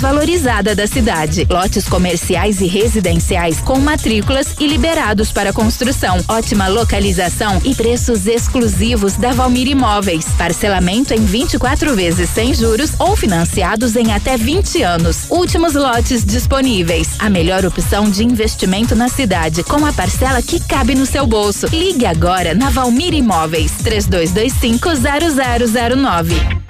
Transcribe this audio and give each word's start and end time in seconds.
valorizada 0.00 0.74
da 0.74 0.86
cidade. 0.86 1.46
Lotes 1.48 1.88
comerciais 1.88 2.60
e 2.60 2.66
residenciais 2.66 3.60
com 3.60 3.78
matrículas 3.78 4.54
e 4.58 4.66
liberados 4.66 5.30
para 5.30 5.52
construção. 5.52 6.18
Ótima 6.26 6.68
localização 6.68 7.60
e 7.64 7.74
preços 7.74 8.26
exclusivos 8.26 9.14
da 9.14 9.32
Valmir 9.32 9.68
Imóveis. 9.68 10.24
Parcelamento 10.38 11.12
em 11.12 11.24
24 11.24 11.94
vezes 11.94 12.30
sem 12.30 12.54
juros 12.54 12.92
ou 12.98 13.14
financiados 13.14 13.94
em 13.94 14.12
até 14.12 14.36
20 14.36 14.82
anos. 14.82 15.26
Últimos 15.28 15.74
lotes 15.74 16.24
disponíveis. 16.24 17.10
A 17.18 17.28
melhor 17.28 17.64
opção 17.66 18.10
de 18.10 18.24
investimento 18.24 18.96
na 18.96 19.08
cidade, 19.08 19.62
com 19.62 19.84
a 19.84 19.92
parcela 19.92 20.40
que 20.40 20.60
cabe 20.60 20.94
no 20.94 21.04
seu 21.04 21.26
bolso. 21.26 21.66
Ligue 21.66 22.06
agora 22.06 22.54
na 22.54 22.70
Valmir 22.70 23.12
Imóveis 23.12 23.72
3225 23.82 24.88
0009. 24.88 26.69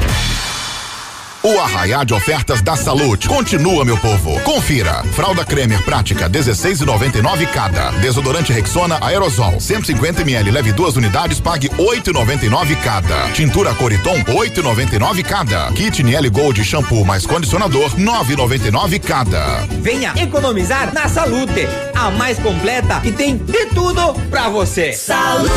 O 1.43 1.59
arraiá 1.59 2.03
de 2.03 2.13
ofertas 2.13 2.61
da 2.61 2.75
Salute 2.75 3.27
continua, 3.27 3.83
meu 3.83 3.97
povo. 3.97 4.39
Confira. 4.41 5.03
Fralda 5.11 5.43
Cremer 5.43 5.81
Prática 5.83 6.29
16,99 6.29 7.47
cada. 7.47 7.89
Desodorante 7.93 8.53
Rexona 8.53 8.99
Aerosol 9.01 9.59
150 9.59 10.21
ml, 10.21 10.51
leve 10.51 10.71
duas 10.71 10.95
unidades, 10.97 11.39
pague 11.39 11.67
8,99 11.69 12.75
cada. 12.83 13.31
Tintura 13.31 13.73
Coriton 13.73 14.23
8,99 14.25 15.23
cada. 15.23 15.71
Kit 15.71 16.03
Niel 16.03 16.29
Gold 16.29 16.63
shampoo 16.63 17.03
mais 17.03 17.25
condicionador 17.25 17.89
9,99 17.95 18.99
cada. 18.99 19.65
Venha 19.81 20.13
economizar 20.17 20.93
na 20.93 21.09
Salute, 21.09 21.67
a 21.95 22.11
mais 22.11 22.37
completa 22.37 23.01
e 23.03 23.11
tem 23.11 23.37
de 23.37 23.65
tudo 23.73 24.13
pra 24.29 24.47
você. 24.47 24.93
Salute 24.93 25.49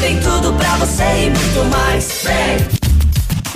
tem 0.00 0.20
tudo 0.20 0.52
pra 0.52 0.76
você 0.76 1.02
e 1.02 1.30
muito 1.30 1.76
mais. 1.76 2.22
Vem. 2.22 2.79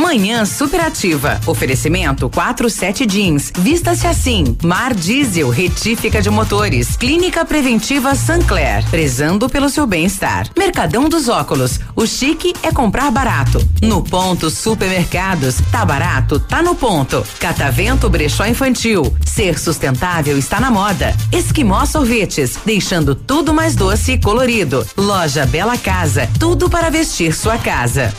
Manhã 0.04 0.44
superativa. 0.44 1.40
Oferecimento 1.46 2.28
47 2.28 3.06
jeans. 3.06 3.50
Vista-se 3.58 4.06
assim. 4.06 4.54
Mar 4.62 4.92
Diesel, 4.92 5.48
retífica 5.48 6.20
de 6.20 6.28
motores. 6.28 6.94
Clínica 6.94 7.42
Preventiva 7.42 8.14
Sancler. 8.14 8.84
Prezando 8.90 9.48
pelo 9.48 9.70
seu 9.70 9.86
bem-estar. 9.86 10.50
Mercadão 10.58 11.08
dos 11.08 11.26
Óculos. 11.30 11.80
O 11.96 12.06
chique 12.06 12.52
é 12.62 12.70
comprar 12.70 13.10
barato. 13.10 13.66
No 13.80 14.02
ponto 14.02 14.50
Supermercados. 14.50 15.56
Tá 15.72 15.86
barato? 15.86 16.38
Tá 16.38 16.60
no 16.62 16.74
ponto. 16.74 17.26
Catavento 17.40 18.10
Brechó 18.10 18.44
Infantil. 18.44 19.10
Ser 19.24 19.58
sustentável 19.58 20.36
está 20.36 20.60
na 20.60 20.70
moda. 20.70 21.16
Esquimó 21.32 21.86
Sorvetes. 21.86 22.58
Deixando 22.66 23.14
tudo 23.14 23.54
mais 23.54 23.74
doce 23.74 24.12
e 24.12 24.20
colorido. 24.20 24.86
Loja 24.98 25.46
Bela 25.46 25.78
Casa. 25.78 26.28
Tudo 26.38 26.68
para 26.68 26.90
vestir 26.90 27.34
sua 27.34 27.56
casa. 27.56 28.12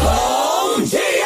Bom 0.00 0.61
dia! 0.80 1.21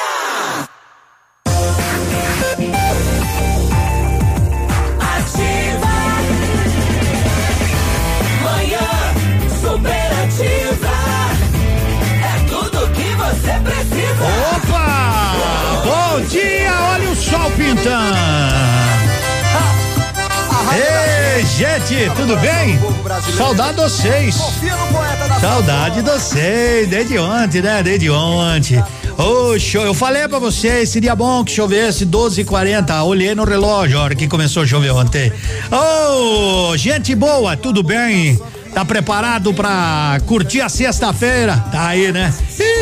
Gente, 21.56 22.10
tudo 22.14 22.36
bem? 22.36 22.78
Saudade 23.34 23.76
de 23.76 23.82
vocês. 23.82 24.36
Saudade 25.40 26.02
de 26.02 26.10
vocês, 26.10 26.86
desde 26.86 27.18
ontem, 27.18 27.62
né? 27.62 27.82
Desde 27.82 28.10
ontem. 28.10 28.84
Show, 29.58 29.82
eu 29.82 29.94
falei 29.94 30.28
pra 30.28 30.38
vocês, 30.38 30.90
seria 30.90 31.16
bom 31.16 31.42
que 31.42 31.50
chovesse 31.50 32.04
12 32.04 32.42
h 32.42 32.50
40 32.50 33.02
Olhei 33.04 33.34
no 33.34 33.44
relógio 33.44 33.98
a 33.98 34.02
hora 34.02 34.14
que 34.14 34.28
começou 34.28 34.64
a 34.64 34.66
chover 34.66 34.92
ontem. 34.92 35.32
Ô, 35.72 36.76
gente 36.76 37.14
boa, 37.14 37.56
tudo 37.56 37.82
bem? 37.82 38.38
Tá 38.76 38.84
preparado 38.84 39.54
pra 39.54 40.20
curtir 40.26 40.60
a 40.60 40.68
sexta-feira? 40.68 41.56
Tá 41.72 41.86
aí, 41.86 42.12
né? 42.12 42.30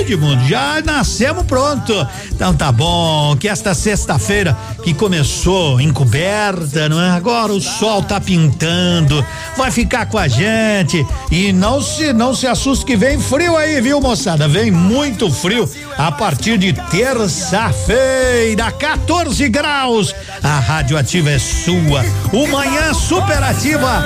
Edmundo, 0.01 0.45
já 0.45 0.83
nascemos 0.85 1.47
pronto. 1.47 1.95
Então 2.33 2.53
tá 2.53 2.73
bom, 2.73 3.37
que 3.37 3.49
esta 3.49 3.75
sexta-feira 3.75 4.59
que 4.83 4.93
começou 4.93 5.81
encoberta, 5.81 6.89
não 6.89 7.01
é? 7.01 7.11
Agora 7.11 7.53
o 7.53 7.61
sol 7.61 8.03
tá 8.03 8.21
pintando, 8.21 9.25
vai 9.57 9.71
ficar 9.71 10.07
com 10.07 10.19
a 10.19 10.27
gente 10.27 11.07
e 11.31 11.53
não 11.53 11.81
se 11.81 12.13
não 12.13 12.35
se 12.35 12.49
assuste 12.49 12.85
que 12.85 12.97
vem 12.97 13.21
frio 13.21 13.57
aí, 13.57 13.81
viu, 13.81 14.01
moçada? 14.01 14.49
Vem 14.49 14.73
muito 14.73 15.31
frio 15.31 15.71
a 15.97 16.11
partir 16.11 16.59
de 16.59 16.73
terça-feira, 16.73 18.73
14 18.73 19.49
graus. 19.49 20.13
A 20.43 20.59
radioativa 20.59 21.31
é 21.31 21.39
sua. 21.39 22.05
O 22.33 22.49
manhã 22.49 22.93
superativa 22.93 24.05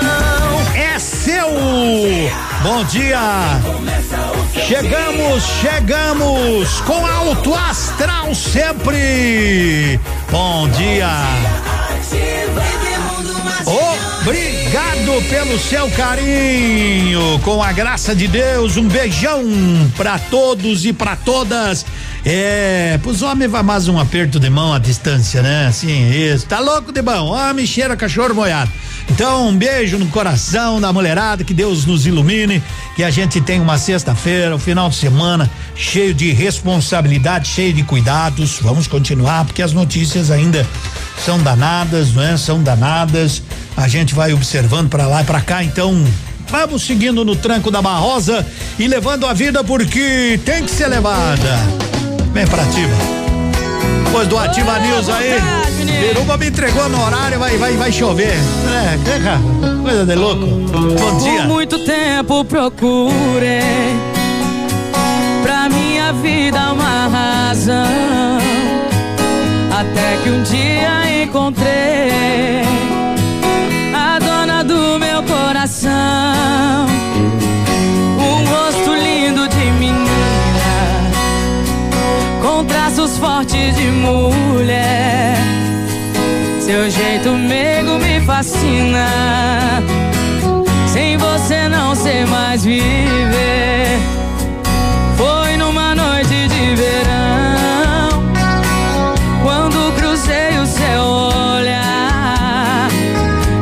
é 0.74 0.98
seu. 0.98 1.77
Bom 2.62 2.84
dia. 2.84 3.20
Chegamos, 4.66 5.44
chegamos 5.60 6.80
com 6.80 7.06
alto 7.06 7.54
astral 7.54 8.34
sempre. 8.34 10.00
Bom 10.28 10.68
dia. 10.70 11.08
Obrigado 14.22 15.22
pelo 15.30 15.58
seu 15.58 15.88
carinho. 15.92 17.38
Com 17.44 17.62
a 17.62 17.70
graça 17.70 18.12
de 18.12 18.26
Deus, 18.26 18.76
um 18.76 18.88
beijão 18.88 19.44
para 19.96 20.18
todos 20.18 20.84
e 20.84 20.92
para 20.92 21.14
todas. 21.14 21.86
É, 22.30 22.98
pros 23.00 23.22
homens 23.22 23.50
vai 23.50 23.62
mais 23.62 23.88
um 23.88 23.98
aperto 23.98 24.38
de 24.38 24.50
mão 24.50 24.74
à 24.74 24.78
distância, 24.78 25.40
né? 25.40 25.66
Assim, 25.66 26.10
isso. 26.10 26.44
Tá 26.44 26.60
louco 26.60 26.92
de 26.92 27.00
bom? 27.00 27.24
Homem 27.24 27.64
cheira 27.64 27.96
cachorro 27.96 28.34
molhado. 28.34 28.70
Então, 29.08 29.48
um 29.48 29.56
beijo 29.56 29.96
no 29.96 30.04
coração 30.08 30.78
da 30.78 30.92
mulherada, 30.92 31.42
que 31.42 31.54
Deus 31.54 31.86
nos 31.86 32.06
ilumine, 32.06 32.62
que 32.94 33.02
a 33.02 33.08
gente 33.08 33.40
tenha 33.40 33.62
uma 33.62 33.78
sexta-feira, 33.78 34.54
um 34.54 34.58
final 34.58 34.90
de 34.90 34.96
semana 34.96 35.50
cheio 35.74 36.12
de 36.12 36.30
responsabilidade, 36.30 37.48
cheio 37.48 37.72
de 37.72 37.82
cuidados. 37.82 38.58
Vamos 38.60 38.86
continuar, 38.86 39.46
porque 39.46 39.62
as 39.62 39.72
notícias 39.72 40.30
ainda 40.30 40.66
são 41.24 41.42
danadas, 41.42 42.12
não 42.12 42.22
é? 42.22 42.36
São 42.36 42.62
danadas. 42.62 43.42
A 43.74 43.88
gente 43.88 44.14
vai 44.14 44.34
observando 44.34 44.90
para 44.90 45.06
lá 45.06 45.22
e 45.22 45.24
para 45.24 45.40
cá, 45.40 45.64
então 45.64 46.04
vamos 46.50 46.82
seguindo 46.82 47.24
no 47.24 47.34
tranco 47.34 47.70
da 47.70 47.80
Barrosa 47.80 48.46
e 48.78 48.86
levando 48.86 49.24
a 49.24 49.32
vida 49.32 49.64
porque 49.64 50.38
tem 50.44 50.62
que 50.62 50.70
ser 50.70 50.88
levada. 50.88 51.97
Vem 52.32 52.46
pra 52.46 52.62
ativa. 52.62 53.18
Depois 54.04 54.26
do 54.28 54.38
Ativa 54.38 54.78
News 54.78 55.08
aí, 55.08 55.38
Biruba 56.00 56.36
me 56.36 56.48
entregou 56.48 56.88
no 56.88 57.04
horário, 57.04 57.38
vai, 57.38 57.56
vai, 57.58 57.76
vai 57.76 57.92
chover. 57.92 58.32
É, 58.32 58.98
coisa 59.82 60.06
de 60.06 60.14
louco. 60.14 60.46
Bom 60.46 61.18
dia. 61.18 61.42
Por 61.42 61.48
muito 61.48 61.78
tempo 61.84 62.44
procurei 62.44 63.62
pra 65.42 65.68
minha 65.68 66.12
vida 66.14 66.72
uma 66.72 67.08
razão. 67.08 68.38
Até 69.70 70.16
que 70.22 70.30
um 70.30 70.42
dia 70.42 71.22
encontrei 71.22 72.62
a 73.94 74.18
dona 74.18 74.64
do 74.64 74.98
meu 74.98 75.22
coração. 75.22 76.87
Com 83.08 83.14
traços 83.14 83.18
fortes 83.18 83.76
de 83.76 83.86
mulher. 83.90 85.36
Seu 86.60 86.90
jeito 86.90 87.30
meigo 87.30 87.98
me 87.98 88.20
fascina. 88.20 89.06
Sem 90.86 91.16
você 91.16 91.68
não 91.68 91.94
sei 91.94 92.26
mais 92.26 92.64
viver. 92.64 93.98
Foi 95.16 95.56
numa 95.56 95.94
noite 95.94 96.48
de 96.48 96.74
verão. 96.74 98.22
Quando 99.42 99.92
cruzei 99.96 100.58
o 100.58 100.66
seu 100.66 101.02
olhar, 101.02 102.88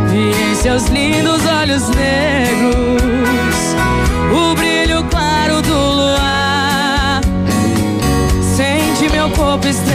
vi 0.09 0.51
em 0.51 0.55
seus 0.55 0.87
lindos 0.87 1.06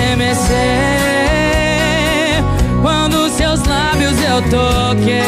estremecer 0.01 0.57
quando 2.81 3.30
seus 3.30 3.63
lábios 3.65 4.18
eu 4.21 4.42
toquei, 4.50 5.21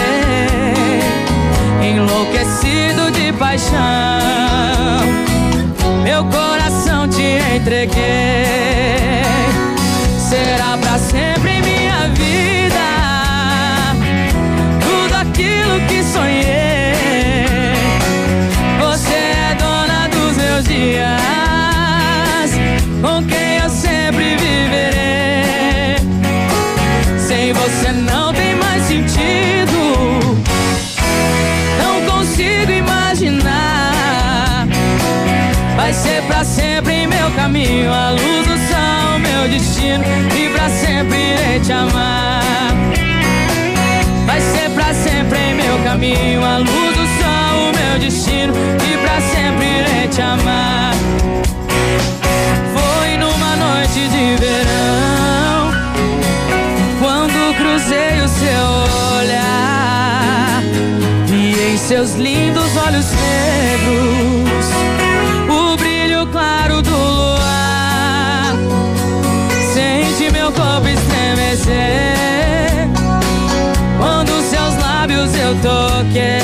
enlouquecido 1.81 3.11
de 3.11 3.31
paixão, 3.33 3.77
meu 6.03 6.23
coração 6.25 7.07
te 7.07 7.37
entreguei. 7.55 7.93
Será 10.17 10.77
para 10.77 10.97
sempre 10.97 11.61
minha 11.61 12.07
vida 12.15 12.73
tudo 14.81 15.15
aquilo 15.15 15.79
que 15.87 16.03
sonhei. 16.03 16.93
Você 18.79 19.13
é 19.13 19.55
dona 19.59 20.07
dos 20.09 20.37
meus 20.37 20.63
dias. 20.65 21.22
Não 27.91 28.33
tem 28.33 28.55
mais 28.55 28.83
sentido. 28.83 29.77
Não 31.81 32.01
consigo 32.09 32.71
imaginar. 32.71 34.67
Vai 35.75 35.93
ser 35.93 36.21
pra 36.23 36.43
sempre 36.43 36.93
em 36.93 37.07
meu 37.07 37.31
caminho, 37.31 37.91
a 37.91 38.11
luz 38.11 38.47
do 38.47 38.57
sol, 38.67 39.19
meu 39.19 39.47
destino. 39.49 40.03
E 40.35 40.49
pra 40.49 40.69
sempre 40.69 41.17
irei 41.17 41.59
te 41.59 41.71
amar. 41.71 42.73
Vai 44.25 44.41
ser 44.41 44.69
pra 44.71 44.93
sempre 44.93 45.37
em 45.37 45.55
meu 45.55 45.77
caminho, 45.83 46.43
a 46.43 46.57
luz 46.57 46.95
do 46.95 47.07
sol, 47.21 47.71
meu 47.75 47.99
destino. 47.99 48.53
E 48.83 48.97
pra 48.97 49.21
sempre 49.21 49.65
irei 49.65 50.07
te 50.07 50.21
amar. 50.21 50.93
Foi 52.73 53.17
numa 53.17 53.55
noite 53.55 54.07
de 54.07 54.35
verão, 54.37 55.12
seus 61.93 62.15
lindos 62.15 62.75
olhos 62.75 63.05
negros 63.11 64.65
o 65.47 65.77
brilho 65.77 66.25
claro 66.31 66.81
do 66.81 66.89
luar. 66.89 68.55
Sente 69.71 70.31
meu 70.31 70.51
corpo 70.51 70.87
estremecer 70.87 72.87
quando 73.99 74.31
seus 74.41 74.75
lábios 74.81 75.35
eu 75.35 75.55
toquei. 75.61 76.41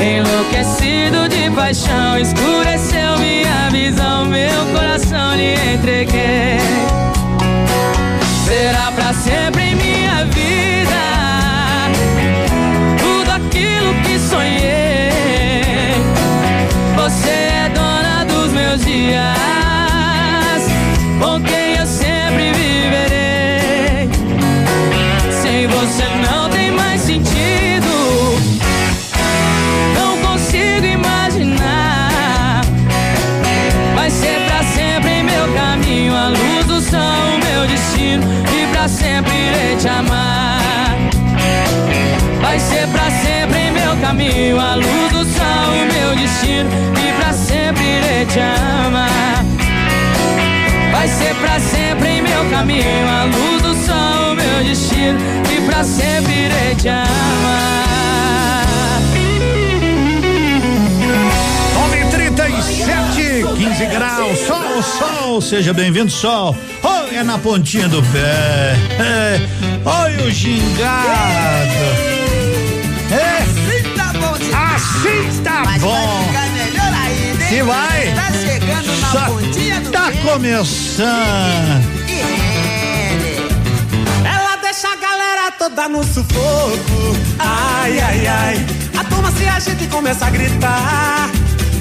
Enlouquecido 0.00 1.28
de 1.28 1.50
paixão, 1.50 2.20
escureceu 2.20 3.18
minha 3.18 3.68
visão, 3.72 4.26
meu 4.26 4.64
coração 4.72 5.34
lhe 5.34 5.56
entreguei. 5.74 6.60
Será 8.46 8.92
pra 8.92 9.12
sempre 9.12 9.65
dias, 18.86 20.62
com 21.18 21.40
quem 21.42 21.74
eu 21.76 21.86
sempre 21.86 22.52
viverei. 22.52 24.08
Sem 25.42 25.66
você 25.66 26.04
não 26.30 26.48
tem 26.48 26.70
mais 26.70 27.00
sentido. 27.00 28.38
Não 29.98 30.16
consigo 30.18 30.86
imaginar. 30.86 32.60
Vai 33.94 34.08
ser 34.08 34.40
pra 34.46 34.62
sempre 34.62 35.10
em 35.10 35.24
meu 35.24 35.52
caminho 35.54 36.14
a 36.14 36.28
luz 36.28 36.64
do 36.66 36.80
sol, 36.80 37.34
o 37.34 37.38
meu 37.44 37.66
destino. 37.66 38.24
E 38.56 38.66
pra 38.72 38.88
sempre 38.88 39.32
irei 39.34 39.76
te 39.76 39.88
amar. 39.88 40.96
Vai 42.40 42.60
ser 42.60 42.86
pra 42.88 43.10
sempre 43.10 43.58
em 43.58 43.72
meu 43.72 43.96
caminho 43.96 44.60
a 44.60 44.76
luz 44.76 45.10
do 45.10 45.24
sol, 45.24 45.72
o 45.72 45.92
meu 45.92 46.14
destino. 46.16 46.70
E 46.96 47.12
pra 47.20 47.25
amar. 48.40 49.44
Vai 50.92 51.08
ser 51.08 51.34
pra 51.36 51.60
sempre 51.60 52.08
em 52.08 52.22
meu 52.22 52.44
caminho 52.50 53.08
a 53.08 53.24
luz 53.24 53.62
do 53.62 53.74
sol, 53.86 54.32
o 54.32 54.36
meu 54.36 54.64
destino. 54.64 55.18
E 55.54 55.60
pra 55.66 55.84
sempre 55.84 56.32
irei 56.32 56.74
te 56.74 56.88
amar. 56.88 57.86
937, 61.74 63.44
15 63.56 63.86
graus, 63.86 64.38
sol, 64.38 64.82
sol, 64.82 65.40
seja 65.40 65.72
bem-vindo, 65.72 66.10
sol. 66.10 66.56
Olha 66.82 67.24
na 67.24 67.38
pontinha 67.38 67.88
do 67.88 68.02
pé. 68.02 68.76
É, 68.98 69.40
olha 69.84 70.24
o 70.24 70.30
gingado. 70.30 70.86
É, 73.10 73.42
Assim 73.42 73.82
tá 73.96 74.12
bom 74.14 74.34
assim 74.34 75.42
tá 75.42 75.62
bom. 75.80 76.35
Se 77.48 77.62
vai. 77.62 78.12
Tá 78.14 78.32
chegando 78.32 79.00
na 79.00 79.06
Só 79.08 79.26
pontinha 79.26 79.80
do 79.80 79.90
tá 79.90 80.10
começando. 80.24 81.06
E. 82.08 82.20
Ela 84.26 84.56
deixa 84.56 84.88
a 84.88 84.96
galera 84.96 85.52
toda 85.52 85.88
no 85.88 86.02
sufoco. 86.02 87.16
Ai, 87.38 88.00
ai, 88.00 88.26
ai. 88.26 88.66
A 88.98 89.04
turma 89.04 89.30
se 89.30 89.46
agita 89.46 89.84
e 89.84 89.86
começa 89.86 90.26
a 90.26 90.30
gritar. 90.30 91.30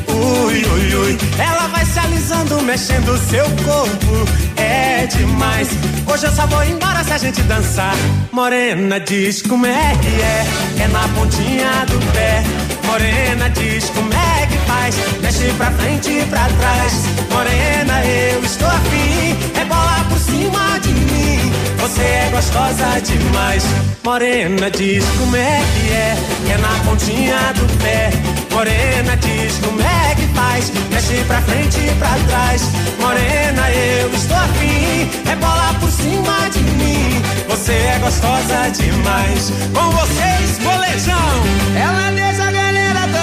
Ui, 0.08 0.64
ui, 0.66 0.96
ui. 0.96 1.18
Ela 1.40 1.68
vai 1.68 1.84
se 1.84 1.98
alisando, 1.98 2.62
mexendo 2.62 3.14
o 3.14 3.18
seu 3.18 3.46
corpo. 3.64 4.30
É 4.58 5.08
demais. 5.08 5.70
Hoje 6.06 6.28
eu 6.28 6.32
só 6.32 6.46
vou 6.46 6.64
embora 6.64 7.04
se 7.04 7.12
a 7.12 7.18
gente 7.18 7.42
dançar. 7.42 7.96
Morena 8.32 9.00
diz 9.00 9.42
como 9.42 9.66
é 9.66 9.96
que 10.00 10.22
é. 10.22 10.84
É 10.84 10.88
na 10.90 11.08
pontinha 11.10 11.86
do 11.88 12.00
pé. 12.14 12.44
Morena 12.86 13.50
diz 13.50 13.90
como 13.90 14.12
é 14.14 14.46
que 14.48 14.58
faz. 14.68 14.96
Mexe 15.22 15.52
pra 15.58 15.72
frente 15.72 16.12
e 16.12 16.26
pra 16.26 16.48
trás. 16.60 16.94
Morena, 17.32 18.06
eu 18.06 18.44
estou 18.44 18.68
afim. 18.68 19.36
É 19.60 19.66
bola 19.66 20.06
por 20.10 20.20
cima 20.20 20.80
de 20.82 20.92
mim. 20.92 21.52
Você 21.80 22.02
é 22.02 22.30
gostosa 22.32 23.02
demais. 23.02 23.64
Morena 24.04 24.70
diz 24.72 25.04
como 25.18 25.36
é 25.36 25.62
que 25.74 25.92
é. 25.92 26.18
É 26.54 26.58
na 26.58 26.70
pontinha 26.86 27.54
do 27.54 27.66
pé. 27.84 28.12
Morena 28.52 29.18
diz 29.18 29.58
como 29.64 29.82
é 29.82 30.16
que 30.16 30.28
faz. 30.34 30.72
Mexe 30.92 31.24
pra 31.28 31.42
frente 31.42 31.80
e 31.80 31.92
pra 32.00 32.16
trás. 32.28 32.62
Morena, 33.00 33.70
eu 33.72 34.10
estou 34.14 34.38
afim. 34.38 35.10
É 35.30 35.36
bola 35.36 35.76
por 35.80 35.92
cima 35.92 36.50
de 36.52 36.60
mim. 36.60 37.22
Você 37.50 37.74
é 37.74 38.00
gostosa 38.00 38.70
demais. 38.72 39.52
Com 39.74 39.90
vocês, 39.92 40.60
molejão. 40.60 41.44
Ela 41.76 42.12
deixa 42.12 42.35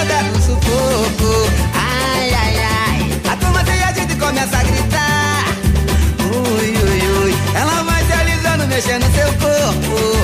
a 0.03 0.05
toda 0.05 0.23
no 0.23 0.41
sufoco. 0.41 1.49
Ai, 1.73 2.33
ai, 2.33 2.57
ai. 2.57 3.21
A 3.31 3.37
turma 3.37 3.63
se 3.63 3.71
agita 3.71 4.13
e 4.13 4.15
começa 4.15 4.57
a 4.57 4.63
gritar. 4.63 5.45
Ui, 6.19 6.69
ui, 6.69 7.23
ui. 7.23 7.35
Ela 7.55 7.83
vai 7.83 8.03
se 8.05 8.13
alisando, 8.13 8.67
mexendo 8.67 9.05
seu 9.15 9.27
corpo. 9.33 10.17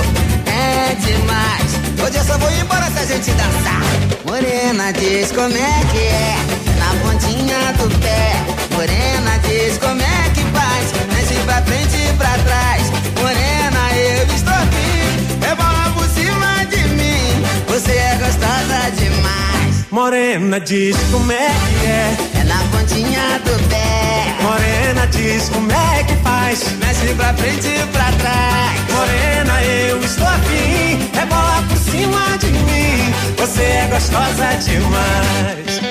É 0.46 0.94
demais. 0.94 1.70
Hoje 2.02 2.18
eu 2.18 2.24
só 2.24 2.38
vou 2.38 2.50
embora 2.52 2.90
se 2.90 2.98
a 2.98 3.06
gente 3.06 3.30
dançar. 3.32 3.82
Morena 4.26 4.92
diz 4.92 5.32
como 5.32 5.56
é 5.56 5.84
que 5.90 5.98
é. 5.98 6.36
Na 6.78 6.90
pontinha 7.02 7.72
do 7.78 7.88
pé. 8.00 8.32
Morena 8.74 9.38
diz 9.48 9.78
como 9.78 10.00
é 10.00 10.30
que 10.34 10.42
faz. 10.56 10.92
Mexe 11.14 11.34
pra 11.44 11.62
frente 11.62 11.96
e 11.96 12.12
pra 12.16 12.36
trás. 12.38 12.90
Morena, 13.20 13.92
eu 13.94 14.26
estou 14.34 14.54
aqui. 14.54 15.46
É 15.50 15.54
bola 15.54 15.92
por 15.94 16.06
cima 16.08 16.64
de 16.66 16.82
mim. 16.94 17.44
Você 17.68 17.92
é 17.92 18.16
gostosa 18.16 18.90
demais. 18.96 19.69
Morena 19.90 20.60
diz 20.60 20.96
como 21.10 21.32
é 21.32 21.48
que 21.80 21.86
é. 21.86 22.40
É 22.40 22.44
na 22.44 22.58
pontinha 22.70 23.40
do 23.44 23.68
pé. 23.68 24.36
Morena 24.40 25.06
diz 25.08 25.48
como 25.48 25.70
é 25.72 26.04
que 26.04 26.14
faz. 26.22 26.62
Mexe 26.78 27.12
pra 27.14 27.34
frente 27.34 27.66
e 27.66 27.86
pra 27.88 28.12
trás. 28.12 28.80
Morena, 28.94 29.64
eu 29.64 30.00
estou 30.00 30.26
afim. 30.28 31.10
É 31.20 31.26
bola 31.26 31.64
por 31.68 31.76
cima 31.76 32.38
de 32.38 32.46
mim. 32.46 33.12
Você 33.36 33.62
é 33.62 33.88
gostosa 33.90 34.54
demais. 34.64 35.89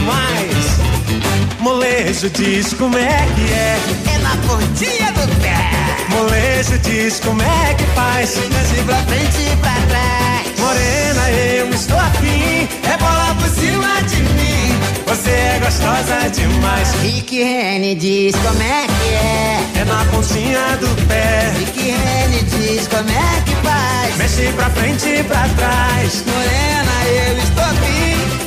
Demais. 0.00 1.60
Molejo 1.60 2.30
diz 2.30 2.72
como 2.74 2.96
é 2.96 3.26
que 3.34 3.52
é. 3.52 3.78
É 4.14 4.18
na 4.18 4.36
pontinha 4.46 5.12
do 5.12 5.40
pé. 5.40 5.70
Molejo 6.08 6.78
diz 6.78 7.20
como 7.20 7.42
é 7.42 7.74
que 7.74 7.84
faz. 7.94 8.36
Mexe 8.36 8.82
pra 8.84 8.96
frente 8.96 9.40
e 9.40 9.56
pra 9.56 9.74
trás. 9.88 10.58
Morena, 10.58 11.30
eu 11.30 11.70
estou 11.70 11.98
afim. 11.98 12.68
É 12.82 12.96
bola 12.96 13.36
por 13.38 13.48
cima 13.48 14.02
de 14.02 14.22
mim. 14.22 14.80
Você 15.06 15.30
é 15.30 15.60
gostosa 15.62 16.30
demais. 16.30 16.92
Rick 17.02 17.42
Rene 17.42 17.94
diz 17.94 18.34
como 18.36 18.62
é 18.62 18.86
que 18.86 19.14
é. 19.14 19.80
É 19.80 19.84
na 19.84 20.04
pontinha 20.06 20.76
do 20.78 21.06
pé. 21.06 21.52
Rick 21.58 21.78
Rene 21.78 22.42
diz 22.42 22.88
como 22.88 23.10
é 23.10 23.42
que 23.44 23.54
faz. 23.66 24.16
Mexe 24.16 24.52
pra 24.52 24.70
frente 24.70 25.08
e 25.08 25.22
pra 25.24 25.46
trás. 25.56 26.24
Morena, 26.26 27.26
eu 27.28 27.38
estou 27.38 27.64
afim. 27.64 28.39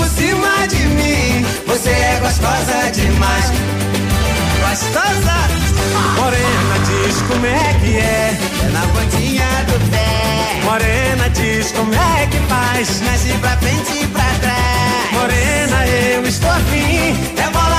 Por 0.00 0.08
cima 0.08 0.66
de 0.66 0.78
mim. 0.96 1.44
Você 1.66 1.90
é 1.90 2.18
gostosa 2.22 2.90
demais. 2.90 3.52
Gostosa? 4.66 5.36
Morena 6.16 6.76
diz 6.88 7.20
como 7.28 7.44
é 7.44 7.74
que 7.82 7.98
é. 7.98 8.38
É 8.64 8.68
na 8.72 8.80
pontinha 8.94 9.44
do 9.68 9.90
pé. 9.90 10.60
Morena 10.64 11.28
diz 11.28 11.70
como 11.72 11.92
é 11.92 12.26
que 12.28 12.38
faz. 12.48 13.02
Mexe 13.02 13.36
pra 13.42 13.58
frente 13.58 13.92
e 14.02 14.06
pra 14.06 14.24
trás. 14.40 15.12
Morena, 15.12 15.86
eu 15.86 16.24
estou 16.24 16.50
afim. 16.50 17.14
É 17.36 17.50
bola 17.52 17.69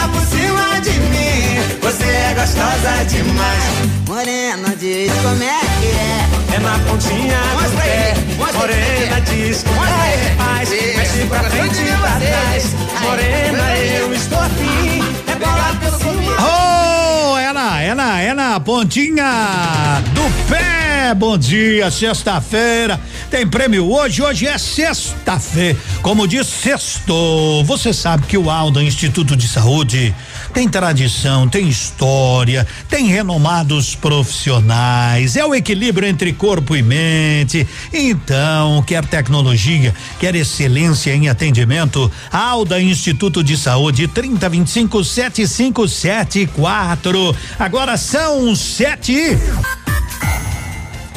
é 2.32 2.34
gostosa 2.34 3.06
demais. 3.10 3.64
Morena 4.08 4.76
diz 4.78 5.12
como 5.22 5.44
é 5.44 5.60
que 5.60 5.88
é. 5.88 6.56
é 6.56 6.60
na 6.60 6.80
pontinha 6.80 7.38
do 7.38 7.78
pé. 7.78 8.14
Morena 8.58 9.22
diz, 9.22 9.64
é 9.66 10.36
paz, 10.36 10.70
mexe 10.70 11.26
pra 11.28 11.44
frente 11.44 11.82
e 11.82 11.98
pra 11.98 12.20
trás. 12.20 12.76
Morena, 13.02 13.78
eu 13.78 14.14
estou 14.14 14.40
afim, 14.40 15.04
é 15.28 15.36
bola 15.36 15.76
pelo 15.80 15.98
cima. 15.98 16.36
Oh, 16.40 17.38
é 17.38 17.52
na, 17.52 17.82
é 17.82 17.96
na, 17.96 18.22
é 18.22 18.34
na 18.34 18.60
pontinha 18.60 20.02
do 20.14 20.50
pé. 20.50 21.14
Bom 21.16 21.38
dia, 21.38 21.92
sexta-feira. 21.92 23.00
Tem 23.30 23.46
prêmio 23.46 23.92
hoje, 23.92 24.22
hoje 24.22 24.48
é 24.48 24.58
sexta-feira. 24.58 25.78
Como 26.02 26.28
diz 26.28 26.48
sexto, 26.48 27.64
você 27.66 27.92
sabe 27.94 28.26
que 28.28 28.38
o 28.38 28.50
Alda 28.50 28.82
Instituto 28.82 29.36
de 29.36 29.48
Saúde 29.48 30.14
tem 30.54 30.68
tradição, 30.68 31.48
tem 31.48 31.68
história, 31.68 32.68
tem 32.90 33.08
renomados 33.08 33.96
profissionais, 33.96 35.36
é 35.36 35.44
o 35.46 35.54
equilíbrio 35.56 36.08
entre 36.08 36.32
corpo 36.34 36.76
e 36.76 36.84
mente. 36.84 37.68
Então, 37.94 38.84
quer 38.84 39.06
tecnologia, 39.06 39.94
quer 40.20 40.36
excelência 40.36 41.16
em 41.16 41.30
atendimento, 41.30 42.12
Alda 42.32 42.82
Instituto 42.82 43.44
de 43.44 43.56
Saúde 43.58 44.08
3025 44.08 45.04
7574. 45.04 47.36
Agora 47.58 47.98
são 47.98 48.56
sete 48.56 49.38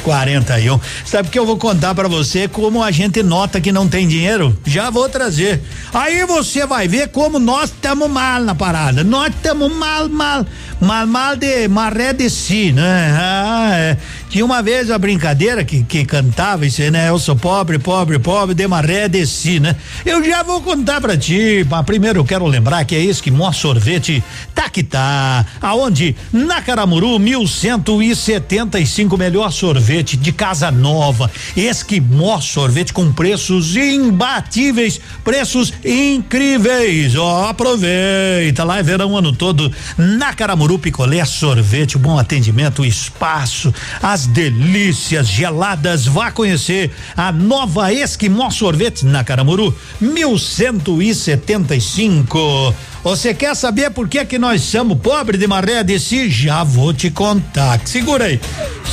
41. 0.05 0.79
Sabe 1.03 1.29
que 1.29 1.39
eu 1.39 1.47
vou 1.47 1.57
contar 1.57 1.95
para 1.95 2.07
você 2.07 2.47
como 2.47 2.83
a 2.83 2.91
gente 2.91 3.23
nota 3.23 3.59
que 3.59 3.71
não 3.71 3.87
tem 3.87 4.07
dinheiro? 4.07 4.55
Já 4.63 4.91
vou 4.91 5.09
trazer. 5.09 5.59
Aí 5.91 6.23
você 6.25 6.63
vai 6.67 6.87
ver 6.87 7.07
como 7.07 7.39
nós 7.39 7.71
estamos 7.71 8.07
mal 8.07 8.39
na 8.41 8.53
parada. 8.53 9.03
Nós 9.03 9.33
estamos 9.33 9.75
mal, 9.75 10.07
mal, 10.07 10.45
mal, 10.79 11.07
mal 11.07 11.35
de 11.35 11.67
maré 11.67 12.13
de 12.13 12.29
si, 12.29 12.71
né? 12.71 13.17
Ah, 13.19 13.71
é. 13.73 13.97
Tinha 14.29 14.43
uma 14.43 14.61
vez 14.61 14.91
a 14.91 14.97
brincadeira 14.97 15.63
que, 15.63 15.83
que 15.83 16.05
cantava 16.05 16.65
isso, 16.65 16.81
né? 16.91 17.09
Eu 17.09 17.17
sou 17.17 17.35
pobre, 17.35 17.79
pobre, 17.79 18.19
pobre, 18.19 18.53
de 18.53 18.67
maré 18.67 19.07
de 19.07 19.25
si, 19.25 19.59
né? 19.59 19.75
Eu 20.05 20.23
já 20.23 20.43
vou 20.43 20.61
contar 20.61 20.99
pra 20.99 21.17
ti, 21.17 21.65
mas 21.69 21.85
primeiro 21.85 22.19
eu 22.19 22.25
quero 22.25 22.45
lembrar 22.45 22.83
que 22.85 22.95
é 22.95 22.99
isso 22.99 23.23
que 23.23 23.31
mó 23.31 23.51
sorvete 23.51 24.23
tá 24.53 24.69
que 24.69 24.83
tá. 24.83 25.45
Aonde? 25.61 26.15
Na 26.33 26.61
Caramuru, 26.61 27.17
1175 27.17 29.17
melhor 29.17 29.51
sorvete 29.51 30.17
de 30.17 30.33
casa 30.33 30.69
nova. 30.69 31.31
Esquimó 31.55 32.41
sorvete 32.41 32.91
com 32.91 33.13
preços 33.13 33.77
imbatíveis, 33.77 34.99
preços 35.23 35.71
incríveis. 35.83 37.15
Ó, 37.15 37.47
aproveita 37.47 38.65
lá 38.65 38.79
é 38.79 38.83
verão 38.83 39.15
ano 39.15 39.31
todo 39.31 39.71
na 39.97 40.33
Caramuru 40.33 40.77
Picolé 40.77 41.23
sorvete, 41.23 41.97
bom 41.97 42.19
atendimento, 42.19 42.83
espaço, 42.83 43.73
as 44.15 44.25
delícias 44.25 45.27
geladas. 45.27 46.05
Vá 46.05 46.31
conhecer 46.31 46.89
a 47.17 47.33
nova 47.33 47.91
Esquimó 47.91 48.49
sorvete 48.49 49.05
na 49.05 49.25
Caramuru, 49.25 49.75
1175. 49.99 52.73
Você 53.03 53.33
quer 53.33 53.53
saber 53.57 53.91
por 53.91 54.07
que 54.07 54.23
que 54.23 54.39
nós 54.39 54.61
somos 54.61 54.97
pobres 54.99 55.37
de 55.37 55.47
maré 55.47 55.83
de 55.83 55.99
si? 55.99 56.29
Já 56.29 56.63
vou 56.63 56.93
te 56.93 57.11
contar. 57.11 57.81
Segura 57.83 58.27
aí. 58.27 58.39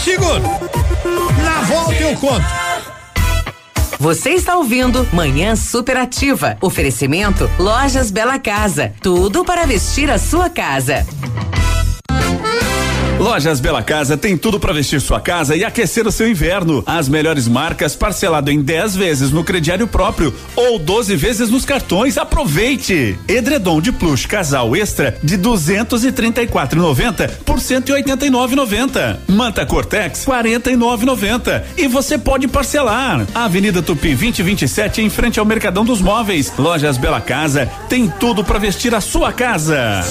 Segura. 0.04 0.42
Na 1.44 1.62
volta 1.62 1.94
eu 1.94 2.16
conto. 2.16 2.44
Você 4.00 4.30
está 4.30 4.56
ouvindo 4.56 5.06
Manhã 5.12 5.54
Superativa. 5.54 6.56
Oferecimento 6.60 7.48
Lojas 7.60 8.10
Bela 8.10 8.40
Casa. 8.40 8.92
Tudo 9.00 9.44
para 9.44 9.66
vestir 9.66 10.10
a 10.10 10.18
sua 10.18 10.50
casa. 10.50 11.06
Lojas 13.22 13.60
Bela 13.60 13.84
Casa 13.84 14.16
tem 14.16 14.36
tudo 14.36 14.58
para 14.58 14.72
vestir 14.72 15.00
sua 15.00 15.20
casa 15.20 15.54
e 15.54 15.64
aquecer 15.64 16.04
o 16.08 16.10
seu 16.10 16.28
inverno. 16.28 16.82
As 16.84 17.08
melhores 17.08 17.46
marcas 17.46 17.94
parcelado 17.94 18.50
em 18.50 18.60
10 18.60 18.96
vezes 18.96 19.30
no 19.30 19.44
crediário 19.44 19.86
próprio 19.86 20.34
ou 20.56 20.76
12 20.76 21.14
vezes 21.14 21.48
nos 21.48 21.64
cartões. 21.64 22.18
Aproveite! 22.18 23.16
Edredom 23.28 23.80
de 23.80 23.92
plush 23.92 24.26
casal 24.26 24.74
extra 24.74 25.16
de 25.22 25.38
234,90 25.38 27.30
por 27.44 27.58
189,90. 27.58 29.18
Manta 29.28 29.64
Cortex 29.64 30.24
49,90 30.26 31.62
e 31.76 31.86
você 31.86 32.18
pode 32.18 32.48
parcelar. 32.48 33.24
Avenida 33.32 33.80
Tupi 33.80 34.16
2027 34.16 35.00
em 35.00 35.08
frente 35.08 35.38
ao 35.38 35.46
Mercadão 35.46 35.84
dos 35.84 36.00
Móveis. 36.00 36.52
Lojas 36.58 36.98
Bela 36.98 37.20
Casa 37.20 37.70
tem 37.88 38.08
tudo 38.08 38.42
para 38.42 38.58
vestir 38.58 38.92
a 38.96 39.00
sua 39.00 39.32
casa. 39.32 40.02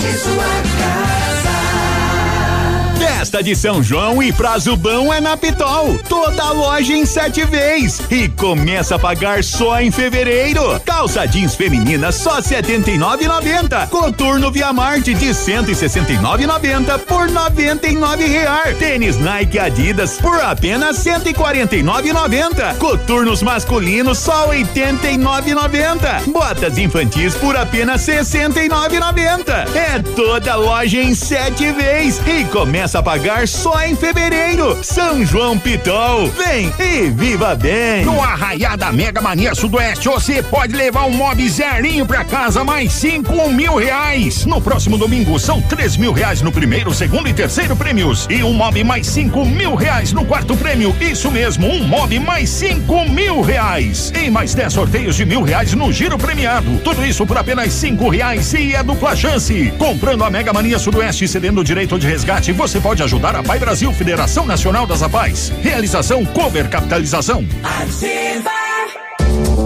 Festa 3.02 3.42
de 3.42 3.56
São 3.56 3.82
João 3.82 4.22
e 4.22 4.32
prazo 4.32 4.78
bom 4.78 5.12
é 5.12 5.20
na 5.20 5.36
Pitol. 5.36 5.98
Toda 6.08 6.52
loja 6.52 6.94
em 6.94 7.04
sete 7.04 7.44
vezes 7.46 8.00
e 8.12 8.30
começa 8.30 8.94
a 8.94 9.00
pagar 9.00 9.44
só 9.44 9.82
em 9.82 9.90
fevereiro. 9.90 10.80
Calça 10.86 11.26
jeans 11.26 11.56
feminina 11.56 12.12
só 12.12 12.40
setenta 12.42 12.92
e 12.92 13.00
nove 13.00 13.28
noventa. 13.28 13.88
Coturno 13.88 14.52
Via 14.52 14.72
Marte 14.72 15.16
de 15.16 15.34
cento 15.34 15.72
e 15.72 15.76
sessenta 15.76 16.12
e 16.14 16.18
nove 16.20 16.46
noventa 16.46 17.00
por 17.00 17.28
noventa 17.28 17.88
e 17.88 17.96
nove 17.96 18.28
real. 18.28 18.72
Tênis 18.78 19.18
Nike 19.18 19.58
Adidas 19.58 20.20
por 20.20 20.40
apenas 20.40 20.98
cento 20.98 21.28
e 21.28 21.34
quarenta 21.34 21.76
e 21.76 21.82
nove 21.82 22.14
noventa. 22.14 22.76
Coturnos 22.76 23.42
masculinos 23.42 24.20
só 24.20 24.50
oitenta 24.50 25.10
e 25.10 25.18
nove 25.18 25.56
noventa. 25.56 26.22
Botas 26.28 26.78
infantis 26.78 27.34
por 27.34 27.58
apenas 27.58 28.02
sessenta 28.02 28.62
e 28.62 28.70
nove 28.70 29.00
noventa. 29.00 29.66
É 29.74 29.98
toda 30.16 30.54
loja 30.56 31.02
em 31.02 31.16
sete 31.16 31.72
vezes 31.72 32.22
e 32.28 32.46
começa 32.46 32.91
a 32.96 33.04
pagar 33.04 33.48
só 33.48 33.82
em 33.86 33.96
fevereiro. 33.96 34.84
São 34.84 35.26
João 35.26 35.58
Pitol. 35.58 36.28
Vem 36.32 36.72
e 36.80 37.10
viva 37.10 37.56
bem. 37.56 38.04
No 38.04 38.22
Arraiá 38.22 38.76
da 38.76 38.92
Mega 38.92 39.22
Mania 39.22 39.56
Sudoeste, 39.56 40.10
você 40.10 40.44
pode 40.44 40.76
levar 40.76 41.06
um 41.06 41.12
mob 41.12 41.48
zerinho 41.48 42.06
pra 42.06 42.24
casa, 42.24 42.64
mais 42.64 42.92
cinco 42.92 43.50
mil 43.50 43.76
reais. 43.76 44.46
No 44.46 44.60
próximo 44.60 44.98
domingo, 44.98 45.40
são 45.40 45.62
três 45.62 45.96
mil 45.96 46.12
reais 46.12 46.42
no 46.42 46.52
primeiro, 46.52 46.94
segundo 46.94 47.30
e 47.30 47.34
terceiro 47.34 47.76
prêmios. 47.76 48.28
E 48.30 48.44
um 48.44 48.54
mob 48.54 48.84
mais 48.84 49.08
cinco 49.08 49.46
mil 49.46 49.76
reais 49.76 50.12
no 50.12 50.26
quarto 50.26 50.58
prêmio. 50.58 50.96
Isso 51.00 51.32
mesmo, 51.32 51.68
um 51.68 51.88
mob 51.88 52.20
mais 52.20 52.50
cinco 52.50 53.06
mil 53.10 53.42
reais. 53.42 54.12
E 54.20 54.30
mais 54.30 54.54
dez 54.54 54.74
sorteios 54.74 55.16
de 55.16 55.26
mil 55.26 55.44
reais 55.44 55.74
no 55.74 55.92
giro 55.94 56.18
premiado. 56.18 56.80
Tudo 56.84 57.06
isso 57.06 57.26
por 57.26 57.38
apenas 57.38 57.72
cinco 57.72 58.10
reais 58.10 58.54
e 58.54 58.76
é 58.76 58.84
dupla 58.84 59.16
chance. 59.16 59.72
Comprando 59.78 60.24
a 60.24 60.30
Mega 60.30 60.52
Mania 60.52 60.80
Sudoeste 60.80 61.26
e 61.26 61.28
cedendo 61.28 61.62
o 61.62 61.64
direito 61.64 61.98
de 61.98 62.08
resgate, 62.08 62.52
você 62.52 62.81
pode 62.82 63.04
ajudar 63.04 63.36
a 63.36 63.44
Pai 63.44 63.60
Brasil 63.60 63.94
Federação 63.94 64.46
Nacional 64.46 64.88
das 64.88 65.04
Apais. 65.04 65.52
Realização 65.62 66.26
Cover 66.26 66.70
Capitalização. 66.70 67.46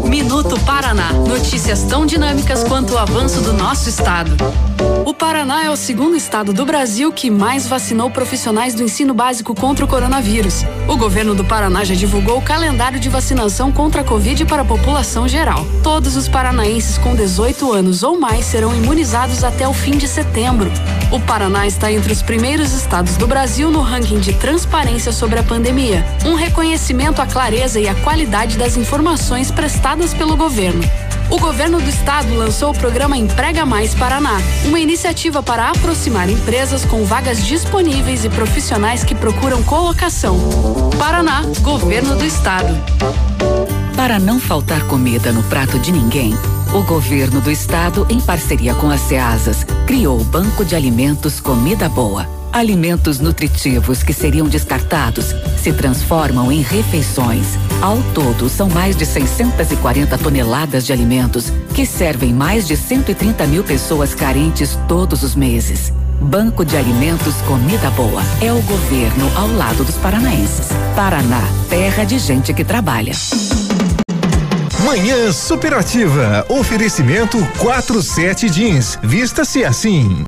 Minuto 0.07 0.59
Paraná. 0.61 1.11
Notícias 1.13 1.83
tão 1.83 2.05
dinâmicas 2.05 2.63
quanto 2.63 2.93
o 2.93 2.97
avanço 2.97 3.41
do 3.41 3.53
nosso 3.53 3.89
estado. 3.89 4.35
O 5.03 5.13
Paraná 5.13 5.63
é 5.63 5.69
o 5.69 5.75
segundo 5.75 6.15
estado 6.15 6.53
do 6.53 6.65
Brasil 6.65 7.11
que 7.11 7.29
mais 7.29 7.67
vacinou 7.67 8.09
profissionais 8.11 8.75
do 8.75 8.83
ensino 8.83 9.13
básico 9.13 9.55
contra 9.55 9.83
o 9.83 9.87
coronavírus. 9.87 10.63
O 10.87 10.95
governo 10.95 11.33
do 11.33 11.43
Paraná 11.43 11.83
já 11.83 11.95
divulgou 11.95 12.37
o 12.37 12.41
calendário 12.41 12.99
de 12.99 13.09
vacinação 13.09 13.71
contra 13.71 14.01
a 14.01 14.03
Covid 14.03 14.45
para 14.45 14.61
a 14.61 14.65
população 14.65 15.27
geral. 15.27 15.65
Todos 15.81 16.15
os 16.15 16.27
paranaenses 16.27 16.97
com 16.97 17.15
18 17.15 17.71
anos 17.71 18.03
ou 18.03 18.19
mais 18.19 18.45
serão 18.45 18.75
imunizados 18.75 19.43
até 19.43 19.67
o 19.67 19.73
fim 19.73 19.97
de 19.97 20.07
setembro. 20.07 20.71
O 21.11 21.19
Paraná 21.19 21.65
está 21.65 21.91
entre 21.91 22.11
os 22.11 22.21
primeiros 22.21 22.73
estados 22.73 23.15
do 23.17 23.27
Brasil 23.27 23.71
no 23.71 23.81
ranking 23.81 24.19
de 24.19 24.33
transparência 24.33 25.11
sobre 25.11 25.39
a 25.39 25.43
pandemia, 25.43 26.05
um 26.25 26.35
reconhecimento 26.35 27.21
à 27.21 27.25
clareza 27.25 27.79
e 27.79 27.87
à 27.87 27.95
qualidade 27.95 28.57
das 28.57 28.75
informações 28.75 29.51
prestadas 29.51 29.94
pelo 30.13 30.35
governo. 30.35 30.83
O 31.29 31.39
governo 31.39 31.79
do 31.79 31.89
estado 31.89 32.35
lançou 32.35 32.71
o 32.71 32.77
programa 32.77 33.17
Emprega 33.17 33.65
Mais 33.65 33.95
Paraná, 33.95 34.37
uma 34.65 34.79
iniciativa 34.79 35.41
para 35.41 35.69
aproximar 35.69 36.29
empresas 36.29 36.83
com 36.83 37.05
vagas 37.05 37.43
disponíveis 37.43 38.25
e 38.25 38.29
profissionais 38.29 39.03
que 39.03 39.15
procuram 39.15 39.63
colocação. 39.63 40.37
Paraná, 40.99 41.43
governo 41.61 42.15
do 42.15 42.25
estado. 42.25 42.75
Para 43.95 44.19
não 44.19 44.39
faltar 44.39 44.85
comida 44.87 45.31
no 45.31 45.41
prato 45.43 45.79
de 45.79 45.91
ninguém, 45.91 46.33
o 46.73 46.83
governo 46.83 47.39
do 47.39 47.49
estado, 47.49 48.05
em 48.09 48.19
parceria 48.19 48.75
com 48.75 48.89
as 48.89 48.99
SEASAS, 49.01 49.65
criou 49.87 50.19
o 50.19 50.25
Banco 50.25 50.65
de 50.65 50.75
Alimentos 50.75 51.39
Comida 51.39 51.87
Boa. 51.87 52.27
Alimentos 52.51 53.19
nutritivos 53.19 54.03
que 54.03 54.13
seriam 54.13 54.47
descartados 54.47 55.33
se 55.57 55.73
transformam 55.73 56.51
em 56.51 56.61
refeições. 56.61 57.57
Ao 57.85 58.01
todo, 58.15 58.49
são 58.49 58.67
mais 58.67 58.95
de 58.95 59.05
640 59.05 60.17
toneladas 60.17 60.83
de 60.87 60.91
alimentos 60.91 61.53
que 61.75 61.85
servem 61.85 62.33
mais 62.33 62.65
de 62.65 62.75
130 62.75 63.45
mil 63.45 63.63
pessoas 63.63 64.15
carentes 64.15 64.75
todos 64.87 65.21
os 65.21 65.35
meses. 65.35 65.93
Banco 66.19 66.65
de 66.65 66.75
Alimentos 66.75 67.35
Comida 67.41 67.91
Boa. 67.91 68.23
É 68.41 68.51
o 68.51 68.59
governo 68.63 69.31
ao 69.35 69.47
lado 69.49 69.83
dos 69.83 69.97
paranaenses. 69.97 70.69
Paraná, 70.95 71.43
terra 71.69 72.03
de 72.05 72.17
gente 72.17 72.55
que 72.55 72.63
trabalha. 72.63 73.13
Manhã 74.83 75.31
Superativa. 75.31 76.43
Oferecimento 76.49 77.37
47 77.59 78.49
Jeans. 78.49 78.97
Vista-se 79.03 79.63
assim. 79.63 80.25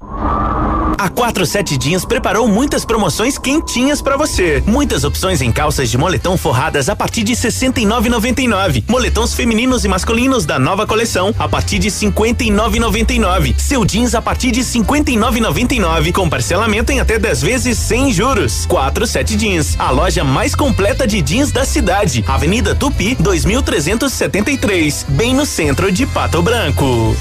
A 0.98 1.10
47 1.10 1.78
Jeans 1.80 2.06
preparou 2.06 2.48
muitas 2.48 2.84
promoções 2.84 3.38
quentinhas 3.38 4.02
para 4.02 4.18
você. 4.18 4.64
Muitas 4.66 5.04
opções 5.04 5.42
em 5.42 5.52
calças 5.52 5.92
de 5.92 5.98
moletom 5.98 6.36
forradas 6.36 6.90
a 6.90 6.96
partir 6.96 7.22
de 7.22 7.34
69,99. 7.34 8.84
Moletons 8.88 9.36
femininos 9.36 9.86
e 9.86 9.88
masculinos 9.88 10.44
da 10.44 10.58
nova 10.58 10.88
coleção 10.88 11.36
a 11.38 11.48
partir 11.48 11.78
de 11.78 11.92
59,99. 11.92 13.60
Seu 13.60 13.86
jeans 13.86 14.16
a 14.16 14.22
partir 14.24 14.50
de 14.50 14.62
59,99 14.62 16.12
com 16.12 16.28
parcelamento 16.28 16.92
em 16.92 17.00
até 17.00 17.20
10 17.20 17.42
vezes 17.44 17.78
sem 17.78 18.12
juros. 18.12 18.66
47 18.66 19.38
Jeans, 19.38 19.76
a 19.78 19.92
loja 19.92 20.24
mais 20.24 20.56
completa 20.56 21.06
de 21.06 21.22
jeans 21.22 21.52
da 21.52 21.64
cidade. 21.64 22.26
Avenida 22.28 22.74
Tupi, 22.74 23.16
2373, 23.20 25.06
bem 25.10 25.36
no 25.36 25.46
centro 25.46 25.92
de 25.92 26.08
Pato 26.08 26.42
Branco. 26.42 27.16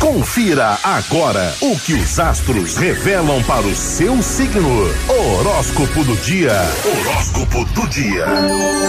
Confira 0.00 0.78
agora 0.82 1.54
o 1.60 1.78
que 1.78 1.94
os 1.94 2.18
astros 2.18 2.76
revelam 2.76 3.42
para 3.44 3.66
o 3.66 3.74
seu 3.74 4.20
signo. 4.22 4.90
Horóscopo 5.08 6.04
do 6.04 6.16
dia. 6.16 6.52
Horóscopo 6.84 7.64
do 7.66 7.88
dia. 7.88 8.26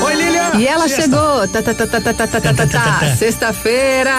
Oi, 0.04 0.16
Lilian. 0.16 0.52
E 0.58 0.68
ela 0.68 0.88
Sexta. 0.88 1.02
chegou. 1.04 1.48
Tá, 1.48 1.62
tá, 1.62 1.74
tá, 1.74 1.88
tá, 1.88 2.02
tá, 2.02 2.14
tá, 2.14 2.28
tá, 2.28 2.42
tá, 2.42 2.54
tá, 2.54 2.68
tá. 2.68 3.16
Sexta-feira. 3.18 4.12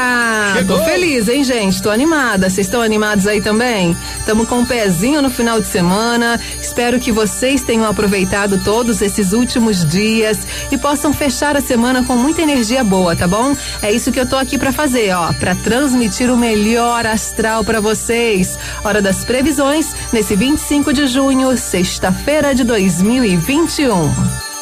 Tô 0.67 0.79
feliz, 0.85 1.29
hein, 1.29 1.43
gente? 1.45 1.83
Tô 1.83 1.91
animada. 1.91 2.49
Vocês 2.51 2.67
estão 2.67 2.83
animados 2.83 3.27
aí 3.27 3.41
também? 3.41 3.97
Tamo 4.27 4.47
com 4.47 4.57
um 4.61 4.67
pezinho 4.67 5.23
no 5.23 5.31
final 5.31 5.61
de 5.61 5.67
semana. 5.67 6.41
Espero 6.61 6.99
que 7.01 7.11
vocês 7.13 7.63
tenham 7.63 7.87
aproveitado 7.89 8.59
todos 8.65 9.01
esses 9.03 9.33
últimos 9.33 9.85
dias 9.89 10.39
e 10.71 10.79
possam 10.79 11.13
fechar 11.13 11.57
a 11.57 11.61
semana 11.61 12.05
com 12.05 12.17
muita 12.17 12.43
energia 12.43 12.85
boa, 12.85 13.17
tá 13.17 13.27
bom? 13.27 13.57
É 13.83 13.91
isso 13.91 14.13
que 14.13 14.21
eu 14.21 14.27
tô 14.29 14.37
aqui 14.37 14.59
para 14.59 14.73
fazer, 14.73 15.15
ó, 15.15 15.33
para 15.33 15.55
transmitir 15.55 16.31
o 16.31 16.37
melhor 16.37 16.74
melhor 16.75 17.07
astral 17.07 17.63
para 17.63 17.81
vocês. 17.81 18.59
Hora 18.83 19.01
das 19.01 19.25
previsões, 19.25 19.95
nesse 20.13 20.35
25 20.35 20.93
de 20.93 21.07
junho, 21.07 21.57
sexta-feira 21.57 22.53
de 22.53 22.65
2021. 22.65 24.13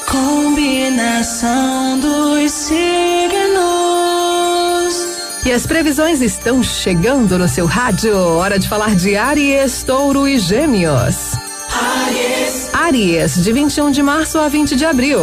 Combinação 0.07 1.99
dos 1.99 2.53
signos. 2.53 2.83
E 5.47 5.53
as 5.53 5.67
previsões 5.67 6.21
estão 6.21 6.63
chegando 6.63 7.39
no 7.39 7.49
seu 7.49 7.65
rádio. 7.65 8.15
Hora 8.15 8.59
de 8.59 8.69
falar 8.69 8.95
de 8.95 9.17
Aries, 9.17 9.83
Touro 9.83 10.29
e 10.29 10.39
Gêmeos. 10.39 11.33
Aries. 12.05 12.75
Aries, 12.75 13.43
de 13.43 13.51
21 13.55 13.91
de 13.91 14.03
março 14.03 14.39
a 14.39 14.49
20 14.49 14.77
de 14.77 14.85
abril. 14.85 15.19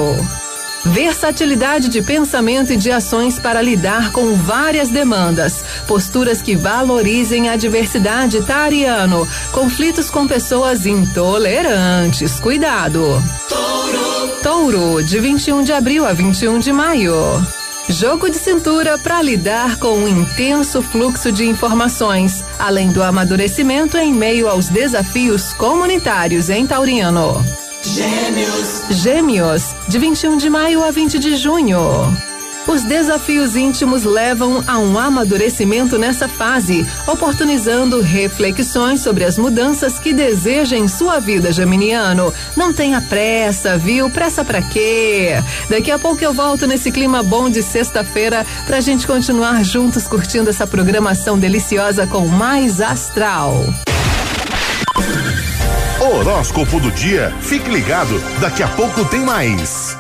Versatilidade 0.86 1.90
de 1.90 2.02
pensamento 2.02 2.74
e 2.74 2.78
de 2.78 2.92
ações 2.92 3.38
para 3.38 3.62
lidar 3.62 4.12
com 4.12 4.34
várias 4.36 4.90
demandas. 4.90 5.64
Posturas 5.88 6.42
que 6.42 6.56
valorizem 6.56 7.50
a 7.50 7.56
diversidade 7.56 8.42
tariano. 8.44 9.28
Conflitos 9.52 10.10
com 10.10 10.28
pessoas 10.28 10.86
intolerantes. 10.86 12.40
Cuidado. 12.40 13.22
Touro. 13.50 14.30
Touro, 14.42 15.04
de 15.04 15.20
21 15.20 15.64
de 15.64 15.74
abril 15.74 16.06
a 16.06 16.14
21 16.14 16.60
de 16.60 16.72
maio. 16.72 17.14
Jogo 17.90 18.30
de 18.30 18.38
cintura 18.38 19.00
para 19.00 19.20
lidar 19.22 19.78
com 19.78 19.98
um 19.98 20.08
intenso 20.08 20.82
fluxo 20.82 21.32
de 21.32 21.46
informações, 21.46 22.44
além 22.60 22.92
do 22.92 23.02
amadurecimento 23.02 23.98
em 23.98 24.14
meio 24.14 24.48
aos 24.48 24.70
desafios 24.70 25.54
comunitários 25.54 26.50
em 26.52 26.68
Tauriano. 26.68 27.44
Gêmeos. 27.82 28.84
Gêmeos, 28.90 29.76
de 29.88 29.98
21 29.98 30.38
de 30.38 30.50
maio 30.50 30.84
a 30.84 30.92
20 30.92 31.18
de 31.18 31.38
junho. 31.38 31.80
Os 32.68 32.84
desafios 32.84 33.56
íntimos 33.56 34.04
levam 34.04 34.62
a 34.68 34.78
um 34.78 35.00
amadurecimento 35.00 35.98
nessa 35.98 36.28
fase, 36.28 36.86
oportunizando 37.08 38.02
reflexões 38.02 39.00
sobre 39.00 39.24
as 39.24 39.38
mudanças 39.38 39.98
que 39.98 40.14
deseja 40.14 40.76
em 40.78 40.88
sua 40.88 41.20
vida, 41.20 41.54
Geminiano. 41.54 42.34
Não 42.56 42.74
tenha 42.74 43.02
pressa, 43.02 43.78
viu? 43.78 44.10
Pressa 44.10 44.44
pra 44.44 44.62
quê? 44.62 45.42
Daqui 45.70 45.90
a 45.90 45.98
pouco 45.98 46.22
eu 46.24 46.34
volto 46.34 46.68
nesse 46.68 46.92
clima 46.92 47.24
bom 47.24 47.50
de 47.50 47.64
sexta-feira 47.64 48.46
pra 48.68 48.82
gente 48.82 49.08
continuar 49.08 49.64
juntos 49.64 50.06
curtindo 50.06 50.50
essa 50.50 50.68
programação 50.68 51.40
deliciosa 51.40 52.06
com 52.06 52.28
mais 52.28 52.82
astral. 52.82 53.66
Horóscopo 56.10 56.80
do 56.80 56.92
dia. 56.92 57.32
Fique 57.40 57.70
ligado, 57.70 58.20
daqui 58.40 58.64
a 58.64 58.68
pouco 58.70 59.06
tem 59.06 59.22
mais. 59.22 59.99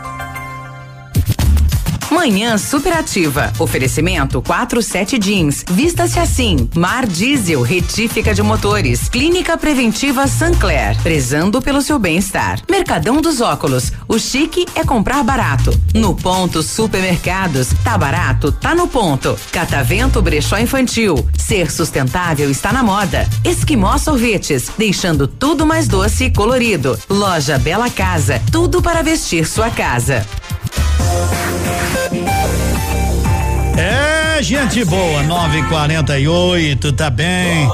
Manhã 2.12 2.58
superativa. 2.58 3.54
Oferecimento 3.60 4.42
47 4.42 5.20
jeans. 5.20 5.64
Vista-se 5.70 6.20
assim. 6.20 6.68
Mar 6.76 7.06
Diesel, 7.06 7.62
retífica 7.62 8.34
de 8.34 8.42
motores. 8.42 9.08
Clínica 9.08 9.56
Preventiva 9.56 10.28
Sancler. 10.28 11.00
Prezando 11.04 11.62
pelo 11.62 11.82
seu 11.84 12.00
bem-estar. 12.00 12.60
Mercadão 12.70 13.22
dos 13.22 13.42
Óculos. 13.42 13.92
O 14.08 14.18
chique 14.18 14.66
é 14.74 14.84
comprar 14.84 15.24
barato. 15.24 15.72
No 15.94 16.16
ponto 16.16 16.64
Supermercados. 16.64 17.70
Tá 17.84 17.96
barato? 17.96 18.52
Tá 18.52 18.74
no 18.74 18.88
ponto. 18.88 19.38
Catavento 19.52 20.20
Brechó 20.20 20.58
Infantil. 20.58 21.16
Ser 21.38 21.70
sustentável 21.72 22.50
está 22.50 22.74
na 22.74 22.82
moda. 22.82 23.30
Esquimó 23.46 23.98
Sorvetes. 24.00 24.72
Deixando 24.78 25.28
tudo 25.28 25.66
mais 25.66 25.88
doce 25.88 26.26
e 26.26 26.32
colorido. 26.32 26.98
Loja 27.08 27.60
Bela 27.60 27.90
Casa. 27.90 28.42
Tudo 28.52 28.82
para 28.82 29.04
vestir 29.04 29.46
sua 29.46 29.70
casa. 29.70 30.26
É, 33.78 34.44
gente 34.44 34.84
boa, 34.86 35.24
948, 35.24 36.94
tá 36.94 37.10
bem? 37.10 37.68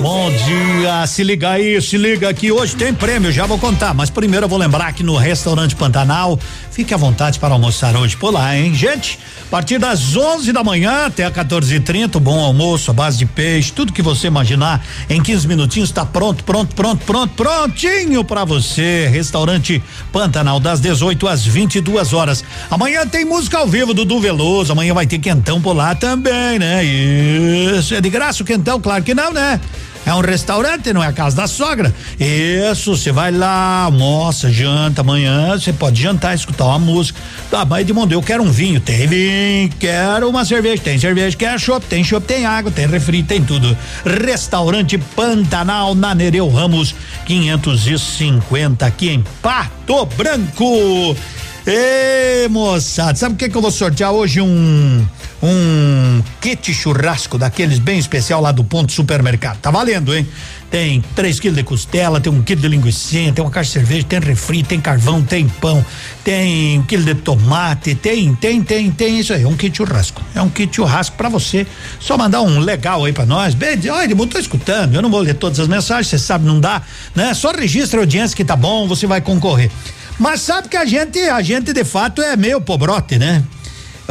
Bom 0.00 0.30
dia, 0.30 1.06
se 1.06 1.22
liga 1.22 1.50
aí, 1.50 1.80
se 1.80 1.96
liga 1.96 2.28
aqui. 2.28 2.50
Hoje 2.50 2.74
tem 2.74 2.92
prêmio, 2.92 3.30
já 3.30 3.46
vou 3.46 3.56
contar. 3.56 3.94
Mas 3.94 4.10
primeiro 4.10 4.46
eu 4.46 4.48
vou 4.48 4.58
lembrar 4.58 4.92
que 4.92 5.02
no 5.02 5.16
restaurante 5.16 5.76
Pantanal, 5.76 6.38
fique 6.72 6.94
à 6.94 6.96
vontade 6.96 7.38
para 7.38 7.52
almoçar 7.52 7.94
hoje 7.96 8.16
por 8.16 8.32
lá, 8.32 8.56
hein, 8.56 8.74
gente? 8.74 9.18
A 9.46 9.50
partir 9.50 9.78
das 9.78 10.16
11 10.16 10.52
da 10.52 10.64
manhã 10.64 11.06
até 11.06 11.30
14h30, 11.30 12.18
bom 12.18 12.40
almoço, 12.40 12.90
a 12.90 12.94
base 12.94 13.18
de 13.18 13.26
peixe, 13.26 13.70
tudo 13.70 13.92
que 13.92 14.00
você 14.00 14.26
imaginar. 14.26 14.84
Em 15.08 15.22
15 15.22 15.46
minutinhos 15.46 15.90
está 15.90 16.06
pronto, 16.06 16.42
pronto, 16.42 16.74
pronto, 16.74 17.04
pronto, 17.04 17.34
prontinho 17.34 18.24
para 18.24 18.44
você. 18.44 19.06
Restaurante 19.12 19.82
Pantanal, 20.10 20.58
das 20.58 20.80
18 20.80 21.28
às 21.28 21.44
22 21.44 22.14
horas. 22.14 22.42
Amanhã 22.70 23.06
tem 23.06 23.24
música 23.24 23.58
ao 23.58 23.68
vivo 23.68 23.92
do 23.92 24.06
Du 24.06 24.18
Veloso. 24.18 24.72
Amanhã 24.72 24.94
vai 24.94 25.06
ter 25.06 25.18
quentão 25.18 25.60
por 25.60 25.74
lá 25.74 25.94
também, 25.94 26.58
né? 26.58 26.82
Isso. 26.82 27.94
É 27.94 28.00
de 28.00 28.08
graça 28.08 28.42
o 28.42 28.46
quentão? 28.46 28.80
Claro 28.80 29.04
que 29.04 29.14
não, 29.14 29.30
né? 29.32 29.60
É 30.04 30.12
um 30.12 30.20
restaurante, 30.20 30.92
não 30.92 31.02
é 31.02 31.06
a 31.06 31.12
casa 31.12 31.36
da 31.36 31.46
sogra. 31.46 31.94
Isso, 32.18 32.96
você 32.96 33.12
vai 33.12 33.30
lá, 33.30 33.84
almoça, 33.84 34.50
janta, 34.50 35.00
amanhã 35.00 35.56
você 35.56 35.72
pode 35.72 36.02
jantar, 36.02 36.34
escutar 36.34 36.64
uma 36.66 36.78
música. 36.78 37.20
Tá, 37.50 37.64
mas 37.64 37.82
Edmundo, 37.82 38.12
eu 38.12 38.22
quero 38.22 38.42
um 38.42 38.50
vinho, 38.50 38.80
tem 38.80 39.06
vinho, 39.06 39.70
quero 39.78 40.28
uma 40.28 40.44
cerveja, 40.44 40.82
tem 40.82 40.98
cerveja, 40.98 41.36
quero 41.36 41.58
chopp, 41.58 41.86
tem 41.86 42.02
chopp, 42.02 42.26
tem 42.26 42.44
água, 42.44 42.72
tem 42.72 42.86
refri, 42.86 43.22
tem 43.22 43.42
tudo. 43.42 43.76
Restaurante 44.04 44.98
Pantanal 44.98 45.94
na 45.94 46.14
Nereu 46.14 46.48
Ramos 46.48 46.94
550 47.24 48.84
aqui 48.84 49.10
em 49.10 49.24
Pato 49.40 50.04
Branco. 50.16 51.16
Ê, 51.64 52.48
moçada, 52.48 53.14
sabe 53.16 53.36
o 53.36 53.38
que 53.38 53.48
que 53.48 53.56
eu 53.56 53.62
vou 53.62 53.70
sortear 53.70 54.10
hoje 54.10 54.40
um 54.40 55.06
um 55.42 56.22
kit 56.40 56.72
churrasco 56.72 57.36
daqueles 57.36 57.80
bem 57.80 57.98
especial 57.98 58.40
lá 58.40 58.52
do 58.52 58.62
ponto 58.62 58.92
supermercado. 58.92 59.58
Tá 59.58 59.70
valendo, 59.70 60.14
hein? 60.14 60.26
Tem 60.70 61.02
3 61.14 61.40
quilos 61.40 61.56
de 61.56 61.64
costela, 61.64 62.20
tem 62.20 62.32
um 62.32 62.42
quilo 62.42 62.60
de 62.60 62.68
linguiça, 62.68 63.10
tem 63.34 63.44
uma 63.44 63.50
caixa 63.50 63.68
de 63.68 63.72
cerveja, 63.74 64.06
tem 64.08 64.20
refri, 64.20 64.62
tem 64.62 64.80
carvão, 64.80 65.20
tem 65.22 65.46
pão, 65.48 65.84
tem 66.24 66.78
um 66.78 66.82
quilo 66.84 67.04
de 67.04 67.14
tomate, 67.16 67.94
tem, 67.94 68.34
tem, 68.36 68.62
tem, 68.62 68.90
tem 68.90 69.18
isso 69.18 69.32
aí, 69.34 69.44
um 69.44 69.56
kit 69.56 69.76
churrasco. 69.76 70.22
É 70.34 70.40
um 70.40 70.48
kit 70.48 70.74
churrasco 70.74 71.16
para 71.16 71.28
você. 71.28 71.66
Só 71.98 72.16
mandar 72.16 72.40
um 72.40 72.60
legal 72.60 73.04
aí 73.04 73.12
para 73.12 73.26
nós. 73.26 73.52
Bem, 73.52 73.78
olha, 73.90 74.12
eu 74.12 74.26
tô 74.26 74.38
escutando, 74.38 74.94
eu 74.94 75.02
não 75.02 75.10
vou 75.10 75.20
ler 75.20 75.34
todas 75.34 75.58
as 75.58 75.66
mensagens, 75.66 76.06
você 76.06 76.18
sabe, 76.18 76.46
não 76.46 76.60
dá, 76.60 76.80
né? 77.14 77.34
Só 77.34 77.50
registra 77.50 78.00
a 78.00 78.02
audiência 78.02 78.36
que 78.36 78.44
tá 78.44 78.56
bom, 78.56 78.86
você 78.86 79.06
vai 79.06 79.20
concorrer. 79.20 79.70
Mas 80.18 80.40
sabe 80.40 80.68
que 80.68 80.76
a 80.76 80.84
gente, 80.84 81.18
a 81.18 81.42
gente 81.42 81.72
de 81.72 81.84
fato 81.84 82.22
é 82.22 82.36
meio 82.36 82.60
pobrote, 82.60 83.18
né? 83.18 83.42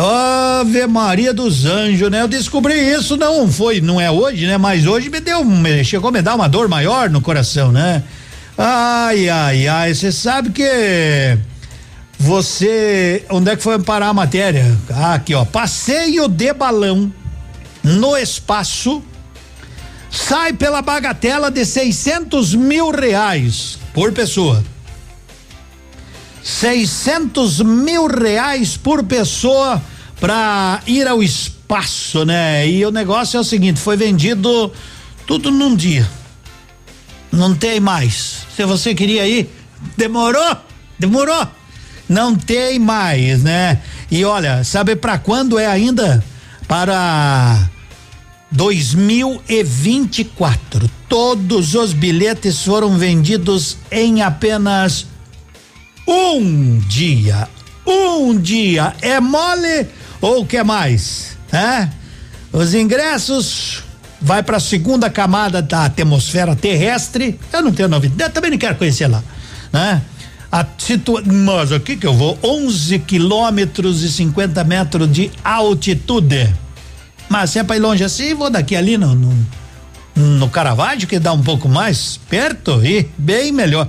Ave 0.03 0.87
Maria 0.87 1.31
dos 1.31 1.63
Anjos, 1.63 2.09
né? 2.09 2.23
Eu 2.23 2.27
descobri 2.27 2.73
isso, 2.73 3.15
não 3.15 3.51
foi, 3.51 3.79
não 3.81 4.01
é 4.01 4.09
hoje, 4.09 4.47
né? 4.47 4.57
Mas 4.57 4.87
hoje 4.87 5.11
me 5.11 5.19
deu, 5.19 5.45
me, 5.45 5.83
chegou 5.83 6.09
a 6.09 6.11
me 6.11 6.23
dar 6.23 6.33
uma 6.33 6.49
dor 6.49 6.67
maior 6.67 7.07
no 7.07 7.21
coração, 7.21 7.71
né? 7.71 8.01
Ai, 8.57 9.29
ai, 9.29 9.67
ai, 9.67 9.93
você 9.93 10.11
sabe 10.11 10.49
que 10.49 11.37
você, 12.17 13.23
onde 13.29 13.51
é 13.51 13.55
que 13.55 13.61
foi 13.61 13.77
parar 13.77 14.07
a 14.07 14.13
matéria? 14.13 14.75
Ah, 14.89 15.13
aqui, 15.13 15.35
ó, 15.35 15.45
passeio 15.45 16.27
de 16.27 16.51
balão 16.51 17.13
no 17.83 18.17
espaço 18.17 19.03
sai 20.09 20.51
pela 20.51 20.81
bagatela 20.81 21.51
de 21.51 21.63
600 21.63 22.55
mil 22.55 22.89
reais 22.89 23.77
por 23.93 24.11
pessoa. 24.11 24.63
600 26.43 27.61
mil 27.61 28.07
reais 28.07 28.75
por 28.75 29.03
pessoa 29.03 29.79
para 30.21 30.79
ir 30.86 31.07
ao 31.07 31.23
espaço, 31.23 32.23
né? 32.23 32.69
E 32.69 32.86
o 32.86 32.91
negócio 32.91 33.38
é 33.38 33.39
o 33.39 33.43
seguinte: 33.43 33.79
foi 33.79 33.97
vendido 33.97 34.71
tudo 35.25 35.49
num 35.49 35.75
dia. 35.75 36.07
Não 37.31 37.55
tem 37.55 37.79
mais. 37.79 38.45
Se 38.55 38.63
você 38.63 38.93
queria 38.93 39.27
ir, 39.27 39.49
demorou, 39.97 40.55
demorou. 40.99 41.47
Não 42.07 42.36
tem 42.36 42.77
mais, 42.77 43.41
né? 43.41 43.81
E 44.12 44.23
olha, 44.23 44.63
sabe 44.63 44.95
para 44.95 45.17
quando 45.17 45.57
é 45.57 45.65
ainda? 45.65 46.23
Para 46.67 47.67
2024. 48.51 50.88
Todos 51.10 51.73
os 51.73 51.93
bilhetes 51.93 52.63
foram 52.63 52.95
vendidos 52.97 53.77
em 53.89 54.21
apenas 54.21 55.07
um 56.07 56.77
dia. 56.79 57.49
Um 57.88 58.38
dia. 58.38 58.93
É 59.01 59.19
mole 59.19 59.88
ou 60.21 60.45
quer 60.45 60.63
mais? 60.63 61.38
É? 61.51 61.89
Os 62.53 62.73
ingressos 62.73 63.84
vai 64.21 64.43
para 64.43 64.57
a 64.57 64.60
segunda 64.60 65.10
camada 65.10 65.62
da 65.62 65.86
atmosfera 65.86 66.55
terrestre. 66.55 67.39
Eu 67.51 67.62
não 67.62 67.71
tenho 67.71 67.89
novidade, 67.89 68.34
também 68.34 68.51
não 68.51 68.57
quero 68.57 68.75
conhecer 68.75 69.07
lá, 69.07 69.23
né? 69.73 70.01
A 70.51 70.65
situa 70.77 71.23
Mas 71.25 71.71
aqui 71.71 71.95
que 71.95 72.05
eu 72.05 72.13
vou, 72.13 72.38
11 72.43 72.99
quilômetros 72.99 74.03
e 74.03 74.12
50 74.12 74.63
metros 74.65 75.12
de 75.12 75.31
altitude. 75.43 76.53
Mas 77.29 77.51
se 77.51 77.60
é 77.60 77.63
para 77.63 77.77
ir 77.77 77.79
longe 77.79 78.03
assim, 78.03 78.34
vou 78.34 78.49
daqui 78.49 78.75
ali 78.75 78.97
no, 78.97 79.15
no, 79.15 79.34
no 80.13 80.49
Caravaggio, 80.49 81.07
que 81.07 81.17
dá 81.17 81.31
um 81.31 81.41
pouco 81.41 81.69
mais 81.69 82.19
perto 82.29 82.86
e 82.86 83.10
bem 83.17 83.53
melhor. 83.53 83.88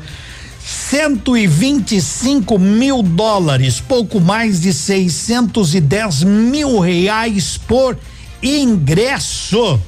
125 0.65 2.59
mil 2.59 3.03
dólares, 3.03 3.81
pouco 3.81 4.21
mais 4.21 4.61
de 4.61 4.73
610 4.73 6.23
mil 6.23 6.79
reais 6.79 7.59
por 7.59 7.99
ingresso. 8.43 9.81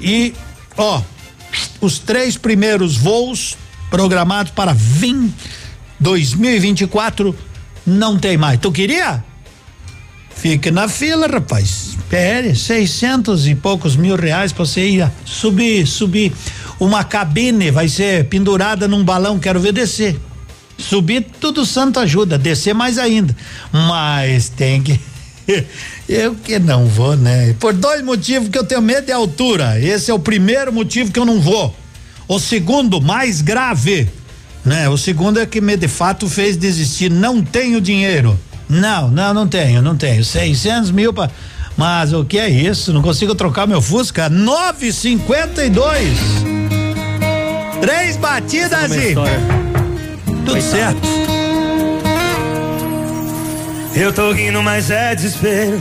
E, 0.00 0.34
ó, 0.76 1.02
os 1.80 1.98
três 1.98 2.36
primeiros 2.36 2.96
voos 2.96 3.56
programados 3.90 4.52
para 4.52 4.72
vir 4.72 5.30
2024 6.00 7.36
não 7.86 8.18
tem 8.18 8.36
mais. 8.36 8.58
Tu 8.60 8.72
queria? 8.72 9.24
Fique 10.36 10.70
na 10.70 10.86
fila, 10.86 11.26
rapaz. 11.26 11.96
Pere, 12.08 12.54
seiscentos 12.54 13.48
e 13.48 13.54
poucos 13.54 13.96
mil 13.96 14.14
reais 14.14 14.52
pra 14.52 14.64
você 14.64 14.86
ir 14.86 15.10
subir, 15.24 15.86
subir. 15.86 16.32
Uma 16.78 17.02
cabine 17.02 17.70
vai 17.70 17.88
ser 17.88 18.26
pendurada 18.26 18.86
num 18.86 19.02
balão, 19.02 19.38
quero 19.38 19.58
ver 19.58 19.72
descer. 19.72 20.16
Subir, 20.78 21.26
tudo 21.40 21.64
santo 21.64 21.98
ajuda, 21.98 22.36
descer 22.38 22.74
mais 22.74 22.98
ainda. 22.98 23.34
Mas 23.72 24.50
tem 24.50 24.82
que. 24.82 25.00
Eu 26.08 26.34
que 26.34 26.58
não 26.58 26.86
vou, 26.86 27.16
né? 27.16 27.56
Por 27.58 27.72
dois 27.72 28.02
motivos 28.04 28.48
que 28.48 28.56
eu 28.56 28.64
tenho 28.64 28.80
medo 28.80 29.06
de 29.06 29.12
altura. 29.12 29.80
Esse 29.80 30.10
é 30.10 30.14
o 30.14 30.18
primeiro 30.18 30.72
motivo 30.72 31.10
que 31.10 31.18
eu 31.18 31.24
não 31.24 31.40
vou. 31.40 31.74
O 32.28 32.38
segundo, 32.38 33.00
mais 33.00 33.40
grave, 33.40 34.08
né? 34.64 34.88
O 34.88 34.96
segundo 34.96 35.40
é 35.40 35.46
que 35.46 35.60
me 35.60 35.76
de 35.76 35.88
fato 35.88 36.28
fez 36.28 36.56
desistir. 36.56 37.10
Não 37.10 37.42
tenho 37.42 37.80
dinheiro. 37.80 38.38
Não, 38.68 39.08
não, 39.08 39.32
não 39.32 39.46
tenho, 39.46 39.80
não 39.80 39.96
tenho. 39.96 40.24
600 40.24 40.90
mil 40.90 41.12
para. 41.12 41.30
Mas 41.76 42.12
o 42.12 42.24
que 42.24 42.38
é 42.38 42.48
isso? 42.48 42.92
Não 42.92 43.02
consigo 43.02 43.34
trocar 43.34 43.66
meu 43.66 43.82
Fusca? 43.82 44.30
9,52. 44.30 45.76
Três 47.80 48.16
batidas 48.16 48.92
e. 48.92 49.14
Tudo 50.44 50.60
certo. 50.62 51.00
Eu 53.94 54.12
tô 54.12 54.32
rindo, 54.32 54.62
mas 54.62 54.90
é 54.90 55.14
desespero. 55.14 55.80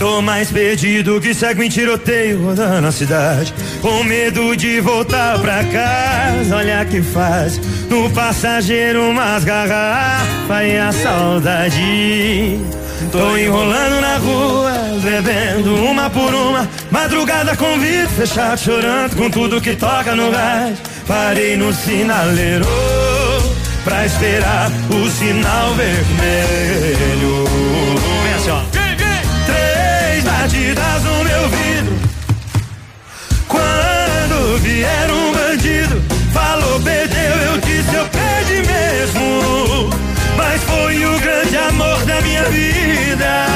Tô 0.00 0.22
mais 0.22 0.50
perdido 0.50 1.20
que 1.20 1.34
segue 1.34 1.66
em 1.66 1.68
tiroteio 1.68 2.42
rodando 2.42 2.86
a 2.86 2.90
cidade. 2.90 3.52
Com 3.82 4.02
medo 4.02 4.56
de 4.56 4.80
voltar 4.80 5.38
pra 5.40 5.62
casa, 5.62 6.56
olha 6.56 6.82
que 6.86 7.02
faz. 7.02 7.60
No 7.90 8.08
passageiro 8.08 9.10
umas 9.10 9.44
garrafas 9.44 10.66
e 10.66 10.78
a 10.78 10.90
saudade. 10.90 12.58
Tô 13.12 13.36
enrolando 13.36 14.00
na 14.00 14.16
rua, 14.16 14.72
bebendo 15.02 15.74
uma 15.74 16.08
por 16.08 16.32
uma. 16.32 16.66
Madrugada 16.90 17.54
com 17.54 17.78
vidro 17.78 18.08
fechado, 18.08 18.58
chorando 18.58 19.14
com 19.16 19.28
tudo 19.28 19.60
que 19.60 19.76
toca 19.76 20.16
no 20.16 20.30
rádio. 20.30 20.78
Parei 21.06 21.58
no 21.58 21.74
sinaleiro 21.74 22.64
pra 23.84 24.06
esperar 24.06 24.70
o 24.88 25.10
sinal 25.10 25.74
vermelho. 25.74 27.49
Mesmo. 39.00 39.90
Mas 40.36 40.62
foi 40.64 41.04
o 41.06 41.18
grande 41.20 41.56
amor 41.56 42.04
da 42.04 42.20
minha 42.20 42.42
vida. 42.44 43.46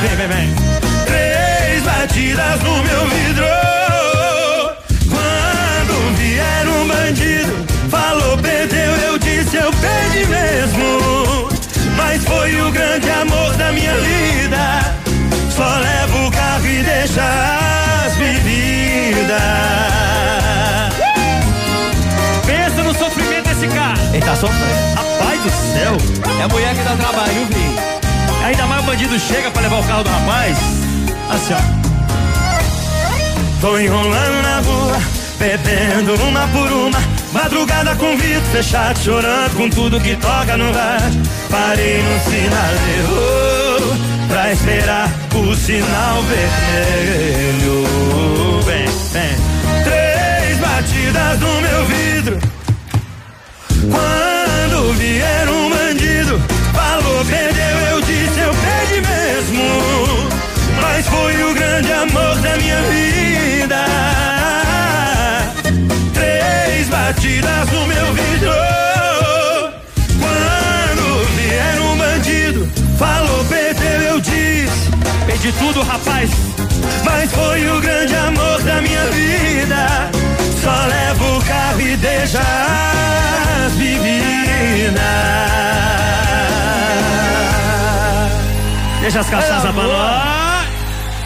Vem, 0.00 0.16
vem, 0.16 0.28
vem. 0.28 0.54
Três 1.06 1.82
batidas 1.82 2.62
no 2.62 2.82
meu 2.82 3.06
vidro. 3.08 3.51
Tá 24.32 24.36
sofrendo. 24.36 24.94
Rapaz 24.94 25.42
do 25.42 25.50
céu. 25.50 25.96
É 26.38 26.42
a 26.42 26.48
mulher 26.48 26.74
que 26.74 26.82
dá 26.82 26.96
trabalho, 26.96 27.46
viu, 27.50 28.44
Ainda 28.44 28.66
mais 28.66 28.82
o 28.82 28.86
bandido 28.86 29.18
chega 29.18 29.50
pra 29.50 29.62
levar 29.62 29.80
o 29.80 29.84
carro 29.84 30.04
do 30.04 30.10
rapaz. 30.10 30.58
Assim, 31.30 31.54
ó. 31.54 31.82
Tô 33.60 33.78
enrolando 33.78 34.42
na 34.42 34.60
rua, 34.60 35.00
bebendo 35.38 36.14
uma 36.24 36.48
por 36.48 36.72
uma. 36.72 36.98
Madrugada 37.32 37.94
com 37.96 38.16
vidro 38.16 38.42
fechado, 38.52 38.98
chorando 38.98 39.56
com 39.56 39.70
tudo 39.70 40.00
que 40.00 40.16
toca 40.16 40.56
no 40.56 40.72
rádio. 40.72 41.22
Parei 41.48 42.02
no 42.02 42.20
sinaleiro 42.24 43.96
pra 44.28 44.52
esperar 44.52 45.08
o 45.34 45.54
sinal 45.54 46.22
vermelho. 46.22 47.84
Vem, 48.64 48.86
vem. 49.12 49.36
Três 49.84 50.58
batidas 50.58 51.38
no 51.38 51.60
meu 51.60 51.84
vidro. 51.86 52.61
Quando 53.90 54.92
vier 54.94 55.48
um 55.48 55.68
bandido, 55.68 56.40
falou, 56.72 57.24
perdeu, 57.24 57.78
eu 57.90 58.00
disse, 58.02 58.38
eu 58.38 58.54
perdi 58.54 59.00
mesmo. 59.00 59.62
Mas 60.80 61.06
foi 61.06 61.42
o 61.42 61.54
grande 61.54 61.92
amor 61.92 62.36
da 62.36 62.56
minha 62.58 62.80
vida. 62.82 63.84
Três 66.14 66.88
batidas 66.88 67.70
no 67.72 67.86
meu 67.88 68.14
vidro. 68.14 68.52
Quando 70.20 71.26
vier 71.36 71.80
um 71.80 71.96
bandido, 71.96 72.68
falou, 72.96 73.44
perdeu, 73.46 74.02
eu 74.02 74.20
disse, 74.20 74.90
perdi 75.26 75.52
tudo, 75.58 75.82
rapaz. 75.82 76.30
Mas 77.04 77.32
foi 77.32 77.68
o 77.68 77.80
grande 77.80 78.14
amor 78.14 78.62
da 78.62 78.80
minha 78.80 79.04
vida. 79.06 80.10
Só 80.62 80.86
levo 80.86 81.38
o 81.38 81.44
carro 81.44 81.80
e 81.80 81.96
deixa 81.96 83.01
bebidas. 84.82 85.02
Deixa 89.00 89.20
as 89.20 89.26
pra 89.28 89.72
nós. 89.72 90.62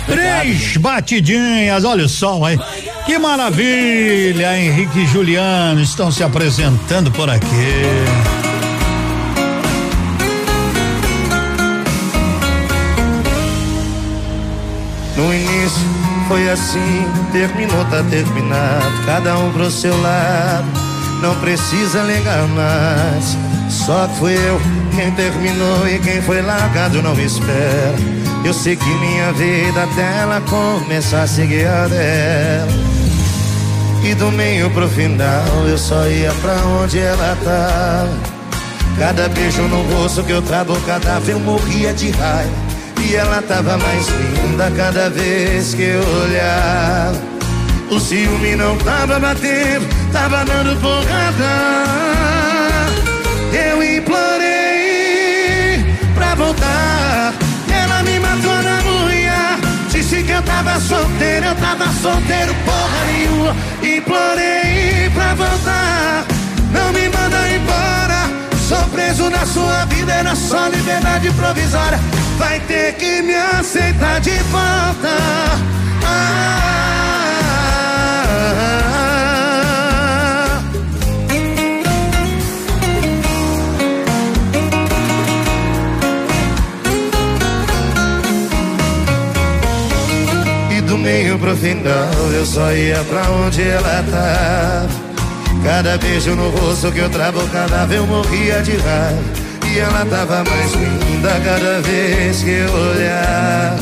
Três 0.06 0.76
batidinhas, 0.76 1.84
olha 1.84 2.04
o 2.04 2.08
som 2.08 2.44
aí. 2.44 2.58
Que 3.04 3.18
maravilha, 3.18 4.58
Henrique 4.58 5.00
e 5.00 5.06
Juliano 5.06 5.80
estão 5.80 6.10
se 6.10 6.22
apresentando 6.22 7.10
por 7.10 7.28
aqui. 7.28 7.46
No 15.16 15.32
início 15.32 15.82
foi 16.28 16.50
assim, 16.50 17.06
terminou, 17.32 17.84
tá 17.86 18.02
terminado. 18.10 19.06
Cada 19.06 19.38
um 19.38 19.52
pro 19.52 19.70
seu 19.70 20.00
lado, 20.00 20.66
não 21.20 21.34
precisa 21.36 22.02
ligar 22.02 22.46
mais. 22.48 23.36
Só 23.70 24.06
que 24.06 24.16
fui 24.16 24.34
eu 24.34 24.60
quem 24.94 25.10
terminou 25.12 25.88
e 25.88 25.98
quem 25.98 26.22
foi 26.22 26.40
largado 26.42 27.02
não 27.02 27.18
espera. 27.20 27.94
Eu 28.44 28.54
segui 28.54 28.94
minha 29.00 29.32
vida 29.32 29.82
até 29.82 30.18
ela 30.18 30.40
começar 30.42 31.22
a 31.22 31.26
seguir 31.26 31.66
a 31.66 31.86
dela. 31.88 32.86
E 34.02 34.14
do 34.14 34.30
meio 34.30 34.70
pro 34.70 34.88
final 34.88 35.66
eu 35.66 35.76
só 35.76 36.06
ia 36.06 36.32
pra 36.40 36.54
onde 36.82 36.98
ela 36.98 37.36
tava. 37.42 38.36
Cada 38.98 39.28
beijo 39.28 39.62
no 39.62 39.82
rosto 39.94 40.22
que 40.22 40.32
eu 40.32 40.40
trago 40.40 40.72
o 40.72 40.80
cadáver 40.82 41.34
eu 41.34 41.40
morria 41.40 41.92
de 41.92 42.10
raiva. 42.10 42.50
E 43.04 43.14
ela 43.14 43.42
tava 43.42 43.76
mais 43.76 44.06
linda 44.08 44.70
cada 44.76 45.10
vez 45.10 45.74
que 45.74 45.82
eu 45.82 46.00
olhava. 46.00 47.35
O 47.88 48.00
ciúme 48.00 48.56
não 48.56 48.76
tava 48.78 49.20
batendo, 49.20 49.86
tava 50.12 50.44
dando 50.44 50.76
porrada. 50.80 51.84
Eu 53.52 53.80
implorei 53.80 55.84
pra 56.14 56.34
voltar. 56.34 57.32
Ela 57.72 58.02
me 58.02 58.18
matou 58.18 58.60
na 58.62 58.82
unha. 59.04 59.56
Disse 59.88 60.24
que 60.24 60.32
eu 60.32 60.42
tava 60.42 60.80
solteiro, 60.80 61.46
eu 61.46 61.54
tava 61.54 61.86
solteiro, 62.02 62.52
porra 62.64 63.04
nenhuma. 63.06 63.54
Implorei 63.80 65.08
pra 65.14 65.34
voltar. 65.34 66.24
Não 66.72 66.92
me 66.92 67.08
manda 67.08 67.48
embora. 67.48 68.28
Sou 68.68 68.82
preso 68.88 69.30
na 69.30 69.46
sua 69.46 69.84
vida, 69.84 70.12
era 70.12 70.34
só 70.34 70.66
liberdade 70.66 71.30
provisória. 71.34 72.00
Vai 72.36 72.58
ter 72.60 72.94
que 72.94 73.22
me 73.22 73.34
aceitar 73.34 74.20
de 74.20 74.36
volta. 74.50 75.08
Ah, 76.04 76.75
Meio 91.06 91.38
pro 91.38 91.56
final 91.56 92.32
eu 92.34 92.44
só 92.44 92.72
ia 92.72 92.98
pra 93.04 93.30
onde 93.30 93.62
ela 93.62 94.04
tá. 94.10 94.88
Cada 95.62 95.96
beijo 95.98 96.34
no 96.34 96.50
rosto 96.50 96.90
que 96.90 96.98
eu 96.98 97.08
trabocava 97.08 97.86
eu 97.94 98.04
morria 98.08 98.60
de 98.60 98.72
raiva. 98.72 99.22
E 99.72 99.78
ela 99.78 100.04
tava 100.04 100.42
mais 100.42 100.72
linda 100.72 101.40
cada 101.44 101.80
vez 101.82 102.42
que 102.42 102.50
eu 102.50 102.72
olhar. 102.72 103.76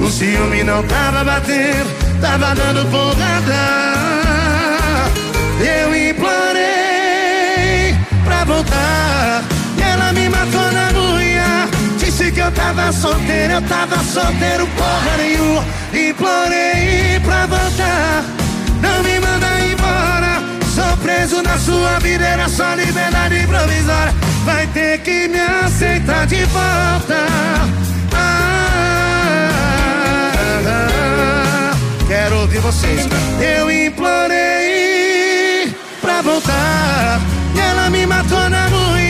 O 0.00 0.10
ciúme 0.10 0.64
não 0.64 0.82
tava 0.82 1.22
batendo, 1.22 2.20
tava 2.20 2.52
dando 2.52 2.84
porrada. 2.90 3.94
Eu 5.60 5.94
implorei 6.10 6.34
pra 8.24 8.42
voltar. 8.44 9.44
E 9.78 9.82
ela 9.82 10.12
me 10.12 10.28
matou 10.28 10.69
eu 12.50 12.54
tava 12.54 12.92
solteiro, 12.92 13.54
eu 13.54 13.62
tava 13.62 13.96
solteiro, 14.02 14.66
porra 14.76 15.16
nenhuma. 15.16 15.64
Implorei 15.92 17.18
pra 17.24 17.46
voltar. 17.46 18.24
Não 18.82 19.02
me 19.02 19.18
manda 19.20 19.46
embora. 19.60 20.42
Sou 20.74 20.96
preso 20.98 21.42
na 21.42 21.56
sua 21.58 21.98
vida, 22.00 22.24
era 22.24 22.48
só 22.48 22.74
liberdade 22.74 23.46
provisória. 23.46 24.12
Vai 24.44 24.66
ter 24.68 24.98
que 25.00 25.26
me 25.28 25.38
aceitar 25.38 26.26
de 26.26 26.44
volta. 26.46 27.26
Ah, 28.14 29.90
quero 32.08 32.40
ouvir 32.40 32.60
vocês. 32.60 33.06
Eu 33.40 33.70
implorei 33.70 35.74
pra 36.00 36.22
voltar. 36.22 37.20
E 37.54 37.60
ela 37.60 37.90
me 37.90 38.06
matou 38.06 38.48
na 38.50 38.66
unha. 38.68 39.09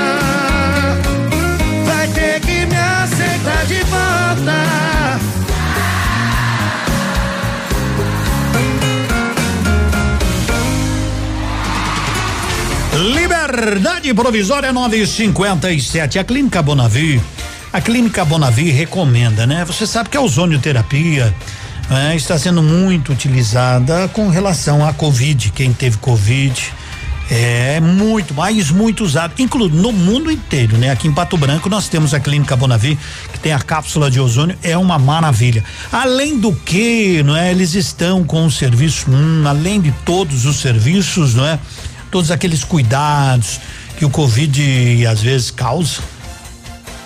Liberdade 13.61 14.11
Provisória 14.15 14.73
957. 14.73 16.17
A 16.17 16.23
Clínica 16.23 16.63
Bonavi. 16.63 17.21
A 17.71 17.79
Clínica 17.79 18.25
Bonavi 18.25 18.71
recomenda, 18.71 19.45
né? 19.45 19.63
Você 19.65 19.85
sabe 19.85 20.09
que 20.09 20.17
a 20.17 20.21
ozonioterapia 20.21 21.31
né, 21.87 22.15
está 22.15 22.39
sendo 22.39 22.63
muito 22.63 23.11
utilizada 23.11 24.07
com 24.07 24.29
relação 24.29 24.83
à 24.83 24.91
Covid. 24.91 25.51
Quem 25.51 25.71
teve 25.73 25.97
Covid 25.97 26.73
é 27.29 27.79
muito, 27.79 28.33
mais 28.33 28.71
muito 28.71 29.03
usado, 29.03 29.35
inclusive 29.37 29.79
no 29.79 29.91
mundo 29.91 30.31
inteiro, 30.31 30.75
né? 30.77 30.89
Aqui 30.89 31.07
em 31.07 31.13
Pato 31.13 31.37
Branco 31.37 31.69
nós 31.69 31.87
temos 31.87 32.15
a 32.15 32.19
Clínica 32.19 32.55
Bonavi, 32.55 32.97
que 33.31 33.39
tem 33.39 33.53
a 33.53 33.59
cápsula 33.59 34.09
de 34.09 34.19
ozônio, 34.19 34.57
é 34.63 34.75
uma 34.75 34.97
maravilha. 34.97 35.63
Além 35.91 36.39
do 36.39 36.51
que, 36.51 37.21
não 37.21 37.37
é? 37.37 37.51
Eles 37.51 37.75
estão 37.75 38.23
com 38.23 38.43
o 38.43 38.51
serviço, 38.51 39.09
hum, 39.11 39.43
além 39.45 39.79
de 39.79 39.91
todos 40.03 40.45
os 40.45 40.57
serviços, 40.57 41.35
não 41.35 41.45
é? 41.45 41.59
Todos 42.11 42.29
aqueles 42.29 42.63
cuidados 42.63 43.59
que 43.97 44.05
o 44.05 44.09
Covid 44.09 45.07
às 45.07 45.21
vezes 45.21 45.49
causa, 45.49 46.01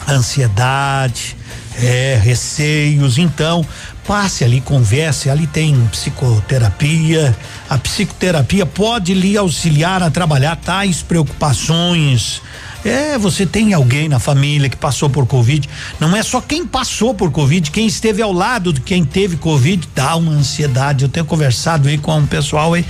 ansiedade, 0.08 1.38
é, 1.82 2.20
receios. 2.22 3.18
Então, 3.18 3.65
passe 4.06 4.44
ali, 4.44 4.62
converse. 4.62 5.30
Ali 5.30 5.48
tem 5.48 5.76
psicoterapia. 5.88 7.36
A 7.70 7.78
psicoterapia 7.78 8.65
pode 8.65 9.13
lhe 9.13 9.38
auxiliar 9.38 10.02
a 10.02 10.10
trabalhar 10.10 10.56
tais 10.56 11.02
preocupações. 11.02 12.41
É, 12.84 13.18
você 13.18 13.48
tem 13.48 13.74
alguém 13.74 14.08
na 14.08 14.20
família 14.20 14.70
que 14.70 14.78
passou 14.78 15.10
por 15.10 15.26
Covid. 15.26 15.68
Não 16.00 16.15
é 16.15 16.22
só 16.22 16.39
quem 16.39 16.68
passou 16.68 17.15
por 17.15 17.32
Covid, 17.32 17.72
quem 17.72 17.88
esteve 17.88 18.22
ao 18.22 18.32
lado 18.32 18.72
de 18.72 18.80
quem 18.80 19.04
teve 19.04 19.38
Covid 19.38 19.89
dá 19.96 20.15
uma 20.15 20.32
ansiedade. 20.32 21.04
Eu 21.04 21.10
tenho 21.10 21.26
conversado 21.26 21.88
aí 21.88 21.98
com 21.98 22.15
o 22.20 22.28
pessoal 22.28 22.76
aí, 22.76 22.86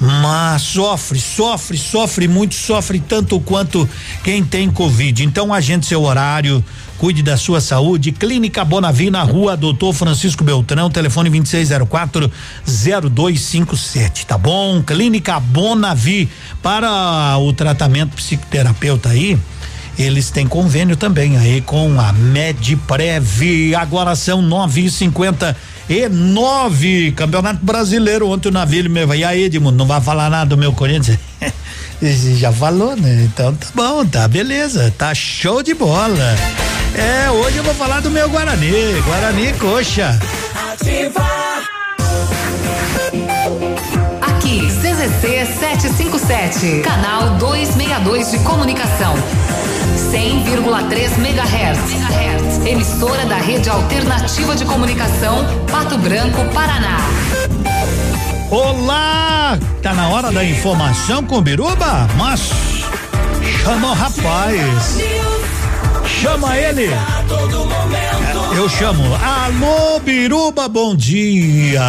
mas 0.00 0.62
sofre, 0.62 1.18
sofre, 1.18 1.76
sofre 1.76 2.28
muito, 2.28 2.54
sofre 2.54 3.00
tanto 3.00 3.40
quanto 3.40 3.88
quem 4.22 4.44
tem 4.44 4.70
Covid. 4.70 5.24
Então, 5.24 5.52
agende 5.52 5.86
seu 5.86 6.02
horário, 6.02 6.64
cuide 6.98 7.22
da 7.22 7.36
sua 7.36 7.60
saúde. 7.60 8.12
Clínica 8.12 8.64
Bonavi 8.64 9.10
na 9.10 9.22
rua 9.22 9.56
Doutor 9.56 9.92
Francisco 9.92 10.44
Beltrão, 10.44 10.88
telefone 10.88 11.30
2604 11.30 12.30
0257, 12.64 14.26
tá 14.26 14.38
bom? 14.38 14.82
Clínica 14.82 15.40
Bonavi 15.40 16.28
para 16.62 17.36
o 17.38 17.52
tratamento 17.52 18.14
psicoterapeuta 18.14 19.08
aí. 19.08 19.38
Eles 19.98 20.30
têm 20.30 20.46
convênio 20.46 20.96
também 20.96 21.36
aí 21.36 21.60
com 21.60 22.00
a 22.00 22.12
Medprev. 22.12 23.74
Agora 23.76 24.14
são 24.14 24.40
nove 24.40 24.84
e 24.84 24.90
cinquenta 24.90 25.56
e 25.88 26.08
nove. 26.08 27.12
Campeonato 27.12 27.64
Brasileiro 27.64 28.28
ontem 28.28 28.52
na 28.52 28.64
Vila 28.64 28.88
meu. 28.88 29.12
E 29.12 29.24
aí, 29.24 29.44
Edmundo, 29.44 29.76
não 29.76 29.86
vai 29.86 30.00
falar 30.00 30.30
nada 30.30 30.50
do 30.50 30.56
meu 30.56 30.72
Corinthians? 30.72 31.18
Já 32.38 32.52
falou, 32.52 32.94
né? 32.94 33.24
Então 33.24 33.52
tá 33.52 33.66
bom, 33.74 34.06
tá 34.06 34.28
beleza, 34.28 34.94
tá 34.96 35.12
show 35.14 35.64
de 35.64 35.74
bola. 35.74 36.36
É, 36.94 37.28
hoje 37.30 37.56
eu 37.56 37.64
vou 37.64 37.74
falar 37.74 38.00
do 38.00 38.10
meu 38.10 38.28
Guarani, 38.30 39.00
Guarani 39.04 39.52
Coxa. 39.54 40.18
Aqui, 40.72 41.10
CZC 44.98 45.46
757, 45.60 46.80
canal 46.82 47.36
262 47.38 48.32
de 48.32 48.38
comunicação. 48.40 49.14
100,3 50.10 51.18
MHz. 51.18 52.66
Emissora 52.66 53.24
da 53.24 53.36
Rede 53.36 53.70
Alternativa 53.70 54.56
de 54.56 54.64
Comunicação, 54.64 55.46
Pato 55.70 55.96
Branco, 55.98 56.44
Paraná. 56.52 56.98
Olá! 58.50 59.56
Tá 59.84 59.94
na 59.94 60.08
hora 60.08 60.32
da 60.32 60.44
informação 60.44 61.22
com 61.22 61.40
Biruba? 61.40 62.08
Mas 62.16 62.50
chama 63.62 63.90
o 63.90 63.94
rapaz. 63.94 64.98
Chama 66.20 66.58
ele. 66.58 66.86
É, 66.86 68.07
Eu 68.58 68.68
chamo. 68.68 69.14
Alô, 69.14 70.00
Biruba, 70.00 70.66
bom 70.66 70.96
dia. 70.96 71.80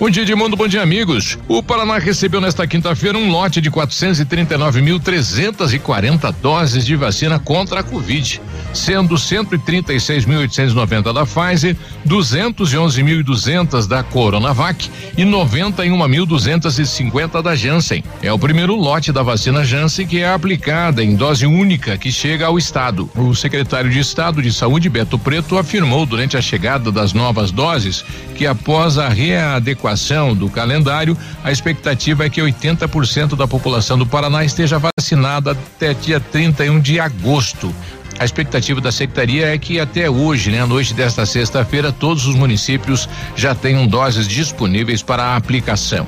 Bom 0.00 0.08
dia, 0.08 0.22
Edmundo. 0.22 0.56
Bom 0.56 0.66
dia, 0.66 0.80
amigos. 0.80 1.36
O 1.46 1.62
Paraná 1.62 1.98
recebeu 1.98 2.40
nesta 2.40 2.66
quinta-feira 2.66 3.18
um 3.18 3.30
lote 3.30 3.60
de 3.60 3.70
439.340 3.70 6.34
doses 6.40 6.86
de 6.86 6.96
vacina 6.96 7.38
contra 7.38 7.80
a 7.80 7.82
Covid, 7.82 8.40
sendo 8.72 9.16
136.890 9.16 11.12
da 11.12 11.26
Pfizer, 11.26 11.76
211.200 12.08 13.86
da 13.86 14.02
Coronavac 14.02 14.88
e 15.18 15.22
91.250 15.22 17.42
da 17.42 17.54
Janssen. 17.54 18.02
É 18.22 18.32
o 18.32 18.38
primeiro 18.38 18.74
lote 18.74 19.12
da 19.12 19.22
vacina 19.22 19.66
Janssen 19.66 20.06
que 20.06 20.20
é 20.20 20.32
aplicada 20.32 21.04
em 21.04 21.14
dose 21.14 21.44
única 21.44 21.98
que 21.98 22.10
chega 22.10 22.46
ao 22.46 22.56
estado. 22.56 23.10
O 23.14 23.34
secretário 23.34 23.90
de 23.90 23.98
Estado 23.98 24.40
de 24.40 24.50
Saúde, 24.50 24.88
Beto 24.88 25.09
Preto, 25.18 25.58
afirmou 25.58 26.04
durante 26.06 26.36
a 26.36 26.40
chegada 26.40 26.90
das 26.92 27.12
novas 27.12 27.50
doses 27.50 28.04
que 28.34 28.46
após 28.46 28.98
a 28.98 29.08
readequação 29.08 30.34
do 30.34 30.48
calendário, 30.48 31.16
a 31.44 31.52
expectativa 31.52 32.24
é 32.24 32.30
que 32.30 32.40
80% 32.40 33.36
da 33.36 33.46
população 33.46 33.98
do 33.98 34.06
Paraná 34.06 34.44
esteja 34.44 34.78
vacinada 34.78 35.52
até 35.52 35.94
dia 35.94 36.20
31 36.20 36.80
de 36.80 36.98
agosto. 36.98 37.74
A 38.18 38.24
expectativa 38.24 38.80
da 38.80 38.92
secretaria 38.92 39.46
é 39.46 39.56
que 39.56 39.80
até 39.80 40.10
hoje, 40.10 40.50
né, 40.50 40.60
à 40.60 40.66
noite 40.66 40.92
desta 40.92 41.24
sexta-feira, 41.24 41.90
todos 41.90 42.26
os 42.26 42.34
municípios 42.34 43.08
já 43.34 43.54
tenham 43.54 43.86
doses 43.86 44.28
disponíveis 44.28 45.02
para 45.02 45.22
a 45.22 45.36
aplicação. 45.36 46.06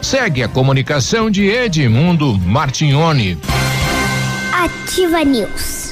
Segue 0.00 0.42
a 0.42 0.48
comunicação 0.48 1.28
de 1.30 1.44
Edmundo 1.48 2.38
Martignoni. 2.38 3.38
Ativa 4.52 5.24
News. 5.24 5.91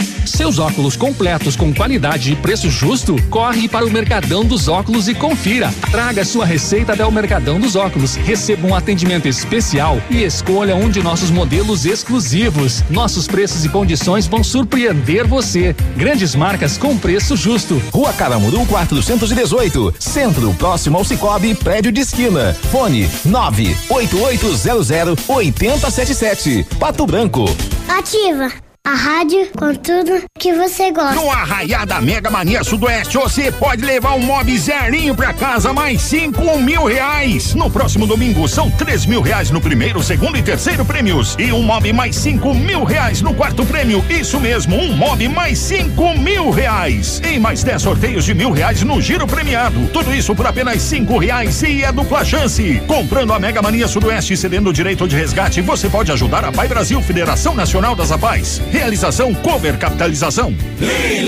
Seus 0.25 0.59
óculos 0.59 0.95
completos 0.95 1.55
com 1.55 1.73
qualidade 1.73 2.31
e 2.31 2.35
preço 2.35 2.69
justo? 2.69 3.15
Corre 3.29 3.67
para 3.67 3.85
o 3.85 3.91
Mercadão 3.91 4.45
dos 4.45 4.67
Óculos 4.67 5.07
e 5.07 5.13
confira. 5.13 5.73
Traga 5.91 6.23
sua 6.23 6.45
receita 6.45 6.93
até 6.93 7.05
o 7.05 7.11
Mercadão 7.11 7.59
dos 7.59 7.75
Óculos. 7.75 8.15
Receba 8.15 8.67
um 8.67 8.75
atendimento 8.75 9.27
especial 9.27 10.01
e 10.09 10.23
escolha 10.23 10.75
um 10.75 10.89
de 10.89 11.01
nossos 11.01 11.31
modelos 11.31 11.85
exclusivos. 11.85 12.83
Nossos 12.89 13.27
preços 13.27 13.65
e 13.65 13.69
condições 13.69 14.27
vão 14.27 14.43
surpreender 14.43 15.27
você. 15.27 15.75
Grandes 15.95 16.35
marcas 16.35 16.77
com 16.77 16.97
preço 16.97 17.35
justo. 17.35 17.81
Rua 17.91 18.13
Caramuru 18.13 18.65
418, 18.65 19.93
Centro, 19.99 20.53
próximo 20.53 20.97
ao 20.97 21.05
Cicobi, 21.05 21.55
prédio 21.55 21.91
de 21.91 22.01
esquina. 22.01 22.55
Fone 22.71 23.09
98800 23.25 24.91
8077. 25.27 26.65
Pato 26.79 27.05
Branco. 27.05 27.45
Ativa. 27.87 28.70
A 28.83 28.95
rádio 28.95 29.47
com 29.55 29.75
tudo 29.75 30.23
que 30.39 30.53
você 30.53 30.91
gosta. 30.91 31.13
No 31.13 31.29
Arraiada 31.29 32.01
Mega 32.01 32.31
Mania 32.31 32.63
Sudoeste, 32.63 33.15
você 33.15 33.51
pode 33.51 33.85
levar 33.85 34.15
um 34.15 34.21
mob 34.21 34.57
zerinho 34.57 35.13
pra 35.13 35.31
casa, 35.33 35.71
mais 35.71 36.01
cinco 36.01 36.57
mil 36.57 36.85
reais. 36.85 37.53
No 37.53 37.69
próximo 37.69 38.07
domingo, 38.07 38.47
são 38.47 38.71
três 38.71 39.05
mil 39.05 39.21
reais 39.21 39.51
no 39.51 39.61
primeiro, 39.61 40.01
segundo 40.01 40.35
e 40.35 40.41
terceiro 40.41 40.83
prêmios. 40.83 41.35
E 41.37 41.53
um 41.53 41.61
mob 41.61 41.93
mais 41.93 42.15
cinco 42.15 42.55
mil 42.55 42.83
reais 42.83 43.21
no 43.21 43.35
quarto 43.35 43.63
prêmio. 43.67 44.03
Isso 44.09 44.39
mesmo, 44.39 44.75
um 44.75 44.93
mob 44.93 45.27
mais 45.27 45.59
cinco 45.59 46.17
mil 46.17 46.49
reais. 46.49 47.21
E 47.23 47.37
mais 47.37 47.63
dez 47.63 47.83
sorteios 47.83 48.25
de 48.25 48.33
mil 48.33 48.49
reais 48.49 48.81
no 48.81 48.99
giro 48.99 49.27
premiado. 49.27 49.89
Tudo 49.93 50.11
isso 50.11 50.33
por 50.33 50.47
apenas 50.47 50.81
cinco 50.81 51.19
reais 51.19 51.61
e 51.61 51.83
é 51.83 51.91
dupla 51.91 52.25
chance. 52.25 52.81
Comprando 52.87 53.31
a 53.31 53.39
Mega 53.39 53.61
Mania 53.61 53.87
Sudoeste 53.87 54.33
e 54.33 54.37
cedendo 54.37 54.71
o 54.71 54.73
direito 54.73 55.07
de 55.07 55.15
resgate, 55.15 55.61
você 55.61 55.87
pode 55.87 56.11
ajudar 56.11 56.43
a 56.43 56.51
Pai 56.51 56.67
Brasil, 56.67 56.99
Federação 57.03 57.53
Nacional 57.53 57.95
das 57.95 58.11
Apais. 58.11 58.59
Realização 58.71 59.33
Cover 59.33 59.77
Capitalização. 59.77 60.55
É 60.81 61.21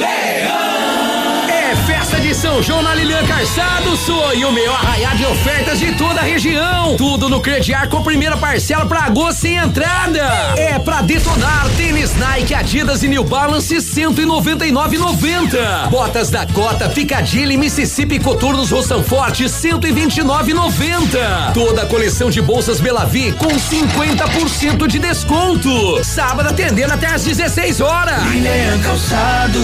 festa 2.13 2.21
de 2.21 2.35
São 2.35 2.61
João 2.61 2.81
na 2.81 2.93
Lilian 2.93 3.25
Calçado, 3.25 3.95
sonho, 3.97 4.49
o 4.49 4.51
maior 4.51 4.75
arraiar 4.75 5.15
de 5.15 5.25
ofertas 5.25 5.79
de 5.79 5.95
toda 5.95 6.19
a 6.19 6.23
região. 6.23 6.97
Tudo 6.97 7.29
no 7.29 7.39
crediar 7.41 7.87
com 7.89 8.03
primeira 8.03 8.37
parcela 8.37 8.85
pra 8.85 9.05
agosto 9.05 9.39
sem 9.41 9.55
entrada. 9.55 10.19
É 10.57 10.77
pra 10.79 11.01
detonar 11.01 11.69
tênis 11.77 12.15
Nike, 12.15 12.53
Adidas 12.53 13.03
e 13.03 13.07
New 13.07 13.23
Balance 13.23 13.75
199,90. 13.75 15.89
Botas 15.89 16.29
da 16.29 16.45
Cota, 16.45 16.89
Picadilly, 16.89 17.57
Mississippi 17.57 18.19
Coturnos 18.19 18.71
Roçan 18.71 19.01
Forte 19.01 19.45
129,90. 19.45 21.53
Toda 21.53 21.83
a 21.83 21.85
coleção 21.85 22.29
de 22.29 22.41
bolsas 22.41 22.79
Belavi 22.79 23.31
com 23.33 23.49
50% 23.49 24.87
de 24.87 24.99
desconto. 24.99 26.03
Sábado 26.03 26.49
atendendo 26.49 26.93
até 26.93 27.07
às 27.07 27.23
16 27.23 27.81
horas. 27.81 28.23
Lilian 28.25 28.79
Calçados. 28.83 29.63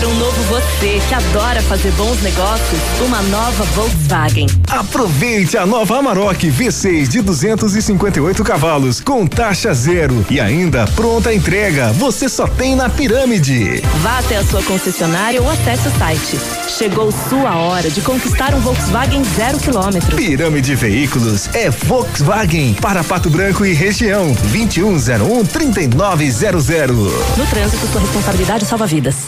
Para 0.00 0.08
um 0.08 0.14
novo 0.14 0.42
você 0.44 0.98
que 1.06 1.14
adora 1.14 1.60
fazer 1.60 1.92
bons 1.92 2.22
negócios, 2.22 2.80
uma 3.04 3.20
nova 3.24 3.64
Volkswagen. 3.64 4.46
Aproveite 4.70 5.58
a 5.58 5.66
nova 5.66 5.98
Amarok 5.98 6.50
V6 6.50 7.06
de 7.06 7.20
258 7.20 8.42
cavalos 8.42 8.98
com 8.98 9.26
taxa 9.26 9.74
zero 9.74 10.24
e 10.30 10.40
ainda 10.40 10.86
pronta 10.96 11.34
entrega. 11.34 11.92
Você 11.92 12.30
só 12.30 12.46
tem 12.46 12.74
na 12.74 12.88
Pirâmide. 12.88 13.82
Vá 14.00 14.20
até 14.20 14.38
a 14.38 14.44
sua 14.44 14.62
concessionária 14.62 15.42
ou 15.42 15.50
acesse 15.50 15.88
o 15.88 15.98
site. 15.98 16.38
Chegou 16.66 17.12
sua 17.28 17.56
hora 17.56 17.90
de 17.90 18.00
conquistar 18.00 18.54
um 18.54 18.60
Volkswagen 18.60 19.22
zero 19.36 19.58
quilômetro. 19.58 20.16
Pirâmide 20.16 20.74
Veículos 20.76 21.54
é 21.54 21.68
Volkswagen 21.68 22.72
para 22.80 23.04
Pato 23.04 23.28
Branco 23.28 23.66
e 23.66 23.74
região 23.74 24.32
2101 24.50 25.44
3900. 25.44 26.96
No 27.36 27.46
trânsito, 27.50 27.86
sua 27.86 28.00
responsabilidade 28.00 28.64
salva 28.64 28.86
vidas. 28.86 29.26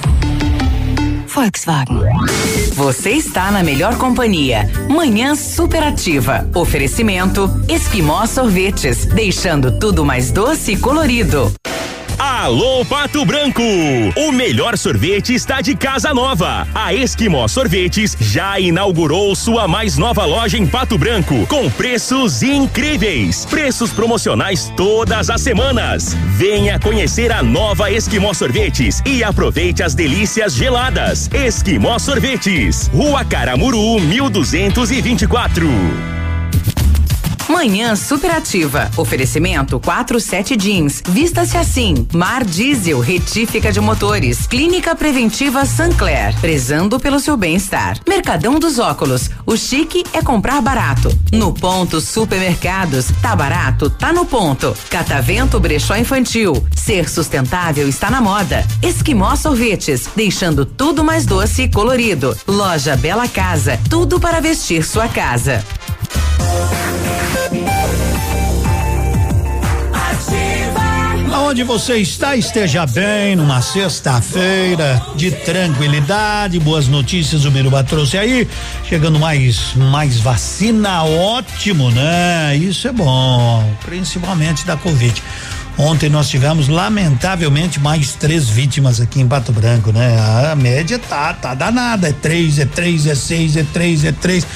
Volkswagen. 1.34 2.02
Você 2.74 3.10
está 3.12 3.50
na 3.50 3.62
melhor 3.62 3.96
companhia. 3.96 4.68
Manhã 4.88 5.34
superativa. 5.34 6.46
Oferecimento 6.54 7.48
Esquimó 7.68 8.26
Sorvetes, 8.26 9.06
deixando 9.06 9.78
tudo 9.78 10.04
mais 10.04 10.30
doce 10.30 10.72
e 10.72 10.76
colorido. 10.76 11.50
Alô 12.24 12.84
Pato 12.84 13.24
Branco! 13.24 13.64
O 14.16 14.30
melhor 14.30 14.78
sorvete 14.78 15.34
está 15.34 15.60
de 15.60 15.74
casa 15.74 16.14
nova. 16.14 16.68
A 16.72 16.94
Esquimó 16.94 17.48
Sorvetes 17.48 18.16
já 18.20 18.60
inaugurou 18.60 19.34
sua 19.34 19.66
mais 19.66 19.98
nova 19.98 20.24
loja 20.24 20.56
em 20.56 20.64
Pato 20.64 20.96
Branco, 20.96 21.44
com 21.48 21.68
preços 21.68 22.44
incríveis. 22.44 23.44
Preços 23.46 23.90
promocionais 23.90 24.72
todas 24.76 25.30
as 25.30 25.40
semanas. 25.40 26.14
Venha 26.36 26.78
conhecer 26.78 27.32
a 27.32 27.42
nova 27.42 27.90
Esquimó 27.90 28.32
Sorvetes 28.32 29.02
e 29.04 29.24
aproveite 29.24 29.82
as 29.82 29.92
delícias 29.92 30.54
geladas. 30.54 31.28
Esquimó 31.34 31.98
Sorvetes, 31.98 32.88
Rua 32.94 33.24
Caramuru, 33.24 33.98
1224. 33.98 36.21
Manhã 37.52 37.94
superativa. 37.94 38.90
Oferecimento 38.96 39.78
47 39.78 40.56
Jeans. 40.56 41.02
Vista-se 41.06 41.58
assim. 41.58 42.08
Mar 42.10 42.44
Diesel, 42.44 42.98
retífica 42.98 43.70
de 43.70 43.78
motores. 43.78 44.46
Clínica 44.46 44.96
Preventiva 44.96 45.66
Sancler. 45.66 46.34
Prezando 46.40 46.98
pelo 46.98 47.20
seu 47.20 47.36
bem-estar. 47.36 47.98
Mercadão 48.08 48.58
dos 48.58 48.78
Óculos. 48.78 49.28
O 49.44 49.54
chique 49.54 50.02
é 50.14 50.22
comprar 50.22 50.62
barato. 50.62 51.10
No 51.30 51.52
ponto 51.52 52.00
Supermercados. 52.00 53.08
Tá 53.20 53.36
barato? 53.36 53.90
Tá 53.90 54.14
no 54.14 54.24
ponto. 54.24 54.74
Catavento 54.88 55.60
Brechó 55.60 55.94
Infantil. 55.94 56.66
Ser 56.74 57.06
sustentável 57.06 57.86
está 57.86 58.10
na 58.10 58.22
moda. 58.22 58.66
Esquimó 58.82 59.36
Sorvetes. 59.36 60.08
Deixando 60.16 60.64
tudo 60.64 61.04
mais 61.04 61.26
doce 61.26 61.64
e 61.64 61.68
colorido. 61.68 62.34
Loja 62.48 62.96
Bela 62.96 63.28
Casa. 63.28 63.78
Tudo 63.90 64.18
para 64.18 64.40
vestir 64.40 64.82
sua 64.82 65.06
casa. 65.06 65.62
Aonde 71.52 71.64
você 71.64 71.98
está, 71.98 72.34
esteja 72.34 72.86
bem 72.86 73.36
numa 73.36 73.60
sexta-feira 73.60 75.02
de 75.14 75.30
tranquilidade, 75.30 76.58
boas 76.58 76.88
notícias 76.88 77.44
o 77.44 77.50
Miruba 77.50 77.84
trouxe 77.84 78.16
aí, 78.16 78.48
chegando 78.88 79.18
mais 79.18 79.74
mais 79.74 80.18
vacina, 80.18 81.04
ótimo, 81.04 81.90
né? 81.90 82.56
Isso 82.56 82.88
é 82.88 82.92
bom, 82.92 83.70
principalmente 83.84 84.64
da 84.64 84.78
Covid. 84.78 85.22
Ontem 85.76 86.08
nós 86.08 86.30
tivemos 86.30 86.68
lamentavelmente 86.68 87.78
mais 87.78 88.14
três 88.14 88.48
vítimas 88.48 88.98
aqui 88.98 89.20
em 89.20 89.28
Pato 89.28 89.52
Branco, 89.52 89.92
né? 89.92 90.16
A 90.50 90.56
média 90.56 90.98
tá 90.98 91.34
tá 91.34 91.52
danada, 91.54 92.08
é 92.08 92.12
três, 92.12 92.58
é 92.58 92.64
três, 92.64 93.06
é 93.06 93.14
seis, 93.14 93.58
é 93.58 93.62
três, 93.74 94.06
é 94.06 94.12
três. 94.12 94.46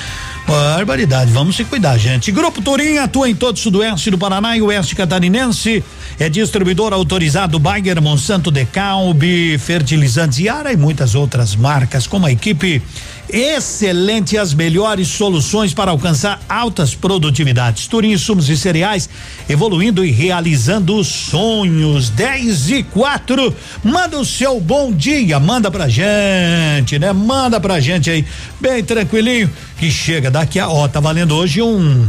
Barbaridade, 0.47 1.33
vamos 1.33 1.57
se 1.57 1.65
cuidar, 1.65 1.99
gente. 1.99 2.31
Grupo 2.31 2.63
Turim 2.63 2.99
atua 2.99 3.29
em 3.29 3.35
todo 3.35 3.57
o 3.57 3.59
sudoeste 3.59 4.11
do 4.13 4.19
Paraná 4.19 4.57
e 4.57 4.63
oeste 4.63 4.95
catarinense. 4.95 5.83
É 6.21 6.29
distribuidor 6.29 6.93
autorizado 6.93 7.59
Bayer, 7.59 8.01
Monsanto, 8.01 8.51
Decalbe, 8.51 9.59
Fertilizantes 9.59 10.39
Yara 10.39 10.73
e 10.73 10.77
muitas 10.77 11.17
outras 11.17 11.57
marcas, 11.57 12.07
com 12.07 12.19
uma 12.19 12.31
equipe 12.31 12.81
excelente 13.29 14.37
as 14.39 14.55
melhores 14.55 15.09
soluções 15.09 15.75
para 15.75 15.91
alcançar 15.91 16.41
altas 16.49 16.95
produtividades. 16.95 17.87
Turim 17.87 18.13
insumos 18.13 18.49
e 18.49 18.57
cereais 18.57 19.09
evoluindo 19.49 20.05
e 20.05 20.11
realizando 20.11 21.03
sonhos. 21.05 22.11
10 22.11 22.71
e 22.71 22.83
4. 22.83 23.55
Manda 23.85 24.19
o 24.19 24.25
seu 24.25 24.61
bom 24.61 24.93
dia, 24.93 25.39
manda 25.41 25.71
pra 25.71 25.89
gente, 25.89 26.99
né? 26.99 27.13
Manda 27.13 27.61
pra 27.61 27.81
gente 27.81 28.11
aí, 28.11 28.25
bem 28.61 28.83
tranquilinho, 28.85 29.51
que 29.79 29.91
chega 29.91 30.31
daqui 30.31 30.59
a, 30.59 30.69
ó, 30.69 30.87
tá 30.89 31.01
valendo 31.01 31.35
hoje 31.35 31.63
um 31.63 32.09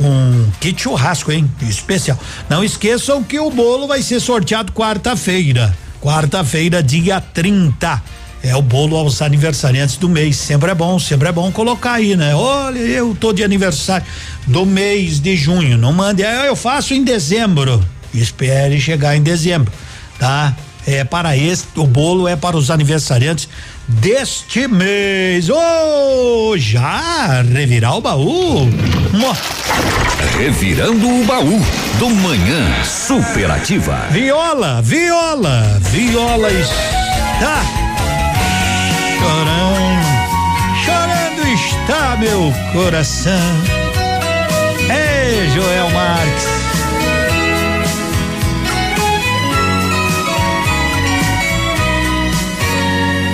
um 0.00 0.50
kit 0.60 0.82
churrasco, 0.82 1.30
hein? 1.32 1.50
Especial. 1.62 2.18
Não 2.48 2.64
esqueçam 2.64 3.22
que 3.22 3.38
o 3.38 3.50
bolo 3.50 3.86
vai 3.86 4.02
ser 4.02 4.20
sorteado 4.20 4.72
quarta-feira. 4.72 5.76
Quarta-feira, 6.00 6.82
dia 6.82 7.20
30. 7.20 8.02
É 8.42 8.56
o 8.56 8.62
bolo 8.62 8.96
aos 8.96 9.22
aniversariantes 9.22 9.96
do 9.96 10.08
mês. 10.08 10.36
Sempre 10.36 10.70
é 10.70 10.74
bom, 10.74 10.98
sempre 10.98 11.28
é 11.28 11.32
bom 11.32 11.50
colocar 11.52 11.92
aí, 11.92 12.16
né? 12.16 12.34
Olha, 12.34 12.78
eu 12.78 13.16
tô 13.18 13.32
de 13.32 13.44
aniversário 13.44 14.06
do 14.46 14.66
mês 14.66 15.20
de 15.20 15.36
junho. 15.36 15.78
Não 15.78 15.92
mande, 15.92 16.24
"Ah, 16.24 16.46
eu 16.46 16.56
faço 16.56 16.92
em 16.92 17.04
dezembro. 17.04 17.84
Espere 18.12 18.80
chegar 18.80 19.16
em 19.16 19.22
dezembro, 19.22 19.72
tá? 20.18 20.54
é 20.86 21.04
para 21.04 21.36
este, 21.36 21.68
o 21.76 21.86
bolo 21.86 22.26
é 22.26 22.36
para 22.36 22.56
os 22.56 22.70
aniversariantes 22.70 23.48
deste 23.86 24.66
mês. 24.66 25.48
Oh, 25.48 26.54
já 26.56 27.42
revirar 27.42 27.96
o 27.96 28.00
baú. 28.00 28.68
Revirando 30.38 31.08
o 31.08 31.24
baú 31.24 31.60
do 31.98 32.10
Manhã 32.10 32.84
Superativa. 32.84 34.06
Viola, 34.10 34.82
viola, 34.82 35.78
viola 35.90 36.50
está 36.50 37.91
chorando, 39.22 40.04
chorando 40.84 41.46
está 41.48 42.16
meu 42.16 42.52
coração. 42.72 43.32
Ei, 44.90 45.48
Joel 45.50 45.90
Marques. 45.90 46.46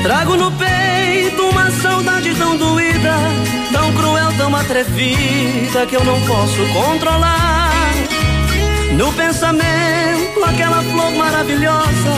Trago 0.02 0.36
no 0.36 0.50
peito 0.52 1.42
uma 1.42 1.70
saudade 1.70 2.34
tão 2.34 2.56
doída, 2.56 3.14
tão 3.72 3.92
cruel, 3.94 4.32
tão 4.36 4.54
atrevida 4.54 5.86
que 5.86 5.96
eu 5.96 6.04
não 6.04 6.20
posso 6.22 6.66
controlar. 6.72 7.87
No 8.96 9.12
pensamento, 9.12 10.44
aquela 10.44 10.82
flor 10.82 11.12
maravilhosa, 11.12 12.12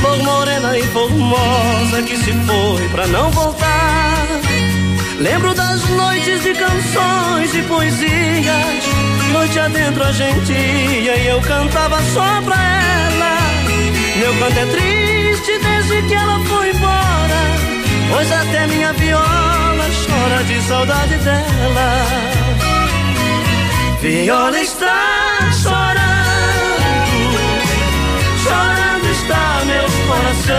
flor 0.00 0.22
morena 0.22 0.76
e 0.78 0.82
formosa 0.84 2.02
que 2.02 2.16
se 2.16 2.32
foi 2.32 2.88
pra 2.88 3.06
não 3.06 3.30
voltar. 3.30 4.26
Lembro 5.18 5.54
das 5.54 5.82
noites 5.90 6.42
de 6.42 6.54
canções 6.54 7.54
e 7.54 7.62
poesias, 7.62 8.84
noite 9.32 9.58
adentro 9.58 10.02
a 10.04 10.12
gente 10.12 10.52
ia 10.52 11.16
e 11.16 11.26
eu 11.28 11.40
cantava 11.40 12.00
só 12.12 12.42
pra 12.42 12.56
ela. 12.56 13.38
Meu 14.18 14.34
canto 14.38 14.58
é 14.58 14.66
triste 14.66 15.58
desde 15.58 16.02
que 16.08 16.14
ela 16.14 16.38
foi 16.44 16.70
embora, 16.70 17.40
pois 18.10 18.32
até 18.32 18.66
minha 18.66 18.92
viola 18.94 19.86
chora 20.06 20.44
de 20.44 20.60
saudade 20.62 21.14
dela. 21.18 22.06
Viola 24.00 24.60
está 24.60 25.25
está 29.26 29.64
meu 29.64 29.86
coração. 30.06 30.54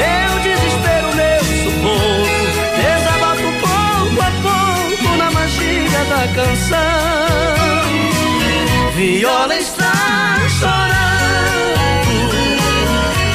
Meu 0.00 0.30
desespero, 0.40 1.08
meu 1.14 1.44
sufoco, 1.60 2.26
desabafo 2.80 3.50
pouco 3.60 4.18
a 4.22 4.30
pouco 4.40 5.08
na 5.18 5.28
magia 5.30 6.00
da 6.08 6.22
canção. 6.34 6.80
Viola 8.96 9.56
está 9.56 9.92
chorando, 10.58 12.08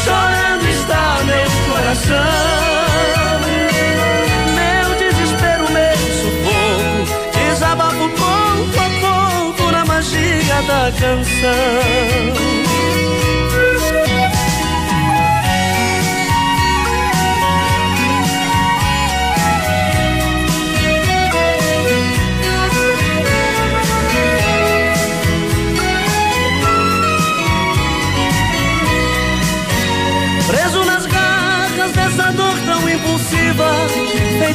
chorando 0.03 0.67
está 0.67 1.03
meu 1.25 1.49
coração. 1.69 2.17
Meu 4.57 4.87
desespero, 4.97 5.65
meu 5.71 5.97
sufoco, 6.19 7.05
desabafo 7.33 8.09
pouco 8.09 8.79
a 8.79 8.89
pouco 8.99 9.71
na 9.71 9.85
magia 9.85 10.61
da 10.63 10.91
canção. 10.99 12.66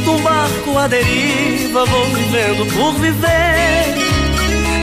Feito 0.02 0.10
um 0.10 0.22
barco 0.22 0.78
à 0.78 0.86
deriva, 0.86 1.84
vou 1.84 2.06
vivendo 2.06 2.66
por 2.74 2.94
viver. 2.94 3.94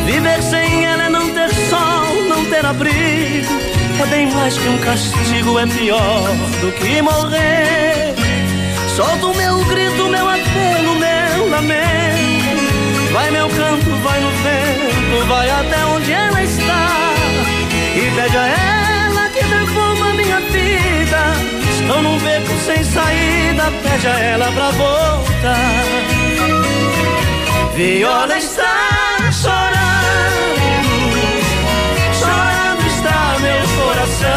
Viver 0.05 0.41
sem 0.41 0.85
ela 0.85 1.03
é 1.03 1.09
não 1.09 1.29
ter 1.31 1.53
sol, 1.69 2.23
não 2.27 2.45
ter 2.45 2.65
abrigo. 2.65 3.53
É 4.01 4.05
bem 4.07 4.31
mais 4.31 4.57
que 4.57 4.67
um 4.67 4.77
castigo, 4.79 5.59
é 5.59 5.67
pior 5.67 6.29
do 6.61 6.71
que 6.71 7.01
morrer. 7.01 8.15
Solto 8.95 9.31
o 9.31 9.35
meu 9.35 9.63
grito, 9.65 10.07
meu 10.07 10.27
apelo, 10.27 10.95
meu 10.95 11.49
lamento. 11.49 13.11
Vai 13.11 13.31
meu 13.31 13.49
canto, 13.49 13.89
vai 14.03 14.19
no 14.19 14.29
vento, 14.29 15.27
vai 15.27 15.49
até 15.49 15.85
onde 15.85 16.11
ela 16.11 16.43
está. 16.43 16.68
Estou 21.99 22.13
num 22.13 22.19
beco 22.19 22.57
sem 22.65 22.81
saída, 22.81 23.63
pede 23.83 24.07
a 24.07 24.19
ela 24.19 24.49
pra 24.53 24.71
voltar. 24.71 25.83
Viola 27.75 28.37
está 28.37 29.17
chorando, 29.33 30.61
chorando 32.13 32.87
está 32.87 33.35
meu 33.41 33.67
coração. 33.83 34.29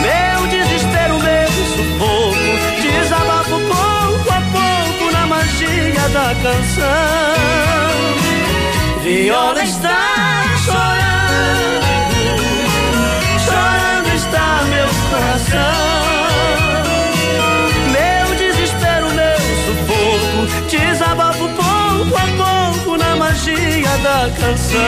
Meu 0.00 0.46
desespero, 0.48 1.18
meu 1.18 1.48
sufoco, 1.74 2.50
desabafo 2.80 3.60
pouco 3.60 4.30
a 4.30 4.40
pouco 4.40 5.12
na 5.12 5.26
magia 5.26 6.08
da 6.14 6.34
canção. 6.42 6.86
Viola 9.02 9.62
está 9.62 10.00
chorando, 10.64 11.05
Meu 17.92 18.36
desespero, 18.36 19.08
meu 19.14 19.38
sufoco, 19.64 20.68
desabafo 20.68 21.48
pouco 21.48 22.16
a 22.16 22.26
pouco 22.36 22.96
na 22.96 23.16
magia 23.16 23.98
da 23.98 24.30
canção. 24.38 24.80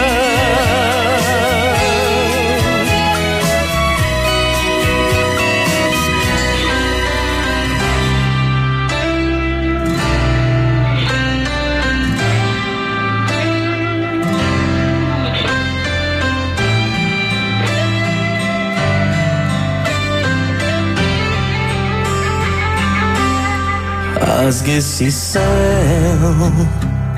Rasgue 24.39 24.77
esse 24.77 25.11
céu 25.11 25.43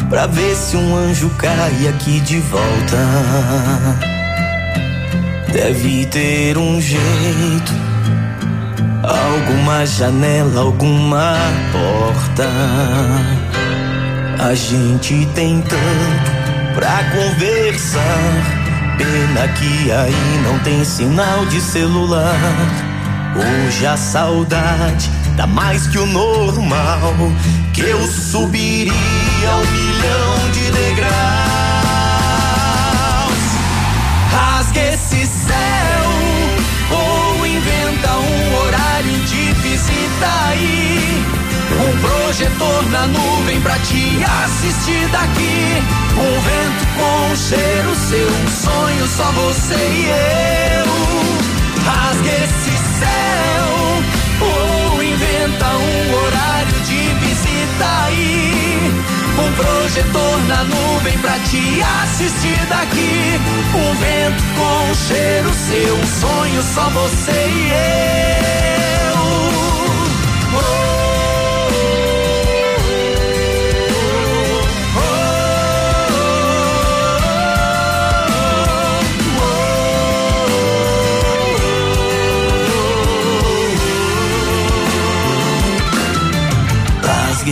pra 0.08 0.26
ver 0.26 0.56
se 0.56 0.74
um 0.74 0.96
anjo 0.96 1.28
cai 1.36 1.86
aqui 1.86 2.18
de 2.20 2.38
volta. 2.40 2.96
Deve 5.52 6.06
ter 6.06 6.56
um 6.56 6.80
jeito, 6.80 7.72
alguma 9.02 9.84
janela, 9.84 10.62
alguma 10.62 11.34
porta. 11.70 12.48
A 14.42 14.54
gente 14.54 15.26
tem 15.34 15.60
tanto 15.60 16.74
pra 16.74 17.04
conversar. 17.04 18.96
Pena 18.96 19.46
que 19.58 19.92
aí 19.92 20.42
não 20.42 20.58
tem 20.60 20.82
sinal 20.86 21.44
de 21.44 21.60
celular. 21.60 22.34
Hoje 23.36 23.84
a 23.84 23.98
saudade 23.98 25.19
dá 25.36 25.46
mais 25.46 25.86
que 25.86 25.98
o 25.98 26.06
normal. 26.06 27.14
Que 27.72 27.82
eu 27.82 28.06
subiria 28.06 28.92
um 28.92 29.66
milhão 29.72 30.50
de 30.52 30.70
degraus. 30.70 31.10
Rasgue 34.32 34.80
esse 34.80 35.26
céu 35.26 36.10
ou 36.90 37.46
inventa 37.46 38.10
um 38.12 38.54
horário 38.62 39.18
de 39.26 39.52
visita 39.62 40.28
aí. 40.48 41.24
Um 41.72 41.98
projetor 42.00 42.90
na 42.90 43.06
nuvem 43.06 43.60
pra 43.60 43.78
te 43.78 44.22
assistir 44.44 45.08
daqui. 45.08 45.82
Um 46.16 46.40
vento 46.40 46.86
com 46.96 47.36
cheiro, 47.36 47.94
seu 47.94 48.30
sonho, 48.50 49.06
só 49.06 49.30
você 49.32 49.74
e 49.74 50.06
eu. 50.08 50.90
Rasgue 51.84 52.28
esse 52.28 52.76
céu 52.98 53.79
um 55.50 56.14
horário 56.14 56.80
de 56.80 57.14
visita 57.24 58.04
aí. 58.06 59.04
Um 59.38 59.52
projetor 59.52 60.38
na 60.48 60.64
nuvem 60.64 61.18
pra 61.18 61.38
te 61.40 61.82
assistir 62.02 62.58
daqui. 62.68 63.40
Um 63.74 63.94
vento 63.94 64.42
com 64.56 64.94
cheiro, 64.94 65.50
seu 65.54 65.96
sonho, 66.06 66.62
só 66.62 66.88
você 66.90 67.32
e 67.32 67.70
eu. 67.70 68.10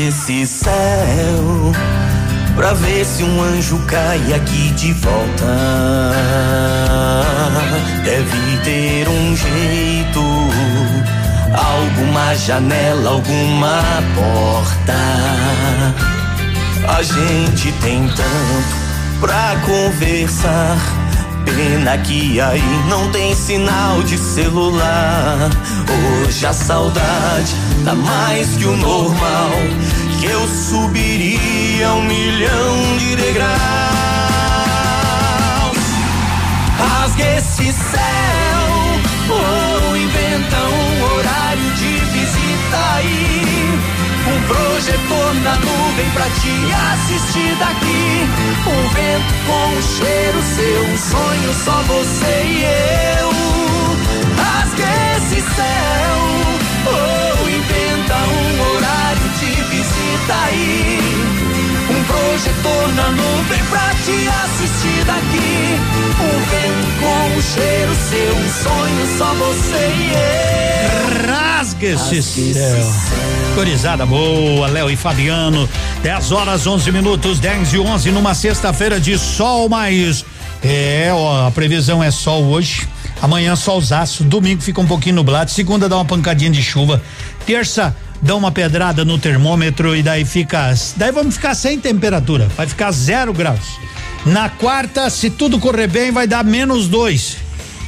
Esse 0.06 0.46
céu 0.46 1.72
pra 2.54 2.72
ver 2.74 3.04
se 3.04 3.22
um 3.22 3.42
anjo 3.42 3.78
cai 3.86 4.32
aqui 4.34 4.70
de 4.72 4.92
volta. 4.92 5.46
Deve 8.04 8.58
ter 8.64 9.08
um 9.08 9.36
jeito, 9.36 10.22
alguma 11.52 12.34
janela, 12.34 13.10
alguma 13.10 13.82
porta. 14.14 14.94
A 16.96 17.02
gente 17.02 17.72
tem 17.80 18.06
tanto 18.08 19.20
pra 19.20 19.56
conversar. 19.66 20.97
Pena 21.58 21.98
que 21.98 22.40
aí 22.40 22.62
não 22.88 23.10
tem 23.10 23.34
sinal 23.34 24.00
de 24.04 24.16
celular. 24.16 25.50
Hoje 26.24 26.46
a 26.46 26.52
saudade 26.52 27.52
tá 27.84 27.96
mais 27.96 28.56
que 28.56 28.64
o 28.64 28.76
normal. 28.76 29.50
Que 30.20 30.26
eu 30.26 30.46
subiria 30.46 31.94
um 31.94 32.04
milhão 32.04 32.96
de 32.98 33.16
degraus. 33.16 33.48
Rasgue 36.78 37.22
esse 37.22 37.72
céu, 37.72 38.60
ou 39.28 39.96
inventa 39.96 40.56
um 40.58 41.12
horário 41.12 41.70
de 41.74 41.98
visita 42.12 42.94
aí. 42.98 43.57
Projetor 44.78 45.34
na 45.42 45.56
nuvem 45.56 46.08
pra 46.12 46.22
te 46.22 46.52
assistir 46.92 47.52
daqui. 47.56 48.28
Um 48.64 48.88
vento 48.90 49.34
com 49.44 49.76
um 49.76 49.82
cheiro 49.82 50.40
seu, 50.40 50.84
um 50.84 50.96
sonho 50.96 51.52
só 51.64 51.82
você 51.82 52.44
e 52.46 52.62
eu. 53.18 53.28
Rasgue 54.36 54.82
esse 55.16 55.40
céu, 55.40 56.18
ou 56.86 57.48
inventa 57.48 58.14
um 58.14 58.76
horário 58.76 59.28
de 59.40 59.50
visita 59.62 60.34
aí. 60.46 61.47
Projetor 62.28 62.94
na 62.94 63.10
nuvem 63.10 63.64
pra 63.70 63.88
te 64.04 64.28
assistir 64.28 65.02
daqui. 65.06 65.78
Um 66.20 66.38
vento 66.50 67.00
com 67.00 67.38
um 67.38 67.42
cheiro 67.42 67.94
seu, 68.10 68.36
um 68.36 68.48
sonho 68.52 69.16
só 69.16 69.32
você 69.34 69.90
e 69.96 70.12
eu. 70.12 71.32
Rasga 71.32 71.86
esse 71.86 72.22
céu. 72.52 72.92
Corizada 73.54 74.04
boa, 74.04 74.66
Léo 74.68 74.90
e 74.90 74.96
Fabiano. 74.96 75.66
10 76.02 76.32
horas 76.32 76.66
11 76.66 76.92
minutos, 76.92 77.38
10 77.38 77.72
e 77.72 77.78
11 77.78 78.10
numa 78.10 78.34
sexta-feira 78.34 79.00
de 79.00 79.16
sol, 79.16 79.66
mas 79.70 80.22
é, 80.62 81.10
ó, 81.10 81.46
a 81.46 81.50
previsão 81.50 82.04
é 82.04 82.10
sol 82.10 82.44
hoje. 82.44 82.86
Amanhã 83.22 83.56
solzaço, 83.56 84.22
domingo 84.22 84.60
fica 84.60 84.82
um 84.82 84.86
pouquinho 84.86 85.16
nublado, 85.16 85.50
segunda 85.50 85.88
dá 85.88 85.96
uma 85.96 86.04
pancadinha 86.04 86.50
de 86.50 86.62
chuva, 86.62 87.02
terça 87.46 87.96
dá 88.22 88.34
uma 88.36 88.50
pedrada 88.50 89.04
no 89.04 89.18
termômetro 89.18 89.94
e 89.94 90.02
daí 90.02 90.24
fica, 90.24 90.74
daí 90.96 91.12
vamos 91.12 91.34
ficar 91.34 91.54
sem 91.54 91.78
temperatura, 91.78 92.48
vai 92.56 92.66
ficar 92.66 92.90
zero 92.92 93.32
graus. 93.32 93.78
Na 94.26 94.48
quarta, 94.48 95.08
se 95.10 95.30
tudo 95.30 95.58
correr 95.58 95.86
bem, 95.86 96.10
vai 96.10 96.26
dar 96.26 96.44
menos 96.44 96.88
dois. 96.88 97.38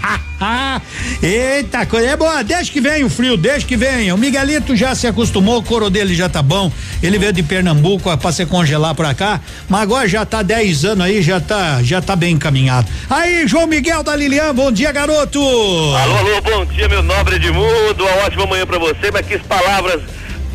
Eita, 1.23 1.85
coisa 1.85 2.09
é 2.09 2.17
boa, 2.17 2.43
deixa 2.43 2.73
que 2.73 2.81
venha 2.81 3.05
o 3.05 3.11
frio, 3.11 3.37
deixa 3.37 3.67
que 3.67 3.77
venha. 3.77 4.15
O 4.15 4.19
Miguelito 4.19 4.75
já 4.75 4.95
se 4.95 5.07
acostumou, 5.07 5.59
o 5.59 5.63
couro 5.63 5.91
dele 5.91 6.15
já 6.15 6.29
tá 6.29 6.43
bom. 6.43 6.73
Ele 7.03 7.19
veio 7.19 7.33
de 7.33 7.43
Pernambuco 7.43 8.17
pra 8.17 8.33
se 8.33 8.47
congelar 8.47 8.95
pra 8.95 9.13
cá, 9.13 9.41
mas 9.69 9.83
agora 9.83 10.09
já 10.09 10.25
tá 10.25 10.43
10 10.43 10.85
anos 10.85 11.05
aí, 11.05 11.23
já 11.23 11.41
tá, 11.41 11.83
já 11.83 12.01
tá 12.01 12.17
bem 12.17 12.35
encaminhado. 12.35 12.89
Aí, 13.09 13.47
João 13.47 13.67
Miguel 13.67 14.03
da 14.03 14.17
Lilian, 14.17 14.55
bom 14.55 14.73
dia, 14.73 14.91
garoto. 14.93 15.41
Alô, 15.41 16.17
alô, 16.17 16.41
bom 16.41 16.65
dia, 16.65 16.89
meu 16.89 17.03
nobre 17.03 17.37
Edmundo. 17.37 18.05
Uma 18.05 18.25
ótima 18.25 18.47
manhã 18.47 18.67
pra 18.67 18.79
você, 18.79 19.11
mas 19.13 19.27
que 19.27 19.39
palavras 19.41 20.01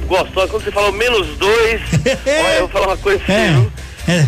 gostosas. 0.06 0.49
Quando 0.51 0.64
você 0.64 0.72
falou 0.72 0.91
menos 0.91 1.28
dois, 1.38 1.82
olha, 2.26 2.53
eu 2.56 2.60
vou 2.62 2.70
falar 2.70 2.88
uma 2.88 2.97
coisa 2.97 3.22
assim, 3.24 3.53
viu? 3.53 3.72
É, 4.08 4.26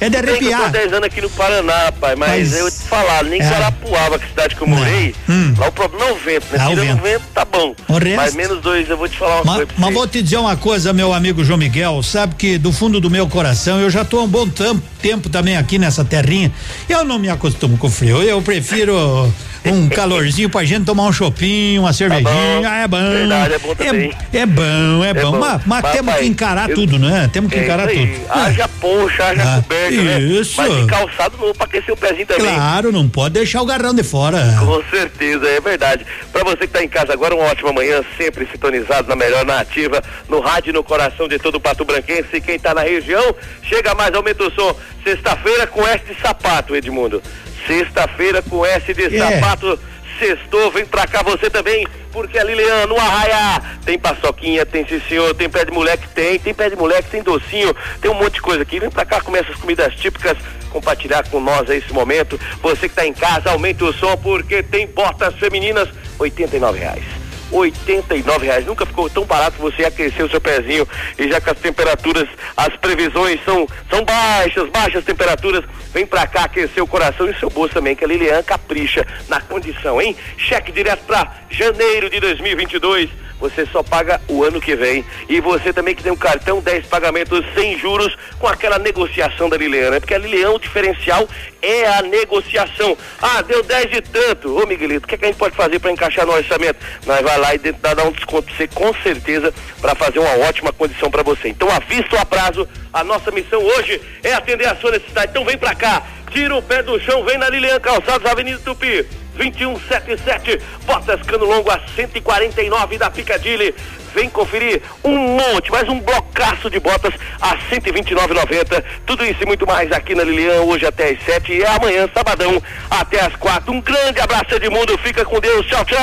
é 0.00 0.08
de 0.08 0.16
que 0.18 0.24
Eu 0.26 0.30
arrepiar. 0.30 0.62
tô 0.64 0.68
10 0.68 0.92
anos 0.92 1.06
aqui 1.06 1.20
no 1.20 1.30
Paraná, 1.30 1.90
pai, 2.00 2.14
mas, 2.14 2.50
Mas- 2.50 2.60
eu 2.60 2.70
te 2.70 2.76
falar, 2.88 3.24
nem 3.24 3.40
É. 3.42 3.48
Guarapuava, 3.48 4.18
que 4.18 4.24
é 4.24 4.28
cidade 4.28 4.54
que 4.54 4.62
eu 4.62 4.66
morei, 4.68 5.14
Hum. 5.28 5.54
lá 5.58 5.66
o 5.68 5.72
problema 5.72 6.04
não 6.04 6.10
é 6.10 6.12
o 6.12 6.16
vento, 6.16 6.46
né? 6.52 6.64
O 6.64 6.68
Tirando 6.70 6.78
o 6.78 6.86
vento. 6.86 7.02
vento, 7.02 7.22
tá 7.34 7.44
bom. 7.44 7.74
Resto- 7.88 8.16
Mas 8.16 8.34
menos 8.34 8.60
dois, 8.60 8.88
eu 8.88 8.96
vou 8.96 9.08
te 9.08 9.16
falar 9.18 9.42
uma 9.42 9.54
coisa. 9.56 9.70
mas 9.76 9.94
vou 9.94 10.06
te 10.06 10.22
dizer 10.22 10.36
uma 10.36 10.56
coisa, 10.56 10.92
meu 10.92 11.12
amigo 11.12 11.42
João 11.44 11.58
Miguel, 11.58 12.00
sabe 12.04 12.34
que 12.36 12.56
do 12.58 12.72
fundo 12.72 13.00
do 13.00 13.10
meu 13.10 13.26
coração, 13.26 13.80
eu 13.80 13.90
já 13.90 14.04
tô 14.04 14.20
há 14.20 14.22
um 14.22 14.28
bom 14.28 14.46
tam- 14.48 14.80
tempo 15.02 15.28
também 15.28 15.56
aqui 15.56 15.76
nessa 15.78 16.04
terrinha. 16.04 16.52
Eu 16.88 17.04
não 17.04 17.18
me 17.18 17.28
acostumo 17.28 17.76
com 17.78 17.90
frio, 17.90 18.22
eu 18.22 18.40
prefiro 18.42 19.32
um 19.72 19.88
calorzinho 19.88 20.48
pra 20.50 20.64
gente 20.64 20.84
tomar 20.84 21.04
um 21.04 21.12
chopinho, 21.12 21.82
uma 21.82 21.92
cervejinha, 21.92 22.68
é 22.82 22.88
bom. 22.88 22.98
Verdade, 23.10 23.54
é 23.54 23.58
bom 23.58 23.74
também. 23.74 24.12
É, 24.32 24.38
é 24.38 24.46
bom, 24.46 25.04
é, 25.04 25.08
É 25.10 25.14
bom. 25.14 25.30
bom. 25.32 25.38
Mas, 25.38 25.62
mas 25.66 25.92
temos 25.92 26.14
que 26.16 26.24
encarar 26.26 26.68
eu- 26.70 26.74
tudo, 26.76 26.98
né? 26.98 27.28
Temos 27.32 27.50
que 27.52 27.58
É 27.58 27.64
encarar 27.64 27.88
tudo. 27.88 28.08
Haja 28.30 28.68
poncha, 28.80 29.24
haja 29.24 29.42
Ah, 29.42 29.62
coberta, 29.62 30.02
né? 30.02 30.20
isso. 30.20 30.54
Mas 30.56 30.76
de 30.76 30.86
calçado 30.86 31.36
novo 31.38 31.54
pra 31.54 31.66
aquecer 31.66 31.92
o 31.92 31.96
pezinho 31.96 32.26
também. 32.26 32.54
Claro, 32.54 32.92
não 32.92 33.08
pode 33.08 33.34
deixar 33.34 33.62
o 33.62 33.66
garrão 33.66 33.94
de 33.94 34.02
fora. 34.02 34.56
Com 34.58 34.82
certeza, 34.90 35.46
é 35.48 35.60
verdade. 35.60 36.06
Pra 36.32 36.44
você 36.44 36.58
que 36.58 36.68
tá 36.68 36.82
em 36.82 36.88
casa 36.88 37.12
agora, 37.12 37.34
uma 37.34 37.44
ótima 37.44 37.72
manhã, 37.72 38.02
sempre 38.16 38.46
sintonizado 38.50 39.08
na 39.08 39.16
melhor 39.16 39.44
nativa, 39.44 40.02
no 40.28 40.40
rádio 40.40 40.72
no 40.72 40.82
coração 40.84 41.28
de 41.28 41.38
todo 41.38 41.56
o 41.56 41.60
Pato 41.60 41.84
Branquense. 41.84 42.28
E 42.34 42.40
quem 42.40 42.58
tá 42.58 42.74
na 42.74 42.82
região, 42.82 43.34
chega 43.62 43.94
mais, 43.94 44.14
aumenta 44.14 44.44
o 44.44 44.50
som. 44.50 44.74
Sexta-feira 45.04 45.66
com 45.68 45.86
S 45.86 46.04
de 46.04 46.20
sapato, 46.20 46.74
Edmundo. 46.74 47.22
Sexta-feira 47.66 48.42
com 48.42 48.64
S 48.64 48.92
de 48.94 49.16
É. 49.16 49.18
sapato. 49.18 49.78
Sextou, 50.18 50.70
vem 50.70 50.86
pra 50.86 51.06
cá 51.06 51.22
você 51.22 51.50
também, 51.50 51.86
porque 52.10 52.38
a 52.38 52.44
Lilian 52.44 52.86
no 52.86 52.96
Arraia 52.96 53.60
tem 53.84 53.98
paçoquinha, 53.98 54.64
tem 54.64 54.86
sim 54.88 54.98
senhor, 55.06 55.34
tem 55.34 55.46
pé 55.50 55.62
de 55.66 55.70
moleque, 55.72 56.08
tem, 56.08 56.38
tem 56.38 56.54
pé 56.54 56.70
de 56.70 56.76
moleque, 56.76 57.10
tem 57.10 57.22
docinho, 57.22 57.76
tem 58.00 58.10
um 58.10 58.14
monte 58.14 58.34
de 58.34 58.40
coisa 58.40 58.62
aqui. 58.62 58.80
Vem 58.80 58.88
pra 58.88 59.04
cá, 59.04 59.20
começa 59.20 59.50
as 59.52 59.58
comidas 59.58 59.94
típicas, 59.94 60.38
compartilhar 60.70 61.28
com 61.28 61.38
nós 61.38 61.68
esse 61.68 61.92
momento. 61.92 62.40
Você 62.62 62.88
que 62.88 62.94
tá 62.94 63.06
em 63.06 63.12
casa, 63.12 63.50
aumenta 63.50 63.84
o 63.84 63.92
som, 63.92 64.16
porque 64.16 64.62
tem 64.62 64.86
botas 64.86 65.34
femininas, 65.34 65.86
89 66.18 66.78
reais. 66.78 67.04
89 67.50 68.46
reais. 68.46 68.66
Nunca 68.66 68.86
ficou 68.86 69.08
tão 69.08 69.24
barato 69.24 69.58
você 69.58 69.84
aquecer 69.84 70.24
o 70.24 70.30
seu 70.30 70.40
pezinho 70.40 70.86
e 71.18 71.28
já 71.28 71.40
que 71.40 71.50
as 71.50 71.58
temperaturas, 71.58 72.28
as 72.56 72.74
previsões 72.76 73.40
são, 73.44 73.66
são 73.90 74.04
baixas, 74.04 74.68
baixas 74.70 75.04
temperaturas. 75.04 75.64
Vem 75.92 76.06
pra 76.06 76.26
cá 76.26 76.44
aquecer 76.44 76.82
o 76.82 76.86
coração 76.86 77.26
e 77.26 77.30
o 77.30 77.38
seu 77.38 77.50
bolso 77.50 77.74
também, 77.74 77.96
que 77.96 78.04
a 78.04 78.08
Lilian 78.08 78.42
capricha 78.42 79.06
na 79.28 79.40
condição, 79.40 80.00
hein? 80.00 80.16
Cheque 80.36 80.72
direto 80.72 81.04
pra 81.06 81.34
janeiro 81.50 82.10
de 82.10 82.20
2022. 82.20 83.25
Você 83.40 83.66
só 83.66 83.82
paga 83.82 84.20
o 84.28 84.42
ano 84.44 84.60
que 84.60 84.74
vem. 84.74 85.04
E 85.28 85.40
você 85.40 85.72
também 85.72 85.94
que 85.94 86.02
tem 86.02 86.12
um 86.12 86.16
cartão 86.16 86.60
10 86.60 86.86
pagamentos 86.86 87.44
sem 87.54 87.78
juros 87.78 88.16
com 88.38 88.46
aquela 88.46 88.78
negociação 88.78 89.48
da 89.48 89.56
Lilian, 89.56 89.90
né? 89.90 90.00
Porque 90.00 90.14
a 90.14 90.18
Lilian, 90.18 90.50
o 90.50 90.58
diferencial 90.58 91.28
é 91.60 91.86
a 91.86 92.02
negociação. 92.02 92.96
Ah, 93.20 93.42
deu 93.42 93.62
10 93.62 93.90
de 93.90 94.00
tanto. 94.00 94.56
Ô 94.56 94.66
Miguelito, 94.66 95.04
o 95.04 95.08
que, 95.08 95.14
é 95.14 95.18
que 95.18 95.24
a 95.24 95.28
gente 95.28 95.38
pode 95.38 95.54
fazer 95.54 95.78
para 95.78 95.90
encaixar 95.90 96.26
no 96.26 96.32
orçamento? 96.32 96.78
Nós 97.04 97.20
vai 97.20 97.38
lá 97.38 97.54
e 97.54 97.58
tentar 97.58 97.94
dar 97.94 98.04
um 98.04 98.12
desconto 98.12 98.46
pra 98.46 98.56
você, 98.56 98.68
com 98.68 98.94
certeza, 99.02 99.52
para 99.80 99.94
fazer 99.94 100.18
uma 100.18 100.46
ótima 100.48 100.72
condição 100.72 101.10
para 101.10 101.22
você. 101.22 101.48
Então, 101.48 101.68
ou 101.68 102.18
a 102.18 102.24
prazo, 102.24 102.68
a 102.92 103.04
nossa 103.04 103.30
missão 103.30 103.62
hoje 103.62 104.00
é 104.22 104.32
atender 104.32 104.66
a 104.66 104.76
sua 104.76 104.92
necessidade. 104.92 105.30
Então, 105.30 105.44
vem 105.44 105.58
pra 105.58 105.74
cá, 105.74 106.02
tira 106.30 106.54
o 106.54 106.62
pé 106.62 106.82
do 106.82 107.00
chão, 107.00 107.24
vem 107.24 107.38
na 107.38 107.48
Lilian 107.48 107.80
Calçados, 107.80 108.26
Avenida 108.30 108.60
Tupi. 108.64 109.06
2177, 109.36 110.60
botas 110.86 111.20
cano 111.26 111.44
longo 111.44 111.70
a 111.70 111.80
149 111.94 112.98
da 112.98 113.10
Picadilly. 113.10 113.74
Vem 114.16 114.30
conferir 114.30 114.80
um 115.04 115.36
monte, 115.36 115.70
mais 115.70 115.86
um 115.90 116.00
blocaço 116.00 116.70
de 116.70 116.80
botas 116.80 117.12
a 117.38 117.54
129,90. 117.70 118.82
Tudo 119.04 119.22
isso 119.26 119.42
e 119.42 119.46
muito 119.46 119.66
mais 119.66 119.92
aqui 119.92 120.14
na 120.14 120.24
Lilian, 120.24 120.62
hoje 120.62 120.86
até 120.86 121.10
às 121.10 121.22
7 121.22 121.52
e 121.52 121.66
amanhã, 121.66 122.08
sabadão, 122.14 122.62
até 122.88 123.20
às 123.20 123.36
4. 123.36 123.70
Um 123.70 123.78
grande 123.78 124.18
abraço, 124.18 124.54
Edmundo. 124.54 124.96
Fica 124.96 125.22
com 125.22 125.38
Deus. 125.38 125.66
Tchau, 125.66 125.84
tchau. 125.84 125.98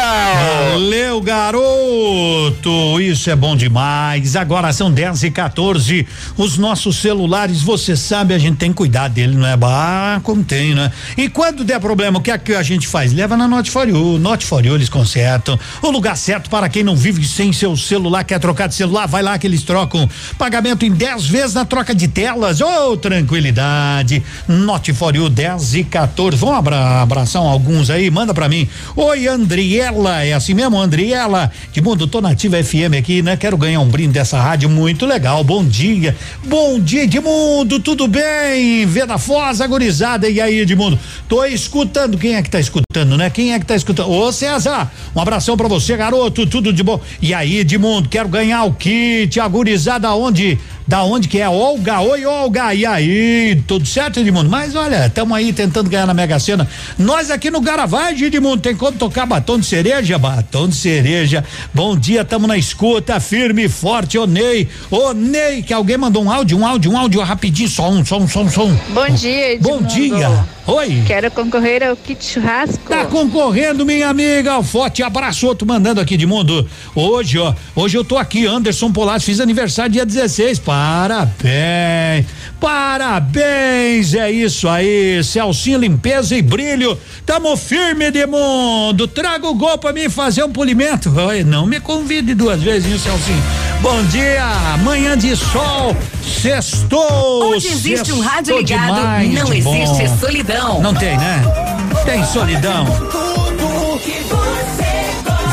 Valeu, 0.74 1.20
garoto! 1.22 3.02
Isso 3.02 3.32
é 3.32 3.36
bom 3.36 3.56
demais. 3.56 4.36
Agora 4.36 4.72
são 4.72 4.92
10 4.92 5.24
e 5.24 5.32
14. 5.32 6.08
Os 6.38 6.56
nossos 6.60 6.98
celulares, 6.98 7.64
você 7.64 7.98
sabe, 7.98 8.36
a 8.36 8.38
gente 8.38 8.58
tem 8.58 8.70
que 8.70 8.78
cuidar 8.78 9.08
dele, 9.08 9.36
não 9.36 9.48
é? 9.48 9.58
Bah, 9.58 10.22
como 10.22 10.44
tem, 10.44 10.76
né? 10.76 10.92
E 11.18 11.30
quando 11.30 11.64
der 11.64 11.80
problema, 11.80 12.20
o 12.20 12.22
que 12.22 12.30
é 12.30 12.38
que 12.38 12.54
a 12.54 12.62
gente 12.62 12.88
faz? 12.88 13.12
Leva 13.12 13.36
na 13.36 13.48
Note 13.48 13.72
for 13.72 13.90
You. 13.90 14.20
Note 14.20 14.46
for 14.46 14.64
You, 14.64 14.76
eles 14.76 14.88
consertam. 14.88 15.60
O 15.82 15.90
lugar 15.90 16.16
certo 16.16 16.48
para 16.48 16.70
quem 16.70 16.84
não 16.84 16.96
vive 16.96 17.26
sem 17.26 17.52
seu 17.52 17.76
celular, 17.76 18.03
quer 18.24 18.40
trocar 18.40 18.68
de 18.68 18.76
celular, 18.76 19.08
vai 19.08 19.22
lá 19.22 19.38
que 19.38 19.46
eles 19.48 19.64
trocam. 19.64 20.10
Pagamento 20.38 20.86
em 20.86 20.92
10 20.92 21.28
vezes 21.28 21.54
na 21.54 21.66
troca 21.66 21.94
de 21.94 22.08
telas. 22.08 22.62
Ô, 22.62 22.98
tranquilidade. 22.98 24.24
Note 24.48 24.94
for 24.94 25.16
You 25.16 25.30
10 25.30 25.76
e 25.76 25.84
14. 25.84 26.38
Vamos 26.38 26.56
abra, 26.56 27.02
abraçar 27.02 27.42
alguns 27.42 27.90
aí, 27.90 28.10
manda 28.10 28.34
pra 28.34 28.50
mim. 28.50 28.68
Oi, 28.96 29.28
Andriela, 29.28 30.24
é 30.24 30.34
assim 30.34 30.54
mesmo, 30.54 30.80
Andriela? 30.80 31.52
De 31.72 31.82
mundo, 31.82 32.08
tô 32.08 32.22
nativa 32.22 32.62
FM 32.64 32.98
aqui, 33.00 33.22
né? 33.22 33.38
Quero 33.38 33.58
ganhar 33.58 33.80
um 33.80 33.88
brinde 33.88 34.14
dessa 34.14 34.40
rádio 34.42 34.70
muito 34.70 35.06
legal. 35.06 35.44
Bom 35.44 35.64
dia. 35.64 36.16
Bom 36.46 36.80
dia, 36.80 37.04
Edmundo, 37.04 37.80
tudo 37.80 38.08
bem? 38.08 38.86
Veda 38.86 39.18
Foz, 39.18 39.62
agorizada. 39.62 40.30
E 40.30 40.42
aí, 40.42 40.60
Edmundo? 40.60 40.98
Tô 41.28 41.46
escutando. 41.46 42.18
Quem 42.18 42.36
é 42.36 42.42
que 42.42 42.50
tá 42.50 42.60
escutando, 42.60 43.18
né? 43.18 43.30
Quem 43.30 43.54
é 43.54 43.60
que 43.60 43.66
tá 43.66 43.76
escutando? 43.76 44.10
Ô, 44.10 44.32
César, 44.32 44.92
um 45.16 45.22
abração 45.22 45.56
pra 45.56 45.68
você, 45.68 45.96
garoto, 45.96 46.46
tudo 46.46 46.74
de 46.74 46.84
bom. 46.84 47.00
E 47.22 47.34
aí, 47.34 47.60
Edmundo, 47.60 47.93
quero 48.02 48.30
ganhar 48.30 48.64
o 48.64 48.74
kit, 48.74 49.40
agorizada 49.40 50.14
onde? 50.14 50.58
Da 50.88 51.04
onde 51.04 51.28
que 51.28 51.40
é 51.40 51.50
Olga, 51.50 52.02
oi 52.02 52.26
Olga, 52.26 52.74
e 52.74 52.86
aí, 52.86 53.62
tudo 53.68 53.86
certo 53.86 54.20
Edmundo? 54.20 54.50
Mas 54.50 54.76
olha, 54.76 55.08
estamos 55.08 55.38
aí 55.38 55.54
tentando 55.54 55.90
ganhar 55.90 56.06
na 56.06 56.14
Mega 56.14 56.40
Sena. 56.40 56.68
Nós 56.98 57.32
aqui 57.32 57.50
no 57.50 57.62
Garavagem, 57.62 58.28
Edmundo, 58.28 58.62
tem 58.62 58.76
como 58.76 58.98
tocar 58.98 59.26
batom 59.26 59.60
de 59.60 59.66
cereja? 59.66 60.18
Batom 60.18 60.68
de 60.68 60.76
cereja. 60.76 61.44
Bom 61.74 61.98
dia, 61.98 62.26
tamo 62.26 62.48
na 62.48 62.58
escuta, 62.58 63.20
firme 63.20 63.66
e 63.66 63.70
forte, 63.70 64.18
ô 64.18 64.28
Ney, 64.28 64.68
ô 64.92 65.14
Ney, 65.14 65.64
que 65.64 65.74
alguém 65.74 65.98
mandou 65.98 66.24
um 66.24 66.32
áudio, 66.32 66.58
um 66.58 66.66
áudio, 66.66 66.92
um 66.92 66.98
áudio 66.98 67.22
rapidinho, 67.22 67.70
só 67.70 67.90
um, 67.90 68.06
só 68.06 68.18
um, 68.18 68.28
só 68.28 68.42
um, 68.42 68.50
só 68.50 68.66
um. 68.66 68.76
Bom 68.90 69.10
dia, 69.10 69.54
Edmundo. 69.54 69.84
Bom 69.84 69.88
dia. 69.88 70.46
Oi. 70.66 71.04
Quero 71.06 71.30
concorrer 71.30 71.84
ao 71.84 71.96
kit 71.96 72.24
churrasco. 72.24 72.88
Tá 72.88 73.06
concorrendo, 73.06 73.86
minha 73.86 74.08
amiga. 74.08 74.58
Um 74.58 74.64
forte 74.64 75.04
abraço, 75.04 75.46
outro 75.46 75.68
mandando 75.68 76.00
aqui 76.00 76.16
de 76.16 76.26
mundo. 76.26 76.66
Hoje, 76.96 77.38
ó, 77.38 77.54
hoje 77.76 77.98
eu 77.98 78.04
tô 78.04 78.18
aqui, 78.18 78.46
Anderson 78.46 78.90
Polato, 78.90 79.26
fiz 79.26 79.42
aniversário 79.42 79.92
dia 79.92 80.06
16. 80.06 80.60
Parabéns. 80.74 82.26
Parabéns, 82.60 84.16
é 84.16 84.32
isso 84.32 84.68
aí. 84.68 85.24
Celcinho, 85.24 85.78
limpeza 85.78 86.36
e 86.36 86.42
brilho. 86.42 86.98
Tamo 87.28 87.56
firme, 87.56 88.06
Edmundo. 88.06 89.08
Traga 89.08 89.48
o 89.48 89.54
gol 89.54 89.78
pra 89.78 89.94
mim 89.94 90.10
fazer 90.10 90.44
um 90.44 90.52
polimento. 90.52 91.14
Não 91.46 91.68
me 91.68 91.80
convide 91.80 92.34
duas 92.34 92.60
vezes, 92.60 92.92
hein, 92.92 92.98
Celcinho. 92.98 93.44
Bom 93.82 94.04
dia, 94.06 94.48
manhã 94.84 95.16
de 95.16 95.36
sol, 95.36 95.96
sextou. 96.42 97.54
Onde 97.54 97.68
existe 97.68 98.12
um 98.12 98.22
rádio 98.22 98.56
sextou 98.56 98.60
ligado, 98.60 98.96
demais 98.96 99.34
não 99.34 99.46
de 99.46 99.62
bom. 99.62 99.76
existe 99.76 100.20
solidão. 100.20 100.82
Não 100.82 100.96
tem, 100.96 101.16
né? 101.18 101.44
Tem 102.04 102.26
solidão. 102.26 102.88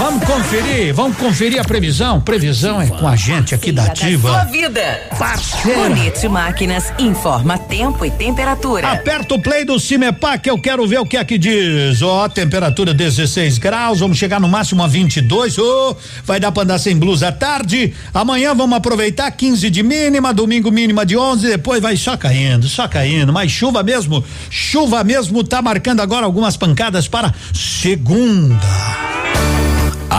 Vamos 0.01 0.24
conferir, 0.24 0.94
vamos 0.94 1.18
conferir 1.18 1.61
a 1.61 1.62
previsão. 1.64 2.22
Previsão 2.22 2.80
é 2.80 2.86
com 2.86 3.07
a 3.07 3.14
gente 3.14 3.55
aqui 3.55 3.70
da 3.70 3.82
Sua 3.82 3.92
Ativa. 3.92 4.44
vida. 4.46 4.98
Parceira. 5.18 5.90
Bonete 5.90 6.26
Máquinas 6.26 6.90
informa 6.98 7.59
tempo 7.59 8.07
e 8.07 8.11
temperatura. 8.11 8.92
Aperta 8.92 9.34
o 9.34 9.42
play 9.42 9.62
do 9.62 9.78
Cimepar 9.78 10.40
que 10.40 10.48
eu 10.48 10.59
quero 10.59 10.86
ver 10.86 11.01
o 11.01 11.05
que 11.05 11.18
é 11.18 11.24
que 11.24 11.36
diz. 11.36 12.01
Ó, 12.01 12.26
temperatura 12.30 12.94
16 12.94 13.59
graus, 13.59 14.01
vamos 14.01 14.16
chegar 14.16 14.40
no 14.40 14.48
máximo 14.48 14.82
a 14.82 14.86
22. 14.86 15.59
Ô, 15.59 15.94
vai 16.24 16.40
dar 16.40 16.51
pra 16.51 16.62
andar 16.62 16.78
sem 16.78 16.96
blusa 16.96 17.28
à 17.28 17.32
tarde. 17.32 17.92
Amanhã 18.14 18.55
vamos 18.55 18.78
aproveitar 18.78 19.30
15 19.30 19.68
de 19.68 19.82
mínima, 19.82 20.32
domingo 20.32 20.70
mínima 20.70 21.05
de 21.05 21.14
11, 21.14 21.46
depois 21.46 21.82
vai 21.82 21.98
só 21.98 22.16
caindo, 22.16 22.66
só 22.68 22.88
caindo. 22.88 23.34
Mas 23.34 23.53
chuva 23.53 23.82
mesmo, 23.82 24.24
chuva 24.48 25.05
mesmo 25.05 25.44
tá 25.44 25.61
marcando 25.61 26.01
agora 26.01 26.24
algumas 26.24 26.57
pancadas 26.57 27.07
para 27.07 27.34
segunda. 27.53 28.59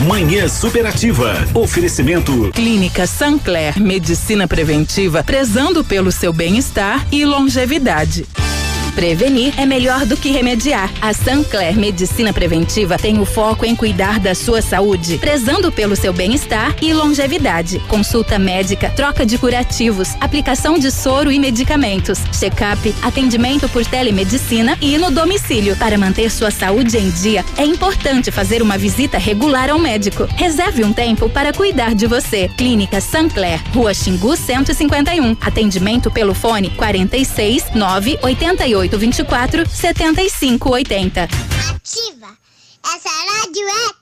Manhã 0.00 0.48
Superativa. 0.48 1.34
Oferecimento 1.54 2.50
Clínica 2.52 3.06
Sancler 3.06 3.78
Medicina 3.80 4.48
Preventiva, 4.48 5.22
prezando 5.22 5.84
pelo 5.84 6.10
seu 6.10 6.32
bem-estar 6.32 7.06
e 7.12 7.24
longevidade. 7.24 8.26
Prevenir 8.94 9.54
é 9.58 9.64
melhor 9.64 10.04
do 10.04 10.16
que 10.16 10.30
remediar. 10.30 10.90
A 11.00 11.14
Sancler 11.14 11.74
Medicina 11.76 12.32
Preventiva 12.32 12.98
tem 12.98 13.18
o 13.18 13.24
foco 13.24 13.64
em 13.64 13.74
cuidar 13.74 14.20
da 14.20 14.34
sua 14.34 14.60
saúde, 14.60 15.16
prezando 15.18 15.72
pelo 15.72 15.96
seu 15.96 16.12
bem-estar 16.12 16.76
e 16.82 16.92
longevidade. 16.92 17.78
Consulta 17.88 18.38
médica, 18.38 18.90
troca 18.90 19.24
de 19.24 19.38
curativos, 19.38 20.10
aplicação 20.20 20.78
de 20.78 20.90
soro 20.90 21.32
e 21.32 21.38
medicamentos, 21.38 22.18
check-up, 22.38 22.94
atendimento 23.02 23.66
por 23.70 23.84
telemedicina 23.84 24.76
e 24.80 24.98
no 24.98 25.10
domicílio. 25.10 25.74
Para 25.76 25.96
manter 25.96 26.30
sua 26.30 26.50
saúde 26.50 26.98
em 26.98 27.08
dia, 27.10 27.44
é 27.56 27.64
importante 27.64 28.30
fazer 28.30 28.60
uma 28.60 28.76
visita 28.76 29.16
regular 29.16 29.70
ao 29.70 29.78
médico. 29.78 30.28
Reserve 30.36 30.84
um 30.84 30.92
tempo 30.92 31.30
para 31.30 31.52
cuidar 31.52 31.94
de 31.94 32.06
você. 32.06 32.48
Clínica 32.58 33.00
Sancler, 33.00 33.58
Rua 33.72 33.94
Xingu 33.94 34.36
151. 34.36 35.36
Atendimento 35.40 36.10
pelo 36.10 36.34
fone 36.34 36.68
46 36.70 37.70
988 37.74 38.81
24 38.98 39.68
75 39.68 40.70
80. 40.70 41.22
Ativa. 41.22 42.36
Essa 42.84 43.08
rádio 43.08 43.68
é. 43.68 44.01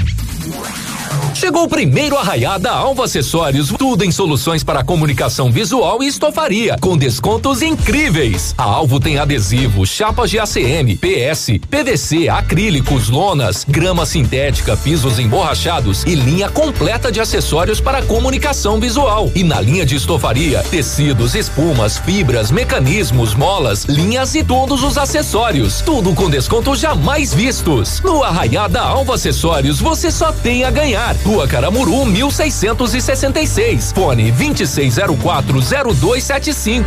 Yeah. 0.01 0.90
Chegou 1.33 1.63
o 1.63 1.67
primeiro 1.67 2.17
arraiá 2.17 2.57
da 2.57 2.71
Alva 2.71 3.05
Acessórios, 3.05 3.69
tudo 3.69 4.03
em 4.03 4.11
soluções 4.11 4.63
para 4.63 4.83
comunicação 4.83 5.51
visual 5.51 6.03
e 6.03 6.07
estofaria, 6.07 6.77
com 6.79 6.97
descontos 6.97 7.61
incríveis. 7.61 8.53
A 8.57 8.63
Alvo 8.63 8.99
tem 8.99 9.17
adesivo, 9.17 9.85
chapas 9.85 10.29
de 10.29 10.37
ACM, 10.37 10.95
PS, 10.97 11.59
PVC, 11.69 12.29
acrílicos, 12.29 13.09
lonas, 13.09 13.65
grama 13.67 14.05
sintética, 14.05 14.77
pisos 14.77 15.17
emborrachados 15.17 16.03
e 16.03 16.13
linha 16.13 16.47
completa 16.49 17.11
de 17.11 17.19
acessórios 17.19 17.81
para 17.81 18.03
comunicação 18.03 18.79
visual. 18.79 19.31
E 19.33 19.43
na 19.43 19.59
linha 19.59 19.85
de 19.85 19.95
estofaria, 19.95 20.63
tecidos, 20.69 21.33
espumas, 21.33 21.97
fibras, 21.97 22.51
mecanismos, 22.51 23.33
molas, 23.33 23.85
linhas 23.85 24.35
e 24.35 24.43
todos 24.43 24.83
os 24.83 24.97
acessórios. 24.97 25.81
Tudo 25.81 26.13
com 26.13 26.29
descontos 26.29 26.79
jamais 26.79 27.33
vistos. 27.33 27.99
No 28.01 28.23
arraiá 28.23 28.67
da 28.67 28.83
Alva 28.83 29.15
Acessórios, 29.15 29.79
você 29.79 30.11
só 30.11 30.31
tem 30.31 30.63
a 30.63 30.69
ganhar. 30.69 31.00
Rua 31.25 31.47
Caramuru, 31.47 32.05
1666. 32.05 33.91
Fone 33.91 34.31
26040275. 34.31 36.83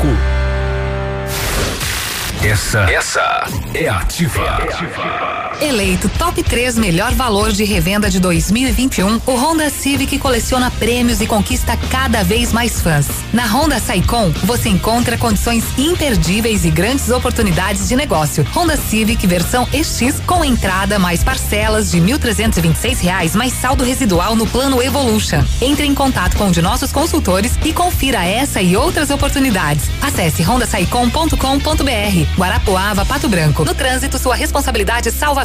Essa, 2.42 2.80
essa 2.90 3.44
é 3.74 3.86
ativa. 3.88 5.43
Eleito 5.60 6.08
top 6.08 6.42
3 6.42 6.76
melhor 6.76 7.12
valor 7.14 7.52
de 7.52 7.64
revenda 7.64 8.10
de 8.10 8.18
2021, 8.18 9.20
o 9.26 9.32
Honda 9.32 9.70
Civic 9.70 10.18
coleciona 10.18 10.70
prêmios 10.70 11.20
e 11.20 11.26
conquista 11.26 11.76
cada 11.90 12.22
vez 12.24 12.52
mais 12.52 12.80
fãs. 12.80 13.06
Na 13.32 13.46
Honda 13.46 13.78
Saicom, 13.78 14.30
você 14.44 14.68
encontra 14.68 15.16
condições 15.16 15.64
imperdíveis 15.78 16.64
e 16.64 16.70
grandes 16.70 17.08
oportunidades 17.08 17.88
de 17.88 17.96
negócio. 17.96 18.44
Honda 18.54 18.76
Civic 18.76 19.26
versão 19.26 19.68
EX 19.72 20.20
com 20.26 20.44
entrada 20.44 20.98
mais 20.98 21.22
parcelas 21.22 21.90
de 21.90 22.00
1.326 22.00 23.00
reais 23.00 23.36
mais 23.36 23.52
saldo 23.52 23.84
residual 23.84 24.34
no 24.34 24.46
plano 24.46 24.82
Evolution. 24.82 25.44
Entre 25.60 25.86
em 25.86 25.94
contato 25.94 26.36
com 26.36 26.46
um 26.46 26.50
de 26.50 26.60
nossos 26.60 26.92
consultores 26.92 27.52
e 27.64 27.72
confira 27.72 28.24
essa 28.24 28.60
e 28.60 28.76
outras 28.76 29.10
oportunidades. 29.10 29.88
Acesse 30.02 30.42
hondasaicom.com.br. 30.42 32.36
Guarapuava, 32.36 33.04
Pato 33.04 33.28
Branco. 33.28 33.64
No 33.64 33.74
trânsito, 33.74 34.18
sua 34.18 34.34
responsabilidade 34.34 35.10
salva 35.10 35.43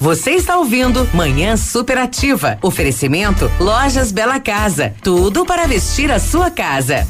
Você 0.00 0.30
está 0.32 0.56
ouvindo 0.56 1.08
Manhã 1.12 1.56
Superativa. 1.56 2.58
Oferecimento 2.62 3.50
Lojas 3.58 4.12
Bela 4.12 4.38
Casa. 4.38 4.94
Tudo 5.02 5.44
para 5.44 5.66
vestir 5.66 6.12
a 6.12 6.20
sua 6.20 6.50
casa. 6.50 7.06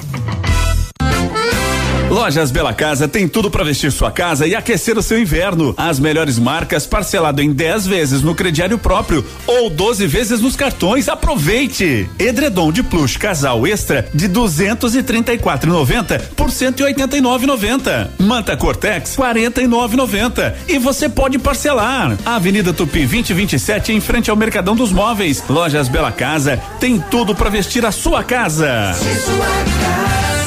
Lojas 2.11 2.51
Bela 2.51 2.73
Casa 2.73 3.07
tem 3.07 3.29
tudo 3.29 3.51
para 3.51 3.63
vestir 3.63 3.93
sua 3.93 4.11
casa 4.11 4.47
e 4.47 4.55
aquecer 4.55 4.97
o 4.97 5.03
seu 5.03 5.21
inverno. 5.21 5.75
As 5.77 6.01
melhores 6.01 6.39
marcas 6.39 6.87
parcelado 6.87 7.43
em 7.43 7.53
10 7.53 7.87
vezes 7.87 8.23
no 8.23 8.35
crediário 8.35 8.79
próprio 8.79 9.23
ou 9.47 9.69
12 9.69 10.07
vezes 10.07 10.41
nos 10.41 10.57
cartões. 10.57 11.07
Aproveite! 11.07 12.09
Edredom 12.19 12.73
de 12.73 12.83
plush 12.83 13.19
casal 13.19 13.67
extra 13.67 14.09
de 14.15 14.27
234,90 14.27 16.21
por 16.35 16.49
189,90. 16.49 18.09
Manta 18.19 18.57
Cortex 18.57 19.15
49,90 19.15 20.55
e 20.67 20.79
você 20.79 21.11
pode 21.11 21.39
parcelar. 21.39 22.17
Avenida 22.25 22.73
Tupi 22.73 23.07
2027 23.07 23.93
em 23.93 24.01
frente 24.01 24.31
ao 24.31 24.37
Mercadão 24.37 24.75
dos 24.75 24.93
Móveis. 24.93 25.45
Lojas 25.47 25.89
Bela 25.89 26.11
Casa 26.11 26.59
tem 26.81 26.99
tudo 26.99 27.35
para 27.35 27.51
vestir 27.51 27.85
a 27.85 27.93
sua 27.93 28.25
casa. 28.25 28.95
sua 28.95 29.47
casa 29.47 30.38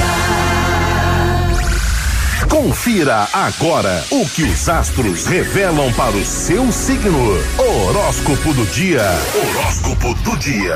Confira 2.52 3.30
agora 3.32 4.04
o 4.12 4.28
que 4.28 4.44
os 4.44 4.68
astros 4.68 5.26
revelam 5.26 5.90
para 5.94 6.18
o 6.18 6.26
seu 6.26 6.70
signo. 6.70 7.42
Horóscopo 7.58 8.54
do 8.54 8.66
dia. 8.66 9.06
Horóscopo 9.34 10.14
do 10.16 10.38
dia. 10.38 10.76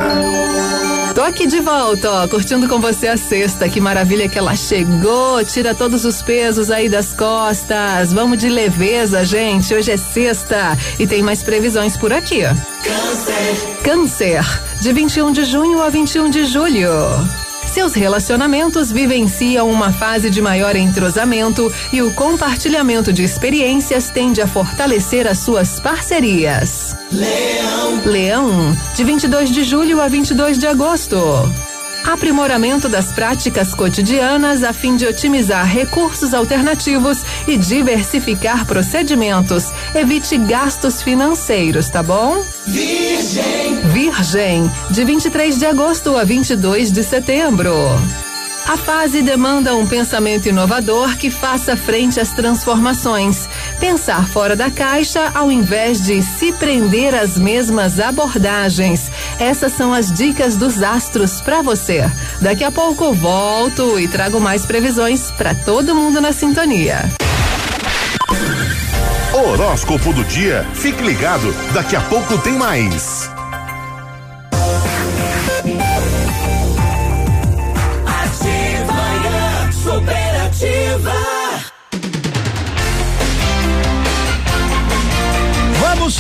Tô 1.14 1.22
aqui 1.22 1.46
de 1.46 1.60
volta, 1.60 2.10
ó, 2.10 2.28
curtindo 2.30 2.70
com 2.70 2.80
você 2.80 3.10
a 3.10 3.18
sexta. 3.18 3.68
Que 3.68 3.82
maravilha 3.82 4.30
que 4.30 4.40
ela 4.40 4.56
chegou. 4.56 5.44
Tira 5.44 5.76
todos 5.76 6.06
os 6.06 6.22
pesos 6.22 6.72
aí 6.72 6.88
das 6.88 7.12
costas. 7.12 8.14
Vamos 8.14 8.38
de 8.40 8.48
leveza, 8.48 9.26
gente. 9.26 9.76
Hoje 9.76 9.92
é 9.92 9.98
sexta 9.98 10.78
e 10.98 11.06
tem 11.06 11.22
mais 11.22 11.44
previsões 11.44 11.98
por 11.98 12.14
aqui. 12.14 12.44
Câncer. 12.84 13.82
Câncer. 13.84 14.62
De 14.80 14.94
21 14.94 15.34
de 15.34 15.44
junho 15.44 15.82
a 15.82 15.90
21 15.90 16.30
de 16.30 16.46
julho. 16.46 16.90
Seus 17.76 17.94
relacionamentos 17.94 18.90
vivenciam 18.90 19.70
uma 19.70 19.92
fase 19.92 20.30
de 20.30 20.42
maior 20.42 20.78
entrosamento 20.78 21.70
e 21.92 22.02
o 22.02 22.10
compartilhamento 22.14 23.12
de 23.12 23.22
experiências 23.22 24.10
tende 24.10 24.42
a 24.42 24.48
fortalecer 24.48 25.28
as 25.28 25.40
suas 25.40 25.78
parcerias. 25.78 26.96
Leão. 27.12 28.02
Leão, 28.06 28.78
de 28.96 29.04
22 29.04 29.50
de 29.50 29.66
julho 29.66 30.00
a 30.00 30.08
22 30.08 30.58
de 30.58 30.68
agosto. 30.68 31.18
Aprimoramento 32.06 32.88
das 32.88 33.12
práticas 33.12 33.74
cotidianas 33.74 34.64
a 34.64 34.72
fim 34.72 34.96
de 34.96 35.08
otimizar 35.08 35.66
recursos 35.66 36.36
alternativos 36.36 37.24
e 37.48 37.58
diversificar 37.58 38.66
procedimentos. 38.66 39.72
Evite 39.94 40.38
gastos 40.38 41.02
financeiros, 41.02 41.90
tá 41.90 42.04
bom? 42.04 42.38
Virgem. 42.68 43.80
Virgem, 43.92 44.72
de 44.92 45.04
23 45.04 45.58
de 45.58 45.66
agosto 45.66 46.16
a 46.16 46.24
22 46.24 46.92
de 46.92 47.04
setembro. 47.04 47.74
A 48.68 48.78
fase 48.78 49.22
demanda 49.22 49.76
um 49.76 49.86
pensamento 49.86 50.50
inovador 50.50 51.16
que 51.18 51.30
faça 51.30 51.78
frente 51.78 52.20
às 52.20 52.32
transformações. 52.34 53.48
Pensar 53.80 54.28
fora 54.28 54.56
da 54.56 54.72
caixa 54.72 55.32
ao 55.34 55.52
invés 55.52 56.04
de 56.04 56.22
se 56.22 56.52
prender 56.54 57.14
às 57.14 57.38
mesmas 57.38 58.00
abordagens. 58.00 59.12
Essas 59.40 59.74
são 59.74 59.94
as 59.94 60.12
dicas 60.12 60.56
dos 60.56 60.82
astros 60.82 61.42
para 61.42 61.62
você. 61.62 62.10
Daqui 62.42 62.64
a 62.64 62.72
pouco 62.72 63.14
volto 63.14 64.00
e 64.00 64.08
trago 64.08 64.40
mais 64.40 64.66
previsões 64.66 65.32
para 65.32 65.54
todo 65.54 65.96
mundo 65.96 66.22
na 66.22 66.32
sintonia. 66.32 67.10
Horóscopo 69.34 70.14
do 70.14 70.24
dia. 70.24 70.66
Fique 70.74 71.04
ligado, 71.04 71.54
daqui 71.74 71.96
a 71.96 72.02
pouco 72.02 72.38
tem 72.38 72.54
mais. 72.54 73.35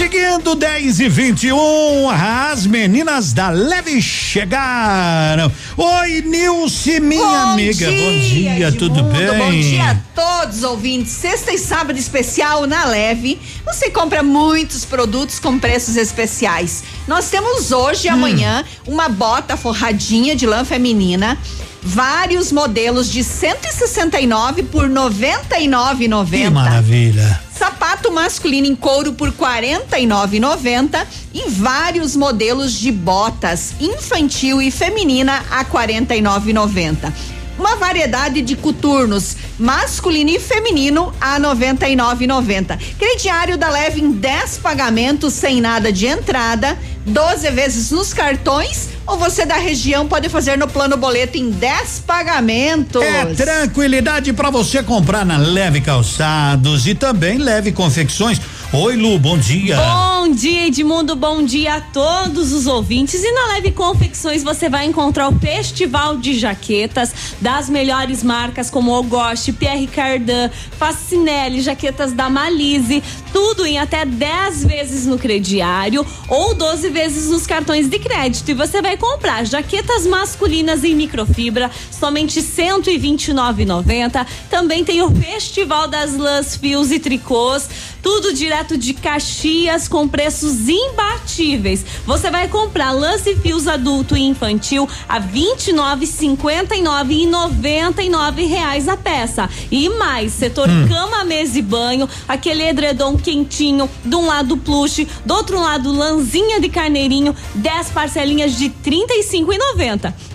Seguindo 0.09 0.53
10 0.53 0.99
e 0.99 1.09
21. 1.09 2.09
As 2.11 2.67
meninas 2.67 3.33
da 3.33 3.49
Leve 3.49 3.99
chegaram. 3.99 5.51
Oi, 5.75 6.21
Nilce, 6.21 6.99
minha 6.99 7.23
Bom 7.23 7.35
amiga. 7.53 7.87
dia, 7.89 8.03
bom 8.03 8.19
dia, 8.19 8.71
tudo 8.71 9.03
bem? 9.03 9.27
Bom 9.35 9.49
dia 9.49 9.91
a 9.91 9.95
todos 10.13 10.61
ouvintes. 10.61 11.11
Sexta 11.11 11.51
e 11.51 11.57
sábado 11.57 11.97
especial 11.97 12.67
na 12.67 12.85
Leve. 12.85 13.39
Você 13.65 13.89
compra 13.89 14.21
muitos 14.21 14.85
produtos 14.85 15.39
com 15.39 15.57
preços 15.57 15.97
especiais. 15.97 16.83
Nós 17.07 17.31
temos 17.31 17.71
hoje 17.71 18.07
e 18.07 18.11
Hum. 18.11 18.13
amanhã 18.13 18.63
uma 18.85 19.09
bota 19.09 19.57
forradinha 19.57 20.35
de 20.35 20.45
lã 20.45 20.63
feminina. 20.63 21.35
Vários 21.81 22.51
modelos 22.51 23.11
de 23.11 23.23
169 23.23 24.61
por 24.63 24.87
99,90. 24.87 26.29
Que 26.29 26.49
maravilha. 26.51 27.44
Sapato 27.57 28.11
masculino 28.11 28.67
em 28.67 28.75
couro 28.75 29.13
por 29.13 29.29
R$ 29.29 29.35
49,90 29.37 31.07
e 31.33 31.49
vários 31.49 32.15
modelos 32.15 32.73
de 32.73 32.91
botas 32.91 33.73
infantil 33.79 34.61
e 34.61 34.69
feminina 34.69 35.43
a 35.49 35.59
R$ 35.59 35.65
49,90. 35.65 37.13
Uma 37.57 37.77
variedade 37.77 38.41
de 38.41 38.57
coturnos 38.57 39.37
masculino 39.57 40.29
e 40.31 40.39
feminino 40.39 41.13
a 41.21 41.35
R$ 41.35 41.43
99,90. 41.43 42.77
Crediário 42.99 43.57
da 43.57 43.69
Leve 43.69 44.01
em 44.01 44.11
10 44.11 44.57
pagamentos 44.57 45.33
sem 45.33 45.61
nada 45.61 45.93
de 45.93 46.05
entrada, 46.07 46.77
12 47.05 47.51
vezes 47.51 47.91
nos 47.91 48.13
cartões 48.13 48.89
ou 49.05 49.17
você 49.17 49.45
da 49.45 49.57
região 49.57 50.07
pode 50.07 50.27
fazer 50.29 50.57
no 50.57 50.67
plano 50.67 50.97
boleto 50.97 51.37
em 51.37 51.51
10 51.51 52.03
pagamentos. 52.07 53.01
É 53.01 53.25
tranquilidade 53.25 54.33
para 54.33 54.49
você 54.49 54.81
comprar 54.81 55.25
na 55.25 55.37
Leve 55.37 55.81
Calçados 55.81 56.87
e 56.87 56.95
também 56.95 57.37
Leve 57.37 57.71
Confecções. 57.71 58.41
Oi, 58.73 58.95
Lu, 58.95 59.17
bom 59.19 59.37
dia. 59.37 59.77
Bom 59.77 60.33
dia, 60.33 60.67
Edmundo. 60.67 61.15
Bom 61.15 61.43
dia 61.43 61.75
a 61.75 61.81
todos 61.81 62.51
os 62.51 62.65
ouvintes. 62.65 63.23
E 63.23 63.31
na 63.31 63.53
Leve 63.53 63.71
Confecções 63.71 64.43
você 64.43 64.67
vai 64.67 64.85
encontrar 64.85 65.29
o 65.29 65.39
festival 65.39 66.17
de 66.17 66.37
jaquetas 66.37 67.13
das 67.39 67.69
melhores 67.69 68.23
marcas 68.23 68.69
como 68.69 68.91
Ogoste, 68.91 69.53
Pierre 69.53 69.87
Cardin, 69.87 70.49
Facinelli, 70.77 71.61
jaquetas 71.61 72.11
da 72.11 72.29
Malise, 72.29 73.03
tudo 73.31 73.65
em 73.65 73.77
até 73.77 74.03
10 74.03 74.65
vezes 74.65 75.05
no 75.05 75.17
crediário 75.17 76.05
ou 76.27 76.55
12 76.55 76.89
vezes 76.95 77.29
nos 77.29 77.45
cartões 77.45 77.89
de 77.89 77.99
crédito. 77.99 78.49
E 78.49 78.53
você 78.53 78.81
vai 78.81 78.95
comprar 78.95 79.45
jaquetas 79.45 80.07
masculinas 80.07 80.81
em 80.85 80.95
microfibra, 80.95 81.69
somente 81.91 82.39
R$ 82.39 82.45
129,90. 82.45 84.25
Também 84.49 84.85
tem 84.85 85.01
o 85.01 85.11
Festival 85.11 85.89
das 85.89 86.15
Lãs, 86.15 86.55
Fios 86.55 86.93
e 86.93 86.97
Tricôs, 86.97 87.67
tudo 88.05 88.31
direto 88.31 88.77
de 88.77 88.93
Caxias 88.93 89.87
com 89.87 90.07
preços 90.07 90.69
imbatíveis. 90.69 91.83
Você 92.05 92.29
vai 92.29 92.47
comprar 92.47 92.91
lance 92.91 93.31
e 93.31 93.35
fios 93.35 93.67
adulto 93.67 94.15
e 94.15 94.21
infantil 94.21 94.87
a 95.09 95.17
R$ 95.17 95.27
29,59 95.57 97.09
e 97.09 97.25
99 97.25 98.45
reais 98.45 98.87
a 98.87 98.95
peça. 98.95 99.49
E 99.71 99.89
mais, 99.89 100.33
setor 100.33 100.69
Hum. 100.69 100.87
cama, 100.87 101.23
mesa 101.23 101.57
e 101.57 101.63
banho, 101.63 102.07
aquele 102.27 102.67
edredom 102.67 103.17
quentinho, 103.17 103.89
de 104.03 104.15
um 104.15 104.27
lado 104.27 104.55
plush, 104.55 105.07
do 105.25 105.33
outro 105.33 105.59
lado 105.59 105.91
lãzinha 105.91 106.61
de 106.61 106.69
carneirinho, 106.69 107.35
10 107.55 107.89
parcelinhas 107.89 108.55
de 108.55 108.65
R$ 108.65 108.73
35,90. 108.83 110.34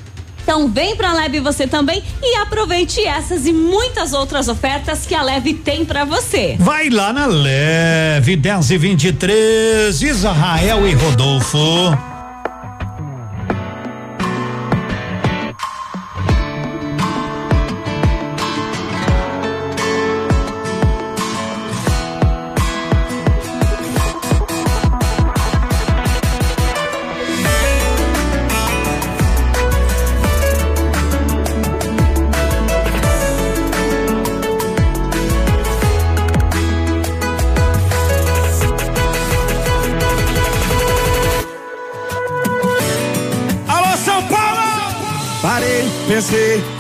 Então 0.51 0.67
vem 0.67 0.97
pra 0.97 1.13
Leve 1.13 1.39
você 1.39 1.65
também 1.65 2.03
e 2.21 2.35
aproveite 2.39 3.01
essas 3.07 3.47
e 3.47 3.53
muitas 3.53 4.13
outras 4.13 4.49
ofertas 4.49 5.07
que 5.07 5.15
a 5.15 5.23
Leve 5.23 5.55
tem 5.55 5.85
pra 5.85 6.05
você. 6.05 6.57
Vai 6.59 6.91
lá 6.91 7.13
na 7.13 7.27
Leve 7.27 8.35
10 8.35 8.73
e 8.73 8.77
23, 8.77 10.03
Israel 10.03 10.89
e 10.89 10.93
Rodolfo. 10.93 12.10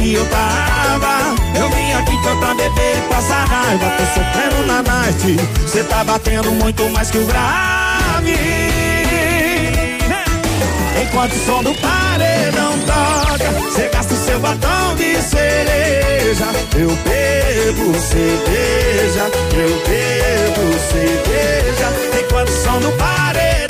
Que 0.00 0.14
eu 0.14 0.26
tava. 0.26 1.34
Eu 1.58 1.68
vim 1.70 1.92
aqui 1.92 2.16
foi 2.22 2.36
pra 2.36 2.54
beber 2.54 2.98
e 2.98 3.08
passar 3.12 3.44
raiva. 3.44 3.90
Tô 3.96 4.04
sofrendo 4.06 4.66
na 4.66 4.82
night. 4.82 5.36
Cê 5.66 5.84
tá 5.84 6.04
batendo 6.04 6.50
muito 6.52 6.88
mais 6.90 7.10
que 7.10 7.18
o 7.18 7.26
grave. 7.26 8.36
Enquanto 11.02 11.32
o 11.32 11.44
som 11.44 11.62
do 11.62 11.74
paredão 11.74 12.78
toca, 12.86 13.70
cê 13.74 13.88
gasta 13.92 14.14
o 14.14 14.16
seu 14.16 14.38
batom 14.40 14.94
de 14.96 15.16
cereja. 15.22 16.46
Eu 16.74 16.88
bebo 16.88 17.98
cerveja, 17.98 19.30
eu 19.52 19.82
bebo 19.86 20.78
cerveja. 20.92 21.88
Enquanto 22.20 22.48
o 22.48 22.64
som 22.64 22.78
do 22.78 22.92
paredão 22.96 23.69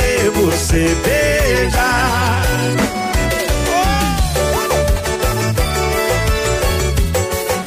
cerveja. 0.49 1.91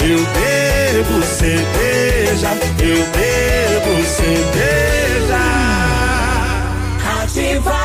Eu 0.01 0.19
bebo 0.19 1.23
cerveja, 1.23 2.51
eu 2.81 3.07
bebo 3.13 4.05
cerveja. 4.05 5.45
Ativa. 7.23 7.85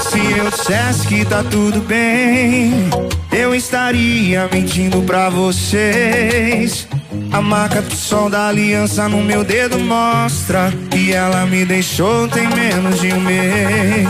Se 0.00 0.38
eu 0.38 0.50
dissesse 0.50 1.06
que 1.06 1.24
tá 1.24 1.42
tudo 1.44 1.80
bem, 1.80 2.90
eu 3.32 3.54
estaria 3.54 4.48
mentindo 4.52 5.02
pra 5.02 5.28
vocês. 5.28 6.88
A 7.34 7.40
marca 7.40 7.82
do 7.82 7.96
sol 7.96 8.30
da 8.30 8.46
aliança 8.46 9.08
no 9.08 9.20
meu 9.20 9.42
dedo 9.42 9.76
mostra 9.80 10.72
que 10.88 11.12
ela 11.12 11.44
me 11.46 11.64
deixou 11.64 12.28
tem 12.28 12.46
menos 12.46 13.00
de 13.00 13.12
um 13.12 13.20
mês. 13.20 14.08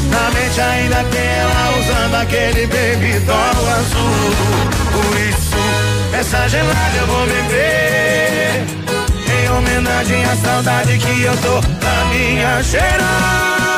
Na 0.10 0.32
mente 0.32 0.62
ainda 0.62 1.04
tem 1.12 1.22
ela 1.22 1.74
usando 1.80 2.16
aquele 2.16 2.66
baby 2.68 3.20
doll 3.26 3.68
azul. 3.74 4.32
Por 4.94 5.20
isso, 5.20 5.58
essa 6.18 6.48
gelada 6.48 6.98
eu 6.98 7.08
vou 7.08 7.26
beber. 7.28 8.64
Em 9.38 9.50
homenagem 9.52 10.24
à 10.24 10.36
saudade 10.38 10.98
que 10.98 11.24
eu 11.24 11.36
tô 11.42 11.60
da 11.60 12.06
minha 12.06 12.64
cheirosa. 12.64 13.76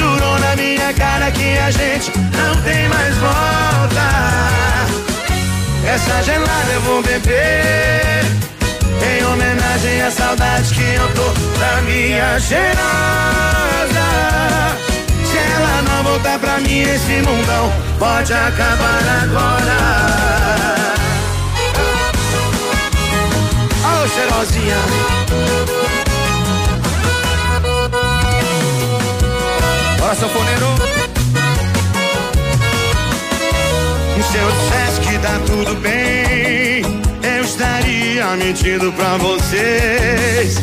Jurou 0.00 0.38
na 0.38 0.56
minha 0.56 0.94
cara 0.94 1.30
que 1.30 1.58
a 1.58 1.70
gente 1.70 2.10
não 2.16 2.56
tem 2.62 2.88
mais 2.88 3.14
volta. 3.18 4.06
Essa 5.86 6.22
gelada 6.22 6.72
eu 6.72 6.80
vou 6.80 7.02
beber. 7.02 8.24
Em 9.04 9.22
homenagem 9.26 10.00
à 10.00 10.10
saudade 10.10 10.74
que 10.74 10.94
eu 10.94 11.06
tô 11.08 11.28
da 11.58 11.82
minha 11.82 12.40
cheirosa. 12.40 12.78
Se 15.22 15.36
ela 15.36 15.82
não 15.82 16.02
voltar 16.02 16.38
pra 16.38 16.58
mim, 16.60 16.80
esse 16.80 17.20
mundão 17.20 17.70
pode 17.98 18.32
acabar 18.32 19.02
agora. 19.22 19.76
Ô 23.84 24.08
cheirosinha. 24.08 25.79
Sanfoneiro. 30.20 30.66
Se 34.30 34.36
eu 34.36 34.50
dissesse 34.52 35.00
que 35.00 35.18
tá 35.18 35.40
tudo 35.46 35.74
bem, 35.80 36.82
eu 37.22 37.42
estaria 37.42 38.26
mentindo 38.36 38.92
pra 38.92 39.16
vocês. 39.16 40.58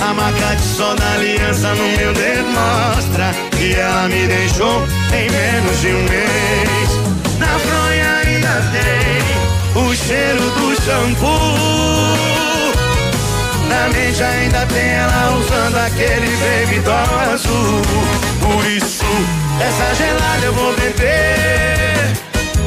A 0.00 0.14
marca 0.14 0.56
de 0.56 0.62
sol 0.62 0.96
da 0.96 1.12
aliança 1.12 1.74
no 1.74 1.84
meu 1.96 2.12
dedo 2.14 2.48
mostra 2.50 3.34
que 3.56 3.74
ela 3.74 4.08
me 4.08 4.26
deixou 4.26 4.82
em 5.12 5.30
menos 5.30 5.80
de 5.80 5.88
um 5.88 6.02
mês. 6.04 6.90
Na 7.38 7.58
fronha 7.58 8.16
ainda 8.24 8.62
tem 8.72 9.82
o 9.82 9.94
cheiro 9.94 10.50
do 10.50 10.82
shampoo. 10.82 12.43
Na 13.74 13.88
mente 13.88 14.22
ainda 14.22 14.64
tem 14.66 14.88
ela 14.88 15.36
usando 15.36 15.76
aquele 15.78 16.30
baby 16.36 16.78
doll 16.80 17.18
azul. 17.32 17.82
Por 18.40 18.64
isso, 18.66 19.04
essa 19.60 19.94
gelada 19.96 20.46
eu 20.46 20.54
vou 20.54 20.72
beber. 20.74 22.12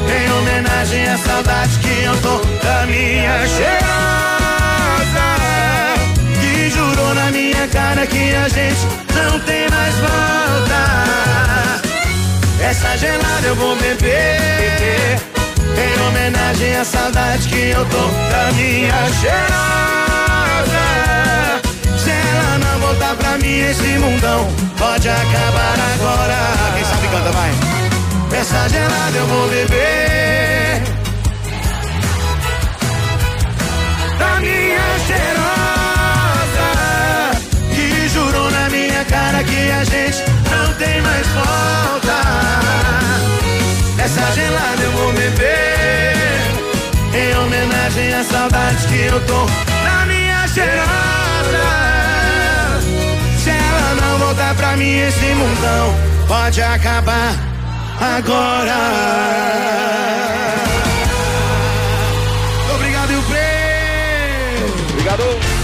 Em 0.06 0.30
homenagem 0.30 1.08
à 1.08 1.16
saudade 1.16 1.78
que 1.78 2.04
eu 2.04 2.14
tô 2.20 2.36
da 2.62 2.84
minha 2.86 3.38
cheirosa. 3.48 3.78
Que 6.42 6.68
jurou 6.68 7.14
na 7.14 7.30
minha 7.30 7.66
cara 7.68 8.06
que 8.06 8.34
a 8.34 8.48
gente 8.48 8.86
não 9.14 9.40
tem 9.40 9.66
mais 9.70 9.94
volta. 9.94 11.80
Essa 12.62 12.98
gelada 12.98 13.46
eu 13.46 13.56
vou 13.56 13.74
beber. 13.76 15.18
Em 15.74 16.00
homenagem 16.06 16.76
à 16.76 16.84
saudade 16.84 17.48
que 17.48 17.70
eu 17.70 17.86
tô 17.86 18.08
da 18.30 18.52
minha 18.52 18.92
cheirosa. 19.22 20.07
Se 21.98 22.10
ela 22.10 22.58
não 22.58 22.78
voltar 22.80 23.14
pra 23.16 23.38
mim, 23.38 23.60
esse 23.60 23.98
mundão 23.98 24.48
pode 24.76 25.08
acabar 25.08 25.76
agora. 25.94 26.36
Quem 26.74 26.84
sabe 26.84 27.08
canta, 27.08 27.30
vai. 27.32 27.50
Essa 28.40 28.68
gelada 28.68 29.16
eu 29.16 29.26
vou 29.26 29.48
beber. 29.48 30.82
Da 34.18 34.40
minha 34.40 34.98
cheirosa. 35.06 36.68
Que 37.74 38.08
jurou 38.08 38.50
na 38.50 38.68
minha 38.70 39.04
cara 39.04 39.42
que 39.42 39.70
a 39.70 39.84
gente 39.84 40.22
não 40.50 40.72
tem 40.74 41.00
mais 41.02 41.26
volta. 41.28 42.18
Essa 44.04 44.32
gelada 44.32 44.82
eu 44.82 44.92
vou 44.92 45.12
beber. 45.12 45.98
Em 47.14 47.36
homenagem 47.38 48.14
à 48.14 48.24
saudade 48.24 48.86
que 48.86 49.00
eu 49.06 49.20
tô 49.26 49.67
cheirosa. 50.58 51.68
Se 53.42 53.50
ela 53.50 53.94
não 54.00 54.18
voltar 54.18 54.54
pra 54.54 54.76
mim, 54.76 54.98
esse 54.98 55.26
mundão 55.34 55.94
pode 56.26 56.60
acabar 56.60 57.34
agora. 58.00 58.76
Obrigado, 62.74 63.12
e 63.12 63.16
o 63.16 63.22
Obrigado. 64.90 65.57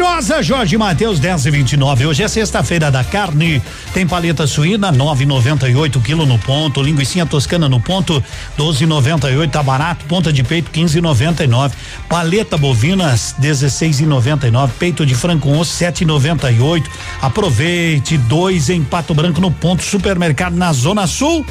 Cheirosa 0.00 0.42
Jorge 0.42 0.78
Mateus 0.78 1.20
10 1.20 1.44
e 1.44 1.50
29. 1.50 2.06
Hoje 2.06 2.22
é 2.22 2.28
sexta-feira 2.28 2.90
da 2.90 3.04
carne. 3.04 3.60
Tem 3.92 4.06
paleta 4.06 4.46
suína 4.46 4.90
9,98 4.90 6.00
quilo 6.00 6.24
no 6.24 6.38
ponto, 6.38 6.82
linguiça 6.82 7.26
toscana 7.26 7.68
no 7.68 7.78
ponto 7.78 8.24
12,98 8.58 9.50
tá 9.50 9.62
barato, 9.62 10.06
ponta 10.06 10.32
de 10.32 10.42
peito 10.42 10.70
15,99, 10.70 11.72
paleta 12.08 12.56
bovina 12.56 13.12
16,99, 13.14 14.70
peito 14.78 15.04
de 15.04 15.14
frango 15.14 15.54
osso 15.58 15.84
7,98. 15.84 16.82
Aproveite 17.20 18.16
dois 18.16 18.70
em 18.70 18.82
Pato 18.82 19.12
Branco 19.12 19.38
no 19.38 19.50
ponto 19.50 19.82
supermercado 19.82 20.54
na 20.54 20.72
Zona 20.72 21.06
Sul. 21.06 21.44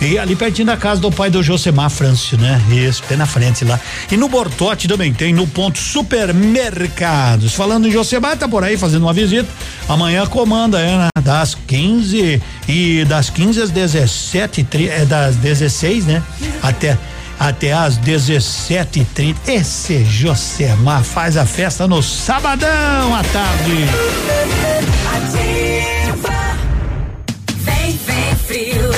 E 0.00 0.18
ali 0.18 0.36
pertinho 0.36 0.66
da 0.66 0.76
casa 0.76 1.00
do 1.00 1.10
pai 1.10 1.30
do 1.30 1.42
Josemar 1.42 1.88
Frâncio, 1.88 2.36
né? 2.38 2.60
Isso, 2.70 3.02
bem 3.08 3.16
na 3.16 3.26
frente 3.26 3.64
lá. 3.64 3.80
E 4.10 4.16
no 4.16 4.28
Bortote 4.28 4.86
também 4.86 5.12
tem, 5.12 5.32
no 5.32 5.46
ponto 5.46 5.78
supermercados. 5.78 7.54
Falando 7.54 7.88
em 7.88 7.90
Josemar, 7.90 8.36
tá 8.36 8.48
por 8.48 8.62
aí 8.64 8.76
fazendo 8.76 9.02
uma 9.02 9.12
visita. 9.12 9.48
Amanhã 9.88 10.26
comanda, 10.26 10.80
é, 10.80 10.98
né? 10.98 11.08
Das 11.22 11.54
15 11.54 12.42
e 12.68 13.04
das 13.06 13.30
15 13.30 13.62
às 13.62 13.70
17 13.70 14.66
é 14.90 15.04
das 15.04 15.36
16, 15.36 16.06
né? 16.06 16.22
Até 16.62 16.98
até 17.38 17.72
às 17.72 17.98
17h30. 17.98 19.36
Esse 19.46 20.04
Josemar 20.04 21.02
faz 21.02 21.36
a 21.36 21.44
festa 21.44 21.86
no 21.86 22.02
sabadão 22.02 23.14
à 23.14 23.22
tarde. 23.24 23.84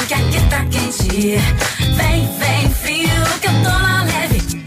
Que 0.06 0.14
aqui 0.14 0.40
tá 0.48 0.64
quente. 0.66 1.38
Vem, 1.96 2.28
vem 2.38 2.70
frio, 2.70 3.24
que 3.40 3.48
eu 3.48 3.52
tô 3.52 3.78
na 3.78 3.96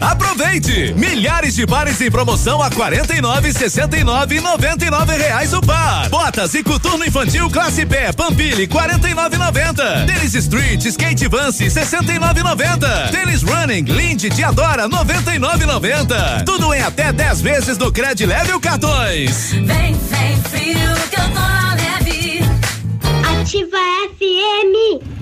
Aproveite! 0.00 0.94
Milhares 0.96 1.54
de 1.54 1.66
pares 1.66 2.00
em 2.00 2.10
promoção 2.10 2.62
a 2.62 2.70
49, 2.70 3.52
69 3.52 4.36
e 4.36 4.40
99 4.40 5.16
reais 5.16 5.52
o 5.52 5.60
par. 5.60 6.08
Botas 6.08 6.54
e 6.54 6.62
coturno 6.62 7.04
infantil 7.04 7.50
classe 7.50 7.84
P, 7.84 8.12
Pampili 8.14 8.66
49,90. 8.66 10.06
Tênis 10.06 10.34
Street, 10.34 10.84
Skate 10.86 11.28
Vance 11.28 11.66
69,90. 11.66 13.10
Tênis 13.10 13.42
Running, 13.42 13.84
Lindy 13.84 14.30
Diadora 14.30 14.88
99,90. 14.88 16.44
Tudo 16.44 16.72
em 16.72 16.80
até 16.80 17.12
10 17.12 17.40
vezes 17.42 17.76
no 17.76 17.92
Cred 17.92 18.24
Leve 18.24 18.52
ou 18.52 18.60
cartões. 18.60 19.52
Vem, 19.52 19.66
vem, 19.66 20.36
frio 20.50 20.94
que 21.10 21.20
eu 21.20 21.24
tô 21.30 21.40
leve. 21.76 22.42
Ativa 23.42 23.76
FM. 24.16 25.19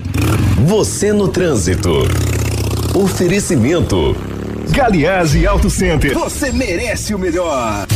Você 0.65 1.13
no 1.13 1.27
trânsito. 1.27 1.89
Oferecimento. 2.93 4.15
Galiase 4.71 5.47
Auto 5.47 5.69
Center. 5.69 6.13
Você 6.13 6.51
merece 6.51 7.15
o 7.15 7.19
melhor. 7.19 7.87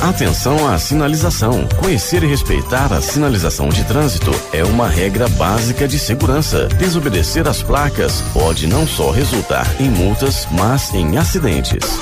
Atenção 0.00 0.68
à 0.68 0.78
sinalização. 0.78 1.66
Conhecer 1.78 2.22
e 2.22 2.26
respeitar 2.26 2.92
a 2.92 3.00
sinalização 3.00 3.68
de 3.68 3.84
trânsito 3.84 4.30
é 4.52 4.64
uma 4.64 4.88
regra 4.88 5.28
básica 5.28 5.88
de 5.88 5.98
segurança. 5.98 6.68
Desobedecer 6.78 7.48
às 7.48 7.62
placas 7.62 8.22
pode 8.32 8.66
não 8.66 8.86
só 8.86 9.10
resultar 9.10 9.66
em 9.80 9.90
multas, 9.90 10.46
mas 10.52 10.94
em 10.94 11.16
acidentes. 11.18 12.00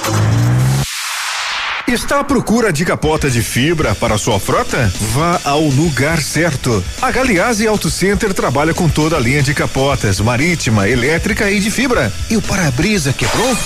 Está 1.89 2.21
à 2.21 2.25
procura 2.25 2.71
de 2.71 2.85
capota 2.85 3.31
de 3.31 3.41
fibra 3.41 3.95
para 3.95 4.19
sua 4.19 4.39
frota? 4.39 4.93
Vá 5.15 5.41
ao 5.43 5.63
lugar 5.63 6.21
certo. 6.21 6.85
A 7.01 7.11
Galiase 7.11 7.67
Auto 7.67 7.89
Center 7.89 8.35
trabalha 8.35 8.75
com 8.75 8.91
toda 8.91 9.17
a 9.17 9.19
linha 9.19 9.43
de 9.43 9.55
capotas, 9.55 10.21
marítima, 10.21 10.87
elétrica 10.87 11.51
e 11.51 11.59
de 11.59 11.71
fibra. 11.71 12.13
E 12.29 12.37
o 12.37 12.43
para-brisa 12.43 13.15
quebrou? 13.15 13.57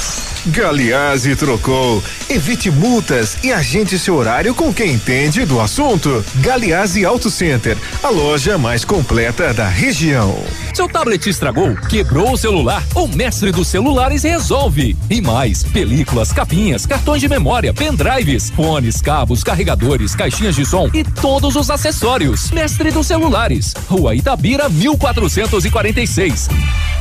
Galiase 0.46 1.36
trocou. 1.36 2.02
Evite 2.28 2.68
multas 2.68 3.36
e 3.44 3.52
agende 3.52 3.96
seu 3.96 4.16
horário 4.16 4.52
com 4.52 4.74
quem 4.74 4.94
entende 4.94 5.44
do 5.44 5.60
assunto. 5.60 6.24
Galiase 6.36 7.04
Auto 7.04 7.30
Center, 7.30 7.76
a 8.02 8.08
loja 8.08 8.58
mais 8.58 8.84
completa 8.84 9.54
da 9.54 9.68
região. 9.68 10.42
Seu 10.74 10.88
tablet 10.88 11.24
estragou, 11.28 11.76
quebrou 11.88 12.32
o 12.32 12.36
celular, 12.36 12.82
o 12.92 13.06
mestre 13.06 13.52
dos 13.52 13.68
celulares 13.68 14.24
resolve. 14.24 14.96
E 15.08 15.20
mais, 15.20 15.62
películas, 15.62 16.32
capinhas, 16.32 16.86
cartões 16.86 17.20
de 17.20 17.28
memória, 17.28 17.72
pendrives, 17.72 18.50
fones, 18.50 19.00
cabos, 19.00 19.44
carregadores, 19.44 20.16
caixinhas 20.16 20.56
de 20.56 20.66
som 20.66 20.90
e 20.92 21.04
todos 21.04 21.54
os 21.54 21.70
acessórios. 21.70 22.50
Mestre 22.50 22.90
dos 22.90 23.06
celulares, 23.06 23.74
Rua 23.86 24.16
Itabira, 24.16 24.68
1446. 24.68 26.48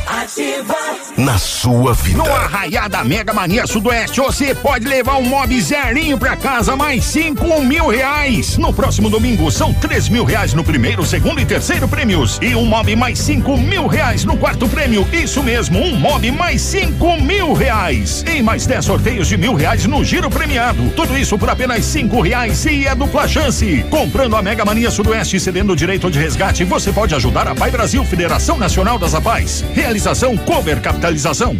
Ativa. 0.06 0.76
Na 1.18 1.38
sua 1.38 1.94
vida. 1.94 2.18
No 2.18 2.26
Arraiada 2.26 3.04
Mega 3.04 3.31
Mania 3.34 3.66
Sudoeste, 3.68 4.20
você 4.20 4.54
pode 4.54 4.88
levar 4.88 5.18
um 5.18 5.24
mob 5.24 5.60
zerinho 5.62 6.18
pra 6.18 6.36
casa, 6.36 6.76
mais 6.76 7.04
cinco 7.06 7.62
mil 7.62 7.88
reais. 7.88 8.58
No 8.58 8.74
próximo 8.74 9.10
domingo, 9.10 9.52
são 9.52 9.74
três 9.74 10.10
mil 10.10 10.24
reais 10.24 10.54
no 10.54 10.64
primeiro, 10.64 11.06
segundo 11.06 11.40
e 11.40 11.46
terceiro 11.46 11.88
prêmios. 11.88 12.40
E 12.42 12.56
um 12.56 12.66
mob 12.66 12.96
mais 12.96 13.20
cinco 13.20 13.58
mil 13.58 13.88
reais 13.88 14.26
no 14.26 14.38
quarto 14.38 14.68
prêmio. 14.68 15.08
Isso 15.14 15.44
mesmo, 15.44 15.80
um 15.80 15.96
mob 15.96 16.30
mais 16.32 16.62
cinco 16.62 17.16
mil 17.22 17.54
reais. 17.54 18.24
E 18.28 18.42
mais 18.42 18.66
dez 18.66 18.86
sorteios 18.86 19.28
de 19.28 19.38
mil 19.38 19.54
reais 19.54 19.86
no 19.86 20.04
giro 20.04 20.30
premiado. 20.30 20.90
Tudo 20.96 21.18
isso 21.18 21.38
por 21.38 21.50
apenas 21.50 21.86
cinco 21.86 22.22
reais 22.22 22.66
e 22.66 22.88
é 22.88 22.96
dupla 22.96 23.28
chance. 23.28 23.86
Comprando 23.90 24.36
a 24.36 24.42
Mega 24.42 24.66
Mania 24.66 24.90
Sudoeste 24.90 25.38
e 25.38 25.40
cedendo 25.40 25.74
o 25.74 25.76
direito 25.76 26.10
de 26.10 26.20
resgate, 26.20 26.64
você 26.64 26.92
pode 26.92 27.14
ajudar 27.16 27.48
a 27.48 27.56
Pai 27.56 27.72
Brasil, 27.72 28.04
Federação 28.04 28.58
Nacional 28.58 28.98
das 28.98 29.14
Apais. 29.14 29.64
Realização 29.74 30.36
Cover 30.38 30.82
Capitalização. 30.82 31.58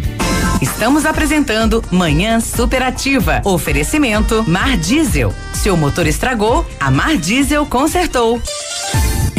Estamos 0.60 1.04
apresentando 1.04 1.61
Manhã 1.90 2.40
Superativa. 2.40 3.40
Oferecimento 3.44 4.44
Mar 4.48 4.76
Diesel. 4.76 5.32
Seu 5.54 5.76
motor 5.76 6.06
estragou, 6.06 6.66
a 6.80 6.90
Mar 6.90 7.16
Diesel 7.16 7.64
consertou. 7.66 8.40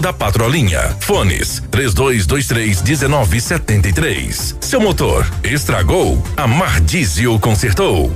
da 0.00 0.12
Patrolinha. 0.12 0.96
Fones 1.00 1.62
3223 1.70 2.82
1973. 2.82 4.56
Seu 4.60 4.80
motor 4.80 5.24
estragou? 5.44 6.22
A 6.36 6.46
Mar 6.46 6.80
Diesel 6.80 7.38
consertou. 7.38 8.10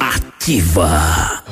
Ativa. 0.00 1.42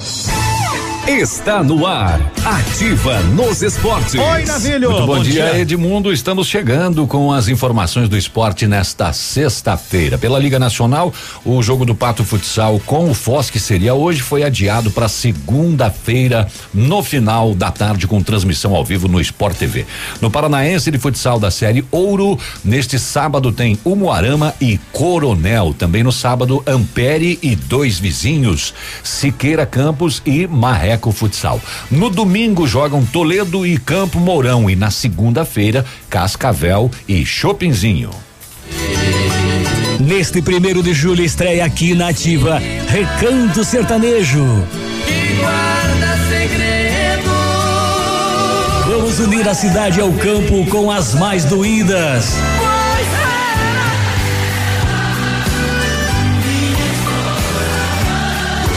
Está 1.09 1.63
no 1.63 1.87
ar. 1.87 2.21
Ativa 2.45 3.21
nos 3.23 3.63
esportes. 3.63 4.15
Navilho. 4.15 4.91
Muito 4.91 5.07
bom, 5.07 5.17
Bom 5.19 5.23
dia, 5.23 5.53
dia. 5.53 5.61
Edmundo. 5.61 6.13
Estamos 6.13 6.49
chegando 6.49 7.07
com 7.07 7.33
as 7.33 7.47
informações 7.47 8.09
do 8.09 8.17
esporte 8.17 8.67
nesta 8.67 9.13
sexta-feira. 9.13 10.19
Pela 10.19 10.37
Liga 10.37 10.59
Nacional, 10.59 11.15
o 11.45 11.63
jogo 11.63 11.85
do 11.85 11.95
Pato 11.95 12.25
Futsal 12.25 12.81
com 12.85 13.09
o 13.09 13.15
Foz, 13.15 13.51
que 13.51 13.61
seria 13.61 13.95
hoje, 13.95 14.21
foi 14.21 14.43
adiado 14.43 14.91
para 14.91 15.07
segunda-feira, 15.09 16.49
no 16.75 17.05
final 17.05 17.55
da 17.55 17.71
tarde, 17.71 18.09
com 18.09 18.21
transmissão 18.21 18.75
ao 18.75 18.85
vivo 18.85 19.07
no 19.07 19.21
Sport 19.21 19.57
TV. 19.57 19.87
No 20.21 20.29
Paranaense 20.29 20.91
de 20.91 20.99
Futsal 20.99 21.39
da 21.39 21.53
Série 21.53 21.85
Ouro, 21.93 22.37
neste 22.65 22.99
sábado 22.99 23.53
tem 23.53 23.79
Umuarama 23.85 24.53
e 24.61 24.77
Coronel. 24.93 25.73
Também 25.73 26.03
no 26.03 26.11
sábado, 26.11 26.65
Ampere 26.67 27.39
e 27.41 27.55
dois 27.55 27.97
vizinhos, 27.97 28.75
Siqueira 29.05 29.65
Campos 29.65 30.21
e 30.27 30.49
Marreco 30.49 30.96
Futsal. 31.13 31.61
No 31.91 32.11
domingo 32.11 32.67
jogam 32.67 33.05
Toledo 33.05 33.67
e 33.67 33.79
Campo 33.79 34.19
Mourão 34.19 34.69
e 34.69 34.77
na 34.77 34.91
segunda-feira 34.91 35.85
Cascavel 36.09 36.91
e 37.09 37.25
Chopinzinho. 37.25 38.11
Neste 40.01 40.43
primeiro 40.43 40.83
de 40.83 40.93
julho 40.93 41.25
estreia 41.25 41.65
aqui 41.65 41.95
na 41.95 42.09
Ativa 42.09 42.61
Recanto 42.89 43.65
Sertanejo. 43.65 44.45
Vamos 48.87 49.19
unir 49.19 49.49
a 49.49 49.55
cidade 49.55 50.01
ao 50.01 50.13
campo 50.13 50.67
com 50.67 50.91
as 50.91 51.15
mais 51.15 51.45
doídas. 51.45 52.35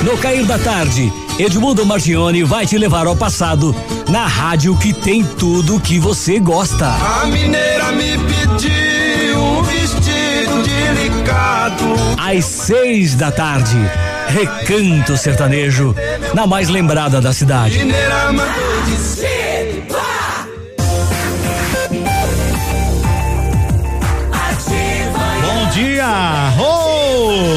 No 0.04 0.18
cair 0.18 0.46
da 0.46 0.58
tarde, 0.58 1.12
Edmundo 1.38 1.86
Martione 1.86 2.44
vai 2.44 2.66
te 2.66 2.78
levar 2.78 3.06
ao 3.06 3.16
passado 3.16 3.76
na 4.08 4.26
rádio 4.26 4.76
que 4.78 4.94
tem 4.94 5.24
tudo 5.24 5.76
o 5.76 5.80
que 5.80 6.00
você 6.00 6.40
gosta. 6.40 6.88
A 6.88 7.26
mineira 7.26 7.92
me 7.92 8.18
pediu 8.18 9.38
um 9.38 9.64
vestido 9.64 10.64
delicado. 10.64 11.84
Às 12.18 12.46
seis 12.46 13.14
da 13.16 13.30
tarde, 13.30 13.78
Recanto 14.30 15.18
Sertanejo, 15.18 15.94
na 16.34 16.48
mais 16.48 16.70
lembrada 16.70 17.20
da 17.20 17.34
cidade. 17.34 17.78
Mineira. 17.78 18.20
Bom 25.42 25.70
dia! 25.74 26.54
Oh, 26.58 26.89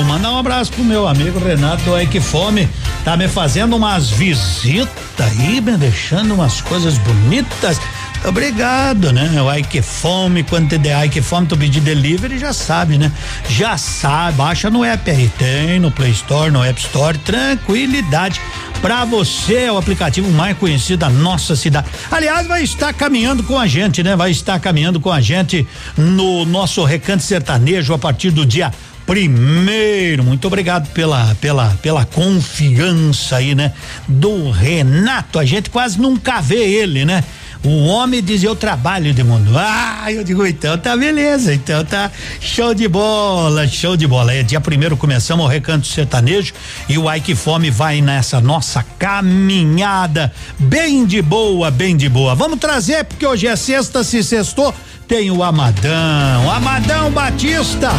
mandar 0.04 0.32
um 0.32 0.38
abraço 0.38 0.72
pro 0.72 0.84
meu 0.84 1.06
amigo 1.06 1.38
Renato 1.38 1.82
do 1.84 2.00
Ike 2.00 2.20
Fome. 2.20 2.68
Tá 3.04 3.16
me 3.16 3.28
fazendo 3.28 3.76
umas 3.76 4.10
visitas 4.10 4.90
aí, 5.18 5.60
me 5.60 5.76
deixando 5.76 6.34
umas 6.34 6.60
coisas 6.60 6.98
bonitas. 6.98 7.80
Obrigado, 8.24 9.12
né? 9.12 9.42
O 9.42 9.52
Ike 9.52 9.82
Fome, 9.82 10.44
quando 10.44 10.68
te 10.68 10.78
der 10.78 11.06
Ike 11.06 11.20
Fome, 11.20 11.46
tu 11.46 11.56
pedir 11.56 11.80
delivery, 11.80 12.38
já 12.38 12.52
sabe, 12.52 12.96
né? 12.96 13.10
Já 13.48 13.76
sabe, 13.76 14.36
baixa 14.36 14.70
no 14.70 14.84
app 14.84 15.10
aí, 15.10 15.28
tem 15.36 15.80
no 15.80 15.90
Play 15.90 16.12
Store, 16.12 16.50
no 16.50 16.62
App 16.62 16.80
Store, 16.80 17.18
tranquilidade. 17.18 18.40
Pra 18.80 19.04
você 19.04 19.64
é 19.64 19.72
o 19.72 19.76
aplicativo 19.76 20.30
mais 20.30 20.56
conhecido 20.56 21.00
da 21.00 21.10
nossa 21.10 21.56
cidade. 21.56 21.88
Aliás, 22.10 22.46
vai 22.46 22.62
estar 22.62 22.92
caminhando 22.92 23.42
com 23.42 23.58
a 23.58 23.66
gente, 23.66 24.02
né? 24.02 24.14
Vai 24.14 24.30
estar 24.30 24.58
caminhando 24.60 25.00
com 25.00 25.10
a 25.10 25.20
gente 25.20 25.66
no 25.96 26.44
nosso 26.44 26.84
recanto 26.84 27.22
sertanejo 27.22 27.92
a 27.92 27.98
partir 27.98 28.30
do 28.30 28.46
dia 28.46 28.72
primeiro. 29.06 30.24
Muito 30.24 30.46
obrigado 30.46 30.88
pela 30.90 31.34
pela 31.36 31.70
pela 31.82 32.04
confiança 32.04 33.36
aí, 33.36 33.54
né? 33.54 33.72
Do 34.08 34.50
Renato. 34.50 35.38
A 35.38 35.44
gente 35.44 35.70
quase 35.70 36.00
nunca 36.00 36.40
vê 36.40 36.62
ele, 36.62 37.04
né? 37.04 37.24
O 37.64 37.86
homem 37.86 38.20
diz 38.20 38.42
eu 38.42 38.56
trabalho, 38.56 39.10
Edmundo. 39.10 39.56
Ah, 39.56 40.10
eu 40.10 40.24
digo 40.24 40.44
então 40.44 40.76
tá 40.76 40.96
beleza, 40.96 41.54
então 41.54 41.84
tá 41.84 42.10
show 42.40 42.74
de 42.74 42.88
bola, 42.88 43.68
show 43.68 43.96
de 43.96 44.04
bola. 44.04 44.34
É 44.34 44.42
dia 44.42 44.60
primeiro 44.60 44.96
começamos 44.96 45.46
o 45.46 45.48
recanto 45.48 45.86
sertanejo 45.86 46.52
e 46.88 46.98
o 46.98 47.12
Ike 47.12 47.36
Fome 47.36 47.70
vai 47.70 48.00
nessa 48.00 48.40
nossa 48.40 48.84
caminhada 48.98 50.32
bem 50.58 51.06
de 51.06 51.22
boa, 51.22 51.70
bem 51.70 51.96
de 51.96 52.08
boa. 52.08 52.34
Vamos 52.34 52.58
trazer 52.58 53.04
porque 53.04 53.24
hoje 53.24 53.46
é 53.46 53.54
sexta, 53.54 54.02
se 54.02 54.24
sextou, 54.24 54.74
tem 55.12 55.30
o 55.30 55.42
Amadão, 55.42 56.50
Amadão 56.50 57.10
Batista 57.10 57.90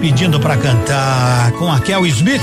pedindo 0.00 0.38
pra 0.38 0.56
cantar 0.56 1.50
com 1.58 1.68
a 1.68 1.80
Kel 1.80 2.06
Smith. 2.06 2.40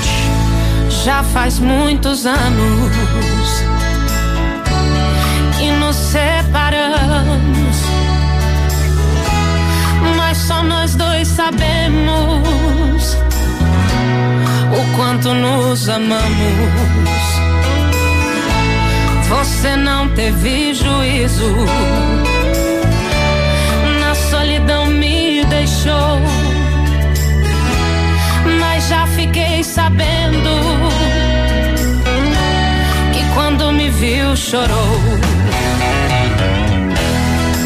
Já 1.02 1.22
faz 1.22 1.58
muitos 1.58 2.26
anos 2.26 2.92
que 5.58 5.72
nos 5.72 5.96
separamos, 5.96 7.76
mas 10.18 10.36
só 10.36 10.62
nós 10.62 10.94
dois 10.94 11.26
sabemos 11.26 13.16
o 14.70 14.94
quanto 14.94 15.32
nos 15.32 15.88
amamos. 15.88 16.22
Você 19.30 19.74
não 19.74 20.06
teve 20.10 20.74
juízo, 20.74 21.54
deixou 25.82 26.20
mas 28.60 28.88
já 28.88 29.06
fiquei 29.08 29.62
sabendo 29.64 30.50
que 33.12 33.22
quando 33.34 33.72
me 33.72 33.90
viu 33.90 34.36
chorou. 34.36 35.00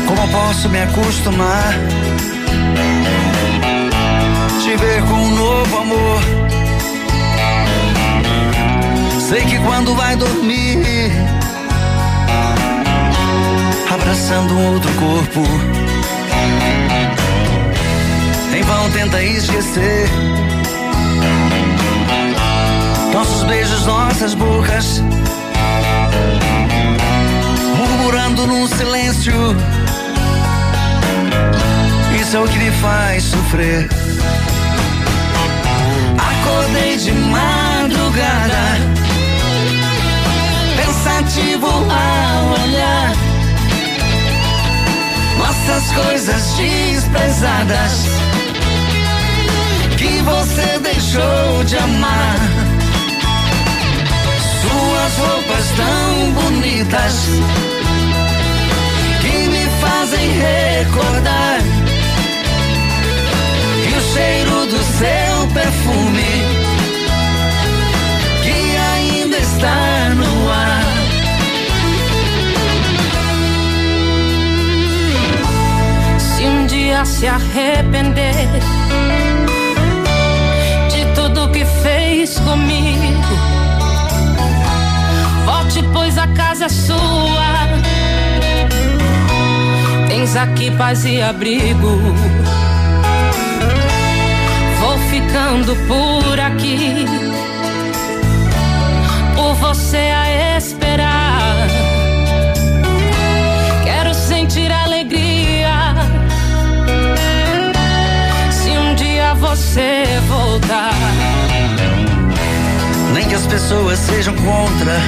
Como 0.07 0.29
posso 0.29 0.69
me 0.69 0.83
acostumar? 0.83 1.75
Te 4.63 4.77
ver 4.77 5.03
com 5.03 5.15
um 5.15 5.35
novo 5.35 5.79
amor. 5.79 6.21
Sei 9.21 9.41
que 9.43 9.59
quando 9.61 9.95
vai 9.95 10.15
dormir, 10.17 11.11
abraçando 13.93 14.55
um 14.55 14.75
outro 14.75 14.93
corpo, 14.95 15.43
vão 18.67 18.91
tenta 18.91 19.23
esquecer 19.23 20.09
nossos 23.17 23.45
beijos, 23.45 23.87
nossas 23.87 24.35
bocas, 24.35 25.03
murmurando 27.77 28.47
num 28.47 28.67
silêncio. 28.67 29.33
Isso 32.21 32.37
é 32.37 32.41
o 32.41 32.47
que 32.47 32.59
me 32.59 32.71
faz 32.73 33.23
sofrer. 33.23 33.89
Acordei 36.19 36.99
de 36.99 37.13
madrugada, 37.13 38.65
pensativo 40.77 41.69
ao 41.69 42.65
olhar 42.65 43.13
nossas 45.39 45.93
coisas 45.93 46.55
desprezadas 46.55 48.16
você 50.27 50.79
deixou 50.81 51.65
de 51.65 51.77
amar 51.77 52.37
suas 54.61 55.19
roupas 55.19 55.67
tão 55.77 56.33
bonitas 56.33 57.15
que 59.21 59.49
me 59.49 59.67
fazem 59.81 60.29
recordar 60.31 61.61
e 63.89 63.95
o 63.97 64.01
cheiro 64.13 64.67
do 64.67 64.83
seu 64.99 65.47
perfume 65.55 66.33
que 68.43 68.77
ainda 68.77 69.37
está 69.39 70.11
no 70.17 70.51
ar. 70.51 70.85
Se 76.19 76.43
um 76.45 76.67
dia 76.67 77.05
se 77.05 77.27
arrepender 77.29 78.76
fez 82.17 82.39
comigo 82.39 83.37
Volte, 85.45 85.83
pois 85.93 86.17
a 86.19 86.27
casa 86.29 86.65
é 86.65 86.69
sua. 86.69 86.99
Tens 90.09 90.35
aqui 90.35 90.73
paz 90.73 91.05
e 91.05 91.23
abrigo. 91.23 92.01
Vou 94.81 94.99
ficando 95.11 95.77
por 95.87 96.41
aqui. 96.41 97.07
Por 99.37 99.55
você 99.55 99.97
a 99.97 100.57
esperar. 100.59 101.69
Quero 103.85 104.13
sentir 104.15 104.73
alegria. 104.73 105.95
Se 108.51 108.71
um 108.71 108.95
dia 108.97 109.33
você 109.35 110.07
voltar 110.27 111.16
as 113.47 113.53
pessoas 113.53 113.99
sejam 114.01 114.35
contra, 114.35 114.99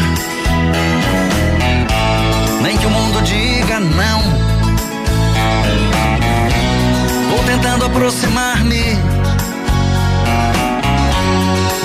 nem 2.62 2.76
que 2.78 2.86
o 2.86 2.91
mundo 2.91 3.20
diga 3.22 3.80
não. 3.80 4.22
Vou 7.31 7.44
tentando 7.44 7.86
aproximar-me, 7.86 8.97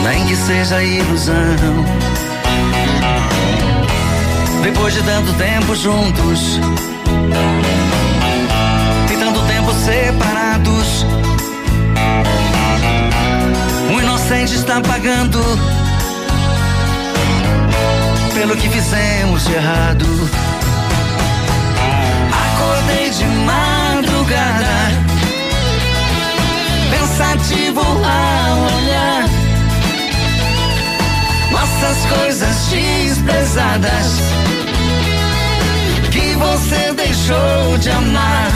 nem 0.04 0.26
que 0.28 0.36
seja 0.36 0.84
ilusão. 0.84 1.34
Depois 4.62 4.94
de 4.94 5.02
tanto 5.02 5.34
tempo 5.34 5.76
juntos 5.76 6.60
e 9.12 9.18
tanto 9.18 9.42
tempo 9.42 9.74
separados, 9.74 11.06
o 13.96 14.00
inocente 14.00 14.56
está 14.56 14.80
pagando 14.82 15.40
pelo 18.44 18.58
que 18.58 18.70
fizemos 18.70 19.46
de 19.46 19.54
errado. 19.54 20.06
Acordei 22.46 23.10
de 23.10 23.26
madrugada, 23.46 24.92
pensativo 26.92 27.80
ao 27.80 28.58
olhar 28.76 29.30
nossas 31.52 32.06
coisas 32.06 32.68
desprezadas 32.70 34.08
que 36.12 36.36
você 36.36 36.92
deixou 36.98 37.78
de 37.78 37.92
amar. 37.92 38.52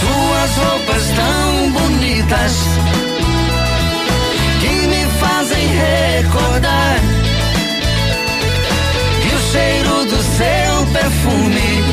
Suas 0.00 0.56
roupas 0.64 1.02
tão 1.20 1.70
bonitas 1.72 2.52
que 4.58 4.86
me 4.86 5.04
fazem 5.20 5.66
recordar 5.66 7.17
cheiro 9.50 10.04
do 10.04 10.22
seu 10.22 10.86
perfume 10.92 11.84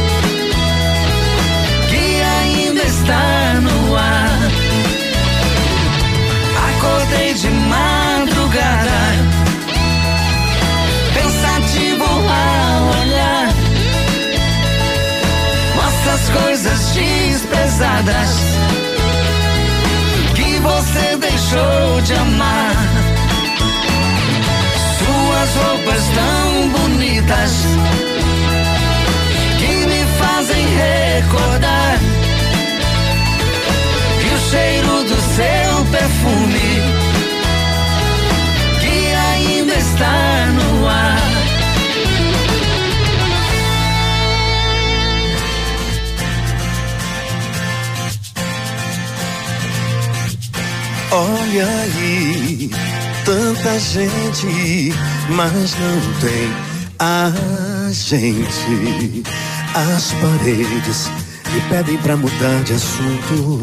que 1.89 2.21
ainda 2.21 2.81
está 2.83 3.61
no 3.61 3.95
ar. 3.95 4.39
Acordei 6.69 7.33
de 7.33 7.49
madrugada, 7.49 8.99
pensativo 11.13 12.03
ao 12.03 13.01
olhar 13.01 13.47
nossas 15.77 16.29
coisas 16.29 16.91
desprezadas 16.93 18.29
que 20.35 20.59
você 20.59 21.17
deixou 21.17 22.01
de 22.01 22.13
amar 22.15 22.75
suas 24.97 25.55
roupas 25.55 26.03
tão 26.15 26.44
bonitas 27.25 27.51
que 29.57 29.85
me 29.87 30.05
fazem 30.19 30.65
recordar 30.67 31.99
e 34.21 34.33
o 34.33 34.49
cheiro 34.49 35.03
do 35.03 35.21
seu 35.35 35.85
perfume 35.91 36.81
que 38.79 39.13
ainda 39.13 39.73
está 39.73 40.45
no 40.53 40.87
ar. 40.87 41.21
Olha 51.11 51.65
aí 51.65 52.69
tanta 53.23 53.79
gente, 53.79 54.93
mas 55.29 55.75
não 55.79 56.13
tem 56.19 56.74
A 56.99 57.29
gente, 57.91 59.23
as 59.73 60.13
paredes 60.13 61.11
me 61.53 61.61
pedem 61.69 61.97
pra 61.97 62.15
mudar 62.15 62.63
de 62.63 62.73
assunto. 62.73 63.61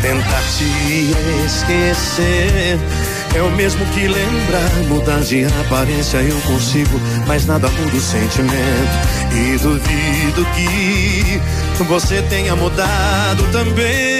Tentar 0.00 0.42
te 0.56 1.12
esquecer 1.44 2.78
é 3.34 3.42
o 3.42 3.50
mesmo 3.50 3.84
que 3.86 4.08
lembrar, 4.08 4.70
mudar 4.88 5.20
de 5.20 5.44
aparência 5.44 6.18
eu 6.18 6.40
consigo, 6.40 6.98
mas 7.26 7.44
nada 7.46 7.68
muda 7.68 7.96
o 7.96 8.00
sentimento. 8.00 9.08
E 9.34 9.58
duvido 9.58 10.46
que 10.54 11.82
você 11.84 12.22
tenha 12.22 12.56
mudado 12.56 13.42
também. 13.52 14.17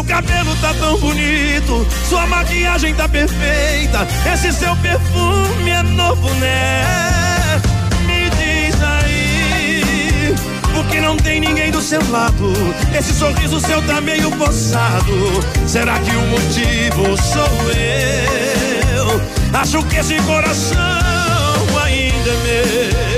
Seu 0.00 0.04
cabelo 0.04 0.56
tá 0.62 0.72
tão 0.74 0.98
bonito, 0.98 1.86
sua 2.08 2.26
maquiagem 2.26 2.94
tá 2.94 3.06
perfeita, 3.06 4.06
esse 4.32 4.50
seu 4.52 4.74
perfume 4.76 5.70
é 5.70 5.82
novo, 5.82 6.30
né? 6.36 7.60
Me 8.06 8.30
diz 8.30 8.82
aí, 8.82 10.34
porque 10.74 11.00
não 11.02 11.16
tem 11.18 11.40
ninguém 11.40 11.70
do 11.70 11.82
seu 11.82 12.00
lado. 12.10 12.52
Esse 12.98 13.12
sorriso 13.12 13.60
seu 13.60 13.82
tá 13.82 14.00
meio 14.00 14.30
forçado. 14.32 15.44
Será 15.66 15.98
que 15.98 16.10
o 16.10 16.26
motivo 16.28 17.16
sou 17.22 17.70
eu? 17.72 19.20
Acho 19.52 19.82
que 19.84 19.96
esse 19.96 20.16
coração 20.22 20.78
ainda 21.84 22.30
é 22.30 23.09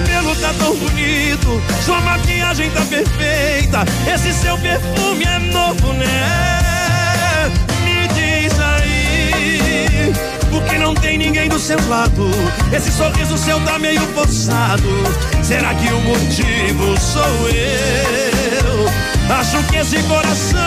cabelo 0.00 0.34
tá 0.36 0.54
tão 0.58 0.74
bonito, 0.76 1.62
sua 1.84 2.00
maquiagem 2.00 2.70
tá 2.70 2.80
perfeita, 2.80 3.84
esse 4.12 4.32
seu 4.32 4.56
perfume 4.56 5.24
é 5.24 5.38
novo, 5.52 5.92
né? 5.92 7.52
Me 7.84 8.08
diz 8.08 8.58
aí, 8.58 10.12
porque 10.50 10.78
não 10.78 10.94
tem 10.94 11.18
ninguém 11.18 11.48
do 11.50 11.58
seu 11.58 11.78
lado, 11.88 12.30
esse 12.72 12.90
sorriso 12.90 13.36
seu 13.36 13.60
tá 13.60 13.78
meio 13.78 14.00
forçado. 14.14 14.88
Será 15.42 15.74
que 15.74 15.92
o 15.92 16.00
motivo 16.00 16.98
sou 16.98 17.48
eu? 17.50 18.88
Acho 19.38 19.62
que 19.64 19.76
esse 19.76 19.98
coração 20.04 20.60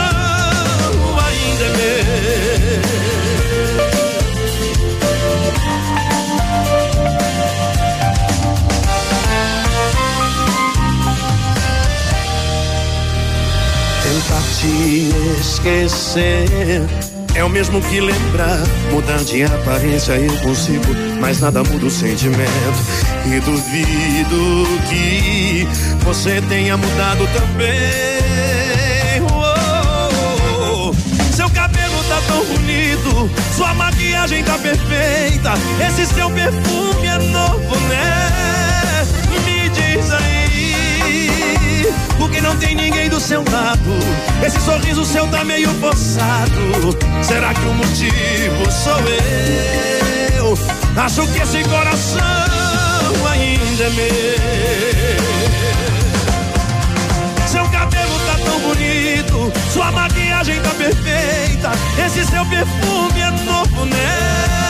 ainda 1.26 1.66
é 1.66 1.70
meu. 1.78 3.13
Tentar 14.34 14.42
te 14.60 15.12
esquecer 15.40 16.82
é 17.36 17.44
o 17.44 17.50
mesmo 17.50 17.80
que 17.82 18.02
lembrar. 18.02 18.58
Mudar 18.92 19.24
de 19.24 19.44
aparência 19.44 20.14
eu 20.14 20.36
consigo, 20.40 20.88
mas 21.20 21.40
nada 21.40 21.64
muda 21.64 21.86
o 21.86 21.92
sentimento. 21.92 22.50
E 23.28 23.40
duvido 23.42 24.66
que 24.90 25.68
você 26.04 26.42
tenha 26.50 26.76
mudado 26.76 27.28
também. 27.28 29.22
Uou, 29.32 30.96
seu 31.32 31.48
cabelo 31.52 32.04
tá 32.10 32.20
tão 32.28 32.44
bonito, 32.46 33.30
sua 33.56 33.76
maquiagem 33.76 34.44
tá 34.44 34.58
perfeita. 34.58 35.54
Esse 35.88 36.08
seu 36.12 36.28
perfume 36.32 37.06
é 37.06 37.20
novo, 37.20 37.76
né? 37.88 39.06
Me 39.46 39.70
diz 39.70 40.12
aí, 40.12 41.94
porque 42.18 42.42
não 42.42 42.56
tem 42.58 42.74
ninguém 42.74 43.10
do 43.10 43.20
seu 43.20 43.44
lado. 43.52 44.23
Esse 44.46 44.60
sorriso 44.60 45.06
seu 45.06 45.26
tá 45.28 45.46
meio 45.46 45.70
forçado. 45.76 46.52
Será 47.24 47.54
que 47.54 47.66
o 47.66 47.74
motivo 47.74 48.70
sou 48.70 49.00
eu? 50.38 50.58
Acho 51.02 51.26
que 51.28 51.40
esse 51.40 51.64
coração 51.64 52.20
ainda 53.32 53.84
é 53.84 53.90
meu. 53.90 55.24
Seu 57.48 57.64
cabelo 57.70 58.20
tá 58.26 58.36
tão 58.44 58.60
bonito, 58.60 59.54
sua 59.72 59.92
maquiagem 59.94 60.60
tá 60.62 60.72
perfeita. 60.72 61.72
Esse 62.06 62.26
seu 62.26 62.46
perfume 62.46 63.22
é 63.22 63.32
novo, 63.46 63.86
né? 63.86 64.63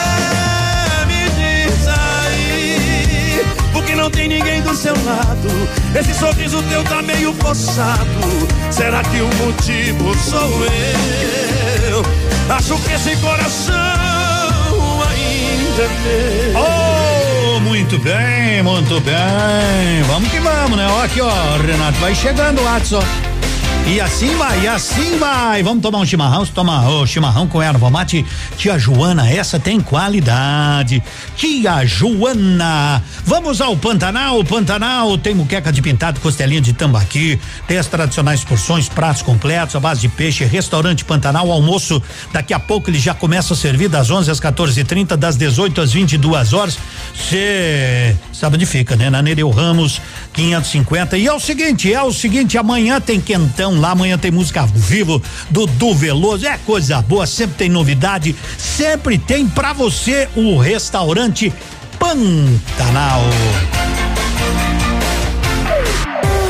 Porque 3.74 3.94
não 3.94 4.08
tem 4.08 4.28
ninguém 4.28 4.62
do 4.62 4.74
seu 4.74 4.94
lado. 5.04 5.68
Esse 5.98 6.14
sorriso 6.14 6.62
teu 6.70 6.82
tá 6.84 7.02
meio 7.02 7.34
forçado. 7.34 8.08
Será 8.70 9.02
que 9.02 9.20
o 9.20 9.28
motivo 9.34 10.14
sou 10.16 10.64
eu? 11.90 12.02
Acho 12.54 12.78
que 12.78 12.92
esse 12.92 13.16
coração 13.16 13.74
ainda 15.10 15.82
é 15.82 16.52
meu. 16.52 16.60
Oh, 17.56 17.60
muito 17.60 17.98
bem, 17.98 18.62
muito 18.62 19.00
bem. 19.00 20.02
Vamos 20.06 20.30
que 20.30 20.38
vamos, 20.38 20.78
né? 20.78 20.86
Ó, 20.88 21.02
aqui, 21.02 21.20
ó, 21.20 21.56
Renato, 21.56 21.98
vai 21.98 22.14
chegando 22.14 22.62
WhatsApp. 22.62 23.04
E 23.86 24.00
assim 24.00 24.34
vai, 24.36 24.62
e 24.62 24.66
assim 24.66 25.18
vai. 25.18 25.62
Vamos 25.62 25.82
tomar 25.82 25.98
um 25.98 26.06
chimarrão, 26.06 26.46
toma 26.46 26.88
o 26.88 27.06
chimarrão 27.06 27.46
com 27.46 27.60
erva 27.60 27.90
mate. 27.90 28.24
Tia 28.56 28.78
Joana, 28.78 29.30
essa 29.30 29.60
tem 29.60 29.78
qualidade. 29.78 31.02
Tia 31.36 31.84
Joana. 31.84 33.02
Vamos 33.26 33.60
ao 33.60 33.76
Pantanal. 33.76 34.42
Pantanal 34.42 35.18
tem 35.18 35.34
muqueca 35.34 35.70
de 35.70 35.82
pintado, 35.82 36.18
costelinha 36.20 36.62
de 36.62 36.72
tambaqui, 36.72 37.38
tem 37.68 37.76
as 37.76 37.86
tradicionais 37.86 38.42
porções, 38.42 38.88
pratos 38.88 39.20
completos, 39.20 39.76
a 39.76 39.80
base 39.80 40.00
de 40.00 40.08
peixe, 40.08 40.44
restaurante 40.44 41.04
Pantanal, 41.04 41.52
almoço. 41.52 42.02
Daqui 42.32 42.54
a 42.54 42.58
pouco 42.58 42.88
ele 42.88 42.98
já 42.98 43.12
começa 43.12 43.52
a 43.52 43.56
servir 43.56 43.88
das 43.88 44.10
11 44.10 44.30
às 44.30 44.40
14:30, 44.40 45.14
das 45.14 45.36
18 45.36 45.82
às 45.82 45.92
22 45.92 46.54
horas. 46.54 46.78
Você 47.14 48.16
sabe 48.32 48.56
onde 48.56 48.64
fica, 48.64 48.96
né? 48.96 49.10
Na 49.10 49.20
Nereu 49.20 49.50
Ramos, 49.50 50.00
550. 50.32 51.18
E 51.18 51.26
é 51.26 51.32
o 51.32 51.38
seguinte, 51.38 51.92
é 51.92 52.02
o 52.02 52.12
seguinte, 52.12 52.56
amanhã 52.56 52.98
tem 52.98 53.20
quentão 53.20 53.73
lá, 53.80 53.90
amanhã 53.90 54.18
tem 54.18 54.30
música 54.30 54.60
ao 54.60 54.66
vivo 54.66 55.22
do 55.50 55.66
Du 55.66 55.94
Veloso, 55.94 56.46
é 56.46 56.58
coisa 56.58 57.00
boa, 57.02 57.26
sempre 57.26 57.56
tem 57.56 57.68
novidade, 57.68 58.34
sempre 58.58 59.18
tem 59.18 59.46
pra 59.46 59.72
você 59.72 60.28
o 60.36 60.56
restaurante 60.58 61.52
Pantanal. 61.98 63.20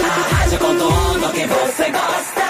A 0.05 0.35
rádio 0.35 0.59
com 0.59 0.77
tudo 0.77 1.33
que 1.33 1.47
você 1.47 1.91
gosta. 1.91 2.45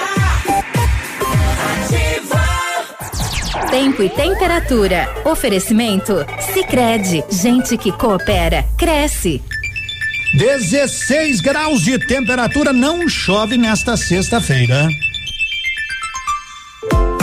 Ativa. 1.83 3.71
Tempo 3.71 4.03
e 4.03 4.09
temperatura. 4.09 5.09
Oferecimento? 5.25 6.15
Sicredi 6.53 7.25
Gente 7.31 7.77
que 7.77 7.93
coopera, 7.93 8.65
cresce. 8.79 9.43
16 10.35 11.41
graus 11.41 11.83
de 11.85 11.97
temperatura, 11.97 12.73
não 12.73 13.09
chove 13.09 13.57
nesta 13.57 13.97
sexta-feira. 13.97 14.89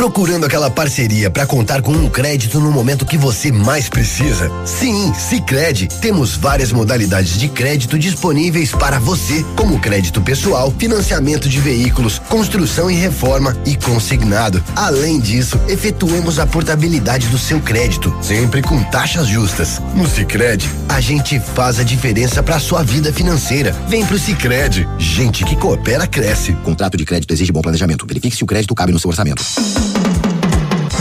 Procurando 0.02 0.48
aquela 0.48 0.72
parceria 0.72 1.30
para 1.30 1.46
contar 1.46 1.84
com 1.84 1.92
um 1.92 2.10
crédito 2.10 2.60
no 2.60 2.72
momento 2.72 3.06
que 3.06 3.20
você 3.20 3.52
mais 3.52 3.88
precisa? 3.88 4.52
Sim, 4.66 5.14
Sicredi. 5.14 5.88
Temos 5.88 6.36
várias 6.36 6.72
modalidades 6.72 7.38
de 7.38 7.48
crédito 7.48 8.00
disponíveis 8.00 8.72
para 8.72 8.98
você, 8.98 9.46
como 9.56 9.80
crédito 9.80 10.20
pessoal, 10.20 10.74
financiamento 10.76 11.48
de 11.48 11.60
veículos, 11.60 12.18
construção 12.18 12.90
e 12.90 12.96
reforma 12.96 13.56
e 13.64 13.76
consignado. 13.76 14.64
Além 14.76 15.20
disso, 15.20 15.62
efetuamos 15.68 16.40
a 16.40 16.48
portabilidade 16.48 17.28
do 17.28 17.38
seu 17.38 17.60
crédito, 17.60 18.12
sempre 18.24 18.64
com 18.64 18.82
taxas 18.86 19.28
justas. 19.28 19.80
No 19.94 20.08
Sicredi, 20.10 20.68
a 20.90 21.00
gente 21.00 21.40
faz 21.40 21.80
a 21.80 21.84
diferença 21.84 22.42
para 22.42 22.60
sua 22.60 22.82
vida 22.82 23.14
financeira. 23.14 23.72
Vem 23.88 24.04
pro 24.04 24.18
Sicredi. 24.18 24.90
Gente 24.98 25.46
que 25.46 25.56
coopera 25.56 26.08
cresce. 26.08 26.54
Contrato 26.54 26.98
de 26.98 27.06
crédito 27.06 27.32
exige 27.32 27.52
bom 27.52 27.62
planejamento. 27.62 28.08
Verifique 28.08 28.36
se 28.36 28.44
o 28.44 28.48
crédito 28.48 28.74
cabe 28.74 28.92
no 28.92 28.98
seu 28.98 29.12
orçamento. 29.12 29.44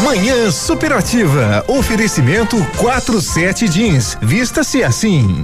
Manhã 0.02 0.50
Superativa. 0.50 1.64
Oferecimento 1.68 2.56
47 2.78 3.68
Jeans. 3.68 4.18
Vista-se 4.20 4.82
assim. 4.82 5.42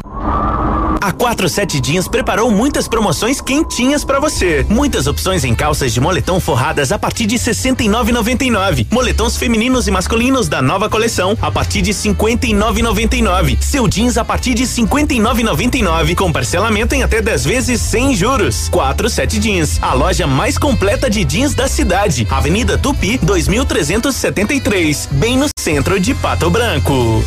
A 1.06 1.12
47 1.12 1.80
Jeans 1.80 2.08
preparou 2.08 2.50
muitas 2.50 2.88
promoções 2.88 3.40
quentinhas 3.40 4.04
para 4.04 4.18
você. 4.18 4.66
Muitas 4.68 5.06
opções 5.06 5.44
em 5.44 5.54
calças 5.54 5.94
de 5.94 6.00
moletom 6.00 6.40
forradas 6.40 6.90
a 6.90 6.98
partir 6.98 7.26
de 7.26 7.36
69,99. 7.36 8.88
Moletons 8.90 9.36
femininos 9.36 9.86
e 9.86 9.92
masculinos 9.92 10.48
da 10.48 10.60
nova 10.60 10.90
coleção 10.90 11.38
a 11.40 11.48
partir 11.48 11.80
de 11.80 11.92
59,99. 11.92 13.56
Seu 13.62 13.86
jeans 13.86 14.18
a 14.18 14.24
partir 14.24 14.54
de 14.54 14.64
59,99 14.64 16.16
com 16.16 16.32
parcelamento 16.32 16.92
em 16.92 17.04
até 17.04 17.22
10 17.22 17.44
vezes 17.44 17.80
sem 17.80 18.12
juros. 18.12 18.68
47 18.68 19.40
Jeans, 19.40 19.78
a 19.80 19.94
loja 19.94 20.26
mais 20.26 20.58
completa 20.58 21.08
de 21.08 21.24
jeans 21.24 21.54
da 21.54 21.68
cidade. 21.68 22.26
Avenida 22.28 22.76
Tupi, 22.76 23.16
2373, 23.22 25.08
bem 25.12 25.38
no 25.38 25.46
centro 25.56 26.00
de 26.00 26.12
Pato 26.16 26.50
Branco. 26.50 27.22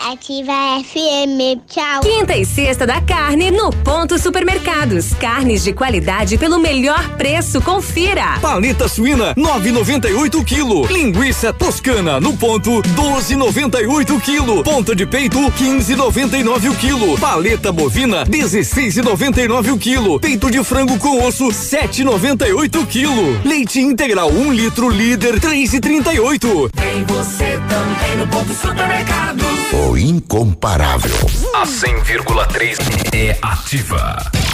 Ativa 0.00 0.52
FM. 0.84 1.64
Tchau. 1.66 2.00
Quinta 2.02 2.36
e 2.36 2.44
sexta 2.44 2.86
da 2.86 3.00
carne 3.00 3.50
no 3.50 3.70
Ponto 3.70 4.18
Supermercados. 4.18 5.14
Carnes 5.14 5.64
de 5.64 5.72
qualidade 5.72 6.36
pelo 6.36 6.58
melhor 6.58 7.16
preço. 7.16 7.60
Confira. 7.62 8.38
Paleta 8.40 8.88
suína 8.88 9.34
9,98 9.34 10.44
kg. 10.44 10.92
Linguiça 10.92 11.52
toscana 11.52 12.20
no 12.20 12.36
ponto 12.36 12.82
12,98 12.82 14.20
kg. 14.20 14.62
Ponta 14.62 14.94
de 14.94 15.06
peito 15.06 15.38
15,99 15.38 16.70
o 16.70 16.76
quilo. 16.76 17.18
Paleta 17.18 17.72
bovina 17.72 18.24
16,99 18.26 19.72
o 19.72 19.78
quilo. 19.78 20.20
Peito 20.20 20.50
de 20.50 20.62
frango 20.62 20.98
com 20.98 21.24
osso 21.24 21.46
7,98 21.46 22.82
o 22.82 22.86
quilo. 22.86 23.40
Leite 23.44 23.80
integral 23.80 24.30
1 24.30 24.40
um 24.40 24.52
litro 24.52 24.88
líder 24.88 25.40
3,38. 25.40 26.70
Tem 26.70 27.04
você 27.04 27.58
também 27.68 28.16
no 28.18 28.26
ponto 28.28 28.52
supermercado. 28.52 29.55
O 29.72 29.96
incomparável. 29.96 31.16
A 31.54 31.64
100,3 31.64 32.78
é 33.12 33.36
ativa. 33.42 34.45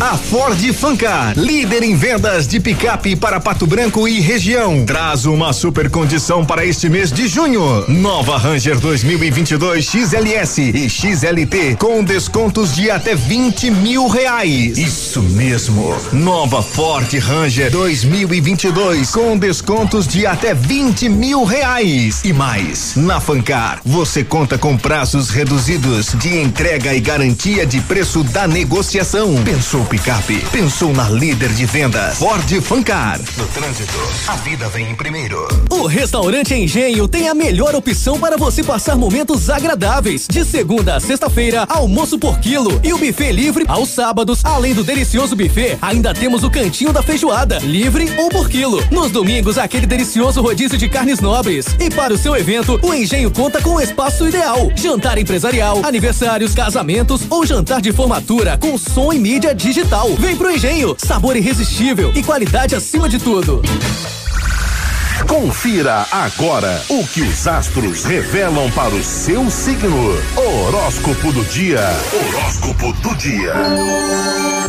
A 0.00 0.16
Ford 0.16 0.72
Fancar, 0.72 1.36
líder 1.36 1.82
em 1.82 1.96
vendas 1.96 2.46
de 2.46 2.60
picape 2.60 3.16
para 3.16 3.40
Pato 3.40 3.66
Branco 3.66 4.06
e 4.06 4.20
região, 4.20 4.84
traz 4.86 5.26
uma 5.26 5.52
super 5.52 5.90
condição 5.90 6.44
para 6.44 6.64
este 6.64 6.88
mês 6.88 7.10
de 7.10 7.26
junho. 7.26 7.84
Nova 7.88 8.38
Ranger 8.38 8.78
2022 8.78 9.84
XLS 9.84 10.62
e 10.62 10.88
XLT 10.88 11.76
com 11.78 12.04
descontos 12.04 12.74
de 12.74 12.90
até 12.90 13.16
20 13.16 13.70
mil 13.72 14.06
reais. 14.06 14.78
Isso 14.78 15.20
mesmo. 15.20 15.94
Nova 16.12 16.62
Ford 16.62 17.12
Ranger 17.18 17.70
2022 17.70 19.10
com 19.10 19.36
descontos 19.36 20.06
de 20.06 20.26
até 20.26 20.54
20 20.54 21.08
mil 21.08 21.44
reais. 21.44 22.22
E 22.24 22.32
mais, 22.32 22.94
na 22.94 23.20
Fancar 23.20 23.80
você 23.84 24.22
conta 24.22 24.56
com 24.56 24.76
prazos 24.76 25.28
reduzidos 25.28 26.14
de 26.14 26.38
entrega 26.38 26.94
e 26.94 27.00
garantia 27.00 27.66
de 27.66 27.80
preço 27.80 28.22
da 28.22 28.46
negociação. 28.46 29.27
Pensou 29.28 29.84
picape? 29.84 30.42
Pensou 30.50 30.90
na 30.94 31.06
líder 31.10 31.50
de 31.50 31.66
vendas? 31.66 32.16
Ford 32.16 32.50
Fancar. 32.62 33.20
No 33.36 33.46
trânsito, 33.48 33.98
a 34.26 34.36
vida 34.36 34.66
vem 34.70 34.90
em 34.90 34.94
primeiro. 34.94 35.46
O 35.68 35.86
restaurante 35.86 36.54
Engenho 36.54 37.06
tem 37.06 37.28
a 37.28 37.34
melhor 37.34 37.74
opção 37.74 38.18
para 38.18 38.38
você 38.38 38.64
passar 38.64 38.96
momentos 38.96 39.50
agradáveis. 39.50 40.26
De 40.26 40.46
segunda 40.46 40.96
a 40.96 41.00
sexta-feira, 41.00 41.66
almoço 41.68 42.18
por 42.18 42.38
quilo 42.38 42.80
e 42.82 42.94
o 42.94 42.98
buffet 42.98 43.30
livre 43.32 43.66
aos 43.68 43.90
sábados. 43.90 44.42
Além 44.42 44.72
do 44.72 44.82
delicioso 44.82 45.36
buffet, 45.36 45.76
ainda 45.82 46.14
temos 46.14 46.42
o 46.42 46.50
cantinho 46.50 46.92
da 46.92 47.02
feijoada, 47.02 47.58
livre 47.58 48.10
ou 48.16 48.30
por 48.30 48.48
quilo. 48.48 48.82
Nos 48.90 49.10
domingos, 49.10 49.58
aquele 49.58 49.86
delicioso 49.86 50.40
rodízio 50.40 50.78
de 50.78 50.88
carnes 50.88 51.20
nobres. 51.20 51.66
E 51.78 51.90
para 51.90 52.14
o 52.14 52.18
seu 52.18 52.34
evento, 52.34 52.80
o 52.82 52.94
Engenho 52.94 53.30
conta 53.30 53.60
com 53.60 53.74
o 53.74 53.80
espaço 53.80 54.26
ideal. 54.26 54.72
Jantar 54.74 55.18
empresarial, 55.18 55.84
aniversários, 55.84 56.54
casamentos 56.54 57.26
ou 57.28 57.44
jantar 57.44 57.82
de 57.82 57.92
formatura 57.92 58.56
com 58.56 58.78
som 58.78 59.17
e 59.18 59.20
mídia 59.20 59.54
digital. 59.54 60.08
Vem 60.16 60.36
pro 60.36 60.50
Engenho, 60.50 60.94
sabor 60.96 61.36
irresistível 61.36 62.12
e 62.14 62.22
qualidade 62.22 62.74
acima 62.74 63.08
de 63.08 63.18
tudo. 63.18 63.60
Confira 65.26 66.06
agora 66.10 66.80
o 66.88 67.04
que 67.06 67.22
os 67.22 67.46
astros 67.46 68.04
revelam 68.04 68.70
para 68.70 68.94
o 68.94 69.02
seu 69.02 69.50
signo. 69.50 70.16
Horóscopo 70.36 71.32
do 71.32 71.44
dia. 71.44 71.80
Horóscopo 72.12 72.92
do 72.92 73.14
dia. 73.16 73.54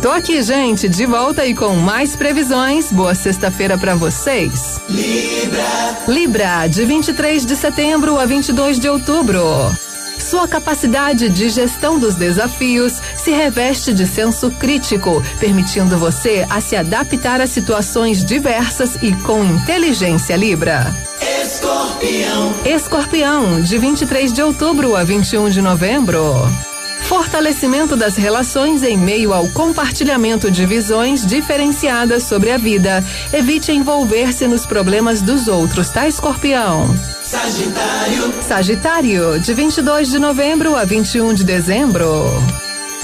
Tô 0.02 0.10
aqui, 0.10 0.42
gente, 0.42 0.88
de 0.88 1.06
volta 1.06 1.46
e 1.46 1.54
com 1.54 1.76
mais 1.76 2.16
previsões. 2.16 2.90
Boa 2.90 3.14
sexta-feira 3.14 3.78
para 3.78 3.94
vocês. 3.94 4.80
Libra. 4.88 5.96
Libra, 6.08 6.66
de 6.66 6.84
23 6.84 7.46
de 7.46 7.54
setembro 7.54 8.18
a 8.18 8.26
22 8.26 8.80
de 8.80 8.88
outubro. 8.88 9.40
Sua 10.20 10.46
capacidade 10.46 11.28
de 11.28 11.48
gestão 11.48 11.98
dos 11.98 12.14
desafios 12.14 13.00
se 13.16 13.30
reveste 13.30 13.92
de 13.92 14.06
senso 14.06 14.50
crítico, 14.50 15.22
permitindo 15.40 15.98
você 15.98 16.46
a 16.48 16.60
se 16.60 16.76
adaptar 16.76 17.40
a 17.40 17.46
situações 17.46 18.24
diversas 18.24 18.96
e 19.02 19.12
com 19.22 19.42
inteligência 19.44 20.36
Libra. 20.36 20.94
Escorpião. 21.42 22.54
Escorpião, 22.64 23.60
de 23.60 23.78
23 23.78 24.32
de 24.32 24.42
outubro 24.42 24.94
a 24.94 25.02
21 25.02 25.48
de 25.50 25.62
novembro. 25.62 26.24
Fortalecimento 27.02 27.96
das 27.96 28.16
relações 28.16 28.82
em 28.82 28.96
meio 28.96 29.32
ao 29.32 29.48
compartilhamento 29.48 30.50
de 30.50 30.64
visões 30.64 31.26
diferenciadas 31.26 32.22
sobre 32.22 32.50
a 32.50 32.56
vida. 32.56 33.04
Evite 33.32 33.72
envolver-se 33.72 34.46
nos 34.46 34.64
problemas 34.64 35.20
dos 35.20 35.48
outros, 35.48 35.90
tá, 35.90 36.06
Escorpião? 36.06 36.88
Sagitário. 37.24 38.34
Sagitário, 38.42 39.40
de 39.40 39.54
22 39.54 40.10
de 40.10 40.18
novembro 40.18 40.76
a 40.76 40.84
21 40.84 41.34
de 41.34 41.44
dezembro. 41.44 42.30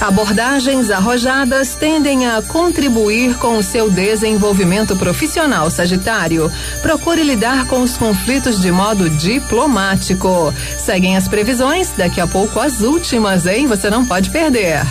Abordagens 0.01 0.91
arrojadas 0.91 1.75
tendem 1.75 2.27
a 2.27 2.43
contribuir 2.43 3.37
com 3.39 3.57
o 3.57 3.63
seu 3.63 3.91
desenvolvimento 3.91 4.95
profissional, 4.95 5.71
Sagitário. 5.71 6.53
Procure 6.83 7.23
lidar 7.23 7.67
com 7.67 7.81
os 7.81 7.97
conflitos 7.97 8.61
de 8.61 8.71
modo 8.71 9.09
diplomático. 9.09 10.53
Seguem 10.79 11.17
as 11.17 11.27
previsões, 11.27 11.91
daqui 11.97 12.21
a 12.21 12.27
pouco 12.27 12.61
as 12.61 12.83
últimas, 12.83 13.47
hein? 13.47 13.67
Você 13.67 13.89
não 13.89 14.05
pode 14.05 14.31
perder. 14.31 14.83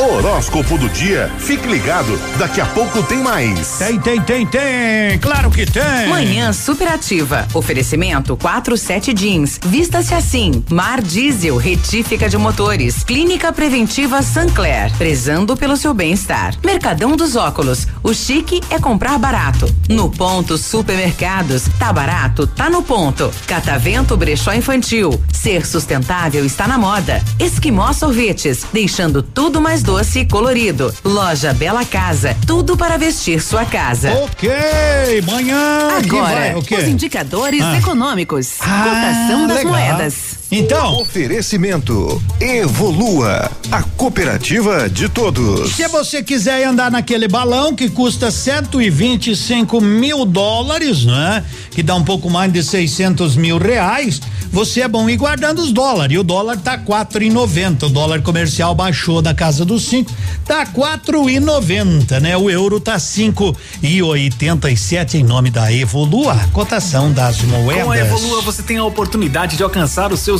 Horóscopo 0.00 0.78
do 0.78 0.88
dia. 0.88 1.30
Fique 1.38 1.68
ligado, 1.68 2.18
daqui 2.38 2.58
a 2.58 2.64
pouco 2.64 3.02
tem 3.02 3.18
mais. 3.18 3.76
Tem, 3.76 4.00
tem, 4.00 4.18
tem, 4.22 4.46
tem. 4.46 5.18
Claro 5.18 5.50
que 5.50 5.66
tem. 5.66 6.08
Manhã 6.08 6.54
superativa. 6.54 7.46
Oferecimento 7.52 8.34
47 8.34 9.12
Jeans. 9.12 9.60
Vista-se 9.62 10.14
assim. 10.14 10.64
Mar 10.70 11.02
Diesel, 11.02 11.58
retífica 11.58 12.30
de 12.30 12.38
motores. 12.38 13.04
Clínica 13.04 13.52
Preventiva 13.52 14.22
Sancler. 14.22 14.90
Prezando 14.96 15.54
pelo 15.54 15.76
seu 15.76 15.92
bem-estar. 15.92 16.54
Mercadão 16.64 17.14
dos 17.14 17.36
Óculos. 17.36 17.86
O 18.02 18.14
chique 18.14 18.62
é 18.70 18.78
comprar 18.78 19.18
barato. 19.18 19.66
No 19.86 20.08
ponto 20.08 20.56
Supermercados. 20.56 21.64
Tá 21.78 21.92
barato? 21.92 22.46
Tá 22.46 22.70
no 22.70 22.82
ponto. 22.82 23.30
Catavento 23.46 24.16
Brechó 24.16 24.54
Infantil. 24.54 25.22
Ser 25.30 25.66
sustentável 25.66 26.42
está 26.46 26.66
na 26.66 26.78
moda. 26.78 27.22
Esquimó 27.38 27.92
Sorvetes. 27.92 28.64
Deixando 28.72 29.22
tudo 29.22 29.60
mais 29.60 29.82
doce 29.82 29.89
e 29.98 30.24
colorido. 30.24 30.94
Loja 31.04 31.52
Bela 31.52 31.84
Casa. 31.84 32.36
Tudo 32.46 32.76
para 32.76 32.96
vestir 32.96 33.40
sua 33.42 33.64
casa. 33.64 34.12
Ok, 34.12 34.48
manhã. 35.26 35.88
vai, 35.88 35.98
Agora, 36.04 36.58
o 36.58 36.62
quê? 36.62 36.76
os 36.76 36.84
indicadores 36.84 37.60
Ah. 37.62 37.76
econômicos. 37.76 38.52
Ah, 38.60 38.84
Cotação 38.84 39.46
das 39.48 39.56
legal. 39.58 39.72
moedas. 39.72 40.39
Então. 40.52 41.00
Oferecimento 41.00 42.20
Evolua, 42.40 43.48
a 43.70 43.82
cooperativa 43.82 44.90
de 44.90 45.08
todos. 45.08 45.76
Se 45.76 45.86
você 45.86 46.24
quiser 46.24 46.64
andar 46.64 46.90
naquele 46.90 47.28
balão 47.28 47.74
que 47.74 47.88
custa 47.88 48.32
125 48.32 49.80
mil 49.80 50.24
dólares, 50.24 51.04
né? 51.04 51.44
Que 51.70 51.84
dá 51.84 51.94
um 51.94 52.02
pouco 52.02 52.28
mais 52.28 52.52
de 52.52 52.64
600 52.64 53.36
mil 53.36 53.58
reais, 53.58 54.20
você 54.52 54.80
é 54.80 54.88
bom 54.88 55.08
ir 55.08 55.16
guardando 55.16 55.60
os 55.60 55.70
dólares. 55.70 56.16
E 56.16 56.18
o 56.18 56.24
dólar 56.24 56.56
tá 56.56 56.76
quatro 56.76 57.22
e 57.22 57.30
noventa. 57.30 57.86
O 57.86 57.90
dólar 57.90 58.20
comercial 58.20 58.74
baixou 58.74 59.22
da 59.22 59.32
casa 59.32 59.64
dos 59.64 59.84
cinco, 59.84 60.12
tá 60.44 60.66
quatro 60.66 61.30
e 61.30 61.38
noventa, 61.38 62.18
né? 62.18 62.36
O 62.36 62.50
euro 62.50 62.80
tá 62.80 62.98
cinco 62.98 63.56
e 63.80 64.02
oitenta 64.02 64.68
e 64.68 64.76
sete 64.76 65.16
em 65.16 65.22
nome 65.22 65.48
da 65.50 65.72
Evolua, 65.72 66.36
cotação 66.52 67.12
das 67.12 67.40
moedas. 67.42 67.84
Com 67.84 67.92
a 67.92 67.98
Evolua 67.98 68.42
você 68.42 68.62
tem 68.64 68.78
a 68.78 68.84
oportunidade 68.84 69.56
de 69.56 69.62
alcançar 69.62 70.12
os 70.12 70.18
seus 70.18 70.39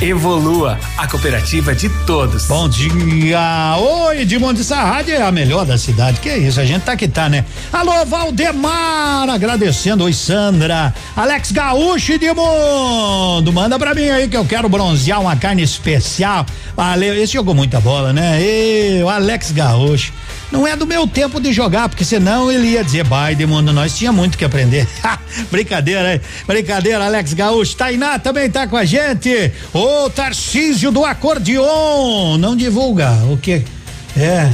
Evolua, 0.00 0.78
a 0.96 1.08
cooperativa 1.08 1.74
de 1.74 1.88
todos. 2.06 2.46
Bom 2.46 2.68
dia! 2.68 3.74
Oi, 3.78 4.20
Edmundo, 4.20 4.60
essa 4.60 4.76
rádio 4.76 5.12
é 5.12 5.22
a 5.22 5.32
melhor 5.32 5.66
da 5.66 5.76
cidade. 5.76 6.20
Que 6.20 6.32
isso, 6.36 6.60
a 6.60 6.64
gente 6.64 6.82
tá 6.82 6.94
que 6.96 7.08
tá, 7.08 7.28
né? 7.28 7.44
Alô, 7.72 8.06
Valdemar, 8.06 9.28
agradecendo. 9.28 10.04
Oi, 10.04 10.12
Sandra. 10.12 10.94
Alex 11.16 11.50
Gaúcho, 11.50 12.12
Edmundo, 12.12 13.52
manda 13.52 13.76
pra 13.76 13.92
mim 13.92 14.08
aí 14.08 14.28
que 14.28 14.36
eu 14.36 14.44
quero 14.44 14.68
bronzear 14.68 15.20
uma 15.20 15.34
carne 15.34 15.62
especial. 15.64 16.46
Valeu, 16.76 17.20
esse 17.20 17.32
jogou 17.32 17.52
muita 17.52 17.80
bola, 17.80 18.12
né? 18.12 18.40
E, 18.40 19.02
o 19.02 19.08
Alex 19.08 19.50
Gaúcho. 19.50 20.12
Não 20.50 20.66
é 20.66 20.74
do 20.74 20.86
meu 20.86 21.06
tempo 21.06 21.40
de 21.40 21.52
jogar, 21.52 21.88
porque 21.90 22.04
senão 22.04 22.50
ele 22.50 22.68
ia 22.68 22.82
dizer, 22.82 23.04
vai, 23.04 23.32
Edmundo, 23.32 23.70
nós 23.70 23.98
tinha 23.98 24.10
muito 24.10 24.38
que 24.38 24.44
aprender. 24.44 24.88
Brincadeira, 25.50 26.14
hein? 26.14 26.20
Brincadeira, 26.46 27.04
Alex 27.04 27.34
Gaúcho. 27.34 27.76
Tainá 27.76 28.18
também 28.18 28.48
tá 28.48 28.66
com 28.66 28.76
a 28.76 28.84
gente. 28.84 29.52
O 29.90 30.10
Tarcísio 30.10 30.92
do 30.92 31.02
acordeon. 31.02 32.36
Não 32.36 32.54
divulga 32.54 33.10
o 33.32 33.38
que? 33.38 33.64
É. 34.14 34.52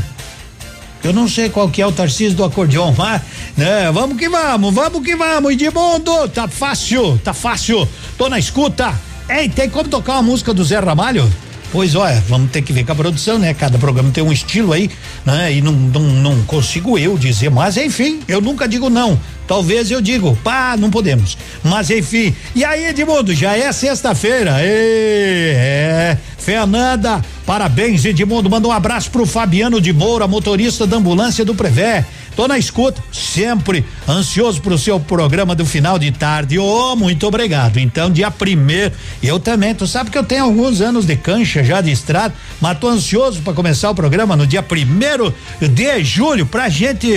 Eu 1.03 1.13
não 1.13 1.27
sei 1.27 1.51
qual 1.51 1.69
que 1.69 1.83
é 1.83 1.87
o 1.87 1.91
Tarcísio 1.91 2.37
do 2.37 2.45
acordeon, 2.45 2.95
mas, 2.97 3.21
né? 3.57 3.91
Vamos 3.91 4.17
que 4.17 4.29
vamos, 4.29 4.73
vamos 4.73 5.05
que 5.05 5.17
vamos, 5.17 5.53
Edmundo, 5.53 6.29
tá 6.29 6.47
fácil, 6.47 7.21
tá 7.25 7.35
fácil. 7.35 7.89
Tô 8.17 8.29
na 8.29 8.39
escuta. 8.39 8.95
Ei, 9.29 9.49
tem 9.49 9.69
como 9.69 9.89
tocar 9.89 10.13
uma 10.13 10.23
música 10.23 10.55
do 10.55 10.63
Zé 10.63 10.79
Ramalho? 10.79 11.29
Pois 11.75 11.97
olha, 11.97 12.23
vamos 12.29 12.53
ter 12.53 12.63
que 12.63 12.73
ver 12.73 12.85
com 12.85 12.93
a 12.93 12.95
produção, 12.95 13.37
né? 13.37 13.53
Cada 13.53 13.77
programa 13.79 14.09
tem 14.13 14.23
um 14.23 14.33
estilo 14.33 14.73
aí, 14.73 14.89
né? 15.27 15.55
E 15.55 15.61
não, 15.61 15.73
não, 15.73 16.03
não 16.03 16.43
consigo 16.45 16.97
eu 16.97 17.19
dizer, 17.19 17.51
mas 17.51 17.77
enfim, 17.77 18.21
eu 18.29 18.41
nunca 18.41 18.69
digo 18.69 18.89
não. 18.89 19.19
Talvez 19.45 19.91
eu 19.91 20.01
digo, 20.01 20.39
pá, 20.45 20.77
não 20.79 20.89
podemos. 20.89 21.37
Mas 21.65 21.91
enfim, 21.91 22.33
e 22.55 22.65
aí, 22.65 22.87
Edmundo, 22.87 23.35
já 23.35 23.57
é 23.57 23.73
sexta-feira. 23.73 24.55
É, 24.61 26.17
Fernanda, 26.39 27.21
parabéns, 27.45 28.05
Edmundo. 28.05 28.49
Manda 28.49 28.69
um 28.69 28.73
abraço 28.73 29.11
pro 29.11 29.27
Fabiano 29.27 29.81
de 29.81 29.93
Moura, 29.93 30.29
motorista 30.29 30.87
da 30.87 30.99
ambulância 30.99 31.45
do 31.45 31.57
Prevé. 31.57 32.07
Tô 32.37 32.49
na 32.49 32.59
escuta, 32.59 33.03
sempre 33.13 33.85
ansioso 34.09 34.61
pro 34.61 34.77
seu 34.77 34.99
programa 34.99 35.55
do 35.55 35.65
final 35.65 35.99
de 35.99 36.11
tarde. 36.11 36.59
Oh, 36.59 36.97
muito 36.97 37.27
obrigado. 37.27 37.79
Então, 37.79 38.11
dia 38.11 38.31
primeiro, 38.31 38.93
eu 39.23 39.39
também, 39.39 39.75
tu 39.75 39.87
sabe 39.87 40.11
que 40.11 40.19
eu 40.19 40.25
tenho 40.25 40.45
alguns 40.45 40.81
anos 40.81 41.07
de 41.07 41.17
cancha 41.17 41.63
já 41.63 41.81
de 41.81 41.93
estrada, 41.93 42.35
mas 42.61 42.79
tô 42.79 42.89
ansioso 42.89 43.41
para 43.43 43.53
começar 43.53 43.91
o 43.91 43.95
programa 43.95 44.37
no 44.37 44.47
dia 44.47 44.63
primeiro 44.63 45.33
de 45.61 46.05
julho 46.05 46.45
pra 46.45 46.69
gente 46.69 47.09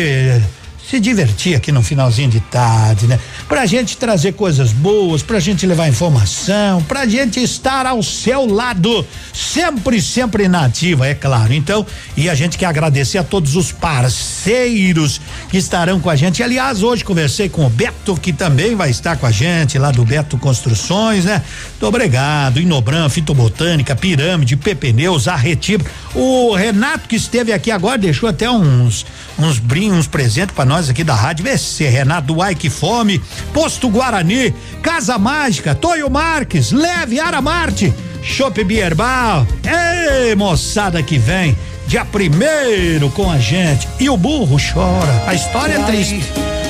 se 0.90 1.02
divertir 1.02 1.54
aqui 1.54 1.70
no 1.70 1.84
finalzinho 1.84 2.30
de 2.30 2.40
tarde, 2.40 3.08
né? 3.08 3.20
Pra 3.48 3.66
gente 3.66 3.98
trazer 3.98 4.34
coisas 4.34 4.72
boas, 4.72 5.22
pra 5.22 5.38
gente 5.38 5.66
levar 5.68 5.90
informação, 5.90 6.82
pra 6.84 7.06
gente 7.06 7.44
estar 7.44 7.86
ao 7.86 8.02
seu 8.02 8.46
lado, 8.46 9.06
sempre, 9.34 10.02
sempre 10.02 10.48
na 10.48 10.66
ativa, 10.66 11.06
é 11.06 11.14
claro. 11.14 11.54
Então, 11.54 11.86
e 12.16 12.30
a 12.30 12.36
gente 12.36 12.58
quer 12.58 12.68
agradecer 12.68 13.18
a 13.18 13.24
todos 13.24 13.56
os 13.58 13.72
parceiros 13.72 15.20
que 15.50 15.58
estarão 15.58 16.00
com 16.00 16.10
a 16.10 16.16
gente. 16.16 16.42
Aliás, 16.42 16.82
hoje 16.82 17.04
conversei 17.04 17.50
com 17.50 17.66
o 17.66 17.70
Beto, 17.70 18.16
que 18.16 18.32
também 18.32 18.74
vai 18.74 18.90
estar 18.90 19.18
com 19.18 19.26
a 19.26 19.32
gente, 19.32 19.78
lá 19.78 19.92
do 19.92 20.06
Beto 20.06 20.38
Construções, 20.38 21.26
né? 21.26 21.44
Muito 21.72 21.86
obrigado. 21.86 22.62
Inobran, 22.62 23.10
Fitobotânica, 23.10 23.94
Pirâmide, 23.94 24.56
Pepneus, 24.56 25.28
Arretiba. 25.28 25.84
O 26.16 26.56
Renato 26.56 27.10
que 27.10 27.18
esteve 27.18 27.52
aqui 27.52 27.72
agora 27.72 27.98
deixou 27.98 28.30
até 28.30 28.50
uns 28.50 29.06
uns 29.40 29.60
brinhos, 29.60 29.98
uns 29.98 30.08
presentes 30.08 30.56
para 30.56 30.66
nós 30.66 30.77
aqui 30.90 31.04
da 31.04 31.16
rádio. 31.16 31.58
Se 31.58 31.84
Renato 31.86 32.36
que 32.58 32.70
Fome, 32.70 33.22
Posto 33.54 33.90
Guarani, 33.90 34.54
Casa 34.82 35.18
Mágica, 35.18 35.74
Toyo 35.74 36.10
Marques, 36.10 36.72
Leve 36.72 37.20
Aramarte, 37.20 37.94
Chopp 38.22 38.64
Bierbal. 38.64 39.45
Ei, 39.64 40.36
moçada 40.36 41.02
que 41.02 41.18
vem, 41.18 41.58
dia 41.88 42.06
primeiro 42.06 43.10
com 43.10 43.30
a 43.30 43.40
gente. 43.40 43.88
E 43.99 44.10
o 44.10 44.16
burro 44.16 44.58
chora. 44.58 45.24
A 45.26 45.34
história 45.34 45.74
é 45.74 45.84
triste. 45.84 46.22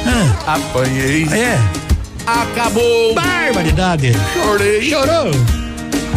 Ah. 0.05 0.55
Apanhei. 0.55 1.25
É. 1.25 1.59
Acabou. 2.25 3.13
Barbaridade. 3.13 4.13
Chorei. 4.33 4.89
Chorou 4.89 5.31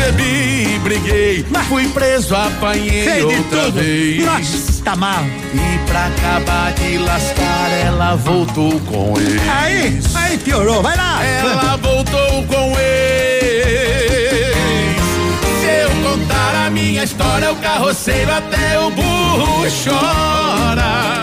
bebi, 0.01 0.79
briguei, 0.83 1.47
fui 1.69 1.87
preso, 1.89 2.35
apanhei 2.35 3.23
outra 3.23 3.65
tudo. 3.65 3.81
vez. 3.81 4.25
Nossa, 4.25 4.70
mal. 4.97 5.23
E 5.55 5.79
pra 5.87 6.07
acabar 6.07 6.73
de 6.73 6.99
lascar, 6.99 7.71
ela 7.85 8.17
voltou 8.17 8.81
com 8.81 9.15
ele. 9.19 9.41
Aí, 9.49 10.01
aí 10.15 10.39
piorou, 10.39 10.83
vai 10.83 10.97
lá. 10.97 11.25
Ela 11.25 11.77
voltou 11.77 12.45
com 12.45 12.79
ele. 12.79 14.55
Se 15.61 15.67
eu 15.67 15.91
contar 16.03 16.67
a 16.67 16.71
minha 16.71 17.05
história, 17.05 17.53
o 17.53 17.57
carroceiro 17.57 18.33
até 18.33 18.79
o 18.79 18.91
burro 18.91 19.67
chora. 19.85 21.23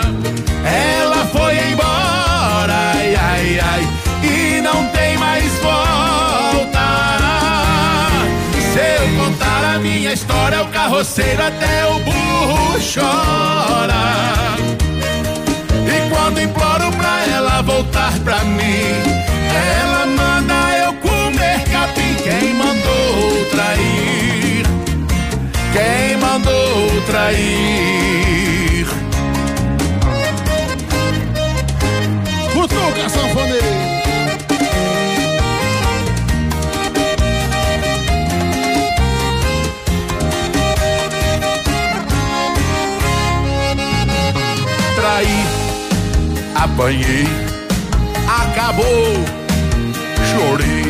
Ela 0.64 1.26
foi 1.26 1.72
embora, 1.72 2.92
ai, 2.94 3.14
ai, 3.14 3.60
ai, 3.60 3.88
e 4.22 4.60
não 4.60 4.86
tem 4.88 5.16
mais 5.16 5.52
volta 5.60 6.37
minha 9.78 10.12
história, 10.12 10.62
o 10.62 10.68
carroceiro 10.68 11.42
até 11.42 11.86
o 11.86 11.98
burro 12.00 12.78
chora. 12.80 14.56
E 15.86 16.10
quando 16.10 16.40
imploro 16.40 16.90
pra 16.92 17.26
ela 17.26 17.62
voltar 17.62 18.18
pra 18.20 18.44
mim, 18.44 18.94
ela 19.80 20.06
manda 20.06 20.54
eu 20.84 20.92
comer 20.94 21.62
capim. 21.70 22.14
Quem 22.22 22.54
mandou 22.54 23.44
trair? 23.50 24.66
Quem 25.72 26.16
mandou 26.18 27.02
trair? 27.06 28.86
Apanhei, 46.78 47.26
acabou, 48.28 49.24
chorei, 50.30 50.84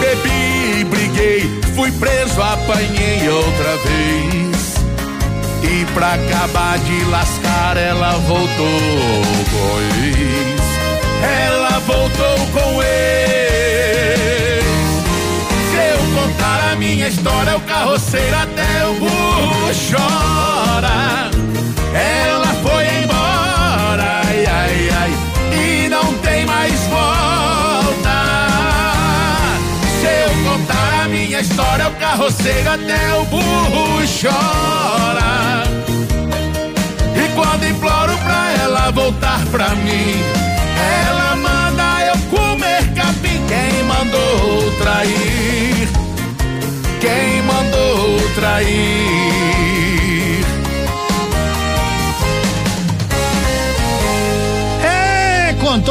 bebi, 0.00 0.84
briguei, 0.90 1.60
fui 1.76 1.92
preso, 1.92 2.42
apanhei 2.42 3.28
outra 3.28 3.76
vez. 3.76 4.74
E 5.62 5.84
pra 5.94 6.14
acabar 6.14 6.78
de 6.80 7.04
lascar, 7.04 7.76
ela 7.76 8.12
voltou 8.26 8.80
com 9.52 9.78
ex. 10.04 10.60
Ela 11.22 11.78
voltou 11.86 12.38
com 12.52 12.82
ex. 12.82 14.64
Se 15.70 15.76
eu 15.76 15.98
contar 16.20 16.72
a 16.72 16.76
minha 16.76 17.06
história, 17.06 17.56
o 17.56 17.60
carroceiro 17.60 18.36
até 18.36 18.86
o 18.86 18.94
burro 18.94 19.70
chora. 19.88 21.30
Ela 21.94 22.45
ai, 25.00 25.12
e 25.52 25.88
não 25.88 26.14
tem 26.18 26.46
mais 26.46 26.72
volta. 26.86 28.16
Se 30.00 30.06
eu 30.06 30.50
contar 30.50 31.04
a 31.04 31.08
minha 31.08 31.40
história, 31.40 31.88
o 31.88 31.92
carroceiro 31.92 32.70
até 32.70 33.14
o 33.14 33.24
burro 33.26 34.02
chora. 34.20 35.64
E 37.14 37.28
quando 37.34 37.64
imploro 37.64 38.16
pra 38.18 38.52
ela 38.62 38.90
voltar 38.90 39.44
pra 39.50 39.70
mim, 39.76 40.22
ela 41.06 41.36
manda 41.36 42.06
eu 42.06 42.16
comer 42.30 42.82
capim. 42.94 43.40
Quem 43.46 43.82
mandou 43.84 44.70
trair? 44.78 45.88
Quem 47.00 47.42
mandou 47.42 48.20
trair? 48.34 49.35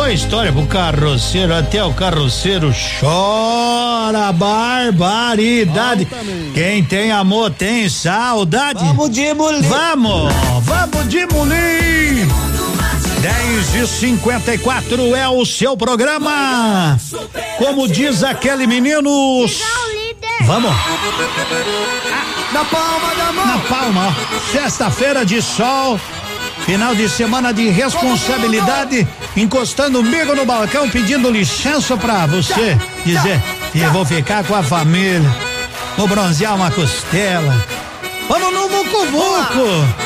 Contou 0.06 0.10
a 0.10 0.14
história 0.14 0.52
pro 0.54 0.66
carroceiro, 0.68 1.54
até 1.54 1.84
o 1.84 1.94
carroceiro 1.94 2.72
chora 3.00 4.32
barbaridade. 4.32 6.08
Quem 6.54 6.84
tem 6.84 7.12
amor 7.12 7.50
tem 7.52 7.90
saudade. 7.90 8.80
Vamos 8.80 9.10
demolir. 9.10 9.64
Vamos, 9.64 10.34
vamos 10.62 11.06
demolir. 11.06 12.28
10 13.20 13.76
e 13.76 13.88
54 13.88 15.16
é 15.16 15.28
o 15.28 15.44
seu 15.46 15.76
programa. 15.76 16.98
Como 17.58 17.88
diz 17.88 18.24
aquele 18.24 18.68
menino. 18.68 19.46
Vamos. 20.42 20.72
Na 22.54 22.66
palma 22.66 23.16
da 23.16 23.32
mão. 23.34 23.46
Na 23.48 23.58
palma. 23.60 24.16
Sexta-feira 24.52 25.26
de 25.26 25.42
sol. 25.42 26.00
Final 26.66 26.96
de 26.96 27.08
semana 27.08 27.54
de 27.54 27.70
responsabilidade, 27.70 29.08
encostando 29.38 30.00
o 30.00 30.36
no 30.36 30.46
balcão, 30.46 30.90
pedindo 30.90 31.30
licença 31.30 31.96
pra 31.96 32.26
você 32.26 32.76
dizer 33.06 33.40
que 33.72 33.86
vou 33.88 34.04
ficar 34.04 34.44
com 34.44 34.56
a 34.56 34.64
família, 34.64 35.22
vou 35.96 36.08
bronzear 36.08 36.56
uma 36.56 36.72
costela. 36.72 37.56
Vamos 38.28 38.52
no 38.52 38.68
Vucu. 38.68 40.06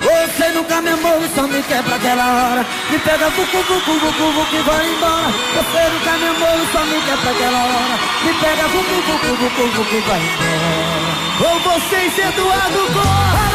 Você 0.00 0.48
nunca 0.48 0.80
me 0.82 0.90
amou, 0.90 1.22
só 1.34 1.46
me 1.46 1.62
quer 1.62 1.82
pra 1.84 1.94
aquela 1.94 2.24
hora. 2.24 2.66
Me 2.90 2.98
pega 2.98 3.30
vucu, 3.30 3.56
vucu, 3.58 3.92
vucu, 4.00 4.32
vucu 4.32 4.56
e 4.56 4.62
vai 4.62 4.88
embora. 4.88 5.32
Você 5.54 5.90
nunca 5.92 6.12
me 6.18 6.26
amou, 6.26 6.66
só 6.72 6.84
me 6.84 7.00
quer 7.02 7.16
pra 7.18 7.30
aquela 7.30 7.58
hora. 7.58 7.98
Me 8.24 8.34
pega 8.34 8.68
vucu, 8.68 8.94
vucu, 9.06 9.36
vucu, 9.36 9.76
vucu 9.76 9.94
e 9.94 10.00
vai 10.00 10.20
embora. 10.20 11.12
Com 11.38 11.70
vocês, 11.70 12.18
Eduardo 12.18 12.92
Corra 12.92 13.51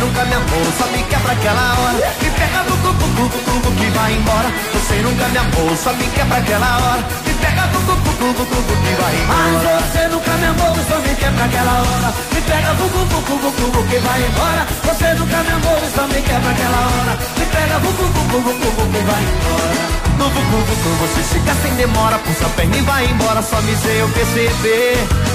nunca 0.00 0.24
me 0.24 0.34
amou, 0.34 0.64
só 0.78 0.86
me 0.86 1.02
quer 1.04 1.20
pra 1.20 1.32
aquela 1.32 1.78
hora. 1.78 1.98
Me 2.22 2.30
pega 2.30 2.62
no 2.64 2.76
cuco, 2.78 3.06
cuco, 3.16 3.38
cuco 3.44 3.70
que 3.76 3.90
vai 3.90 4.14
embora. 4.14 4.48
Você 4.72 4.96
nunca 5.02 5.28
me 5.28 5.38
amou, 5.38 5.76
só 5.76 5.92
me 5.92 6.06
quer 6.08 6.26
pra 6.26 6.38
aquela 6.38 6.76
hora. 6.80 7.02
Me 7.26 7.34
pega 7.34 7.66
no 7.66 7.80
cuco, 7.86 8.12
cuco, 8.18 8.46
cuco 8.46 8.74
que 8.82 8.94
vai 9.00 9.14
embora. 9.20 9.50
Mas 9.52 9.92
você 9.92 10.08
nunca 10.08 10.32
me 10.40 10.46
amou, 10.46 10.76
só 10.88 10.96
me 10.98 11.14
quer 11.14 11.32
pra 11.32 11.44
aquela 11.44 11.72
hora. 11.84 12.14
Me 12.32 12.40
pega 12.40 12.72
no 12.72 12.88
cuco, 12.88 13.22
cuco, 13.28 13.52
cuco 13.52 13.82
que 13.88 13.98
vai 13.98 14.20
embora. 14.24 14.66
Você 14.84 15.14
nunca 15.14 15.38
me 15.44 15.52
amou, 15.52 15.78
só 15.94 16.06
me 16.08 16.22
quer 16.22 16.40
pra 16.40 16.50
aquela 16.50 16.80
hora. 16.90 17.18
Me 17.38 17.46
pega 17.46 17.78
no 17.78 17.92
cuco, 17.92 18.20
cuco, 18.30 18.52
cuco 18.60 18.82
que 18.90 19.02
vai 19.04 19.22
embora. 19.30 20.00
No 20.18 20.26
cuco, 20.30 20.56
cuco 20.66 20.88
você 21.00 21.22
fica 21.34 21.54
sem 21.62 21.74
demora, 21.76 22.18
puxa 22.18 22.46
a 22.46 22.48
perna 22.50 22.76
e 22.76 22.82
vai 22.82 23.04
embora. 23.04 23.42
Só 23.42 23.60
me 23.60 23.76
sei 23.76 24.00
eu 24.00 24.08
perceber. 24.08 25.29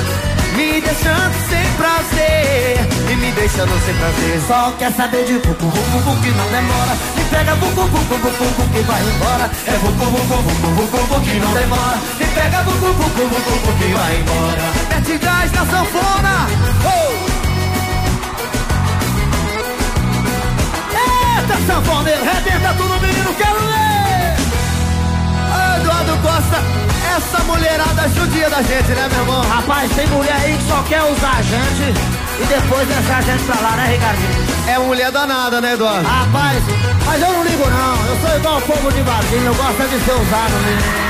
Me 0.55 0.79
deixando 0.79 1.35
sem 1.49 1.65
prazer 1.73 2.79
E 3.11 3.15
me 3.17 3.31
deixando 3.33 3.77
sem 3.85 3.93
prazer 3.95 4.41
Só 4.47 4.71
quer 4.79 4.91
saber 4.93 5.25
de 5.25 5.33
vucu, 5.33 5.65
vucu, 5.65 6.21
que 6.21 6.29
não 6.31 6.47
demora 6.47 6.95
Me 7.17 7.23
pega 7.25 7.55
vucu, 7.55 7.81
vucu, 7.87 8.15
vucu, 8.15 8.69
que 8.71 8.79
vai 8.83 9.01
embora 9.01 9.51
É 9.67 9.71
vucu, 9.71 10.05
vucu, 10.05 10.35
vucu, 10.43 10.97
vucu, 10.97 11.21
que 11.21 11.39
não 11.39 11.53
demora 11.53 11.97
Me 12.17 12.25
pega 12.25 12.61
vucu, 12.63 12.93
vucu, 12.93 13.27
vucu, 13.27 13.73
que 13.77 13.93
vai 13.93 14.15
embora 14.15 14.63
Mete 14.89 15.17
gás 15.17 15.51
na 15.51 15.65
sanfona 15.65 16.47
oh! 16.85 17.35
Eita, 20.95 21.57
sanfoneiro, 21.67 22.23
rebenta 22.23 22.73
tudo, 22.75 23.01
menino, 23.01 23.33
quero 23.35 23.59
ver 23.59 23.84
Costa, 26.25 26.57
essa 27.15 27.43
mulherada 27.43 28.09
judia 28.09 28.49
da 28.49 28.57
gente, 28.63 28.89
né, 28.89 29.07
meu 29.11 29.19
irmão? 29.19 29.41
Rapaz, 29.47 29.91
tem 29.91 30.07
mulher 30.07 30.35
aí 30.43 30.57
que 30.57 30.67
só 30.67 30.81
quer 30.89 31.03
usar 31.03 31.37
a 31.37 31.41
gente 31.43 31.93
e 32.41 32.45
depois 32.45 32.87
deixar 32.87 33.17
a 33.17 33.21
gente 33.21 33.43
pra 33.43 33.61
lá, 33.61 33.71
né, 33.75 33.91
Ricardinho? 33.91 34.47
É 34.67 34.79
mulher 34.79 35.11
danada, 35.11 35.61
né, 35.61 35.73
Eduardo? 35.73 36.07
Rapaz, 36.07 36.63
mas 37.05 37.21
eu 37.21 37.31
não 37.31 37.43
ligo 37.43 37.69
não, 37.69 38.05
eu 38.07 38.19
sou 38.21 38.37
igual 38.37 38.59
fogo 38.61 38.91
de 38.91 39.03
barzinho, 39.03 39.45
eu 39.45 39.53
gosto 39.53 39.83
é 39.83 39.85
de 39.85 40.03
ser 40.03 40.13
usado 40.13 40.53
mesmo. 40.65 41.05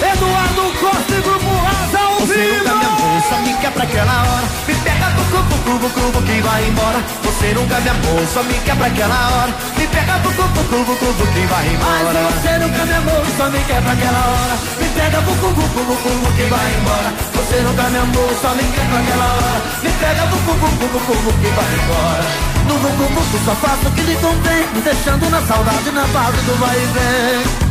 Eduardo 0.00 0.62
Costa 0.80 1.14
e 1.14 1.20
Grupo 1.20 1.46
Asa 1.66 1.98
ao 1.98 2.97
nunca 3.36 3.68
me 3.68 3.70
pra 3.72 3.84
aquela 3.84 4.22
hora 4.22 4.46
Me 4.66 4.74
pega 4.74 5.08
no 5.10 5.24
cubo, 5.24 5.58
cubo, 5.64 5.90
cubo 5.90 6.22
que 6.22 6.40
vai 6.40 6.64
embora 6.66 6.98
Você 7.22 7.54
nunca 7.54 7.80
me 7.80 7.88
amou, 7.88 8.26
só 8.32 8.42
me 8.42 8.54
quer 8.54 8.76
pra 8.76 8.86
aquela 8.86 9.28
hora 9.28 9.54
Me 9.76 9.86
pega 9.86 10.18
no 10.18 10.32
cubo, 10.32 10.64
cubo, 10.64 10.96
cubo 10.96 11.26
que 11.32 11.46
vai 11.46 11.66
embora 11.68 12.20
Mas 12.24 12.34
você 12.34 12.58
nunca 12.58 12.84
me 12.84 12.94
amou, 12.94 13.24
só 13.36 13.50
me 13.50 13.58
quer 13.64 13.82
pra 13.82 13.92
aquela 13.92 14.18
hora 14.18 14.56
Me 14.80 14.88
pega 14.88 15.20
no 15.20 15.34
cubo, 15.36 15.62
cubo, 15.68 15.96
cubo 15.96 16.32
que 16.36 16.44
vai 16.44 16.74
embora 16.80 17.12
Você 17.34 17.60
nunca 17.60 17.82
me 17.90 17.98
amou, 17.98 18.30
só 18.40 18.48
me 18.54 18.64
quer 18.64 18.86
pra 18.88 18.98
aquela 18.98 19.28
hora 19.36 19.60
Me 19.82 19.90
pega 19.90 20.24
no 20.24 20.36
cubo, 20.38 20.66
cubo, 20.78 20.98
cubo 21.06 21.32
que 21.38 21.48
vai 21.48 21.70
embora 21.74 22.24
No 22.66 22.74
cubo, 22.80 23.04
cubo 23.14 23.44
só 23.44 23.54
faço 23.56 23.88
o 23.88 23.92
que 23.92 24.02
lhe 24.02 24.16
convém 24.16 24.66
Me 24.74 24.80
deixando 24.80 25.30
na 25.30 25.42
saudade, 25.42 25.90
na 25.90 26.06
base 26.06 26.40
do 26.42 26.58
vai 26.60 26.76
e 26.76 26.86
vem 26.96 27.68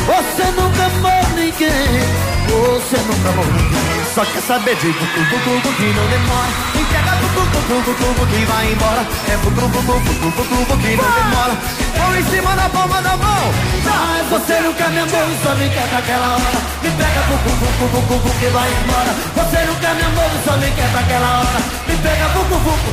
você 0.00 0.44
nunca 0.60 0.86
amou 0.86 1.36
ninguém, 1.36 2.00
você 2.48 2.96
nunca 2.96 3.28
amou 3.28 3.44
ninguém. 3.44 3.99
Só 4.14 4.24
quer 4.24 4.42
saber 4.42 4.74
de 4.74 4.88
bucu, 4.88 5.20
bucu, 5.30 5.50
bucu 5.50 5.72
que 5.76 5.84
não 5.84 6.06
demora. 6.08 6.70
Pega 6.90 7.12
bucu, 7.16 7.46
bucu, 7.46 7.80
bucu, 7.80 8.14
bucu 8.14 8.26
que 8.26 8.44
vai 8.44 8.72
embora. 8.72 9.06
É 9.28 9.36
bucu, 9.36 9.68
bucu, 9.68 9.82
bucu, 9.82 10.30
bucu, 10.30 10.42
bucu 10.42 10.76
que 10.78 10.96
não 10.96 11.04
demora. 11.04 11.56
Mão 11.96 12.16
em 12.16 12.24
cima 12.24 12.56
da 12.56 12.68
palma 12.68 13.00
da 13.02 13.16
mão. 13.16 13.54
Mas 13.84 14.28
você 14.28 14.60
nunca 14.60 14.88
me 14.88 14.98
amou, 14.98 15.28
só 15.42 15.54
me 15.54 15.68
quer 15.70 15.88
pra 15.88 15.98
aquela 15.98 16.26
hora. 16.34 16.60
Me 16.82 16.90
pega 16.90 17.20
bucu, 17.28 17.50
bucu, 17.50 17.86
bucu, 17.86 18.16
bucu 18.18 18.38
que 18.40 18.46
vai 18.48 18.68
embora. 18.68 19.14
Você 19.36 19.64
nunca 19.64 19.94
me 19.94 20.02
amou, 20.02 20.30
só 20.44 20.56
me 20.56 20.70
quer 20.72 20.90
pra 20.90 21.00
aquela 21.00 21.38
hora. 21.38 21.60
Me 21.86 21.96
pega 21.96 22.28
bucu, 22.34 22.58
bucu 22.58 22.90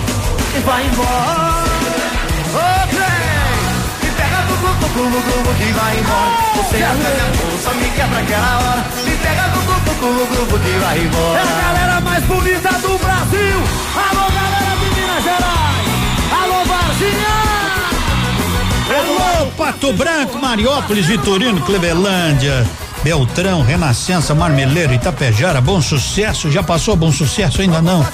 e 0.55 0.59
vai 0.59 0.85
embora. 0.85 1.67
Bucu, 4.73 5.09
bucu 5.09 5.53
que 5.57 5.71
vai 5.73 5.99
embora. 5.99 6.31
Você 6.55 6.77
me 6.77 6.83
amou, 6.83 7.57
só 7.63 7.73
me 7.73 7.89
quer 7.91 8.07
pra 8.07 8.19
aquela 8.19 8.57
hora. 8.59 8.85
Me 9.03 9.11
pega 9.17 9.47
bucu, 9.49 9.79
bucu, 9.81 10.07
bucu 10.35 10.59
que 10.59 10.71
vai 10.79 10.99
embora. 10.99 11.39
É 11.39 11.41
a 11.41 11.61
galera 11.61 12.01
mais 12.01 12.23
bonita 12.25 12.69
do 12.69 12.97
Brasil. 12.97 13.57
Alô, 13.95 14.25
galera 14.31 14.75
de 14.79 14.87
Minas 14.99 15.23
Gerais. 15.23 15.87
Alô, 16.41 16.65
Varginha. 16.65 17.37
Alô, 18.89 19.51
Pato 19.57 19.93
Branco, 19.93 20.37
Mariópolis, 20.39 21.05
Vitorino, 21.05 21.61
Clevelândia. 21.61 22.65
Beltrão, 23.03 23.61
Renascença, 23.61 24.33
Marmeleiro, 24.35 24.93
Itapejara, 24.93 25.61
bom 25.61 25.81
sucesso, 25.81 26.51
já 26.51 26.61
passou 26.63 26.95
bom 26.95 27.11
sucesso? 27.11 27.61
Ainda 27.61 27.81
não? 27.81 28.05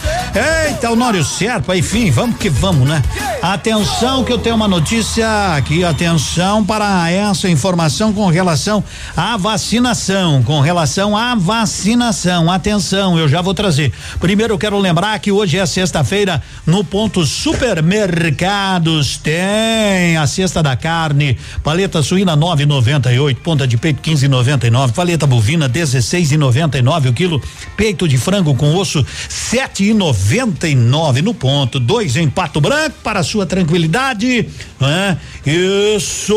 Eita, 0.67 0.91
Honório 0.91 1.23
Serpa, 1.23 1.75
enfim, 1.75 2.11
vamos 2.11 2.37
que 2.37 2.49
vamos, 2.49 2.87
né? 2.87 3.01
Atenção 3.41 4.23
que 4.23 4.31
eu 4.31 4.37
tenho 4.37 4.55
uma 4.55 4.67
notícia 4.67 5.55
aqui, 5.55 5.83
atenção 5.83 6.63
para 6.63 7.09
essa 7.11 7.49
informação 7.49 8.13
com 8.13 8.27
relação 8.27 8.83
à 9.17 9.35
vacinação, 9.35 10.43
com 10.43 10.59
relação 10.61 11.17
à 11.17 11.35
vacinação, 11.35 12.51
atenção, 12.51 13.17
eu 13.17 13.27
já 13.27 13.41
vou 13.41 13.53
trazer. 13.53 13.91
Primeiro 14.19 14.53
eu 14.53 14.57
quero 14.57 14.77
lembrar 14.79 15.17
que 15.19 15.31
hoje 15.31 15.57
é 15.57 15.65
sexta-feira, 15.65 16.41
no 16.65 16.83
ponto 16.83 17.25
supermercados 17.25 19.17
tem 19.17 20.17
a 20.17 20.27
cesta 20.27 20.61
da 20.61 20.75
carne, 20.75 21.37
paleta 21.63 22.01
suína 22.01 22.37
9,98, 22.37 23.37
ponta 23.37 23.67
de 23.67 23.77
peito 23.77 24.01
15,99 24.01 24.82
paleta 24.91 25.25
bovina 25.25 25.69
16,99 25.69 27.09
o 27.09 27.13
quilo, 27.13 27.41
peito 27.77 28.07
de 28.07 28.17
frango 28.17 28.55
com 28.55 28.75
osso 28.75 29.05
7,99 29.29 31.21
no 31.21 31.33
ponto, 31.33 31.79
dois 31.79 32.15
em 32.15 32.29
Pato 32.29 32.59
Branco 32.59 32.95
para 33.03 33.23
sua 33.23 33.45
tranquilidade, 33.45 34.47
né? 34.79 35.17
Isso 35.45 36.35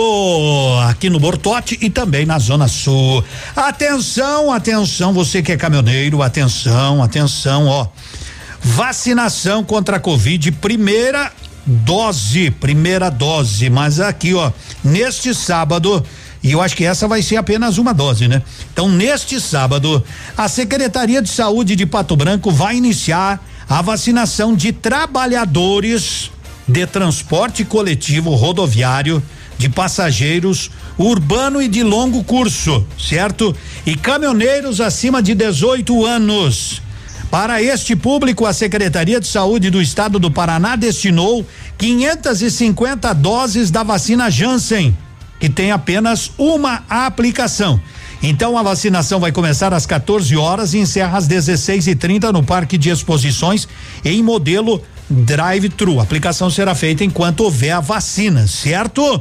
aqui 0.89 1.09
no 1.09 1.19
Bortote 1.19 1.79
e 1.81 1.91
também 1.91 2.27
na 2.27 2.39
Zona 2.39 2.69
Sul. 2.69 3.25
Atenção, 3.55 4.53
atenção, 4.53 5.13
você 5.13 5.43
que 5.43 5.53
é 5.53 5.57
caminhoneiro, 5.57 6.23
atenção, 6.23 7.03
atenção, 7.03 7.67
ó. 7.67 7.87
Vacinação 8.63 9.63
contra 9.63 9.97
a 9.97 10.01
Covid, 10.01 10.51
primeira 10.53 11.31
dose, 11.67 12.51
primeira 12.51 13.11
dose, 13.11 13.69
mas 13.69 13.99
aqui, 13.99 14.35
ó, 14.35 14.53
neste 14.85 15.35
sábado, 15.35 16.05
e 16.43 16.53
eu 16.53 16.61
acho 16.61 16.77
que 16.77 16.85
essa 16.85 17.09
vai 17.09 17.23
ser 17.23 17.37
apenas 17.37 17.79
uma 17.79 17.93
dose, 17.93 18.29
né? 18.29 18.43
Então, 18.73 18.89
neste 18.89 19.41
sábado, 19.41 20.03
a 20.37 20.49
Secretaria 20.49 21.21
de 21.21 21.29
Saúde 21.29 21.75
de 21.75 21.87
Pato 21.87 22.17
Branco 22.17 22.51
vai 22.51 22.77
iniciar 22.77 23.45
a 23.69 23.83
vacinação 23.83 24.55
de 24.55 24.73
trabalhadores 24.73 26.31
de 26.69 26.87
transporte 26.87 27.65
coletivo 27.65 28.35
rodoviário, 28.35 29.23
de 29.57 29.69
passageiros, 29.69 30.71
urbano 30.99 31.63
e 31.63 31.69
de 31.69 31.83
longo 31.83 32.23
curso, 32.23 32.87
certo? 32.99 33.55
E 33.87 33.95
caminhoneiros 33.95 34.81
acima 34.81 35.23
de 35.23 35.35
18 35.35 36.05
anos. 36.05 36.83
Para 37.31 37.63
este 37.63 37.97
público, 37.97 38.47
a 38.47 38.53
Secretaria 38.53 39.21
de 39.21 39.27
Saúde 39.27 39.71
do 39.71 39.81
Estado 39.81 40.19
do 40.19 40.31
Paraná 40.31 40.77
destinou 40.77 41.45
550 41.79 43.13
doses 43.15 43.71
da 43.71 43.83
vacina 43.83 44.31
Janssen 44.31 44.97
que 45.39 45.49
tem 45.49 45.71
apenas 45.71 46.31
uma 46.39 46.85
aplicação. 46.89 47.81
Então 48.23 48.57
a 48.57 48.63
vacinação 48.63 49.21
vai 49.21 49.31
começar 49.31 49.73
às 49.75 49.87
14 49.87 50.37
horas 50.37 50.75
e 50.75 50.79
encerra 50.79 51.19
às 51.19 51.29
16h30 51.29 52.33
no 52.33 52.43
Parque 52.43 52.79
de 52.79 52.89
Exposições 52.91 53.69
em 54.05 54.23
modelo 54.23 54.83
drive-thru. 55.09 56.01
A 56.01 56.03
aplicação 56.03 56.51
será 56.51 56.75
feita 56.75 57.05
enquanto 57.05 57.41
houver 57.41 57.73
a 57.73 57.81
vacina, 57.81 58.47
certo? 58.47 59.21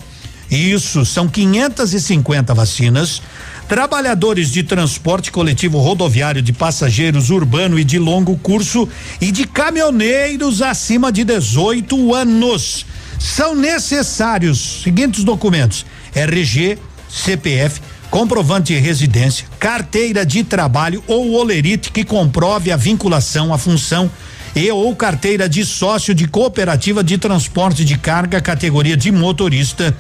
Isso, 0.50 1.06
são 1.06 1.28
550 1.28 2.54
vacinas. 2.54 3.22
Trabalhadores 3.68 4.52
de 4.52 4.62
transporte 4.62 5.32
coletivo 5.32 5.80
rodoviário 5.80 6.42
de 6.42 6.54
passageiros 6.54 7.32
urbano 7.32 7.80
e 7.80 7.84
de 7.84 7.98
longo 7.98 8.38
curso 8.38 8.88
e 9.20 9.32
de 9.32 9.46
caminhoneiros 9.46 10.62
acima 10.62 11.12
de 11.12 11.24
18 11.24 12.14
anos. 12.14 12.86
São 13.18 13.56
necessários 13.56 14.84
seguintes 14.84 15.24
documentos: 15.24 15.84
RG, 16.16 16.78
CPF, 17.10 17.82
comprovante 18.10 18.74
de 18.74 18.80
residência, 18.80 19.46
carteira 19.60 20.26
de 20.26 20.44
trabalho 20.44 21.04
ou 21.08 21.34
olerite 21.34 21.92
que 21.92 22.04
comprove 22.04 22.72
a 22.72 22.78
vinculação 22.78 23.54
à 23.54 23.58
função 23.58 24.10
e 24.56 24.72
ou 24.72 24.96
carteira 24.96 25.50
de 25.50 25.66
sócio 25.66 26.16
de 26.16 26.28
cooperativa 26.28 27.04
de 27.04 27.18
transporte 27.18 27.84
de 27.84 27.98
carga 27.98 28.40
categoria 28.40 28.96
de 28.96 29.12
motorista 29.12 29.96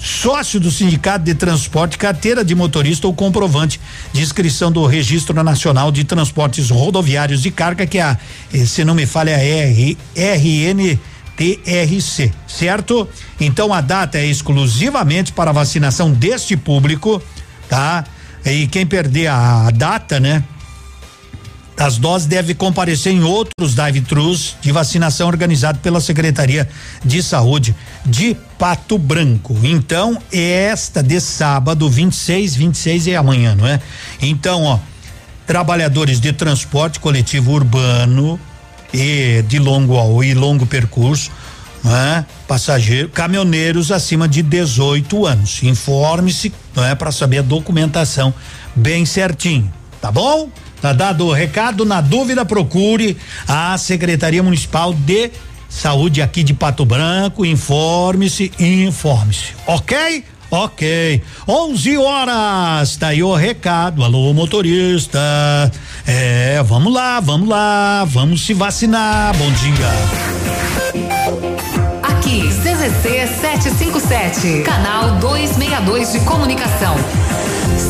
sócio 0.00 0.58
do 0.58 0.70
Sindicato 0.70 1.24
de 1.26 1.34
Transporte, 1.34 1.98
carteira 1.98 2.42
de 2.42 2.54
motorista 2.54 3.06
ou 3.06 3.12
comprovante 3.12 3.78
de 4.12 4.22
inscrição 4.22 4.72
do 4.72 4.86
Registro 4.86 5.40
Nacional 5.44 5.92
de 5.92 6.04
Transportes 6.04 6.70
Rodoviários 6.70 7.42
de 7.42 7.50
Carga, 7.50 7.86
que 7.86 7.98
é 7.98 8.02
a, 8.02 8.18
eh, 8.52 8.64
se 8.64 8.82
não 8.82 8.94
me 8.94 9.04
falha, 9.04 9.32
é 9.32 10.32
a 10.32 10.36
R, 11.40 11.58
RNTRC, 11.64 12.30
certo? 12.46 13.08
Então 13.40 13.72
a 13.72 13.80
data 13.80 14.18
é 14.18 14.26
exclusivamente 14.26 15.32
para 15.32 15.50
vacinação 15.52 16.12
deste 16.12 16.56
público, 16.56 17.22
tá? 17.68 18.04
E 18.44 18.66
quem 18.66 18.86
perder 18.86 19.28
a, 19.28 19.66
a 19.66 19.70
data, 19.70 20.20
né? 20.20 20.44
As 21.78 21.96
doses 21.96 22.28
devem 22.28 22.54
comparecer 22.54 23.10
em 23.10 23.22
outros 23.22 23.74
drive-thrus 23.74 24.54
de 24.60 24.70
vacinação 24.70 25.26
organizado 25.28 25.78
pela 25.78 25.98
Secretaria 25.98 26.68
de 27.02 27.22
Saúde 27.22 27.74
de 28.04 28.36
Pato 28.58 28.98
Branco. 28.98 29.58
Então, 29.62 30.20
esta 30.30 31.02
de 31.02 31.18
sábado, 31.22 31.88
26, 31.88 32.54
26 32.54 33.08
é 33.08 33.16
amanhã, 33.16 33.54
não 33.54 33.66
é? 33.66 33.80
Então, 34.20 34.64
ó, 34.64 34.78
trabalhadores 35.46 36.20
de 36.20 36.34
transporte 36.34 37.00
coletivo 37.00 37.52
urbano 37.52 38.38
e 38.92 39.42
de 39.46 39.58
longo 39.58 40.22
e 40.22 40.34
longo 40.34 40.66
percurso, 40.66 41.30
não 41.82 41.96
é? 41.96 42.24
Passageiro, 42.46 43.08
caminhoneiros 43.08 43.90
acima 43.90 44.28
de 44.28 44.42
18 44.42 45.26
anos. 45.26 45.62
Informe-se, 45.62 46.52
não 46.74 46.84
é, 46.84 46.94
para 46.94 47.12
saber 47.12 47.38
a 47.38 47.42
documentação 47.42 48.34
bem 48.74 49.04
certinho, 49.06 49.72
tá 50.00 50.10
bom? 50.10 50.50
Tá 50.80 50.92
dado 50.92 51.26
o 51.26 51.32
recado, 51.32 51.84
na 51.84 52.00
dúvida 52.00 52.44
procure 52.44 53.16
a 53.46 53.76
Secretaria 53.76 54.42
Municipal 54.42 54.94
de 54.94 55.30
Saúde 55.68 56.22
aqui 56.22 56.42
de 56.42 56.54
Pato 56.54 56.84
Branco, 56.84 57.44
informe-se, 57.44 58.50
informe-se, 58.58 59.54
ok? 59.66 60.24
Ok. 60.50 61.22
11 61.46 61.98
horas. 61.98 62.96
Tá 62.96 63.08
aí 63.08 63.22
o 63.22 63.34
recado. 63.34 64.02
Alô, 64.02 64.32
motorista. 64.32 65.20
É, 66.06 66.62
vamos 66.64 66.92
lá, 66.92 67.20
vamos 67.20 67.48
lá. 67.48 68.04
Vamos 68.04 68.44
se 68.44 68.52
vacinar. 68.52 69.36
Bom 69.36 69.50
dia. 69.52 69.86
Aqui, 72.02 72.42
CZC 72.48 73.28
757, 73.40 74.62
canal 74.64 75.18
262 75.20 76.12
de 76.12 76.20
comunicação. 76.20 76.96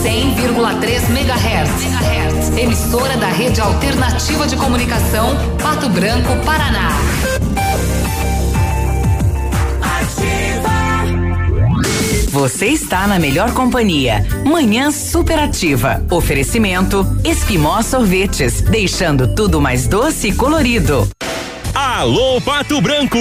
100,3 0.02 1.10
MHz. 1.10 2.58
Emissora 2.58 3.16
da 3.16 3.28
Rede 3.28 3.60
Alternativa 3.60 4.46
de 4.46 4.56
Comunicação, 4.56 5.34
Pato 5.62 5.88
Branco, 5.88 6.36
Paraná. 6.44 6.90
Você 12.40 12.68
está 12.68 13.06
na 13.06 13.18
melhor 13.18 13.52
companhia. 13.52 14.26
Manhã 14.46 14.90
superativa. 14.90 16.02
Oferecimento 16.10 17.04
Esquimó 17.22 17.82
Sorvetes, 17.82 18.62
deixando 18.62 19.34
tudo 19.34 19.60
mais 19.60 19.86
doce 19.86 20.28
e 20.28 20.34
colorido. 20.34 21.06
Alô 21.82 22.39
Pato 22.43 22.78
Branco! 22.78 23.19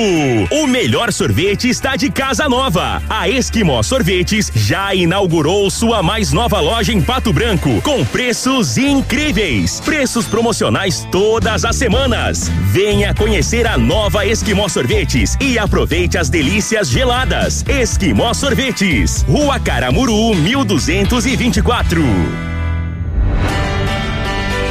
O 0.52 0.68
melhor 0.68 1.14
sorvete 1.14 1.70
está 1.70 1.96
de 1.96 2.12
casa 2.12 2.50
nova. 2.50 3.02
A 3.10 3.30
Esquimó 3.30 3.82
Sorvetes 3.82 4.52
já 4.54 4.94
inaugurou 4.94 5.72
sua 5.72 6.04
mais 6.04 6.34
nova 6.34 6.60
loja 6.60 6.92
em 6.92 7.02
Pato 7.02 7.32
Branco, 7.32 7.82
com 7.82 8.04
preços 8.04 8.78
incríveis. 8.78 9.80
Preços 9.80 10.28
promocionais 10.28 11.08
todas 11.10 11.64
as 11.64 11.78
semanas. 11.78 12.52
Venha 12.66 13.14
conhecer 13.14 13.66
a 13.66 13.78
nova 13.78 14.26
Esquimó 14.26 14.68
Sorvetes 14.68 15.38
e 15.40 15.58
aproveite 15.58 16.18
as 16.18 16.30
delícias 16.30 16.90
geladas. 16.90 17.64
Esquimó 17.66 18.34
Sorvetes, 18.34 19.22
Rua 19.22 19.58
Caramuru, 19.58 20.36
1224. 20.36 22.04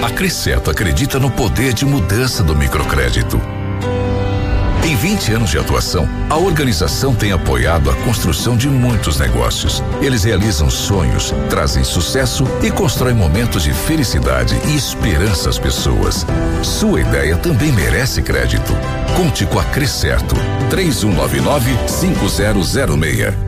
A 0.02 0.10
Cresceto 0.10 0.70
acredita 0.70 1.18
no 1.18 1.30
poder 1.30 1.72
de 1.72 1.86
mudança 1.86 2.42
do 2.42 2.54
microcrédito. 2.54 3.40
Em 4.98 5.10
20 5.12 5.32
anos 5.32 5.50
de 5.50 5.58
atuação, 5.58 6.08
a 6.28 6.36
organização 6.36 7.14
tem 7.14 7.30
apoiado 7.30 7.88
a 7.88 7.94
construção 8.02 8.56
de 8.56 8.68
muitos 8.68 9.16
negócios. 9.16 9.80
Eles 10.02 10.24
realizam 10.24 10.68
sonhos, 10.68 11.32
trazem 11.48 11.84
sucesso 11.84 12.42
e 12.64 12.70
constroem 12.72 13.14
momentos 13.14 13.62
de 13.62 13.72
felicidade 13.72 14.56
e 14.66 14.74
esperança 14.74 15.50
às 15.50 15.58
pessoas. 15.58 16.26
Sua 16.64 17.00
ideia 17.00 17.36
também 17.36 17.70
merece 17.70 18.22
crédito. 18.22 18.72
Conte 19.16 19.46
com 19.46 19.60
a 19.60 19.64
Crescerto. 19.66 20.34
3199 20.68 21.76
5006. 21.86 23.47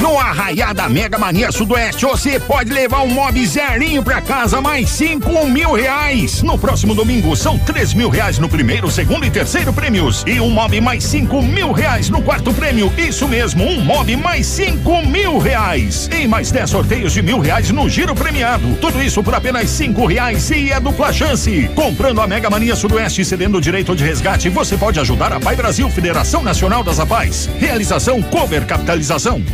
No 0.00 0.18
Arraiá 0.18 0.72
da 0.72 0.88
Mega 0.88 1.18
Mania 1.18 1.52
Sudoeste, 1.52 2.06
você 2.06 2.40
pode 2.40 2.72
levar 2.72 3.02
um 3.02 3.08
mob 3.08 3.46
zerinho 3.46 4.02
pra 4.02 4.22
casa, 4.22 4.58
mais 4.58 4.88
cinco 4.88 5.46
mil 5.46 5.74
reais. 5.74 6.42
No 6.42 6.56
próximo 6.56 6.94
domingo, 6.94 7.36
são 7.36 7.58
três 7.58 7.92
mil 7.92 8.08
reais 8.08 8.38
no 8.38 8.48
primeiro, 8.48 8.90
segundo 8.90 9.26
e 9.26 9.30
terceiro 9.30 9.74
prêmios. 9.74 10.24
E 10.26 10.40
um 10.40 10.48
mob 10.48 10.80
mais 10.80 11.04
cinco 11.04 11.42
mil 11.42 11.70
reais 11.70 12.08
no 12.08 12.22
quarto 12.22 12.50
prêmio. 12.54 12.90
Isso 12.96 13.28
mesmo, 13.28 13.62
um 13.62 13.82
mob 13.82 14.16
mais 14.16 14.46
cinco 14.46 15.04
mil 15.04 15.36
reais. 15.36 16.08
E 16.10 16.26
mais 16.26 16.50
dez 16.50 16.70
sorteios 16.70 17.12
de 17.12 17.20
mil 17.20 17.38
reais 17.38 17.68
no 17.70 17.86
giro 17.86 18.14
premiado. 18.14 18.76
Tudo 18.80 19.02
isso 19.02 19.22
por 19.22 19.34
apenas 19.34 19.68
cinco 19.68 20.06
reais 20.06 20.50
e 20.50 20.72
é 20.72 20.80
dupla 20.80 21.12
chance. 21.12 21.70
Comprando 21.74 22.22
a 22.22 22.26
Mega 22.26 22.48
Mania 22.48 22.74
Sudoeste 22.74 23.20
e 23.20 23.24
cedendo 23.24 23.58
o 23.58 23.60
direito 23.60 23.94
de 23.94 24.02
resgate, 24.02 24.48
você 24.48 24.78
pode 24.78 24.98
ajudar 24.98 25.30
a 25.30 25.38
Pai 25.38 25.56
Brasil, 25.56 25.90
Federação 25.90 26.42
Nacional 26.42 26.82
das 26.82 26.98
Apais. 26.98 27.50
Realização 27.58 28.22
Cover 28.22 28.64
Capitalização. 28.64 29.44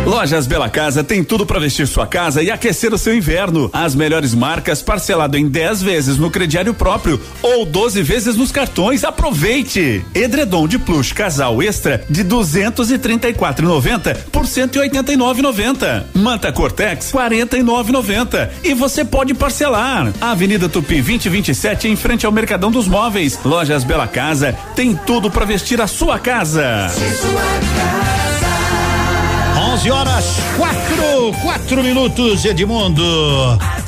Lojas 0.06 0.46
Bela 0.46 0.70
Casa 0.70 1.04
tem 1.04 1.24
tudo 1.24 1.48
para 1.48 1.60
vestir 1.60 1.88
sua 1.88 2.06
casa 2.06 2.44
e 2.44 2.52
aquecer 2.52 2.94
o 2.94 2.98
seu 2.98 3.16
inverno. 3.16 3.72
As 3.74 3.96
melhores 3.96 4.36
marcas 4.36 4.80
parcelado 4.80 5.36
em 5.36 5.48
10 5.48 5.82
vezes 5.82 6.18
no 6.20 6.30
crediário 6.30 6.76
próprio 6.76 7.20
ou 7.42 7.66
12 7.66 8.04
vezes 8.04 8.36
nos 8.36 8.52
cartões. 8.52 9.04
Aproveite! 9.04 10.06
Edredom 10.14 10.68
de 10.68 10.78
plush 10.78 11.12
casal 11.12 11.62
extra 11.64 12.06
de 12.08 12.24
234,90 12.24 14.16
por 14.32 14.44
189,90. 14.44 16.04
Manta 16.14 16.52
Cortex 16.52 17.12
49,90 17.12 18.50
e 18.64 18.76
você 18.76 19.04
pode 19.04 19.34
parcelar. 19.34 20.14
Avenida 20.22 20.70
Tupi 20.70 21.02
2027 21.02 21.88
em 21.88 21.96
frente 21.96 22.28
ao 22.28 22.32
Mercadão 22.32 22.70
dos 22.70 22.88
Móveis. 22.88 23.40
Lojas 23.44 23.84
Bela 23.84 24.08
Casa 24.08 24.56
tem 24.76 24.96
tudo 24.96 25.32
para 25.32 25.46
vestir 25.46 25.82
a 25.82 25.88
sua 25.88 26.20
casa. 26.20 26.92
11 29.76 29.92
horas, 29.92 30.38
quatro, 30.56 31.34
quatro 31.42 31.84
minutos, 31.84 32.46
Edmundo. 32.46 33.04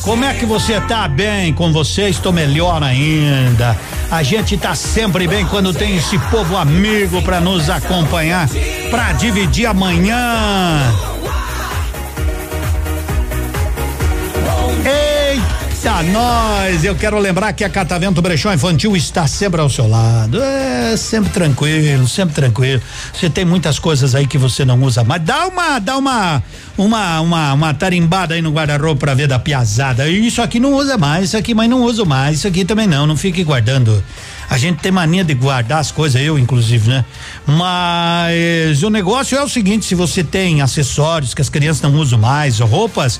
Como 0.01 0.25
é 0.25 0.33
que 0.33 0.45
você 0.45 0.81
tá 0.81 1.07
bem 1.07 1.53
com 1.53 1.71
você? 1.71 2.09
Estou 2.09 2.33
melhor 2.33 2.83
ainda. 2.83 3.77
A 4.11 4.21
gente 4.21 4.57
tá 4.57 4.75
sempre 4.75 5.29
bem 5.29 5.45
quando 5.45 5.73
tem 5.73 5.95
esse 5.95 6.19
povo 6.29 6.57
amigo 6.57 7.21
para 7.21 7.39
nos 7.39 7.69
acompanhar, 7.69 8.49
para 8.91 9.13
dividir 9.13 9.65
amanhã. 9.65 10.81
Ah, 15.85 16.03
nós, 16.03 16.83
eu 16.83 16.95
quero 16.95 17.17
lembrar 17.17 17.53
que 17.53 17.63
a 17.63 17.69
Catavento 17.69 18.21
Brechó 18.21 18.53
Infantil 18.53 18.95
está 18.97 19.25
sempre 19.25 19.61
ao 19.61 19.69
seu 19.69 19.87
lado. 19.87 20.41
É, 20.41 20.97
sempre 20.97 21.29
tranquilo, 21.29 22.07
sempre 22.07 22.35
tranquilo. 22.35 22.81
Você 23.13 23.29
tem 23.29 23.45
muitas 23.45 23.79
coisas 23.79 24.13
aí 24.13 24.27
que 24.27 24.37
você 24.37 24.65
não 24.65 24.81
usa 24.83 25.03
mais. 25.03 25.21
Dá 25.21 25.47
uma, 25.47 25.79
dá 25.79 25.97
uma, 25.97 26.43
uma, 26.77 27.21
uma, 27.21 27.53
uma 27.53 27.73
tarimbada 27.73 28.33
aí 28.33 28.41
no 28.41 28.51
guarda-roupa 28.51 28.99
pra 28.99 29.13
ver 29.13 29.27
da 29.27 29.39
piazada. 29.39 30.09
Isso 30.09 30.41
aqui 30.41 30.59
não 30.59 30.73
usa 30.73 30.97
mais, 30.97 31.25
isso 31.25 31.37
aqui, 31.37 31.53
mas 31.53 31.69
não 31.69 31.81
uso 31.83 32.05
mais, 32.05 32.39
isso 32.39 32.47
aqui 32.47 32.65
também 32.65 32.87
não, 32.87 33.07
não 33.07 33.15
fique 33.15 33.43
guardando. 33.43 34.03
A 34.49 34.57
gente 34.57 34.79
tem 34.79 34.91
mania 34.91 35.25
de 35.25 35.33
guardar 35.33 35.79
as 35.79 35.91
coisas, 35.91 36.21
eu 36.21 36.39
inclusive, 36.39 36.89
né? 36.89 37.03
Mas 37.45 38.81
o 38.81 38.89
negócio 38.89 39.37
é 39.37 39.43
o 39.43 39.49
seguinte: 39.49 39.85
se 39.85 39.93
você 39.93 40.23
tem 40.23 40.61
acessórios 40.61 41.33
que 41.33 41.41
as 41.41 41.49
crianças 41.49 41.81
não 41.81 41.99
usam 41.99 42.17
mais, 42.17 42.59
roupas, 42.59 43.19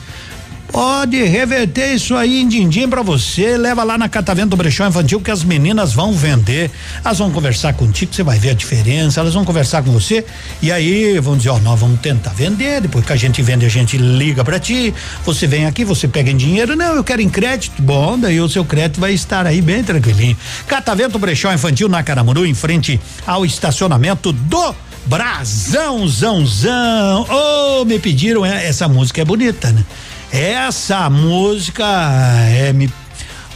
Pode 0.71 1.23
reverter 1.23 1.93
isso 1.93 2.15
aí 2.15 2.41
em 2.41 2.47
din-din 2.47 2.87
pra 2.87 3.01
você, 3.01 3.57
leva 3.57 3.83
lá 3.83 3.97
na 3.97 4.09
Catavento 4.09 4.55
Brechó 4.55 4.85
Infantil 4.85 5.19
que 5.21 5.31
as 5.31 5.43
meninas 5.43 5.93
vão 5.93 6.11
vender. 6.13 6.69
Elas 7.03 7.17
vão 7.17 7.31
conversar 7.31 7.73
contigo, 7.73 8.13
você 8.13 8.21
vai 8.21 8.37
ver 8.37 8.51
a 8.51 8.53
diferença, 8.53 9.19
elas 9.19 9.33
vão 9.33 9.45
conversar 9.45 9.81
com 9.81 9.91
você 9.91 10.25
e 10.61 10.71
aí 10.71 11.17
vão 11.19 11.37
dizer, 11.37 11.49
ó, 11.49 11.59
nós 11.59 11.79
vamos 11.79 11.99
tentar 12.01 12.31
vender, 12.31 12.81
depois 12.81 13.05
que 13.05 13.13
a 13.13 13.15
gente 13.15 13.41
vende, 13.41 13.65
a 13.65 13.69
gente 13.69 13.97
liga 13.97 14.43
pra 14.43 14.59
ti, 14.59 14.93
você 15.25 15.47
vem 15.47 15.65
aqui, 15.65 15.83
você 15.83 16.07
pega 16.07 16.29
em 16.29 16.37
dinheiro, 16.37 16.75
não, 16.75 16.95
eu 16.95 17.03
quero 17.03 17.21
em 17.21 17.29
crédito, 17.29 17.81
bom, 17.81 18.19
daí 18.19 18.39
o 18.39 18.49
seu 18.49 18.65
crédito 18.65 18.99
vai 18.99 19.13
estar 19.13 19.47
aí 19.47 19.61
bem 19.61 19.83
tranquilinho. 19.83 20.37
Catavento 20.67 21.17
Brechó 21.17 21.51
Infantil 21.51 21.87
na 21.87 22.03
Caramuru, 22.03 22.45
em 22.45 22.53
frente 22.53 22.99
ao 23.25 23.45
estacionamento 23.45 24.31
do 24.31 24.75
Brasão, 25.05 26.05
zão, 26.07 26.45
zão. 26.45 27.25
Oh, 27.29 27.85
me 27.85 27.97
pediram, 27.97 28.45
é, 28.45 28.67
essa 28.67 28.89
música 28.89 29.21
é 29.21 29.25
bonita, 29.25 29.71
né? 29.71 29.83
Essa 30.31 31.09
música 31.09 31.85
é 32.49 32.73
me 32.73 32.91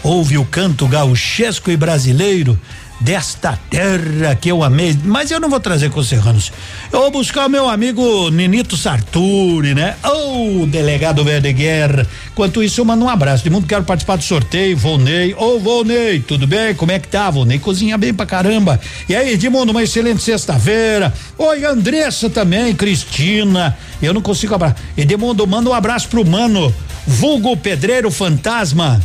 ouve 0.04 0.38
o 0.38 0.46
canto 0.46 0.88
gauchesco 0.88 1.70
e 1.70 1.78
brasileiro 1.78 2.60
desta 3.02 3.60
terra 3.70 4.36
que 4.36 4.50
eu 4.50 4.64
amei, 4.64 4.98
mas 5.04 5.32
eu 5.32 5.40
não 5.40 5.50
vou 5.50 5.60
trazer 5.60 5.90
com 5.90 6.04
serranos. 6.04 6.52
Eu 6.92 7.02
vou 7.02 7.12
buscar 7.12 7.48
o 7.48 7.50
meu 7.50 7.68
amigo 7.68 8.30
Ninito 8.30 8.78
Sarturi, 8.78 9.74
né? 9.74 9.96
Ô, 10.04 10.62
oh, 10.62 10.66
delegado 10.68 11.24
Verde 11.24 11.52
Guerra. 11.52 12.08
Enquanto 12.32 12.64
isso, 12.64 12.80
eu 12.80 12.86
mando 12.86 13.04
um 13.04 13.10
abraço. 13.10 13.44
De 13.44 13.50
mundo 13.50 13.66
quero 13.68 13.84
participar 13.84 14.18
do 14.18 14.24
sorteio, 14.24 14.78
Volney. 14.78 15.34
Ô, 15.34 15.56
oh, 15.56 15.60
Volney, 15.60 16.20
tudo 16.20 16.46
bem? 16.46 16.76
Como 16.76 16.92
é 16.92 17.00
que 17.00 17.08
tá? 17.08 17.30
Volney 17.30 17.58
cozinha 17.58 17.98
bem 17.98 18.14
pra 18.14 18.26
caramba. 18.26 18.80
E 19.10 19.16
aí, 19.16 19.34
Edmundo, 19.34 19.72
uma 19.72 19.84
excelente 19.84 20.22
sexta-feira. 20.22 21.12
Oi, 21.38 21.66
Andressa 21.66 22.30
também, 22.30 22.74
Cristina. 22.76 23.76
Eu 24.02 24.14
não 24.14 24.22
consigo 24.22 24.54
abraçar. 24.54 24.78
Edmundo, 24.96 25.46
manda 25.48 25.70
um 25.70 25.74
abraço 25.74 26.08
pro 26.08 26.26
mano, 26.26 26.74
vulgo 27.08 27.58
pedreiro 27.58 28.12
fantasma. 28.12 29.02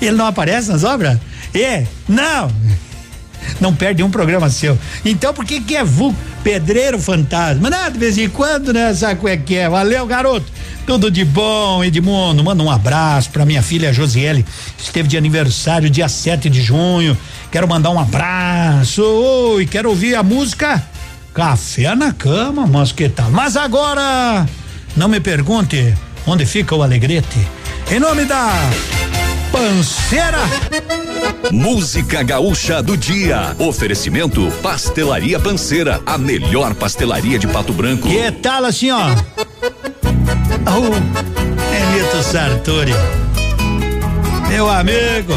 Ele 0.00 0.16
não 0.16 0.26
aparece 0.26 0.70
nas 0.70 0.84
obras? 0.84 1.18
Não. 2.08 2.50
Não 3.60 3.74
perde 3.74 4.02
um 4.02 4.10
programa 4.10 4.50
seu. 4.50 4.78
Então 5.04 5.32
por 5.32 5.44
que 5.44 5.60
que 5.60 5.76
é 5.76 5.84
vulgo 5.84 6.16
pedreiro 6.44 6.98
fantasma? 6.98 7.70
Não, 7.70 7.90
de 7.90 7.98
vez 7.98 8.18
em 8.18 8.28
quando, 8.28 8.72
né? 8.72 8.92
Sabe 8.94 9.16
como 9.16 9.28
é 9.28 9.36
que 9.36 9.56
é? 9.56 9.68
Valeu, 9.68 10.06
garoto. 10.06 10.46
Tudo 10.86 11.10
de 11.10 11.24
bom, 11.24 11.82
Edmundo. 11.84 12.42
Manda 12.42 12.62
um 12.62 12.70
abraço 12.70 13.30
pra 13.30 13.44
minha 13.44 13.62
filha 13.62 13.92
Josiele. 13.92 14.44
Esteve 14.78 15.08
de 15.08 15.16
aniversário 15.16 15.90
dia 15.90 16.08
7 16.08 16.48
de 16.48 16.62
junho. 16.62 17.16
Quero 17.50 17.68
mandar 17.68 17.90
um 17.90 17.98
abraço. 17.98 19.02
Oi, 19.02 19.66
quero 19.66 19.88
ouvir 19.90 20.14
a 20.14 20.22
música 20.22 20.82
Café 21.38 21.94
na 21.94 22.12
cama, 22.12 22.66
mas 22.66 22.90
que? 22.90 23.10
Mas 23.30 23.56
agora, 23.56 24.44
não 24.96 25.08
me 25.08 25.20
pergunte 25.20 25.94
onde 26.26 26.44
fica 26.44 26.74
o 26.74 26.82
alegrete. 26.82 27.38
Em 27.90 28.00
nome 28.00 28.24
da 28.24 28.52
Panceira. 29.52 30.38
Música 31.50 32.22
gaúcha 32.22 32.82
do 32.82 32.96
dia. 32.96 33.54
Oferecimento 33.58 34.50
Pastelaria 34.62 35.38
Panceira, 35.40 36.00
a 36.06 36.18
melhor 36.18 36.74
pastelaria 36.74 37.38
de 37.38 37.46
Pato 37.46 37.72
Branco. 37.72 38.08
Que 38.08 38.30
tal 38.30 38.64
assim, 38.64 38.90
ó? 38.90 39.10
Oh, 40.66 40.90
Benito 41.70 42.22
Sartori. 42.22 42.94
Meu 44.48 44.68
amigo. 44.68 45.34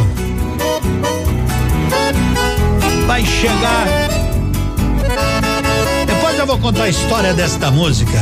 Vai 3.06 3.26
chegar. 3.26 3.88
Depois 6.06 6.38
eu 6.38 6.46
vou 6.46 6.58
contar 6.58 6.84
a 6.84 6.90
história 6.90 7.34
desta 7.34 7.72
música. 7.72 8.20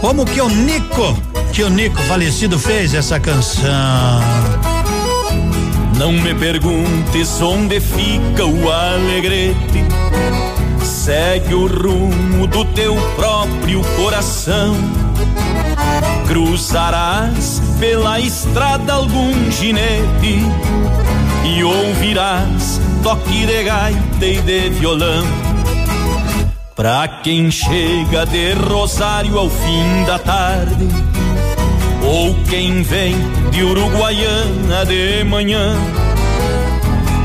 Como 0.00 0.24
que 0.24 0.40
o 0.40 0.48
Nico, 0.48 1.16
que 1.52 1.62
o 1.62 1.70
Nico 1.70 2.00
falecido 2.02 2.58
fez 2.58 2.94
essa 2.94 3.20
canção. 3.20 4.20
Não 6.02 6.10
me 6.10 6.34
perguntes 6.34 7.40
onde 7.40 7.78
fica 7.78 8.44
o 8.44 8.68
alegrete. 8.68 9.84
Segue 10.82 11.54
o 11.54 11.68
rumo 11.68 12.44
do 12.48 12.64
teu 12.64 12.96
próprio 13.14 13.80
coração. 13.94 14.74
Cruzarás 16.26 17.62
pela 17.78 18.18
estrada 18.18 18.94
algum 18.94 19.48
ginete 19.52 20.40
e 21.44 21.62
ouvirás 21.62 22.80
toque 23.04 23.46
de 23.46 23.62
gaita 23.62 24.26
e 24.26 24.40
de 24.40 24.70
violão. 24.70 25.24
Pra 26.74 27.06
quem 27.06 27.48
chega 27.48 28.26
de 28.26 28.54
Rosário 28.54 29.38
ao 29.38 29.48
fim 29.48 30.04
da 30.04 30.18
tarde 30.18 30.88
ou 32.02 32.34
quem 32.48 32.82
vem 32.82 33.14
de 33.50 33.62
Uruguaiana 33.62 34.84
de 34.84 35.24
manhã. 35.24 35.76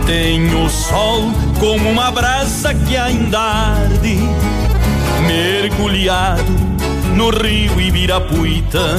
Tem 0.06 0.54
o 0.54 0.70
sol 0.70 1.24
como 1.60 1.90
uma 1.90 2.12
brasa 2.12 2.74
que 2.74 2.96
ainda 2.96 3.40
arde, 3.40 4.18
mergulhado 5.28 6.44
no 7.16 7.30
rio 7.30 7.82
Ibirapuitã. 7.82 8.98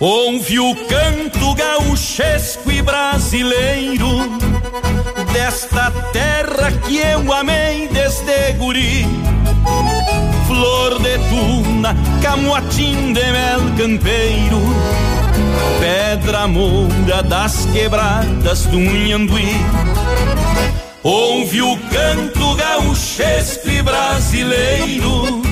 Ouve 0.00 0.60
o 0.60 0.76
canto 0.86 1.54
gauchesco 1.54 2.70
e 2.70 2.80
brasileiro 2.82 4.38
desta 5.32 5.90
terra 6.12 6.70
que 6.86 6.98
eu 6.98 7.32
amei 7.32 7.88
desde 7.88 8.52
guri 8.52 9.06
flor 10.48 10.98
de 11.00 11.18
tuna, 11.28 11.94
camuatim 12.22 13.12
de 13.12 13.30
mel 13.30 13.60
campeiro, 13.76 14.60
pedra 15.78 16.48
moura 16.48 17.22
das 17.22 17.66
quebradas 17.66 18.64
do 18.66 18.78
Nhanduí. 18.78 19.54
Ouve 21.02 21.62
o 21.62 21.76
canto 21.92 22.54
gauchesco 22.54 23.68
e 23.68 23.82
brasileiro 23.82 25.42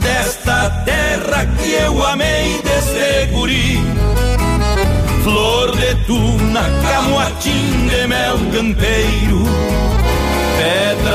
desta 0.00 0.68
terra 0.84 1.46
que 1.56 1.72
eu 1.72 2.04
amei 2.04 2.60
desde 2.62 3.32
guri. 3.32 3.80
Flor 5.22 5.76
de 5.76 5.94
tuna, 6.06 6.62
camuatim 6.82 7.86
de 7.88 8.06
mel 8.06 8.38
campeiro 8.52 9.87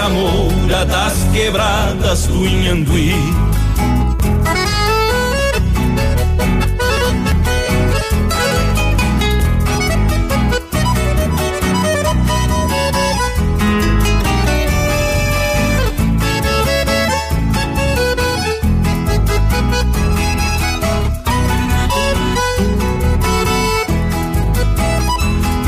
moura 0.09 0.85
das 0.85 1.13
quebradas 1.31 2.27
do 2.27 2.45
Inhanduí. 2.47 3.13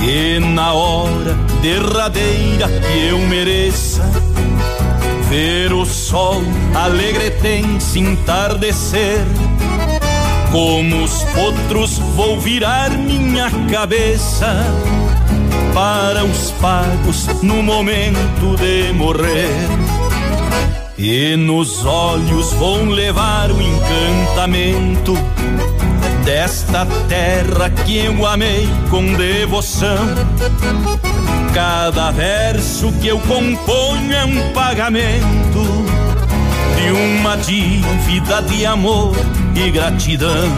E 0.07 0.39
na 0.39 0.73
hora 0.73 1.33
derradeira 1.61 2.67
que 2.67 3.07
eu 3.07 3.19
mereça 3.19 3.94
ver 5.35 5.73
o 5.73 5.85
sol 5.85 6.41
alegre 6.73 7.29
tem 7.29 7.77
se 7.77 7.99
entardecer. 7.99 9.19
Como 10.49 11.03
os 11.03 11.23
potros 11.23 11.97
vou 12.15 12.39
virar 12.39 12.89
minha 12.91 13.51
cabeça 13.69 14.55
para 15.73 16.23
os 16.23 16.51
pagos 16.51 17.27
no 17.43 17.61
momento 17.61 18.55
de 18.57 18.93
morrer. 18.93 19.67
E 20.97 21.35
nos 21.35 21.85
olhos 21.85 22.53
vão 22.53 22.87
levar 22.87 23.51
o 23.51 23.61
encantamento 23.61 25.17
desta 26.23 26.85
terra 27.09 27.69
que 27.85 27.97
eu 27.97 28.25
amei 28.25 28.69
com 28.89 29.03
devoção. 29.15 29.97
Cada 31.55 32.11
verso 32.11 32.91
que 32.99 33.07
eu 33.07 33.17
componho 33.21 34.13
é 34.13 34.25
um 34.25 34.51
pagamento 34.51 35.85
de 36.75 36.91
uma 36.91 37.37
dívida 37.37 38.41
de 38.41 38.65
amor 38.65 39.15
e 39.55 39.71
gratidão. 39.71 40.49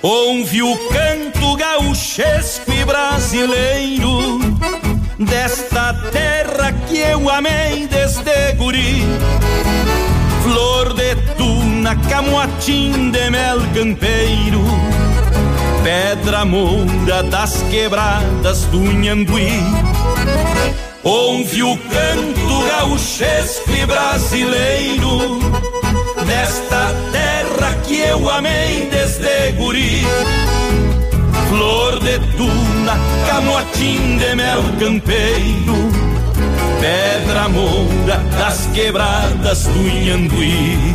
Ouve 0.00 0.62
o 0.62 0.78
canto 0.90 1.56
gauchesco 1.56 2.72
e 2.72 2.84
brasileiro 2.84 4.38
desta 5.18 5.92
terra 6.12 6.72
que 6.86 6.98
eu 6.98 7.28
amei 7.28 7.88
desde 7.88 8.52
guri. 8.52 9.02
Flor 10.44 10.94
de 10.94 11.16
tuna, 11.36 11.96
camotim 12.08 13.10
de 13.10 13.28
mel 13.28 13.58
campeiro, 13.74 14.62
pedra 15.82 16.44
moura 16.44 17.22
das 17.24 17.62
quebradas 17.70 18.64
do 18.66 18.80
Nhanguí. 18.80 19.62
Ouve 21.02 21.62
o 21.62 21.76
canto 21.76 22.68
gauchesco 22.68 23.70
e 23.70 23.86
brasileiro 23.86 25.38
desta 26.26 26.94
terra 27.12 27.74
que 27.86 27.98
eu 27.98 28.28
amei 28.30 28.88
desde 28.90 29.52
guri. 29.52 30.06
Flor 31.48 31.98
de 32.00 32.18
tuna, 32.36 32.98
camotim 33.26 34.18
de 34.18 34.34
mel 34.34 34.62
campeiro, 34.78 35.76
pedra 36.80 37.48
moura 37.48 38.18
das 38.38 38.66
quebradas 38.74 39.64
do 39.64 39.88
Inhambuí. 39.88 40.94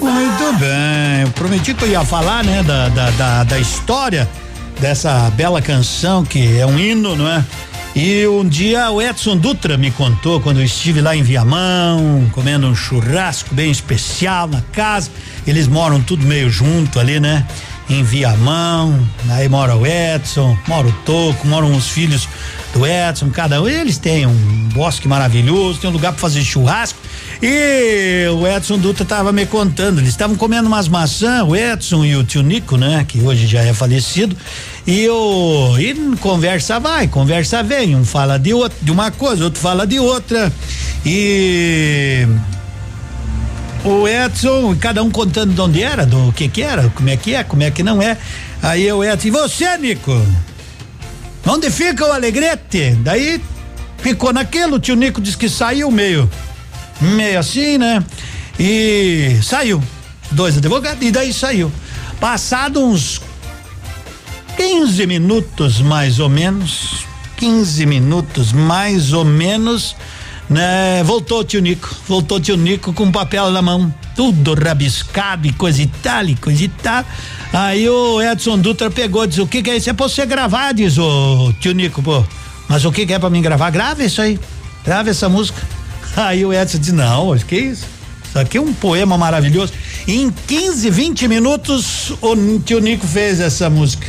Muito 0.00 0.58
bem. 0.58 1.22
Eu 1.22 1.30
prometi 1.30 1.74
que 1.74 1.84
eu 1.84 1.88
ia 1.88 2.04
falar, 2.04 2.44
né, 2.44 2.62
da, 2.62 2.88
da, 2.88 3.10
da, 3.10 3.44
da 3.44 3.58
história 3.58 4.28
dessa 4.80 5.30
bela 5.30 5.62
canção 5.62 6.24
que 6.24 6.58
é 6.58 6.66
um 6.66 6.78
hino, 6.78 7.14
não 7.16 7.28
é? 7.28 7.44
E 7.94 8.26
um 8.26 8.46
dia 8.46 8.90
o 8.90 9.00
Edson 9.00 9.36
Dutra 9.36 9.78
me 9.78 9.88
contou 9.92 10.40
quando 10.40 10.58
eu 10.58 10.64
estive 10.64 11.00
lá 11.00 11.14
em 11.14 11.22
Viamão, 11.22 12.28
comendo 12.32 12.66
um 12.66 12.74
churrasco 12.74 13.54
bem 13.54 13.70
especial 13.70 14.48
na 14.48 14.60
casa. 14.72 15.10
Eles 15.46 15.68
moram 15.68 16.00
tudo 16.02 16.26
meio 16.26 16.50
junto 16.50 16.98
ali, 16.98 17.20
né? 17.20 17.46
Em 17.88 18.02
Viamão, 18.02 18.98
aí 19.28 19.48
mora 19.48 19.76
o 19.76 19.86
Edson, 19.86 20.58
mora 20.66 20.88
o 20.88 20.92
Toco, 21.04 21.46
moram 21.46 21.72
os 21.76 21.88
filhos 21.88 22.26
do 22.72 22.84
Edson, 22.84 23.30
cada 23.30 23.62
um. 23.62 23.68
Eles 23.68 23.96
têm 23.96 24.26
um 24.26 24.68
bosque 24.72 25.06
maravilhoso, 25.06 25.78
tem 25.78 25.88
um 25.88 25.92
lugar 25.92 26.12
para 26.12 26.20
fazer 26.20 26.42
churrasco. 26.42 26.98
E 27.46 28.26
o 28.30 28.48
Edson 28.48 28.78
Dutra 28.78 29.04
tava 29.04 29.30
me 29.30 29.44
contando, 29.44 29.98
eles 29.98 30.08
estavam 30.08 30.34
comendo 30.34 30.66
umas 30.66 30.88
maçãs, 30.88 31.46
o 31.46 31.54
Edson 31.54 32.02
e 32.02 32.16
o 32.16 32.24
tio 32.24 32.42
Nico, 32.42 32.78
né? 32.78 33.04
Que 33.06 33.20
hoje 33.20 33.46
já 33.46 33.60
é 33.60 33.74
falecido. 33.74 34.34
E 34.86 35.06
o 35.10 35.78
e 35.78 36.16
conversa 36.22 36.80
vai, 36.80 37.06
conversa 37.06 37.62
vem, 37.62 37.94
um 37.94 38.02
fala 38.02 38.38
de 38.38 38.54
outro, 38.54 38.78
de 38.80 38.90
uma 38.90 39.10
coisa, 39.10 39.44
outro 39.44 39.60
fala 39.60 39.86
de 39.86 40.00
outra. 40.00 40.50
E 41.04 42.26
o 43.84 44.08
Edson, 44.08 44.74
cada 44.80 45.02
um 45.02 45.10
contando 45.10 45.52
de 45.52 45.60
onde 45.60 45.82
era, 45.82 46.06
do 46.06 46.32
que 46.32 46.48
que 46.48 46.62
era, 46.62 46.88
como 46.94 47.10
é 47.10 47.16
que 47.18 47.34
é, 47.34 47.44
como 47.44 47.62
é 47.62 47.70
que 47.70 47.82
não 47.82 48.00
é. 48.00 48.16
Aí 48.62 48.90
o 48.90 49.04
Edson, 49.04 49.28
e 49.28 49.30
você, 49.30 49.76
Nico? 49.76 50.18
Onde 51.46 51.70
fica 51.70 52.06
o 52.06 52.10
Alegrete? 52.10 52.96
Daí 53.00 53.38
ficou 53.98 54.32
naquilo, 54.32 54.76
o 54.76 54.80
tio 54.80 54.94
Nico 54.94 55.20
disse 55.20 55.36
que 55.36 55.50
saiu 55.50 55.90
meio, 55.90 56.26
meio 57.04 57.38
assim, 57.38 57.78
né? 57.78 58.04
E 58.58 59.38
saiu. 59.42 59.82
Dois 60.30 60.56
advogados, 60.56 61.06
e 61.06 61.10
daí 61.10 61.32
saiu. 61.32 61.70
Passado 62.20 62.84
uns 62.84 63.20
15 64.56 65.06
minutos 65.06 65.80
mais 65.80 66.18
ou 66.18 66.28
menos, 66.28 67.04
15 67.36 67.86
minutos 67.86 68.52
mais 68.52 69.12
ou 69.12 69.24
menos, 69.24 69.96
né? 70.48 71.02
Voltou 71.04 71.40
o 71.40 71.44
tio 71.44 71.60
Nico, 71.60 71.94
voltou 72.08 72.38
o 72.38 72.40
tio 72.40 72.56
Nico 72.56 72.92
com 72.92 73.10
papel 73.12 73.50
na 73.50 73.60
mão, 73.60 73.92
tudo 74.16 74.54
rabiscado 74.54 75.46
e 75.46 75.52
coisa 75.52 75.82
e 75.82 75.86
tal, 75.86 76.24
e 76.24 76.34
coisa 76.36 76.64
e 76.64 76.68
tal. 76.68 77.04
Aí 77.52 77.88
o 77.88 78.22
Edson 78.22 78.58
Dutra 78.58 78.90
pegou, 78.90 79.26
disse, 79.26 79.40
o 79.40 79.46
que 79.46 79.62
que 79.62 79.70
é 79.70 79.76
isso? 79.76 79.90
É 79.90 79.92
pra 79.92 80.08
você 80.08 80.24
gravar, 80.24 80.72
diz 80.72 80.98
o 80.98 81.52
tio 81.60 81.72
Nico, 81.74 82.02
pô. 82.02 82.24
Mas 82.68 82.84
o 82.84 82.92
que 82.92 83.04
que 83.04 83.12
é 83.12 83.18
pra 83.18 83.30
mim 83.30 83.42
gravar? 83.42 83.70
Grave 83.70 84.04
isso 84.04 84.22
aí, 84.22 84.38
grave 84.84 85.10
essa 85.10 85.28
música. 85.28 85.60
Aí 86.16 86.44
o 86.44 86.52
Edson 86.52 86.78
disse, 86.78 86.92
não, 86.92 87.36
que 87.38 87.56
isso? 87.56 87.86
Isso 88.28 88.38
aqui 88.38 88.58
é 88.58 88.60
um 88.60 88.72
poema 88.72 89.16
maravilhoso. 89.18 89.72
Em 90.06 90.30
15, 90.30 90.90
20 90.90 91.28
minutos, 91.28 92.12
o 92.20 92.58
tio 92.58 92.80
Nico 92.80 93.06
fez 93.06 93.40
essa 93.40 93.70
música. 93.70 94.06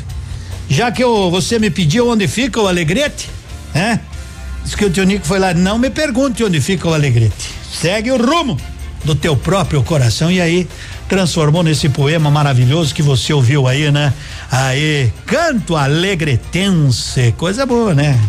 Já 0.69 0.91
que 0.91 1.03
eu, 1.03 1.29
você 1.29 1.59
me 1.59 1.69
pediu 1.69 2.09
onde 2.09 2.27
fica 2.27 2.59
o 2.59 2.67
Alegrete, 2.67 3.29
né? 3.73 3.99
Diz 4.63 4.73
que 4.73 4.85
o 4.85 4.89
tio 4.89 5.03
Nico 5.03 5.25
foi 5.25 5.37
lá, 5.37 5.53
não 5.53 5.77
me 5.77 5.89
pergunte 5.89 6.43
onde 6.43 6.59
fica 6.59 6.87
o 6.87 6.93
Alegrete. 6.93 7.51
Segue 7.71 8.11
o 8.11 8.17
rumo 8.17 8.57
do 9.03 9.13
teu 9.13 9.37
próprio 9.37 9.83
coração 9.83 10.31
e 10.31 10.41
aí 10.41 10.67
transformou 11.07 11.61
nesse 11.61 11.87
poema 11.87 12.31
maravilhoso 12.31 12.93
que 12.93 13.03
você 13.03 13.31
ouviu 13.31 13.67
aí, 13.67 13.91
né? 13.91 14.11
Aí, 14.51 15.11
canto 15.25 15.75
alegretense, 15.75 17.33
coisa 17.37 17.65
boa, 17.65 17.93
né? 17.93 18.19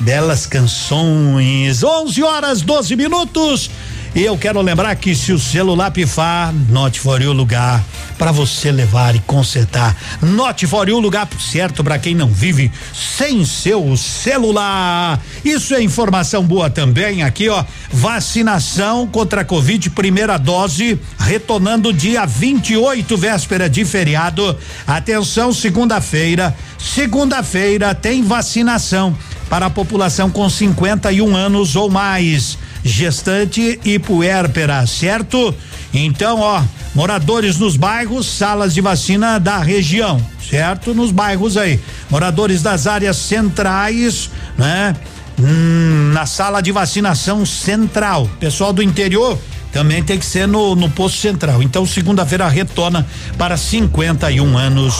Belas 0.00 0.46
canções. 0.46 1.82
11 1.82 2.22
horas 2.22 2.62
12 2.62 2.96
minutos. 2.96 3.70
E 4.14 4.22
eu 4.22 4.38
quero 4.38 4.60
lembrar 4.60 4.94
que 4.94 5.12
se 5.12 5.32
o 5.32 5.40
celular 5.40 5.90
pifar, 5.90 6.54
note 6.68 7.00
for 7.00 7.20
o 7.20 7.32
lugar 7.32 7.84
para 8.16 8.30
você 8.30 8.70
levar 8.70 9.16
e 9.16 9.18
consertar. 9.18 9.96
Note 10.22 10.68
for 10.68 10.88
o 10.88 11.00
lugar 11.00 11.28
certo 11.40 11.82
para 11.82 11.98
quem 11.98 12.14
não 12.14 12.28
vive 12.28 12.70
sem 12.92 13.44
seu 13.44 13.96
celular. 13.96 15.20
Isso 15.44 15.74
é 15.74 15.82
informação 15.82 16.44
boa 16.44 16.70
também 16.70 17.24
aqui, 17.24 17.48
ó. 17.48 17.64
Vacinação 17.90 19.04
contra 19.08 19.40
a 19.40 19.44
Covid, 19.44 19.90
primeira 19.90 20.38
dose, 20.38 20.96
retornando 21.18 21.92
dia 21.92 22.24
28, 22.24 23.16
véspera 23.16 23.68
de 23.68 23.84
feriado. 23.84 24.56
Atenção, 24.86 25.52
segunda-feira. 25.52 26.54
Segunda-feira 26.78 27.96
tem 27.96 28.22
vacinação 28.22 29.16
para 29.48 29.66
a 29.66 29.70
população 29.70 30.30
com 30.30 30.48
51 30.48 31.34
anos 31.36 31.76
ou 31.76 31.90
mais 31.90 32.58
gestante 32.84 33.80
e 33.84 33.98
puérpera, 33.98 34.86
certo? 34.86 35.54
Então, 35.92 36.40
ó, 36.40 36.62
moradores 36.94 37.58
nos 37.58 37.76
bairros, 37.76 38.26
salas 38.26 38.74
de 38.74 38.80
vacina 38.80 39.38
da 39.38 39.58
região, 39.58 40.20
certo? 40.48 40.94
Nos 40.94 41.10
bairros 41.10 41.56
aí. 41.56 41.80
Moradores 42.10 42.62
das 42.62 42.86
áreas 42.86 43.16
centrais, 43.16 44.30
né? 44.58 44.94
Hum, 45.38 46.12
na 46.12 46.26
sala 46.26 46.60
de 46.60 46.70
vacinação 46.72 47.44
central. 47.44 48.28
Pessoal 48.38 48.72
do 48.72 48.82
interior 48.82 49.38
também 49.72 50.04
tem 50.04 50.16
que 50.18 50.24
ser 50.24 50.46
no, 50.46 50.76
no 50.76 50.88
posto 50.88 51.18
central. 51.18 51.60
Então, 51.60 51.84
segunda-feira 51.84 52.46
retorna 52.48 53.04
para 53.36 53.56
51 53.56 54.56
anos 54.56 54.94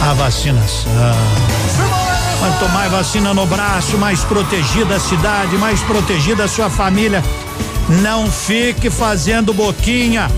a 0.00 0.12
vacinação. 0.14 2.01
Quanto 2.42 2.68
mais 2.70 2.90
vacina 2.90 3.32
no 3.32 3.46
braço, 3.46 3.96
mais 3.96 4.24
protegida 4.24 4.96
a 4.96 4.98
cidade, 4.98 5.56
mais 5.58 5.80
protegida 5.82 6.42
a 6.42 6.48
sua 6.48 6.68
família. 6.68 7.22
Não 8.02 8.28
fique 8.28 8.90
fazendo 8.90 9.54
boquinha, 9.54 10.28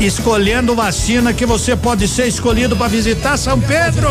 escolhendo 0.00 0.76
vacina 0.76 1.32
que 1.32 1.44
você 1.44 1.74
pode 1.74 2.06
ser 2.06 2.28
escolhido 2.28 2.76
para 2.76 2.86
visitar 2.86 3.36
São 3.36 3.58
Pedro. 3.58 4.08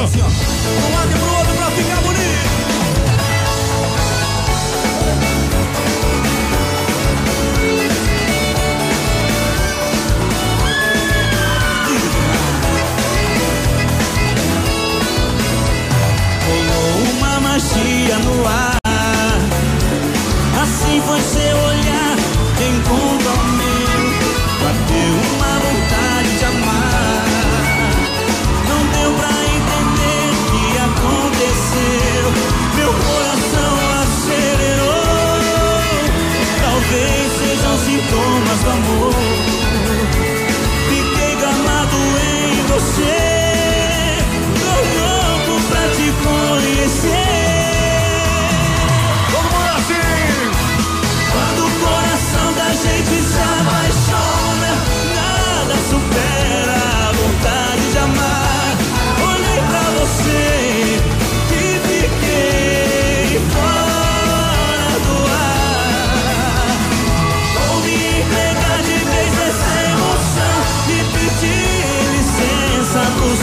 dia 18.08 18.20
no 18.20 18.48
ar. 18.48 18.80
Assim 20.62 21.02
foi 21.06 21.20
seu 21.20 21.58
olhar, 21.58 22.16
encontrou 22.70 23.34
ao 23.34 23.44
meu, 23.60 24.02
bateu 24.64 25.14
uma 25.36 25.54
vontade 25.66 26.30
de 26.40 26.46
amar. 26.46 27.26
Não 28.70 28.82
deu 28.96 29.12
pra 29.20 29.34
entender 29.58 30.26
o 30.32 30.42
que 30.52 30.66
aconteceu, 30.90 32.24
meu 32.76 32.92
coração 32.94 33.74
acelerou. 34.02 35.08
Talvez 36.64 37.28
sejam 37.40 37.76
sintomas 37.78 38.60
do 38.64 38.70
amor. 38.70 39.16
Fiquei 40.90 41.36
gamado 41.36 41.98
em 42.24 42.62
você. 42.68 43.17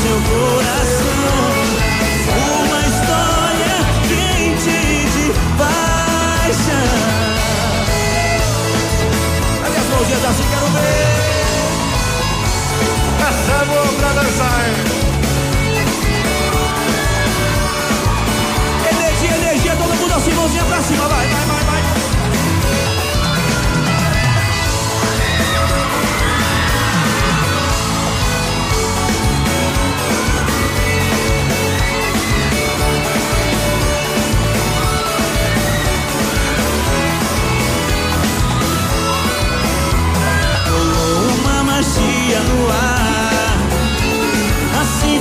seu 0.04 0.20
coração. 0.20 1.03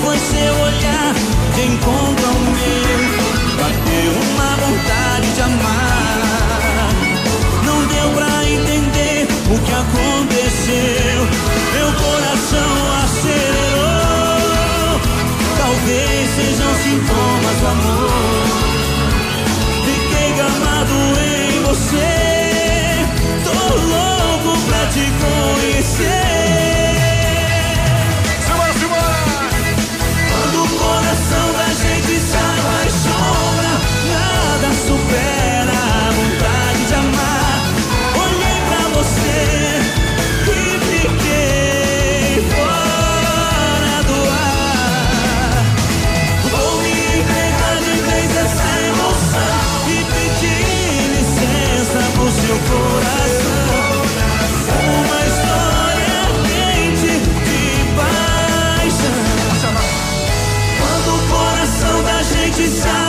Foi 0.03 0.17
seu 0.17 0.53
olhar 0.55 1.13
de 1.55 1.61
encontro 1.61 2.25
ao 2.27 2.39
meu. 2.55 2.99
Bateu 3.57 4.11
uma 4.31 4.51
vontade 4.57 5.27
de 5.33 5.41
amar. 5.41 6.89
Não 7.65 7.79
deu 7.85 8.09
pra 8.11 8.31
entender 8.49 9.27
o 9.49 9.57
que 9.59 9.71
aconteceu. 9.71 11.17
Meu 11.73 11.89
coração 12.03 12.73
acelerou. 13.03 14.99
Talvez 15.57 16.29
sejam 16.35 16.71
sintomas 16.83 17.57
do 17.61 17.67
amor. 17.67 18.45
Fiquei 19.85 20.29
gamado 20.35 20.95
em 21.21 21.63
você. 21.63 22.11
Tô 23.45 23.57
louco 23.75 24.51
pra 24.67 24.81
te 24.87 25.05
conhecer. 25.23 26.32
Da 62.63 63.02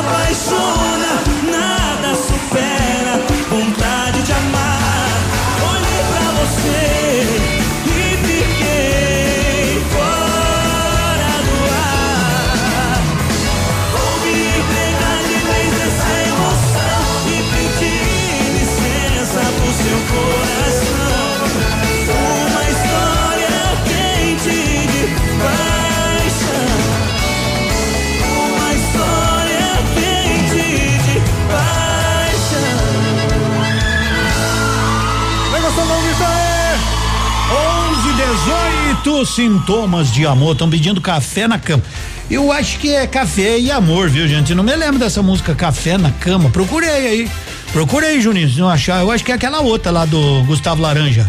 sintomas 39.54 40.12
de 40.12 40.26
amor. 40.26 40.52
Estão 40.52 40.68
pedindo 40.68 41.00
café 41.00 41.46
na 41.46 41.58
cama. 41.58 41.82
Eu 42.30 42.50
acho 42.50 42.78
que 42.78 42.92
é 42.92 43.06
café 43.06 43.58
e 43.58 43.70
amor, 43.70 44.08
viu, 44.08 44.26
gente? 44.26 44.54
Não 44.54 44.64
me 44.64 44.74
lembro 44.74 44.98
dessa 44.98 45.22
música 45.22 45.54
Café 45.54 45.98
na 45.98 46.10
Cama. 46.10 46.48
Procurei 46.48 47.06
aí. 47.06 47.30
Procurei, 47.72 48.20
Juninho, 48.20 48.48
se 48.48 48.58
não 48.58 48.68
achar. 48.68 49.00
Eu 49.00 49.10
acho 49.10 49.22
que 49.22 49.30
é 49.30 49.34
aquela 49.34 49.60
outra 49.60 49.92
lá 49.92 50.06
do 50.06 50.42
Gustavo 50.44 50.80
Laranja. 50.80 51.26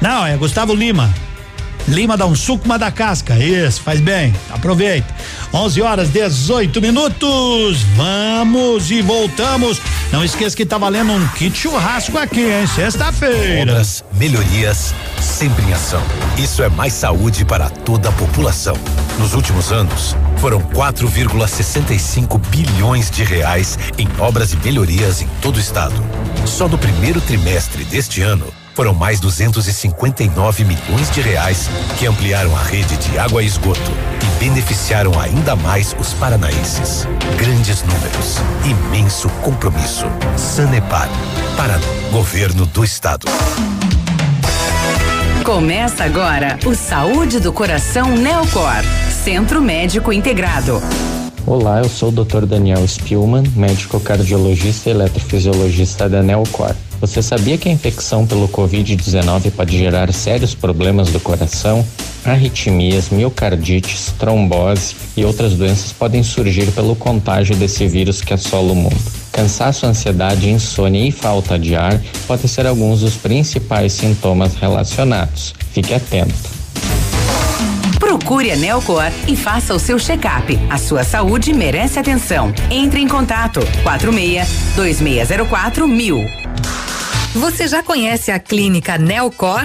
Não, 0.00 0.26
é 0.26 0.36
Gustavo 0.36 0.74
Lima. 0.74 1.12
Lima 1.86 2.16
dá 2.16 2.26
um 2.26 2.34
suco, 2.34 2.64
uma 2.66 2.78
da 2.78 2.90
casca. 2.90 3.38
Isso, 3.38 3.80
faz 3.80 4.00
bem. 4.00 4.34
Aproveita. 4.50 5.14
11 5.54 5.80
horas 5.80 6.08
18 6.10 6.82
minutos. 6.82 7.82
Vamos 7.96 8.90
e 8.90 9.00
voltamos. 9.00 9.80
Não 10.10 10.24
esqueça 10.24 10.56
que 10.56 10.64
tá 10.64 10.78
valendo 10.78 11.12
um 11.12 11.28
kit 11.28 11.56
churrasco 11.56 12.16
aqui, 12.16 12.40
hein? 12.40 12.66
Sexta-feira. 12.66 13.72
Obras, 13.72 14.02
melhorias, 14.14 14.94
sempre 15.20 15.64
em 15.66 15.72
ação. 15.72 16.02
Isso 16.38 16.62
é 16.62 16.68
mais 16.70 16.94
saúde 16.94 17.44
para 17.44 17.68
toda 17.68 18.08
a 18.08 18.12
população. 18.12 18.74
Nos 19.18 19.34
últimos 19.34 19.70
anos, 19.70 20.16
foram 20.38 20.60
4,65 20.60 22.38
bilhões 22.48 23.10
de 23.10 23.22
reais 23.22 23.78
em 23.98 24.08
obras 24.18 24.52
e 24.52 24.56
melhorias 24.56 25.20
em 25.20 25.28
todo 25.42 25.56
o 25.56 25.60
estado. 25.60 26.02
Só 26.46 26.68
no 26.68 26.78
primeiro 26.78 27.20
trimestre 27.20 27.84
deste 27.84 28.22
ano, 28.22 28.46
foram 28.78 28.94
mais 28.94 29.18
259 29.18 30.62
milhões 30.62 31.10
de 31.10 31.20
reais 31.20 31.68
que 31.98 32.06
ampliaram 32.06 32.54
a 32.54 32.62
rede 32.62 32.96
de 32.98 33.18
água 33.18 33.42
e 33.42 33.46
esgoto 33.46 33.80
e 34.22 34.38
beneficiaram 34.38 35.18
ainda 35.18 35.56
mais 35.56 35.96
os 35.98 36.14
paranaenses. 36.14 37.04
Grandes 37.36 37.82
números, 37.82 38.36
imenso 38.64 39.28
compromisso. 39.42 40.06
Sanepar, 40.36 41.08
Paraná, 41.56 41.84
Governo 42.12 42.66
do 42.66 42.84
Estado. 42.84 43.26
Começa 45.44 46.04
agora 46.04 46.56
o 46.64 46.72
Saúde 46.72 47.40
do 47.40 47.52
Coração 47.52 48.16
Neocor, 48.16 48.84
Centro 49.24 49.60
Médico 49.60 50.12
Integrado. 50.12 50.80
Olá, 51.50 51.78
eu 51.78 51.88
sou 51.88 52.10
o 52.10 52.12
Dr. 52.12 52.44
Daniel 52.44 52.86
Spielman, 52.86 53.42
médico 53.56 53.98
cardiologista 53.98 54.90
e 54.90 54.92
eletrofisiologista 54.92 56.06
da 56.06 56.22
Neocor. 56.22 56.74
Você 57.00 57.22
sabia 57.22 57.56
que 57.56 57.70
a 57.70 57.72
infecção 57.72 58.26
pelo 58.26 58.46
Covid-19 58.48 59.52
pode 59.52 59.78
gerar 59.78 60.12
sérios 60.12 60.54
problemas 60.54 61.08
do 61.08 61.18
coração? 61.18 61.82
Arritmias, 62.22 63.08
miocardites, 63.08 64.12
trombose 64.18 64.94
e 65.16 65.24
outras 65.24 65.54
doenças 65.54 65.90
podem 65.90 66.22
surgir 66.22 66.70
pelo 66.72 66.94
contágio 66.94 67.56
desse 67.56 67.86
vírus 67.88 68.20
que 68.20 68.34
assola 68.34 68.72
o 68.72 68.76
mundo. 68.76 69.00
Cansaço, 69.32 69.86
ansiedade, 69.86 70.50
insônia 70.50 71.08
e 71.08 71.10
falta 71.10 71.58
de 71.58 71.74
ar 71.74 71.98
podem 72.26 72.46
ser 72.46 72.66
alguns 72.66 73.00
dos 73.00 73.14
principais 73.14 73.94
sintomas 73.94 74.54
relacionados. 74.54 75.54
Fique 75.72 75.94
atento. 75.94 76.57
Procure 78.18 78.50
a 78.50 78.56
Neocor 78.56 79.04
e 79.28 79.36
faça 79.36 79.72
o 79.72 79.78
seu 79.78 79.96
check-up. 79.96 80.58
A 80.68 80.76
sua 80.76 81.04
saúde 81.04 81.52
merece 81.52 82.00
atenção. 82.00 82.52
Entre 82.68 83.00
em 83.00 83.06
contato 83.06 83.60
46 83.84 84.74
2604 84.74 85.86
mil. 85.86 86.26
Você 87.34 87.68
já 87.68 87.80
conhece 87.80 88.32
a 88.32 88.38
clínica 88.40 88.98
Neocor? 88.98 89.64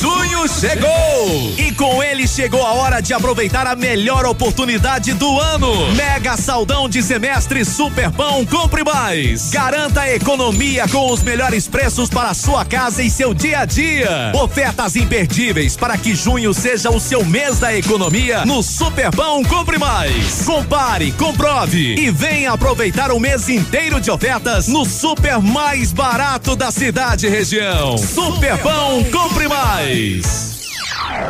Junho 0.01 0.47
chegou! 0.47 1.53
E 1.59 1.71
com 1.73 2.01
ele 2.01 2.27
chegou 2.27 2.65
a 2.65 2.71
hora 2.71 2.99
de 3.01 3.13
aproveitar 3.13 3.67
a 3.67 3.75
melhor 3.75 4.25
oportunidade 4.25 5.13
do 5.13 5.39
ano. 5.39 5.93
Mega 5.93 6.35
saldão 6.35 6.89
de 6.89 7.03
semestre 7.03 7.63
Superpão 7.63 8.43
Compre 8.43 8.83
Mais. 8.83 9.51
Garanta 9.51 10.01
a 10.01 10.11
economia 10.11 10.87
com 10.87 11.11
os 11.11 11.21
melhores 11.21 11.67
preços 11.67 12.09
para 12.09 12.33
sua 12.33 12.65
casa 12.65 13.03
e 13.03 13.11
seu 13.11 13.31
dia 13.31 13.59
a 13.59 13.65
dia. 13.65 14.31
Ofertas 14.33 14.95
imperdíveis 14.95 15.77
para 15.77 15.95
que 15.95 16.15
junho 16.15 16.51
seja 16.51 16.89
o 16.89 16.99
seu 16.99 17.23
mês 17.23 17.59
da 17.59 17.71
economia 17.75 18.43
no 18.43 18.63
Superpão 18.63 19.43
Compre 19.43 19.77
Mais. 19.77 20.41
Compare, 20.45 21.11
comprove 21.11 21.93
e 21.93 22.09
venha 22.09 22.53
aproveitar 22.53 23.11
o 23.11 23.19
mês 23.19 23.47
inteiro 23.49 24.01
de 24.01 24.09
ofertas 24.09 24.67
no 24.67 24.83
super 24.83 25.39
mais 25.39 25.93
barato 25.93 26.55
da 26.55 26.71
cidade 26.71 27.27
e 27.27 27.29
região. 27.29 27.99
Superpão 27.99 29.03
Compre 29.11 29.47
Mais. 29.47 29.90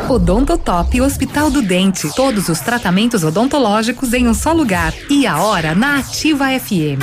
Odontotop 0.08 1.00
Hospital 1.00 1.50
do 1.50 1.62
Dente. 1.62 2.08
Todos 2.14 2.48
os 2.48 2.60
tratamentos 2.60 3.24
odontológicos 3.24 4.12
em 4.12 4.28
um 4.28 4.34
só 4.34 4.52
lugar. 4.52 4.94
E 5.10 5.26
a 5.26 5.42
hora 5.42 5.74
na 5.74 5.98
Ativa 5.98 6.46
FM. 6.60 7.00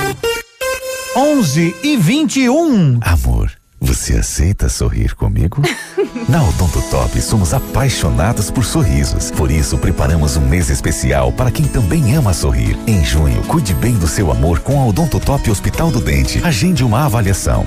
11 1.16 1.76
e 1.82 1.96
21. 1.96 3.00
Amor, 3.02 3.50
você 3.80 4.16
aceita 4.16 4.68
sorrir 4.68 5.14
comigo? 5.14 5.60
Na 6.28 6.42
Odonto 6.42 6.80
Top 6.90 7.20
somos 7.20 7.52
apaixonados 7.52 8.50
por 8.50 8.64
sorrisos. 8.64 9.30
Por 9.30 9.50
isso, 9.50 9.76
preparamos 9.76 10.36
um 10.36 10.46
mês 10.48 10.70
especial 10.70 11.32
para 11.32 11.50
quem 11.50 11.66
também 11.66 12.14
ama 12.14 12.32
sorrir. 12.32 12.78
Em 12.86 13.04
junho, 13.04 13.42
cuide 13.42 13.74
bem 13.74 13.94
do 13.94 14.06
seu 14.06 14.30
amor 14.30 14.60
com 14.60 14.80
a 14.80 14.86
Odonto 14.86 15.18
Top 15.18 15.50
Hospital 15.50 15.90
do 15.90 16.00
Dente. 16.00 16.40
Agende 16.44 16.84
uma 16.84 17.04
avaliação. 17.04 17.66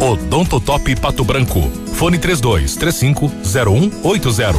Odonto 0.00 0.60
Top 0.60 0.94
Pato 0.96 1.24
Branco. 1.24 1.70
Fone 1.94 2.18
32 2.18 2.76
35 2.76 3.30
0180. 3.42 4.58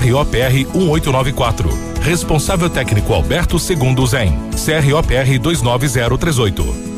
CROPR 0.00 0.52
1894. 0.74 1.68
Responsável 2.02 2.70
técnico 2.70 3.12
Alberto 3.14 3.58
Segundo 3.58 4.06
Zen. 4.06 4.38
CROPR 4.50 5.38
29038. 5.38 6.88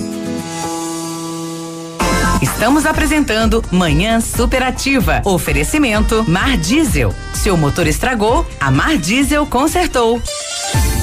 Estamos 2.42 2.86
apresentando 2.86 3.62
Manhã 3.70 4.20
Superativa. 4.20 5.20
Oferecimento 5.24 6.24
Mar 6.26 6.56
Diesel. 6.56 7.14
Seu 7.34 7.56
motor 7.56 7.86
estragou, 7.86 8.46
a 8.58 8.70
Mar 8.70 8.96
Diesel 8.96 9.46
consertou. 9.46 10.22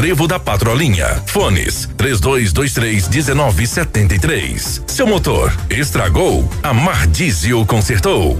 trevo 0.00 0.26
da 0.26 0.40
Patrolinha. 0.40 1.22
Fones 1.26 1.86
3223 1.98 3.06
1973. 3.06 4.82
Seu 4.86 5.06
motor 5.06 5.54
estragou, 5.68 6.48
a 6.62 6.72
Mar 6.72 7.06
Diesel 7.06 7.66
consertou. 7.66 8.38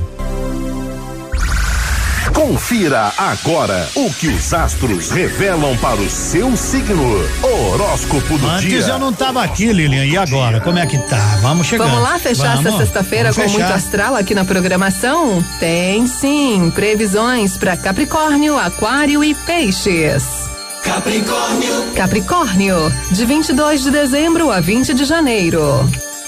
Confira 2.32 3.12
agora 3.18 3.86
o 3.94 4.10
que 4.10 4.28
os 4.28 4.54
astros 4.54 5.10
revelam 5.10 5.76
para 5.76 6.00
o 6.00 6.08
seu 6.08 6.56
signo. 6.56 7.22
Horóscopo 7.42 8.38
do 8.38 8.48
Antes 8.48 8.86
dia. 8.86 8.94
eu 8.94 8.98
não 8.98 9.12
tava 9.12 9.44
aqui, 9.44 9.70
Lilian. 9.70 10.06
E 10.06 10.16
agora? 10.16 10.60
Como 10.62 10.78
é 10.78 10.86
que 10.86 10.96
tá? 10.96 11.40
Vamos 11.42 11.66
chegando. 11.66 11.90
Vamos 11.90 12.02
lá 12.02 12.18
fechar 12.18 12.56
Vamos. 12.56 12.64
essa 12.72 12.78
sexta-feira 12.78 13.34
com 13.34 13.36
Vamos 13.36 13.52
muito 13.52 13.66
fechar. 13.66 13.76
astral 13.76 14.16
aqui 14.16 14.34
na 14.34 14.46
programação? 14.46 15.44
Tem 15.58 16.06
sim. 16.06 16.72
Previsões 16.74 17.58
para 17.58 17.76
Capricórnio, 17.76 18.56
Aquário 18.56 19.22
e 19.22 19.34
Peixes. 19.34 20.48
Capricórnio. 20.82 21.92
Capricórnio, 21.94 22.76
de 23.10 23.24
22 23.24 23.82
de 23.82 23.90
dezembro 23.90 24.50
a 24.50 24.60
20 24.60 24.94
de 24.94 25.04
janeiro. 25.04 25.62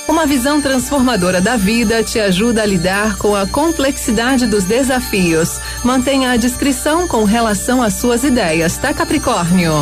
Uma 0.07 0.27
visão 0.27 0.61
transformadora 0.61 1.41
da 1.41 1.57
vida 1.57 2.03
te 2.03 2.21
ajuda 2.21 2.63
a 2.63 2.67
lidar 2.67 3.17
com 3.17 3.35
a 3.35 3.47
complexidade 3.47 4.47
dos 4.47 4.65
desafios. 4.65 5.61
Mantenha 5.83 6.31
a 6.31 6.37
discrição 6.37 7.09
com 7.09 7.25
relação 7.25 7.83
às 7.83 7.95
suas 7.95 8.25
ideias, 8.25 8.77
tá, 8.77 8.93
Capricórnio? 8.93 9.73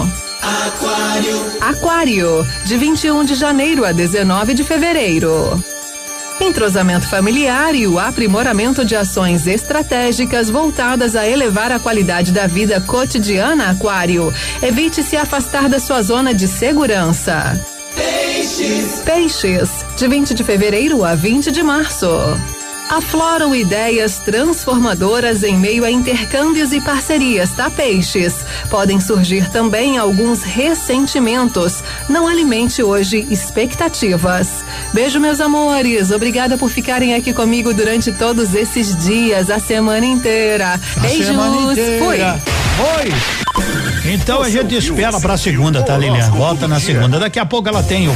Aquário. 0.41 1.47
Aquário, 1.61 2.47
de 2.65 2.77
21 2.77 3.25
de 3.25 3.35
janeiro 3.35 3.85
a 3.85 3.93
19 3.93 4.55
de 4.55 4.65
fevereiro. 4.65 5.63
Entrosamento 6.41 7.07
familiar 7.07 7.75
e 7.75 7.87
o 7.87 7.99
aprimoramento 7.99 8.85
de 8.85 8.97
ações 8.97 9.47
estratégicas 9.47 10.49
voltadas 10.49 11.15
a 11.15 11.29
elevar 11.29 11.71
a 11.71 11.79
qualidade 11.79 12.33
da 12.33 12.47
vida 12.47 12.81
cotidiana, 12.81 13.71
Aquário. 13.71 14.33
Evite 14.63 15.03
se 15.03 15.17
afastar 15.17 15.69
da 15.69 15.79
sua 15.79 16.03
zona 16.03 16.33
de 16.33 16.49
segurança. 16.49 17.61
Peixes. 17.95 19.03
Peixes, 19.05 19.85
de 19.97 20.09
20 20.09 20.35
de 20.35 20.43
fevereiro 20.43 21.05
a 21.05 21.15
20 21.15 21.53
de 21.53 21.63
março. 21.63 22.09
Afloram 22.91 23.55
ideias 23.55 24.19
transformadoras 24.19 25.45
em 25.45 25.57
meio 25.57 25.85
a 25.85 25.91
intercâmbios 25.93 26.73
e 26.73 26.81
parcerias, 26.81 27.53
tá, 27.53 27.71
peixes? 27.71 28.45
Podem 28.69 28.99
surgir 28.99 29.49
também 29.49 29.97
alguns 29.97 30.43
ressentimentos. 30.43 31.85
Não 32.09 32.27
alimente 32.27 32.83
hoje 32.83 33.25
expectativas. 33.31 34.65
Beijo, 34.93 35.21
meus 35.21 35.41
amores. 35.41 36.11
Obrigada 36.11 36.59
por 36.59 36.69
ficarem 36.69 37.15
aqui 37.15 37.33
comigo 37.33 37.73
durante 37.73 38.11
todos 38.11 38.57
esses 38.57 38.97
dias, 38.97 39.51
a 39.51 39.61
semana 39.61 40.05
inteira. 40.05 40.75
A 40.97 41.01
Beijos. 41.01 41.27
semana 41.27 41.73
inteira. 41.73 42.05
Fui. 42.05 42.19
Oi. 42.99 44.13
Então 44.13 44.43
a 44.43 44.51
gente 44.51 44.75
espera 44.75 45.21
pra 45.21 45.37
segunda, 45.37 45.81
tá, 45.85 45.97
Lilian? 45.97 46.29
Volta 46.33 46.67
na 46.67 46.81
segunda. 46.81 47.21
Daqui 47.21 47.39
a 47.39 47.47
pouco 47.47 47.69
ela 47.69 47.85
tem 47.85 48.09
o, 48.09 48.13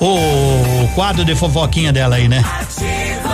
o 0.00 0.88
quadro 0.94 1.24
de 1.24 1.34
fofoquinha 1.34 1.92
dela 1.92 2.14
aí, 2.14 2.28
né? 2.28 2.44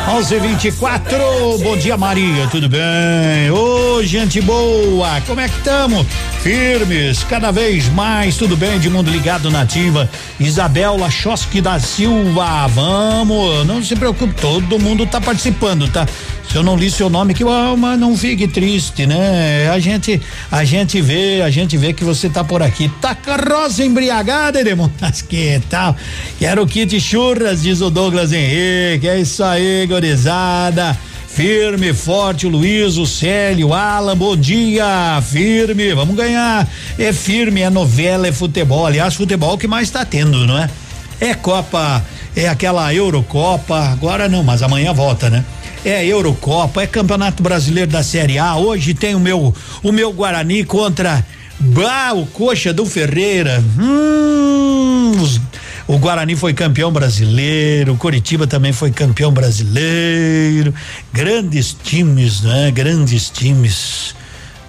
11:24. 0.09 1.59
Bom 1.63 1.77
dia, 1.77 1.97
Maria. 1.97 2.47
Tudo 2.49 2.69
bem? 2.69 3.51
Ô, 3.51 4.03
gente 4.03 4.41
boa. 4.41 5.21
Como 5.27 5.41
é 5.41 5.49
que 5.49 5.57
estamos? 5.57 6.07
Firmes, 6.43 7.23
cada 7.25 7.51
vez 7.51 7.89
mais. 7.89 8.37
Tudo 8.37 8.57
bem? 8.57 8.79
De 8.79 8.91
mundo 8.91 9.11
ligado 9.11 9.51
nativa. 9.51 10.11
Isabel 10.41 10.97
Lachoski 10.97 11.61
da 11.61 11.79
Silva. 11.79 12.67
Vamos. 12.67 13.67
Não 13.67 13.83
se 13.83 13.95
preocupe, 13.95 14.35
todo 14.41 14.79
mundo 14.79 15.07
tá 15.07 15.21
participando, 15.21 15.89
tá? 15.89 16.07
Se 16.49 16.59
eu 16.59 16.63
não 16.63 16.77
li 16.77 16.91
seu 16.91 17.09
nome, 17.09 17.33
que 17.33 17.43
alma 17.45 17.97
não 17.97 18.15
fique 18.15 18.47
triste, 18.47 19.07
né? 19.07 19.71
A 19.71 19.79
gente, 19.79 20.21
a 20.51 20.65
gente 20.65 21.01
vê, 21.01 21.41
a 21.41 21.49
gente 21.49 21.79
vê 21.79 21.95
que 21.95 22.05
você 22.05 22.29
tá 22.29 22.45
por 22.45 22.63
aqui. 22.63 22.91
Tá 23.01 23.15
carroça 23.15 23.83
embriagada? 23.83 24.59
Mas 25.01 25.23
que 25.23 25.63
tal? 25.71 25.97
Quero 26.39 26.67
kit 26.67 27.01
churras, 27.01 27.63
diz 27.63 27.81
o 27.81 27.89
Douglas 27.89 28.33
Henrique. 28.33 29.09
É 29.09 29.19
isso 29.19 29.43
aí, 29.43 29.87
gorizada. 29.93 30.97
Firme, 31.29 31.93
forte, 31.95 32.47
o 32.47 32.51
Luiz, 32.51 32.97
o 32.99 33.07
Célio, 33.07 33.69
o 33.69 33.75
Alan, 33.75 34.15
bom 34.17 34.37
dia, 34.37 35.23
firme, 35.23 35.95
vamos 35.95 36.15
ganhar. 36.15 36.69
É 36.99 37.11
firme, 37.13 37.63
é 37.63 37.71
novela, 37.71 38.27
é 38.27 38.33
futebol. 38.33 38.87
Aliás, 38.87 39.15
futebol 39.15 39.57
que 39.57 39.67
mais 39.67 39.89
tá 39.91 40.05
tendo, 40.05 40.47
não 40.47 40.59
é? 40.59 40.69
É 41.21 41.33
Copa, 41.35 42.05
é 42.37 42.49
aquela 42.49 42.93
Eurocopa, 42.93 43.79
agora 43.79 44.29
não, 44.29 44.43
mas 44.43 44.63
amanhã 44.63 44.93
volta, 44.93 45.31
né? 45.31 45.43
É 45.85 46.05
Eurocopa, 46.05 46.83
é 46.83 46.87
Campeonato 46.87 47.43
Brasileiro 47.43 47.91
da 47.91 48.03
Série 48.03 48.39
A. 48.39 48.57
Hoje 48.57 48.93
tem 48.95 49.15
o 49.15 49.21
meu 49.21 49.55
o 49.83 49.91
meu 49.93 50.13
Guarani 50.13 50.65
contra 50.65 51.25
bah, 51.59 52.13
o 52.15 52.27
Coxa 52.27 52.73
do 52.75 52.85
Ferreira. 52.85 53.63
Hum, 53.79 55.13
os- 55.21 55.41
o 55.93 55.99
Guarani 55.99 56.35
foi 56.35 56.55
campeão 56.55 56.91
brasileiro, 56.91 57.93
o 57.93 57.99
Coritiba 57.99 58.47
também 58.47 58.73
foi 58.73 58.91
campeão 58.91 59.31
brasileiro. 59.31 60.73
Grandes 61.13 61.77
times, 61.85 62.41
né? 62.41 62.71
Grandes 62.71 63.29
times. 63.29 64.15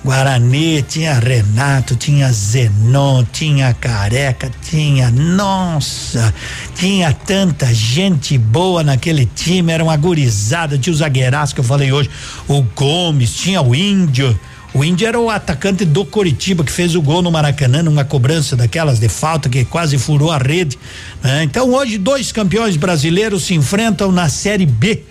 Guarani, 0.04 0.82
tinha 0.82 1.18
Renato, 1.18 1.96
tinha 1.96 2.30
Zenon, 2.30 3.24
tinha 3.24 3.74
Careca, 3.74 4.52
tinha, 4.70 5.10
nossa, 5.10 6.34
tinha 6.76 7.14
tanta 7.14 7.74
gente 7.74 8.38
boa 8.38 8.84
naquele 8.84 9.26
time, 9.26 9.72
era 9.72 9.82
uma 9.82 9.96
gurizada, 9.96 10.78
tinha 10.78 10.94
o 10.94 10.98
zagueiraço 10.98 11.56
que 11.56 11.62
eu 11.62 11.66
falei 11.66 11.94
hoje, 11.94 12.10
o 12.50 12.62
Gomes, 12.76 13.34
tinha 13.34 13.62
o 13.62 13.74
Índio, 13.74 14.38
o 14.74 14.84
Índio 14.84 15.08
era 15.08 15.20
o 15.20 15.30
atacante 15.30 15.86
do 15.86 16.04
Coritiba 16.04 16.64
que 16.64 16.72
fez 16.72 16.96
o 16.96 17.02
gol 17.02 17.22
no 17.22 17.32
Maracanã, 17.32 17.84
numa 17.84 18.04
cobrança 18.04 18.56
daquelas 18.56 19.00
de 19.00 19.08
falta 19.08 19.48
que 19.48 19.64
quase 19.66 19.98
furou 19.98 20.32
a 20.32 20.38
rede, 20.38 20.78
né? 21.22 21.44
Então 21.44 21.72
hoje 21.72 21.98
dois 21.98 22.32
campeões 22.32 22.76
brasileiros 22.76 23.44
se 23.44 23.54
enfrentam 23.54 24.12
na 24.12 24.30
Série 24.30 24.66
B 24.66 25.04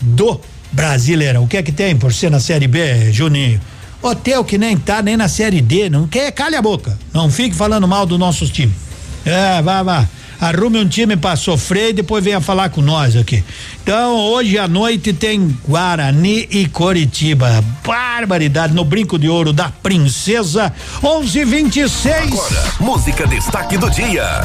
do 0.00 0.40
Brasileirão. 0.72 1.44
O 1.44 1.48
que 1.48 1.56
é 1.56 1.62
que 1.62 1.72
tem 1.72 1.96
por 1.96 2.12
ser 2.12 2.30
na 2.30 2.40
Série 2.40 2.66
B, 2.66 3.12
Juninho? 3.12 3.60
Hotel 4.02 4.42
que 4.42 4.56
nem 4.56 4.76
tá 4.78 5.02
nem 5.02 5.16
na 5.16 5.28
série 5.28 5.60
D, 5.60 5.90
não 5.90 6.06
quer, 6.06 6.32
calha 6.32 6.58
a 6.58 6.62
boca. 6.62 6.98
Não 7.12 7.30
fique 7.30 7.54
falando 7.54 7.86
mal 7.86 8.06
dos 8.06 8.18
nossos 8.18 8.48
times. 8.48 8.74
É, 9.26 9.60
vá, 9.60 9.82
vá. 9.82 10.08
Arrume 10.40 10.78
um 10.78 10.88
time 10.88 11.16
pra 11.16 11.36
sofrer 11.36 11.90
e 11.90 11.92
depois 11.92 12.24
venha 12.24 12.40
falar 12.40 12.70
com 12.70 12.80
nós 12.80 13.14
aqui. 13.14 13.44
Então, 13.82 14.16
hoje 14.16 14.58
à 14.58 14.66
noite 14.66 15.12
tem 15.12 15.56
Guarani 15.68 16.48
e 16.50 16.66
Coritiba. 16.66 17.62
Barbaridade 17.86 18.72
no 18.72 18.84
brinco 18.84 19.18
de 19.18 19.28
ouro 19.28 19.52
da 19.52 19.68
Princesa 19.68 20.72
1126. 21.02 22.30
Música 22.80 23.26
destaque 23.26 23.76
do 23.76 23.90
dia. 23.90 24.40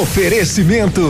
Oferecimento 0.00 1.02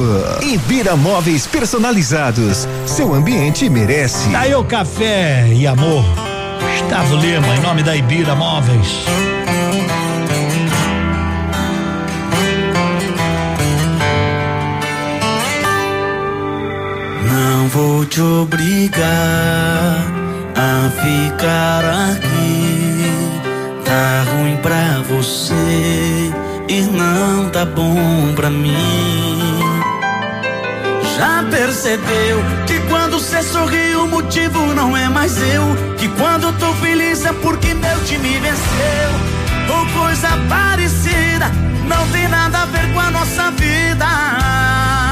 Ibira 0.42 0.96
Móveis 0.96 1.46
Personalizados. 1.46 2.66
Seu 2.86 3.12
ambiente 3.12 3.68
merece. 3.68 4.34
Aí 4.34 4.54
o 4.54 4.64
café 4.64 5.46
e 5.52 5.66
amor. 5.66 6.04
Gustavo 6.80 7.16
Lima, 7.16 7.54
em 7.56 7.60
nome 7.60 7.82
da 7.82 7.94
Ibira 7.94 8.34
Móveis. 8.34 9.04
Vou 17.68 18.04
te 18.04 18.20
obrigar 18.20 19.04
a 20.56 20.90
ficar 20.90 21.84
aqui. 22.10 23.12
Tá 23.84 24.24
ruim 24.32 24.56
pra 24.56 25.02
você 25.08 26.32
e 26.68 26.80
não 26.82 27.50
tá 27.50 27.64
bom 27.64 28.32
pra 28.34 28.50
mim. 28.50 28.74
Já 31.16 31.44
percebeu 31.48 32.42
que 32.66 32.80
quando 32.88 33.20
cê 33.20 33.42
sorri 33.42 33.94
o 33.94 34.06
motivo 34.06 34.74
não 34.74 34.96
é 34.96 35.08
mais 35.08 35.40
eu? 35.40 35.64
Que 35.96 36.08
quando 36.08 36.52
tô 36.58 36.72
feliz 36.74 37.24
é 37.24 37.32
porque 37.32 37.72
meu 37.74 38.04
time 38.04 38.40
venceu? 38.40 39.10
Ou 39.76 39.86
coisa 40.02 40.28
parecida, 40.48 41.50
não 41.86 42.06
tem 42.08 42.28
nada 42.28 42.62
a 42.62 42.66
ver 42.66 42.92
com 42.92 43.00
a 43.00 43.10
nossa 43.10 43.50
vida. 43.52 45.03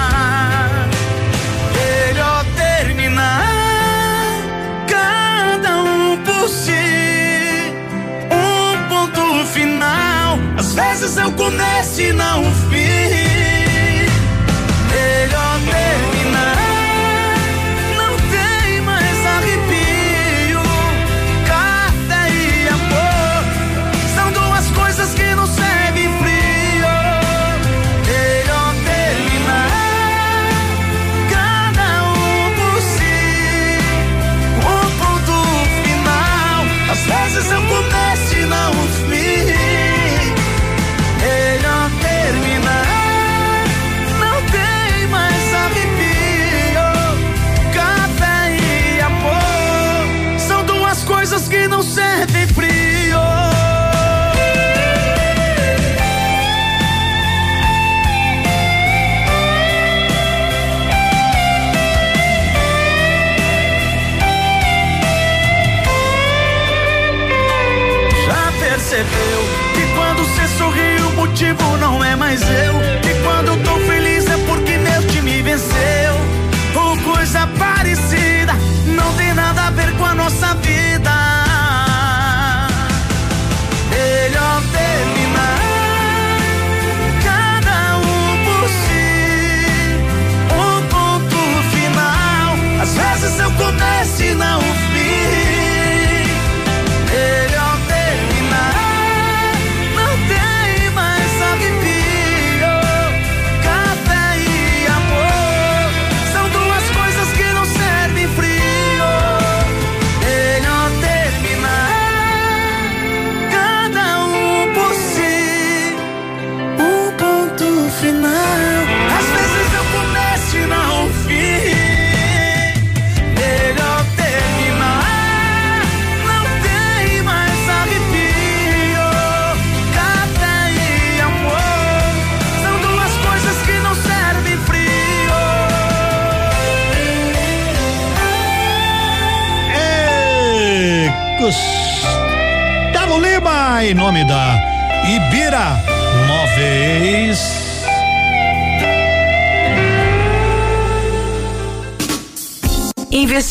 Vezes 10.74 11.16
eu 11.18 11.30
começo 11.32 12.00
e 12.00 12.12
não 12.12 12.44
fim. 12.70 13.31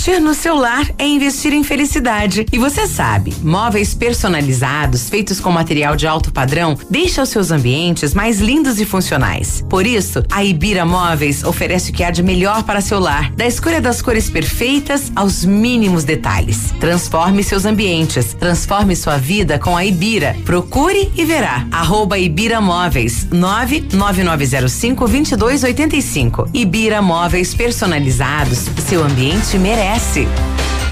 Investir 0.02 0.19
no 0.19 0.34
seu 0.34 0.56
lar 0.56 0.90
é 0.98 1.06
investir 1.06 1.53
em 1.53 1.64
felicidade. 1.64 2.48
E 2.52 2.57
você 2.57 2.88
sabe, 2.88 3.36
móveis 3.44 3.94
personalizados, 3.94 5.07
feitos 5.07 5.40
com 5.40 5.52
material 5.52 5.95
de 5.95 6.07
alto 6.07 6.34
padrão, 6.34 6.76
deixam 6.90 7.23
os 7.23 7.30
seus 7.30 7.52
ambientes 7.52 8.11
mais 8.11 8.40
lindos 8.40 8.80
e 8.80 8.86
funcionais. 8.86 9.64
Por 9.69 9.86
isso, 9.86 10.23
a 10.32 10.44
Ibira 10.44 10.84
Móveis 10.84 11.44
oferece 11.44 11.91
o 11.91 11.94
que 11.94 12.03
há 12.03 12.10
de 12.10 12.23
melhor 12.23 12.64
para 12.64 12.82
seu 12.82 12.99
lar, 12.99 13.32
da 13.34 13.45
escolha 13.45 13.80
das 13.80 14.02
cores 14.02 14.28
perfeitas 14.28 15.11
aos 15.15 15.45
mínimos 15.45 16.03
detalhes. 16.03 16.73
Transforme 16.80 17.44
seus 17.44 17.64
ambientes, 17.64 18.34
transforme 18.34 18.95
sua 18.95 19.18
vida 19.18 19.60
com 19.60 19.78
a 19.78 19.86
Ibira. 19.86 20.36
Procure 20.44 21.11
e 21.15 21.23
verá. 21.23 21.68
Arroba 21.72 22.18
Ibira 22.18 22.60
Móveis, 22.60 23.28
99905 23.30 25.07
2285. 25.07 26.49
Ibira 26.56 27.03
Móveis 27.03 27.53
personalizados, 27.53 28.65
seu 28.91 29.05
ambiente 29.05 29.57
merece. 29.57 30.27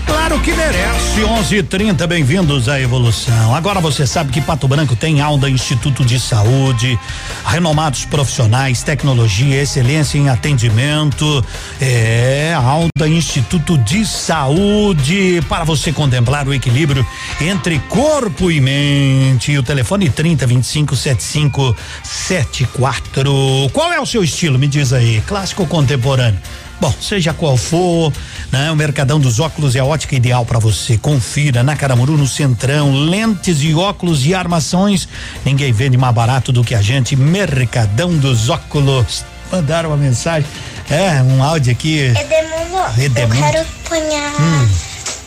Claro 0.05 0.39
que 0.39 0.53
merece. 0.53 1.21
11:30. 1.21 2.07
Bem-vindos 2.07 2.69
à 2.69 2.79
evolução. 2.79 3.53
Agora 3.53 3.81
você 3.81 4.07
sabe 4.07 4.31
que 4.31 4.39
Pato 4.39 4.69
Branco 4.69 4.95
tem 4.95 5.19
Alda 5.19 5.49
Instituto 5.49 6.05
de 6.05 6.17
Saúde, 6.17 6.97
renomados 7.45 8.05
profissionais, 8.05 8.83
tecnologia, 8.83 9.61
excelência 9.61 10.17
em 10.17 10.29
atendimento. 10.29 11.43
É 11.81 12.53
Alda 12.53 13.05
Instituto 13.05 13.77
de 13.77 14.05
Saúde 14.05 15.43
para 15.49 15.65
você 15.65 15.91
contemplar 15.91 16.47
o 16.47 16.53
equilíbrio 16.53 17.05
entre 17.41 17.79
corpo 17.89 18.49
e 18.49 18.61
mente. 18.61 19.57
O 19.57 19.61
telefone 19.61 20.09
30 20.09 20.47
25 20.47 20.95
75 20.95 21.75
74. 22.01 23.69
Qual 23.73 23.91
é 23.91 23.99
o 23.99 24.05
seu 24.05 24.23
estilo? 24.23 24.57
Me 24.57 24.67
diz 24.67 24.93
aí. 24.93 25.21
Clássico 25.27 25.63
ou 25.63 25.67
contemporâneo? 25.67 26.39
Bom, 26.81 26.93
seja 27.01 27.33
qual 27.33 27.57
for, 27.57 28.11
né? 28.51 28.71
O 28.71 28.75
Mercadão 28.75 29.19
dos 29.19 29.39
Óculos 29.39 29.75
é 29.75 29.79
a 29.79 29.85
ótica 29.85 30.15
ideal 30.15 30.45
para 30.45 30.59
você. 30.59 30.97
Confira 30.97 31.61
na 31.61 31.75
Caramuru, 31.75 32.17
no 32.17 32.25
Centrão, 32.27 32.93
lentes 32.93 33.61
e 33.61 33.73
óculos 33.73 34.25
e 34.25 34.33
armações. 34.33 35.07
Ninguém 35.43 35.73
vende 35.73 35.97
mais 35.97 36.15
barato 36.15 36.51
do 36.53 36.63
que 36.63 36.73
a 36.73 36.81
gente. 36.81 37.15
Mercadão 37.17 38.15
dos 38.17 38.47
Óculos. 38.49 39.25
Mandaram 39.51 39.89
uma 39.89 39.97
mensagem. 39.97 40.47
É, 40.89 41.21
um 41.21 41.43
áudio 41.43 41.71
aqui. 41.73 41.99
Edemundo, 41.99 43.01
Edemundo. 43.01 43.35
eu 43.35 43.41
quero 43.51 43.65
ponhar 43.87 44.41
Hum. 44.41 44.67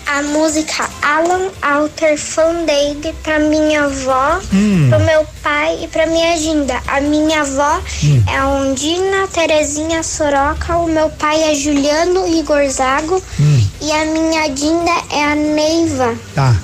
A 0.07 0.23
música 0.23 0.89
Alan 1.03 1.49
Alter 1.61 2.19
Fandaid 2.19 3.15
pra 3.23 3.39
minha 3.39 3.85
avó, 3.85 4.41
Hum. 4.53 4.89
pro 4.91 5.01
meu 5.01 5.27
pai 5.43 5.79
e 5.83 5.89
pra 5.89 6.07
minha 6.07 6.37
Ginda. 6.37 6.81
A 6.87 7.01
minha 7.01 7.41
avó 7.43 7.81
Hum. 8.05 8.23
é 8.29 8.37
a 8.37 8.49
Ondina 8.49 9.29
Terezinha 9.33 10.03
Soroca, 10.03 10.77
o 10.79 10.87
meu 10.87 11.09
pai 11.11 11.43
é 11.51 11.55
Juliano 11.55 12.27
Igorzago 12.29 13.23
Hum. 13.41 13.65
e 13.81 13.93
a 13.93 14.05
minha 14.07 14.49
Dinda 14.49 14.93
é 15.11 15.25
a 15.25 15.35
Neiva. 15.35 16.15
Tá. 16.35 16.55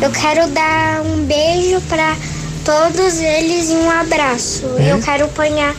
Eu 0.00 0.10
quero 0.10 0.46
dar 0.48 1.00
um 1.02 1.24
beijo 1.24 1.80
pra 1.88 2.16
todos 2.64 3.18
eles 3.20 3.70
e 3.70 3.74
um 3.74 3.90
abraço. 3.90 4.64
É? 4.78 4.92
Eu 4.92 5.00
quero 5.00 5.26
ponhar 5.28 5.74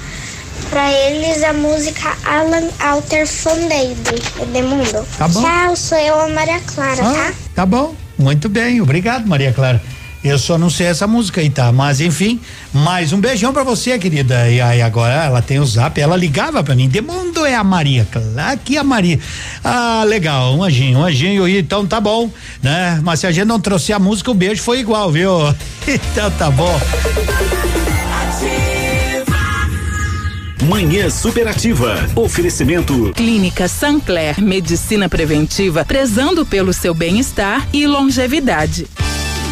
pra 0.70 0.92
eles 0.92 1.44
a 1.44 1.54
música 1.54 2.16
Alan 2.26 2.68
Alter 2.80 3.28
Fandaid, 3.28 3.98
Edemundo. 4.42 5.06
Tá 5.18 5.28
bom. 5.28 5.42
Tchau, 5.42 5.76
sou 5.76 5.98
eu, 5.98 6.20
a 6.20 6.28
Maria 6.30 6.60
Clara, 6.62 7.02
Ah, 7.04 7.14
tá? 7.14 7.34
tá 7.56 7.66
bom. 7.66 7.96
Muito 8.18 8.50
bem. 8.50 8.82
Obrigado, 8.82 9.28
Maria 9.28 9.52
Clara. 9.54 9.82
Eu 10.22 10.38
só 10.38 10.58
não 10.58 10.70
sei 10.70 10.88
essa 10.88 11.08
música 11.08 11.40
aí, 11.40 11.50
tá? 11.50 11.72
Mas 11.72 12.02
enfim, 12.02 12.42
mais 12.74 13.14
um 13.14 13.22
beijão 13.22 13.54
pra 13.54 13.64
você, 13.64 13.98
querida. 13.98 14.50
E 14.50 14.60
aí 14.60 14.82
agora 14.82 15.14
ela 15.14 15.42
tem 15.42 15.60
o 15.60 15.66
zap, 15.66 16.00
ela 16.00 16.18
ligava 16.18 16.62
pra 16.62 16.76
mim. 16.76 16.90
Demundo 16.90 17.46
é 17.46 17.56
a 17.56 17.64
Maria. 17.64 18.06
Claro 18.12 18.60
que 18.66 18.76
é 18.76 18.80
a 18.82 18.84
Maria. 18.84 19.18
Ah, 19.64 20.04
legal, 20.06 20.54
um 20.56 20.62
anjinho, 20.62 21.00
um 21.00 21.06
anjinho. 21.06 21.48
Então 21.48 21.88
tá 21.88 22.02
bom, 22.02 22.30
né? 22.62 23.00
Mas 23.02 23.22
se 23.22 23.28
a 23.28 23.32
gente 23.32 23.48
não 23.48 23.62
trouxe 23.62 23.94
a 23.94 24.00
música, 24.00 24.30
o 24.30 24.34
beijo 24.34 24.62
foi 24.62 24.80
igual, 24.82 25.10
viu? 25.10 25.32
Então 25.88 26.30
tá 26.32 26.52
bom. 26.52 26.78
Manhã 30.68 31.10
Superativa. 31.10 31.96
Oferecimento. 32.18 33.14
Clínica 33.16 33.68
Sancler, 33.70 34.42
medicina 34.42 35.08
preventiva, 35.08 35.86
prezando 35.86 36.46
pelo 36.46 36.74
seu 36.74 36.94
bem-estar 36.94 37.66
e 37.72 37.88
longevidade. 37.88 38.86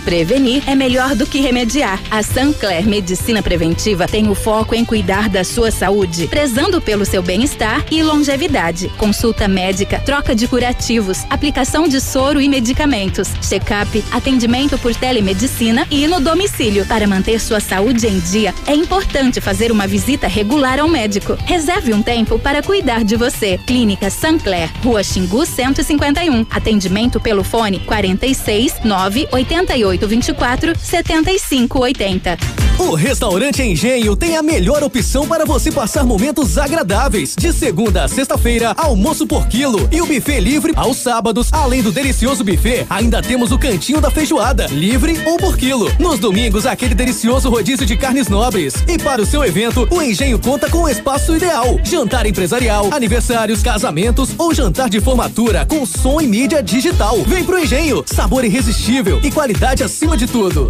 Prevenir 0.07 0.63
é 0.69 0.73
melhor 0.73 1.15
do 1.15 1.27
que 1.27 1.41
remediar. 1.41 2.01
A 2.09 2.23
Sancler 2.23 2.87
Medicina 2.87 3.43
Preventiva 3.43 4.07
tem 4.07 4.29
o 4.29 4.33
foco 4.33 4.73
em 4.73 4.85
cuidar 4.85 5.27
da 5.27 5.43
sua 5.43 5.69
saúde, 5.69 6.29
prezando 6.29 6.79
pelo 6.79 7.03
seu 7.03 7.21
bem-estar 7.21 7.83
e 7.91 8.01
longevidade. 8.01 8.87
Consulta 8.97 9.49
médica, 9.49 9.99
troca 9.99 10.33
de 10.33 10.47
curativos, 10.47 11.25
aplicação 11.29 11.89
de 11.89 11.99
soro 11.99 12.39
e 12.39 12.47
medicamentos, 12.47 13.27
check-up, 13.41 14.01
atendimento 14.09 14.77
por 14.77 14.95
telemedicina 14.95 15.85
e 15.91 16.07
no 16.07 16.21
domicílio. 16.21 16.85
Para 16.85 17.05
manter 17.05 17.41
sua 17.41 17.59
saúde 17.59 18.07
em 18.07 18.17
dia, 18.17 18.55
é 18.65 18.73
importante 18.73 19.41
fazer 19.41 19.73
uma 19.73 19.87
visita 19.87 20.25
regular 20.25 20.79
ao 20.79 20.87
médico. 20.87 21.37
Reserve 21.43 21.93
um 21.93 22.01
tempo 22.01 22.39
para 22.39 22.63
cuidar 22.63 23.03
de 23.03 23.17
você. 23.17 23.59
Clínica 23.67 24.09
Sancler, 24.09 24.71
Rua 24.81 25.03
Xingu 25.03 25.45
151. 25.45 26.45
Atendimento 26.49 27.19
pelo 27.19 27.43
fone 27.43 27.79
46 27.79 28.75
988 28.85 29.96
24 29.99 30.75
75 30.75 31.67
80. 31.69 32.66
O 32.79 32.93
Restaurante 32.93 33.63
Engenho 33.63 34.15
tem 34.15 34.37
a 34.37 34.43
melhor 34.43 34.83
opção 34.83 35.27
para 35.27 35.43
você 35.45 35.71
passar 35.71 36.03
momentos 36.03 36.59
agradáveis. 36.59 37.35
De 37.35 37.51
segunda 37.51 38.03
a 38.03 38.07
sexta-feira, 38.07 38.71
almoço 38.77 39.25
por 39.25 39.47
quilo 39.47 39.89
e 39.91 39.99
o 39.99 40.05
buffet 40.05 40.39
livre 40.39 40.73
aos 40.75 40.97
sábados. 40.97 41.51
Além 41.51 41.81
do 41.81 41.91
delicioso 41.91 42.43
buffet, 42.43 42.85
ainda 42.87 43.19
temos 43.19 43.51
o 43.51 43.57
cantinho 43.57 43.99
da 43.99 44.11
feijoada, 44.11 44.67
livre 44.67 45.19
ou 45.25 45.37
por 45.37 45.57
quilo. 45.57 45.91
Nos 45.99 46.19
domingos, 46.19 46.67
aquele 46.67 46.93
delicioso 46.93 47.49
rodízio 47.49 47.85
de 47.85 47.97
carnes 47.97 48.27
nobres. 48.27 48.75
E 48.87 48.99
para 48.99 49.23
o 49.23 49.25
seu 49.25 49.43
evento, 49.43 49.87
o 49.89 49.99
Engenho 49.99 50.37
conta 50.37 50.69
com 50.69 50.83
o 50.83 50.89
espaço 50.89 51.35
ideal: 51.35 51.79
jantar 51.83 52.27
empresarial, 52.27 52.89
aniversários, 52.93 53.63
casamentos 53.63 54.29
ou 54.37 54.53
jantar 54.53 54.87
de 54.87 55.01
formatura 55.01 55.65
com 55.65 55.83
som 55.83 56.21
e 56.21 56.27
mídia 56.27 56.61
digital. 56.61 57.23
Vem 57.25 57.43
pro 57.43 57.57
Engenho, 57.57 58.03
sabor 58.05 58.45
irresistível 58.45 59.19
e 59.23 59.31
qualidade 59.31 59.83
acima 59.83 60.15
de 60.15 60.27
tudo. 60.27 60.69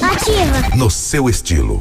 Ativa. 0.00 0.76
No 0.76 0.90
seu 0.90 1.28
estilo, 1.40 1.78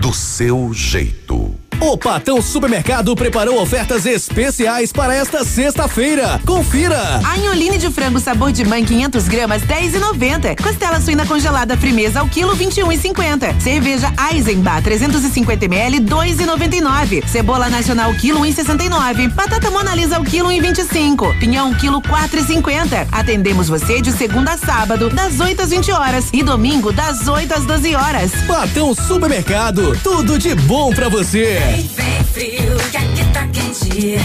do 0.00 0.12
seu 0.12 0.74
jeito. 0.74 1.59
O 1.82 1.96
Patão 1.96 2.42
Supermercado 2.42 3.16
preparou 3.16 3.58
ofertas 3.60 4.04
especiais 4.04 4.92
para 4.92 5.14
esta 5.14 5.42
sexta-feira. 5.42 6.38
Confira! 6.44 7.20
Anholine 7.24 7.78
de 7.78 7.90
frango 7.90 8.20
sabor 8.20 8.52
de 8.52 8.66
mãe 8.66 8.84
500 8.84 9.26
gramas 9.26 9.62
10,90. 9.62 10.62
Costela 10.62 11.00
suína 11.00 11.24
congelada 11.24 11.78
frimeza 11.78 12.20
ao 12.20 12.28
quilo 12.28 12.54
21,50. 12.54 13.58
Cerveja 13.62 14.12
Eisenbach 14.30 14.82
350 14.82 15.64
ml 15.64 16.00
2,99. 16.00 17.26
Cebola 17.26 17.70
nacional 17.70 18.12
quilo 18.12 18.40
1,69. 18.40 19.32
Batata 19.32 19.70
Mona 19.70 19.94
Lisa 19.94 20.18
ao 20.18 20.22
quilo 20.22 20.50
1,25. 20.50 21.38
Pinhão 21.38 21.72
quilo 21.72 22.02
4,50. 22.02 23.08
Atendemos 23.10 23.70
você 23.70 24.02
de 24.02 24.12
segunda 24.12 24.52
a 24.52 24.58
sábado 24.58 25.08
das 25.08 25.40
8 25.40 25.62
às 25.62 25.70
20 25.70 25.92
horas 25.92 26.26
e 26.30 26.42
domingo 26.42 26.92
das 26.92 27.26
8 27.26 27.54
às 27.54 27.64
12 27.64 27.94
horas. 27.96 28.32
Patão 28.46 28.94
Supermercado, 28.94 29.98
tudo 30.02 30.38
de 30.38 30.54
bom 30.54 30.92
pra 30.92 31.08
você. 31.08 31.69
Vem, 31.70 31.88
vem 31.96 32.24
frio, 32.24 32.76
que 32.90 32.96
aqui 32.96 33.24
tá 33.32 33.46
quente. 33.46 34.18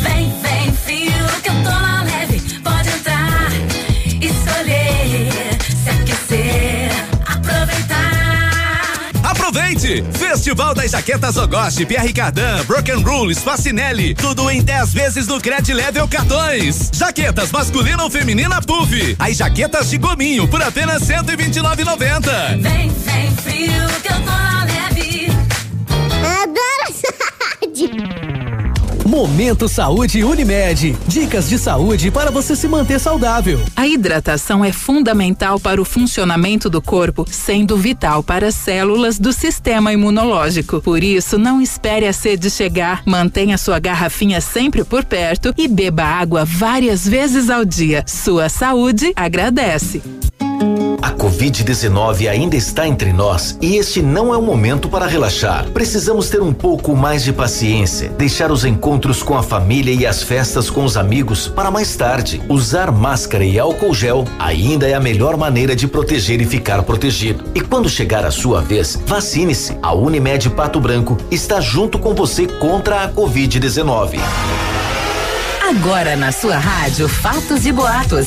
Vem, 0.00 0.32
vem 0.40 0.72
frio, 0.72 1.26
que 1.42 1.50
eu 1.50 1.54
tô 1.62 1.70
na 1.70 2.02
leve. 2.04 2.40
Pode 2.60 2.88
entrar, 2.88 3.50
escolher, 4.22 5.58
se 5.84 5.90
aquecer, 5.90 6.90
aproveitar. 7.26 9.10
Aproveite! 9.22 10.02
Festival 10.14 10.74
das 10.74 10.92
Jaquetas 10.92 11.36
Ogoste, 11.36 11.84
Pierre 11.84 12.14
Cardan, 12.14 12.64
Broken 12.64 13.02
Rules, 13.02 13.40
Facinelli, 13.40 14.14
tudo 14.14 14.50
em 14.50 14.62
10 14.62 14.94
vezes 14.94 15.26
no 15.26 15.38
Cred 15.38 15.74
Level 15.74 16.08
Cartões. 16.08 16.90
Jaquetas 16.94 17.52
masculina 17.52 18.04
ou 18.04 18.10
feminina 18.10 18.62
Puff. 18.62 19.16
As 19.18 19.36
jaquetas 19.36 19.90
de 19.90 19.98
gominho 19.98 20.48
por 20.48 20.62
apenas 20.62 21.02
129,90. 21.02 22.58
Vem, 22.62 22.88
vem 22.90 23.30
frio, 23.36 23.86
que 24.02 24.08
eu 24.10 24.16
tô 24.22 24.30
na 24.30 24.64
leve. 24.64 25.35
Momento 29.06 29.68
Saúde 29.68 30.24
Unimed. 30.24 30.96
Dicas 31.06 31.48
de 31.48 31.58
saúde 31.58 32.10
para 32.10 32.30
você 32.30 32.56
se 32.56 32.66
manter 32.66 32.98
saudável. 32.98 33.60
A 33.76 33.86
hidratação 33.86 34.64
é 34.64 34.72
fundamental 34.72 35.60
para 35.60 35.80
o 35.80 35.84
funcionamento 35.84 36.70
do 36.70 36.80
corpo, 36.80 37.26
sendo 37.30 37.76
vital 37.76 38.22
para 38.22 38.48
as 38.48 38.54
células 38.54 39.18
do 39.18 39.32
sistema 39.32 39.92
imunológico. 39.92 40.80
Por 40.80 41.04
isso, 41.04 41.38
não 41.38 41.60
espere 41.60 42.06
a 42.06 42.12
sede 42.12 42.50
chegar. 42.50 43.02
Mantenha 43.04 43.58
sua 43.58 43.78
garrafinha 43.78 44.40
sempre 44.40 44.82
por 44.82 45.04
perto 45.04 45.54
e 45.56 45.68
beba 45.68 46.04
água 46.04 46.44
várias 46.44 47.06
vezes 47.06 47.50
ao 47.50 47.64
dia. 47.64 48.04
Sua 48.06 48.48
saúde 48.48 49.12
agradece. 49.14 50.02
A 51.02 51.10
Covid-19 51.12 52.28
ainda 52.28 52.56
está 52.56 52.86
entre 52.86 53.12
nós 53.12 53.56
e 53.60 53.76
este 53.76 54.02
não 54.02 54.32
é 54.32 54.36
o 54.36 54.42
momento 54.42 54.88
para 54.88 55.06
relaxar. 55.06 55.66
Precisamos 55.70 56.30
ter 56.30 56.42
um 56.42 56.52
pouco 56.52 56.96
mais 56.96 57.22
de 57.22 57.32
paciência, 57.32 58.08
deixar 58.10 58.50
os 58.50 58.64
encontros 58.64 59.22
com 59.22 59.36
a 59.36 59.42
família 59.42 59.92
e 59.92 60.06
as 60.06 60.22
festas 60.22 60.70
com 60.70 60.84
os 60.84 60.96
amigos 60.96 61.46
para 61.46 61.70
mais 61.70 61.94
tarde. 61.94 62.42
Usar 62.48 62.90
máscara 62.90 63.44
e 63.44 63.58
álcool 63.58 63.94
gel 63.94 64.24
ainda 64.38 64.88
é 64.88 64.94
a 64.94 65.00
melhor 65.00 65.36
maneira 65.36 65.76
de 65.76 65.86
proteger 65.86 66.40
e 66.40 66.46
ficar 66.46 66.82
protegido. 66.82 67.44
E 67.54 67.60
quando 67.60 67.88
chegar 67.88 68.24
a 68.24 68.30
sua 68.30 68.60
vez, 68.60 68.98
vacine-se. 69.06 69.76
A 69.82 69.94
Unimed 69.94 70.50
Pato 70.50 70.80
Branco 70.80 71.16
está 71.30 71.60
junto 71.60 71.98
com 71.98 72.14
você 72.14 72.46
contra 72.46 73.04
a 73.04 73.08
Covid-19. 73.08 74.18
Agora 75.68 76.16
na 76.16 76.32
sua 76.32 76.56
rádio 76.56 77.08
Fatos 77.08 77.66
e 77.66 77.72
Boatos. 77.72 78.26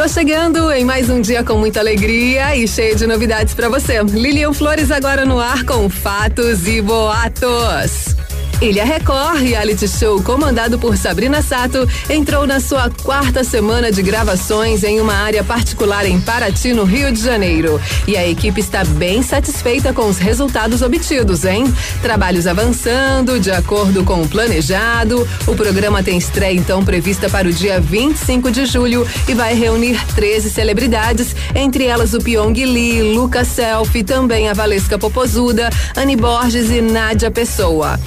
Tô 0.00 0.08
chegando 0.08 0.72
em 0.72 0.82
mais 0.82 1.10
um 1.10 1.20
dia 1.20 1.44
com 1.44 1.58
muita 1.58 1.78
alegria 1.78 2.56
e 2.56 2.66
cheio 2.66 2.96
de 2.96 3.06
novidades 3.06 3.52
para 3.52 3.68
você. 3.68 4.02
Lilian 4.02 4.50
Flores 4.50 4.90
agora 4.90 5.26
no 5.26 5.38
ar 5.38 5.62
com 5.62 5.90
fatos 5.90 6.66
e 6.66 6.80
boatos. 6.80 8.16
Ilha 8.60 8.84
Record, 8.84 9.40
reality 9.40 9.88
show 9.88 10.22
comandado 10.22 10.78
por 10.78 10.94
Sabrina 10.94 11.40
Sato, 11.40 11.88
entrou 12.10 12.46
na 12.46 12.60
sua 12.60 12.90
quarta 12.90 13.42
semana 13.42 13.90
de 13.90 14.02
gravações 14.02 14.84
em 14.84 15.00
uma 15.00 15.14
área 15.14 15.42
particular 15.42 16.04
em 16.04 16.20
Paraty, 16.20 16.74
no 16.74 16.84
Rio 16.84 17.10
de 17.10 17.22
Janeiro. 17.22 17.80
E 18.06 18.18
a 18.18 18.28
equipe 18.28 18.60
está 18.60 18.84
bem 18.84 19.22
satisfeita 19.22 19.94
com 19.94 20.06
os 20.06 20.18
resultados 20.18 20.82
obtidos, 20.82 21.46
hein? 21.46 21.72
Trabalhos 22.02 22.46
avançando, 22.46 23.40
de 23.40 23.50
acordo 23.50 24.04
com 24.04 24.20
o 24.20 24.28
planejado. 24.28 25.26
O 25.46 25.56
programa 25.56 26.02
tem 26.02 26.18
estreia 26.18 26.54
então 26.54 26.84
prevista 26.84 27.30
para 27.30 27.48
o 27.48 27.52
dia 27.52 27.80
25 27.80 28.50
de 28.50 28.66
julho 28.66 29.08
e 29.26 29.32
vai 29.32 29.54
reunir 29.54 30.04
13 30.14 30.50
celebridades, 30.50 31.34
entre 31.54 31.86
elas 31.86 32.12
o 32.12 32.18
Pyong 32.18 32.52
Lee, 32.52 33.14
Lucas 33.14 33.48
Selfie, 33.48 34.04
também 34.04 34.50
a 34.50 34.52
Valesca 34.52 34.98
Popozuda, 34.98 35.70
Anne 35.96 36.14
Borges 36.14 36.68
e 36.68 36.82
Nádia 36.82 37.30
Pessoa. 37.30 37.98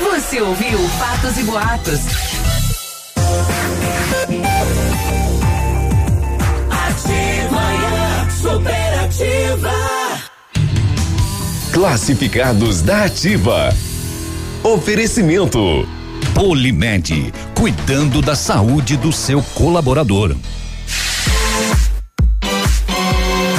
Você 0.00 0.40
ouviu 0.40 0.78
Fatos 0.98 1.36
e 1.38 1.42
Boatos. 1.42 2.00
Ativa, 6.70 8.30
superativa. 8.30 9.72
Classificados 11.72 12.82
da 12.82 13.04
Ativa. 13.04 13.74
Oferecimento. 14.62 15.86
Polimed, 16.34 17.32
cuidando 17.54 18.22
da 18.22 18.34
saúde 18.34 18.96
do 18.96 19.12
seu 19.12 19.42
colaborador. 19.54 20.34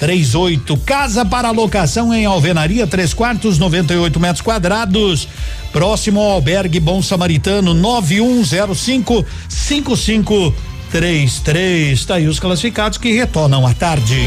32257538. 0.00 0.80
Casa 0.84 1.24
para 1.24 1.50
locação 1.50 2.12
em 2.12 2.26
Alvenaria, 2.26 2.86
três 2.86 3.14
quartos, 3.14 3.58
98 3.58 4.20
metros 4.20 4.42
quadrados. 4.42 5.26
Próximo 5.72 6.20
ao 6.20 6.32
albergue 6.32 6.78
Bom 6.80 7.00
Samaritano, 7.02 7.72
9105 7.74 9.26
5533. 9.48 12.04
Tá 12.04 12.16
aí 12.16 12.28
os 12.28 12.38
classificados 12.38 12.98
que 12.98 13.10
retornam 13.12 13.66
à 13.66 13.72
tarde. 13.74 14.26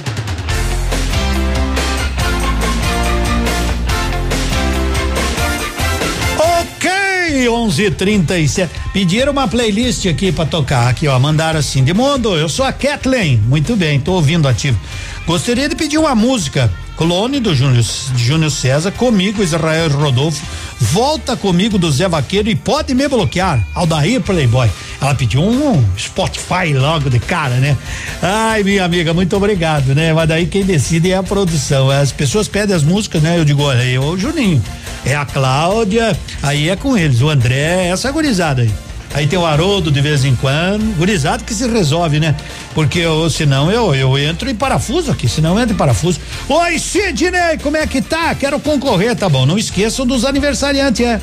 Ok, 7.41 7.47
11:37. 7.47 8.69
Pediram 8.93 9.31
uma 9.31 9.47
playlist 9.47 10.05
aqui 10.05 10.31
pra 10.31 10.45
tocar. 10.45 10.87
Aqui, 10.87 11.07
ó, 11.07 11.17
mandaram 11.17 11.59
assim: 11.59 11.83
"De 11.83 11.93
mundo, 11.93 12.37
eu 12.37 12.47
sou 12.47 12.65
a 12.65 12.71
Kathleen". 12.71 13.41
Muito 13.47 13.75
bem, 13.75 13.99
tô 13.99 14.13
ouvindo 14.13 14.47
ativo. 14.47 14.79
Gostaria 15.25 15.67
de 15.67 15.75
pedir 15.75 15.97
uma 15.97 16.13
música. 16.13 16.71
Clone 16.97 17.39
do 17.39 17.55
Júnior, 17.55 18.51
César, 18.51 18.91
comigo, 18.91 19.41
Israel 19.41 19.89
Rodolfo. 19.89 20.45
Volta 20.79 21.35
comigo 21.35 21.79
do 21.79 21.91
Zé 21.91 22.07
Vaqueiro 22.07 22.47
e 22.47 22.55
pode 22.55 22.93
me 22.93 23.07
bloquear. 23.07 23.65
Aldair 23.73 24.21
Playboy. 24.21 24.69
Ela 24.99 25.15
pediu 25.15 25.41
um 25.41 25.83
Spotify 25.97 26.73
logo 26.75 27.09
de 27.09 27.17
cara, 27.17 27.55
né? 27.55 27.75
Ai, 28.21 28.61
minha 28.61 28.85
amiga, 28.85 29.15
muito 29.15 29.35
obrigado, 29.35 29.95
né? 29.95 30.13
Mas 30.13 30.27
daí 30.27 30.45
quem 30.45 30.63
decide 30.63 31.11
é 31.11 31.17
a 31.17 31.23
produção. 31.23 31.89
As 31.89 32.11
pessoas 32.11 32.47
pedem 32.47 32.75
as 32.75 32.83
músicas, 32.83 33.19
né? 33.23 33.39
Eu 33.39 33.45
digo, 33.45 33.63
olha, 33.63 33.83
eu, 33.83 34.15
Juninho. 34.15 34.61
É 35.05 35.15
a 35.15 35.25
Cláudia, 35.25 36.17
aí 36.41 36.69
é 36.69 36.75
com 36.75 36.97
eles. 36.97 37.21
O 37.21 37.29
André, 37.29 37.87
essa 37.87 38.11
gurizada 38.11 38.61
aí. 38.61 38.71
Aí 39.13 39.27
tem 39.27 39.37
o 39.37 39.45
Haroldo 39.45 39.91
de 39.91 39.99
vez 39.99 40.23
em 40.23 40.35
quando, 40.35 40.95
gurizado 40.95 41.43
que 41.43 41.53
se 41.53 41.67
resolve, 41.67 42.19
né? 42.19 42.33
Porque 42.73 42.99
eu, 42.99 43.29
senão 43.29 43.69
eu, 43.69 43.93
eu 43.93 44.17
entro 44.17 44.49
em 44.49 44.55
parafuso 44.55 45.11
aqui, 45.11 45.27
senão 45.27 45.55
eu 45.55 45.63
entro 45.63 45.75
em 45.75 45.77
parafuso. 45.77 46.19
Oi, 46.47 46.79
Sidney, 46.79 47.57
como 47.61 47.75
é 47.75 47.85
que 47.85 48.01
tá? 48.01 48.33
Quero 48.33 48.57
concorrer, 48.59 49.13
tá 49.15 49.27
bom? 49.27 49.45
Não 49.45 49.57
esqueçam 49.57 50.05
dos 50.05 50.23
aniversariantes, 50.23 51.05
é. 51.05 51.19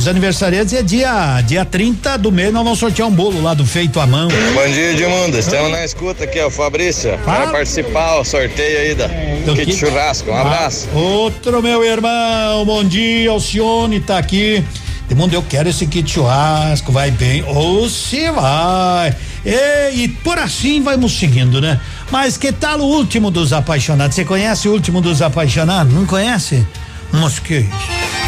Os 0.00 0.08
aniversariantes 0.08 0.72
é 0.72 0.82
dia, 0.82 1.42
dia 1.42 1.62
30 1.62 2.16
do 2.16 2.32
mês, 2.32 2.50
nós 2.54 2.64
vamos 2.64 2.78
sortear 2.78 3.06
um 3.06 3.10
bolo 3.10 3.42
lá 3.42 3.52
do 3.52 3.66
feito 3.66 4.00
à 4.00 4.06
mão. 4.06 4.28
Bom 4.28 4.72
dia, 4.72 4.92
Edmundo. 4.92 5.38
Estamos 5.38 5.70
na 5.70 5.84
escuta 5.84 6.24
aqui, 6.24 6.40
ó, 6.40 6.48
Fabrício. 6.48 7.18
Para 7.22 7.48
participar, 7.48 8.18
o 8.18 8.24
sorteio 8.24 8.78
aí 8.78 8.94
da 8.94 9.10
kit 9.54 9.76
churrasco. 9.76 10.30
Um 10.30 10.36
abraço. 10.38 10.88
Ah, 10.90 10.96
outro 10.96 11.62
meu 11.62 11.84
irmão, 11.84 12.64
bom 12.64 12.82
dia, 12.82 13.30
Alcione 13.30 14.00
tá 14.00 14.16
aqui. 14.16 14.64
Edmundo, 15.10 15.34
eu 15.34 15.42
quero 15.42 15.68
esse 15.68 15.86
kit 15.86 16.10
churrasco, 16.10 16.90
vai 16.90 17.10
bem. 17.10 17.44
Ou 17.46 17.86
se 17.86 18.30
vai. 18.30 19.14
E, 19.44 19.90
e 20.04 20.08
por 20.08 20.38
assim 20.38 20.82
vamos 20.82 21.12
seguindo, 21.12 21.60
né? 21.60 21.78
Mas 22.10 22.38
que 22.38 22.50
tal 22.52 22.80
o 22.80 22.84
último 22.84 23.30
dos 23.30 23.52
apaixonados? 23.52 24.14
Você 24.16 24.24
conhece 24.24 24.66
o 24.66 24.72
último 24.72 25.02
dos 25.02 25.20
apaixonados? 25.20 25.92
Não 25.92 26.06
conhece? 26.06 26.66
Mas 27.12 27.38
que 27.38 27.58
isso? 27.58 28.19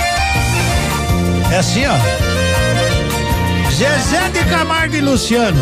É 1.53 1.59
assim, 1.59 1.83
ó. 1.85 1.93
Zezé 3.70 4.31
de 4.31 4.43
Camargo 4.49 4.97
e 4.97 5.03
Luciano. 5.03 5.61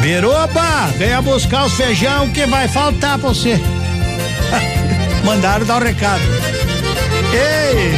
Biruba, 0.00 0.88
venha 0.98 1.22
buscar 1.22 1.66
os 1.66 1.74
feijão 1.74 2.28
que 2.30 2.44
vai 2.46 2.66
faltar 2.66 3.16
pra 3.16 3.28
você. 3.28 3.60
Mandaram 5.24 5.64
dar 5.64 5.76
o 5.76 5.84
um 5.84 5.86
recado. 5.86 6.22
Ei! 7.32 7.94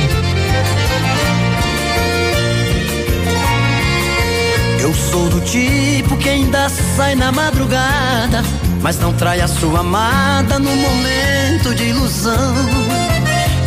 Eu 4.78 4.92
sou 4.92 5.30
do 5.30 5.40
tipo 5.40 6.18
que 6.18 6.28
ainda 6.28 6.68
sai 6.68 7.14
na 7.14 7.32
madrugada, 7.32 8.42
mas 8.82 8.98
não 8.98 9.14
trai 9.14 9.40
a 9.40 9.48
sua 9.48 9.80
amada 9.80 10.58
no 10.58 10.76
momento 10.76 11.74
de 11.74 11.84
ilusão. 11.84 12.54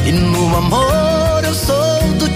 E 0.05 0.11
no 0.11 0.55
amor 0.55 1.43
eu 1.43 1.55
sou 1.55 1.86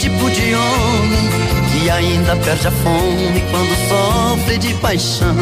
tipo 0.01 0.31
de 0.31 0.55
homem 0.55 1.29
que 1.71 1.87
ainda 1.91 2.35
perde 2.37 2.67
a 2.67 2.71
fome 2.71 3.43
quando 3.51 3.87
sofre 3.87 4.57
de 4.57 4.73
paixão. 4.75 5.35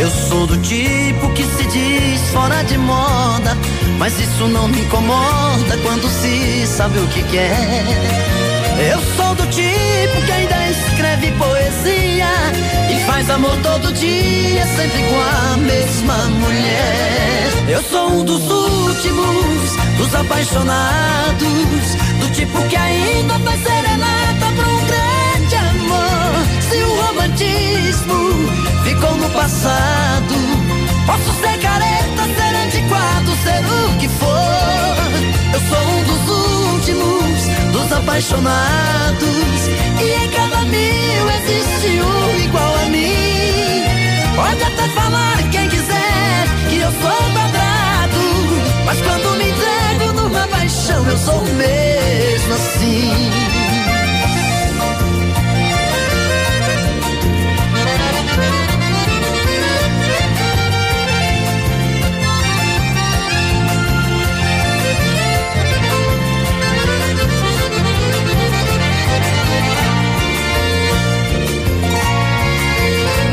Eu 0.00 0.10
sou 0.10 0.46
do 0.46 0.56
tipo 0.62 1.28
que 1.34 1.44
se 1.44 1.66
diz 1.66 2.22
fora 2.32 2.62
de 2.62 2.78
moda, 2.78 3.54
mas 3.98 4.18
isso 4.18 4.48
não 4.48 4.66
me 4.66 4.80
incomoda 4.80 5.76
quando 5.82 6.08
se 6.08 6.66
sabe 6.66 6.98
o 6.98 7.06
que 7.08 7.22
quer. 7.24 7.84
Eu 8.90 8.98
sou 9.14 9.34
do 9.34 9.46
tipo 9.48 10.22
que 10.24 10.32
ainda 10.32 10.56
escreve 10.70 11.30
poesia 11.32 12.26
e 12.90 13.04
faz 13.04 13.28
amor 13.28 13.56
todo 13.62 13.92
dia, 13.92 14.66
sempre 14.68 15.02
com 15.02 15.20
a 15.20 15.56
mesma 15.58 16.16
mulher. 16.40 17.52
Eu 17.68 17.82
sou 17.82 18.08
um 18.08 18.24
dos 18.24 18.42
últimos, 18.50 19.76
dos 19.98 20.14
apaixonados, 20.14 21.38
do 21.38 22.03
tipo 22.34 22.60
que 22.68 22.76
ainda 22.76 23.38
faz 23.38 23.62
serenata 23.62 24.46
pra 24.56 24.68
um 24.68 24.84
grande 24.86 25.56
amor. 25.56 26.34
Se 26.68 26.76
o 26.82 27.02
romantismo 27.02 28.48
ficou 28.82 29.16
no 29.16 29.30
passado, 29.30 30.34
posso 31.06 31.32
ser 31.40 31.58
careta, 31.60 32.24
ser 32.36 32.56
antiquado, 32.66 33.30
ser 33.44 33.64
o 33.64 33.98
que 33.98 34.08
for. 34.08 34.94
Eu 35.52 35.60
sou 35.68 35.88
um 35.88 36.02
dos 36.02 36.28
últimos 36.72 37.72
dos 37.72 37.92
apaixonados. 37.92 39.68
E 40.00 40.24
em 40.24 40.30
cada 40.30 40.62
mil 40.64 41.30
existe 41.38 42.00
um 42.00 42.44
igual 42.44 42.74
a 42.84 42.88
mim. 42.88 43.84
Pode 44.34 44.62
até 44.62 44.88
falar 44.88 45.36
quem 45.52 45.68
quiser 45.68 46.46
que 46.68 46.78
eu 46.78 46.90
sou 46.90 47.32
quadrado. 47.32 47.63
Paixão, 50.84 51.08
eu 51.08 51.16
sou 51.16 51.40
mesmo 51.44 52.54
assim. 52.54 53.10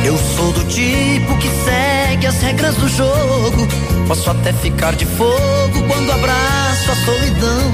Eu 0.06 0.18
sou 0.18 0.52
do 0.54 0.64
tipo 0.66 1.38
que 1.38 1.50
segue 1.66 2.28
as 2.28 2.42
regras 2.42 2.76
do 2.76 2.88
jogo. 2.88 3.68
Posso 4.08 4.30
até 4.30 4.54
ficar 4.54 4.96
de 4.96 5.06
fogo 5.06 5.84
quando 5.88 6.12
abraço 6.12 6.61
a 6.92 6.96
solidão. 7.06 7.72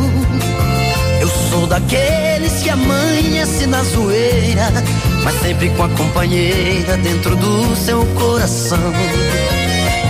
Eu 1.20 1.28
sou 1.50 1.66
daqueles 1.66 2.62
que 2.62 2.70
amanhece 2.70 3.66
na 3.66 3.82
zoeira, 3.84 4.72
mas 5.24 5.40
sempre 5.42 5.70
com 5.72 5.84
a 5.84 5.90
companheira 5.90 6.98
dentro 6.98 7.36
do 7.36 7.76
seu 7.76 8.06
coração. 8.14 8.94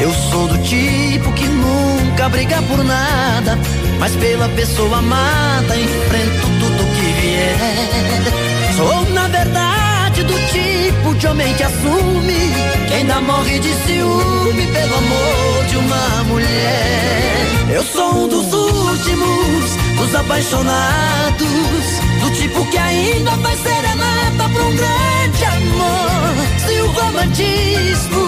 Eu 0.02 0.14
sou 0.30 0.48
do 0.48 0.58
tipo 0.60 1.32
que 1.34 1.48
nunca 1.48 2.30
briga 2.30 2.62
por 2.64 2.84
nada, 2.84 3.58
mas 4.00 4.14
pela 4.18 4.50
pessoa 4.50 4.98
amada 4.98 5.76
enfrento 5.76 6.48
tudo 6.60 6.96
que 6.96 7.22
vier. 7.22 8.76
Sou, 8.76 9.10
na 9.14 9.28
verdade, 9.30 9.77
do 10.24 10.34
tipo 10.52 11.16
de 11.16 11.28
homem 11.28 11.54
que 11.56 11.64
assume 11.64 12.52
que 12.88 12.94
ainda 12.94 13.22
morre 13.22 13.60
de 13.60 13.74
ciúme 13.86 14.68
pelo 14.68 14.96
amor 14.96 15.66
de 15.70 15.78
uma 15.78 16.24
mulher. 16.24 17.48
Eu 17.70 17.84
sou 17.84 18.24
um 18.24 18.28
dos 18.28 18.52
últimos, 18.54 19.76
dos 19.98 20.16
apaixonados, 20.16 21.88
do 22.22 22.32
tipo 22.32 22.66
que 22.72 22.78
ainda 22.78 23.32
faz 23.32 23.60
serenata 23.60 24.50
pra 24.54 24.64
um 24.64 24.76
grande 24.76 25.46
amor. 25.46 26.48
Se 26.66 26.82
o 26.82 26.92
romantismo 26.92 28.28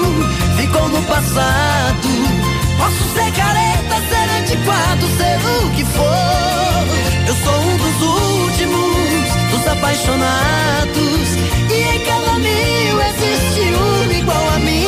ficou 0.58 0.90
no 0.90 1.02
passado, 1.04 2.10
posso 2.78 3.14
ser 3.14 3.32
careta, 3.32 3.96
ser 4.10 4.30
antiquado, 4.42 5.08
ser 5.18 5.40
o 5.48 5.70
que 5.72 5.86
for. 5.86 6.70
Eu 7.28 7.36
sou 7.36 7.60
um 7.62 7.78
dos 7.78 8.02
últimos, 8.02 9.30
dos 9.52 9.68
apaixonados, 9.68 11.30
ela 12.10 12.40
mil, 12.40 13.02
existe 13.10 13.74
uma 13.74 14.14
igual 14.14 14.50
a 14.56 14.60
mim. 14.60 14.86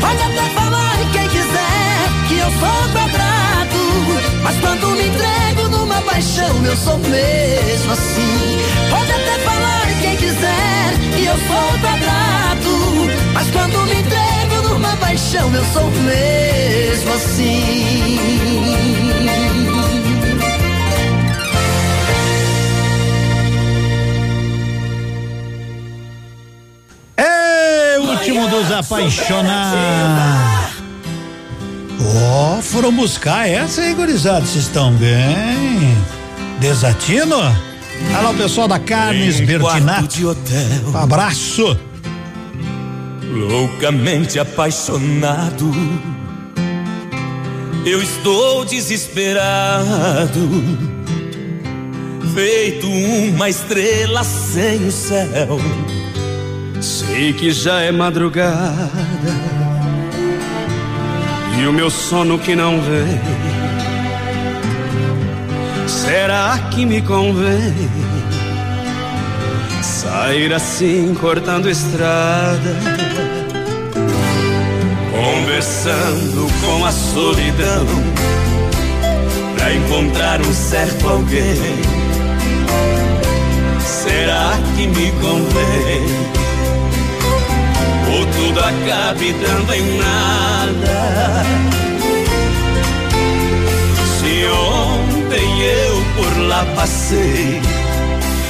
Pode 0.00 0.22
até 0.22 0.48
falar 0.54 0.96
quem 1.12 1.28
quiser 1.28 2.08
que 2.28 2.38
eu 2.38 2.50
sou 2.60 2.88
quadrado, 2.92 3.82
mas 4.42 4.56
quando 4.60 4.86
me 4.96 5.06
entrego 5.08 5.68
numa 5.70 6.00
paixão 6.02 6.64
eu 6.64 6.76
sou 6.76 6.98
mesmo 6.98 7.92
assim. 7.92 8.58
Pode 8.90 9.12
até 9.12 9.38
falar 9.40 9.86
quem 10.00 10.16
quiser 10.16 10.92
que 11.16 11.24
eu 11.24 11.36
sou 11.48 11.78
quadrado, 11.80 13.10
mas 13.32 13.50
quando 13.50 13.78
me 13.86 13.94
entrego 14.00 14.68
numa 14.68 14.96
paixão 14.96 15.52
eu 15.54 15.64
sou 15.72 15.90
mesmo 15.90 17.12
assim. 17.14 19.25
O 28.46 28.48
dos 28.48 28.70
apaixonados. 28.70 29.80
Ó, 32.00 32.58
oh, 32.58 32.62
foram 32.62 32.92
buscar 32.92 33.48
essa 33.48 33.80
aí, 33.80 33.92
gurizada. 33.92 34.46
Vocês 34.46 34.66
estão 34.66 34.92
bem? 34.92 35.96
Desatino? 36.60 37.36
Alô, 38.16 38.34
pessoal 38.34 38.68
da 38.68 38.78
Carnes 38.78 39.40
Bertinato. 39.40 40.36
Um 40.86 40.96
abraço. 40.96 41.76
Loucamente 43.32 44.38
apaixonado. 44.38 45.72
Eu 47.84 48.00
estou 48.00 48.64
desesperado. 48.64 50.48
Feito 52.32 52.86
uma 52.86 53.48
estrela 53.48 54.22
sem 54.22 54.86
o 54.86 54.92
céu. 54.92 55.58
Sei 56.80 57.32
que 57.32 57.50
já 57.50 57.80
é 57.80 57.90
madrugada 57.90 58.90
e 61.58 61.66
o 61.66 61.72
meu 61.72 61.90
sono 61.90 62.38
que 62.38 62.54
não 62.54 62.80
vem. 62.80 63.20
Será 65.86 66.58
que 66.70 66.84
me 66.84 67.00
convém 67.00 67.74
sair 69.82 70.52
assim 70.52 71.14
cortando 71.14 71.68
estrada, 71.68 72.76
conversando 75.10 76.48
com 76.60 76.84
a 76.84 76.92
solidão 76.92 77.86
pra 79.56 79.74
encontrar 79.74 80.40
um 80.40 80.52
certo 80.52 81.08
alguém? 81.08 81.56
Será 83.80 84.52
que 84.76 84.86
me 84.86 85.10
convém? 85.12 86.35
Tudo 88.36 88.60
acabe 88.60 89.32
dando 89.32 89.72
em 89.72 89.98
nada. 89.98 91.42
Se 94.18 94.46
ontem 94.46 95.62
eu 95.62 96.04
por 96.16 96.38
lá 96.42 96.64
passei, 96.76 97.60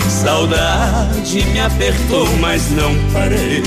saudade 0.09 1.45
me 1.53 1.61
apertou, 1.61 2.27
mas 2.41 2.71
não 2.71 2.95
parei. 3.13 3.63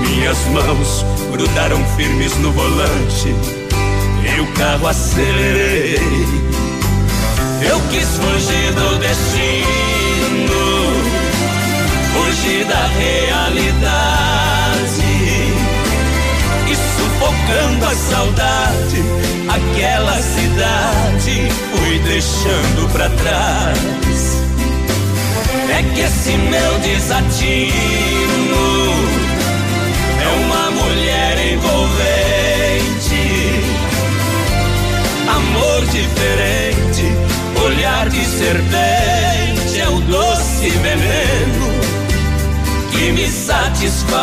Minhas 0.00 0.38
mãos 0.48 1.04
grudaram 1.30 1.82
firmes 1.96 2.36
no 2.38 2.52
volante 2.52 3.34
e 4.22 4.40
o 4.40 4.46
carro 4.54 4.88
acelerei. 4.88 5.98
Eu 7.62 7.80
quis 7.90 8.08
fugir 8.08 8.72
do 8.72 8.98
destino, 8.98 10.50
fugir 12.12 12.64
da 12.64 12.86
realidade 12.86 14.29
sufocando 17.50 17.84
a 17.84 17.94
saudade. 17.94 19.02
Aquela 19.48 20.16
cidade 20.22 21.48
fui 21.70 21.98
deixando 22.00 22.88
pra 22.92 23.08
trás. 23.10 24.40
É 25.70 25.82
que 25.94 26.00
esse 26.00 26.36
meu 26.36 26.78
desatino 26.78 27.72
é 30.22 30.28
uma 30.44 30.70
mulher 30.70 31.52
envolvente, 31.52 32.82
amor 35.28 35.84
diferente, 35.86 37.04
olhar 37.64 38.08
de 38.08 38.24
serpente 38.24 39.80
é 39.80 39.88
o 39.88 40.00
doce 40.00 40.70
veneno 40.70 41.70
que 42.92 43.12
me 43.12 43.28
satisfaz. 43.28 44.20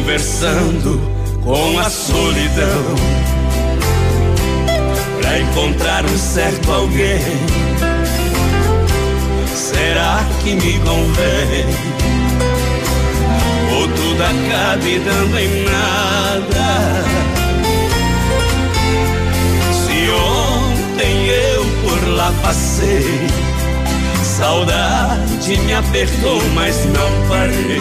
Conversando 0.00 0.98
com 1.44 1.78
a 1.78 1.90
solidão 1.90 2.94
para 5.20 5.38
encontrar 5.38 6.04
um 6.06 6.16
certo 6.16 6.72
alguém. 6.72 7.20
Será 9.54 10.24
que 10.42 10.54
me 10.54 10.78
convém? 10.78 11.66
Ou 13.74 13.88
tudo 13.88 14.22
acabe 14.22 14.98
dando 15.00 15.38
em 15.38 15.64
nada? 15.64 17.04
Se 19.74 20.10
ontem 20.10 21.26
eu 21.26 21.64
por 21.82 22.08
lá 22.08 22.32
passei, 22.42 23.26
saudade 24.24 25.58
me 25.58 25.74
apertou, 25.74 26.42
mas 26.54 26.86
não 26.86 27.28
parei. 27.28 27.80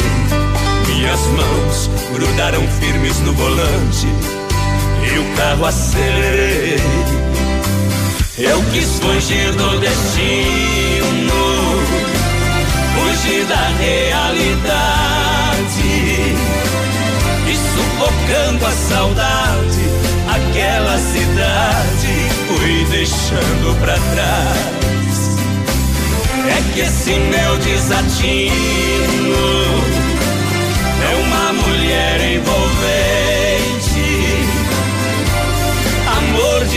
Minhas 0.87 1.21
mãos 1.27 1.98
grudaram 2.11 2.68
firmes 2.80 3.19
no 3.19 3.34
volante 3.34 4.07
e 5.03 5.19
o 5.19 5.36
carro 5.36 5.65
acelerei. 5.65 6.80
Eu 8.38 8.64
quis 8.72 8.99
fugir 8.99 9.52
do 9.53 9.80
destino, 9.80 11.34
fugir 12.95 13.45
da 13.45 13.68
realidade 13.77 15.19
e 17.48 17.56
sufocando 17.56 18.65
a 18.65 18.72
saudade, 18.72 19.84
aquela 20.27 20.98
cidade 20.98 22.30
fui 22.48 22.86
deixando 22.90 23.80
pra 23.81 23.94
trás. 23.94 25.38
É 26.48 26.61
que 26.73 26.80
esse 26.80 27.11
meu 27.11 27.57
desatino 27.57 28.49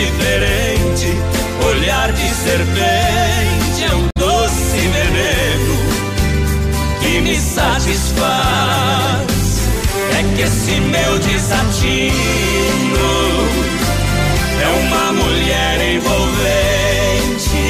diferente, 0.04 1.16
olhar 1.64 2.10
de 2.12 2.28
serpente, 2.34 3.84
é 3.84 3.94
um 3.94 4.08
doce 4.18 4.78
veneno 4.78 5.76
que 7.00 7.20
me 7.20 7.36
satisfaz. 7.36 8.82
É 10.18 10.22
que 10.34 10.42
esse 10.42 10.80
meu 10.80 11.18
desatino 11.18 12.12
é 14.60 14.68
uma 14.82 15.12
mulher 15.12 15.94
envolvente, 15.94 17.64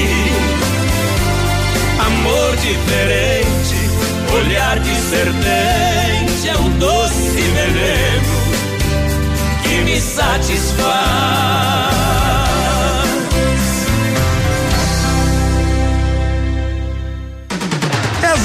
amor 1.99 2.57
diferente, 2.57 3.77
olhar 4.35 4.79
de 4.79 4.95
serpente 4.95 6.49
é 6.49 6.57
um 6.57 6.71
doce 6.79 7.41
veneno 7.57 8.33
que 9.63 9.83
me 9.83 10.01
satisfaz. 10.01 11.92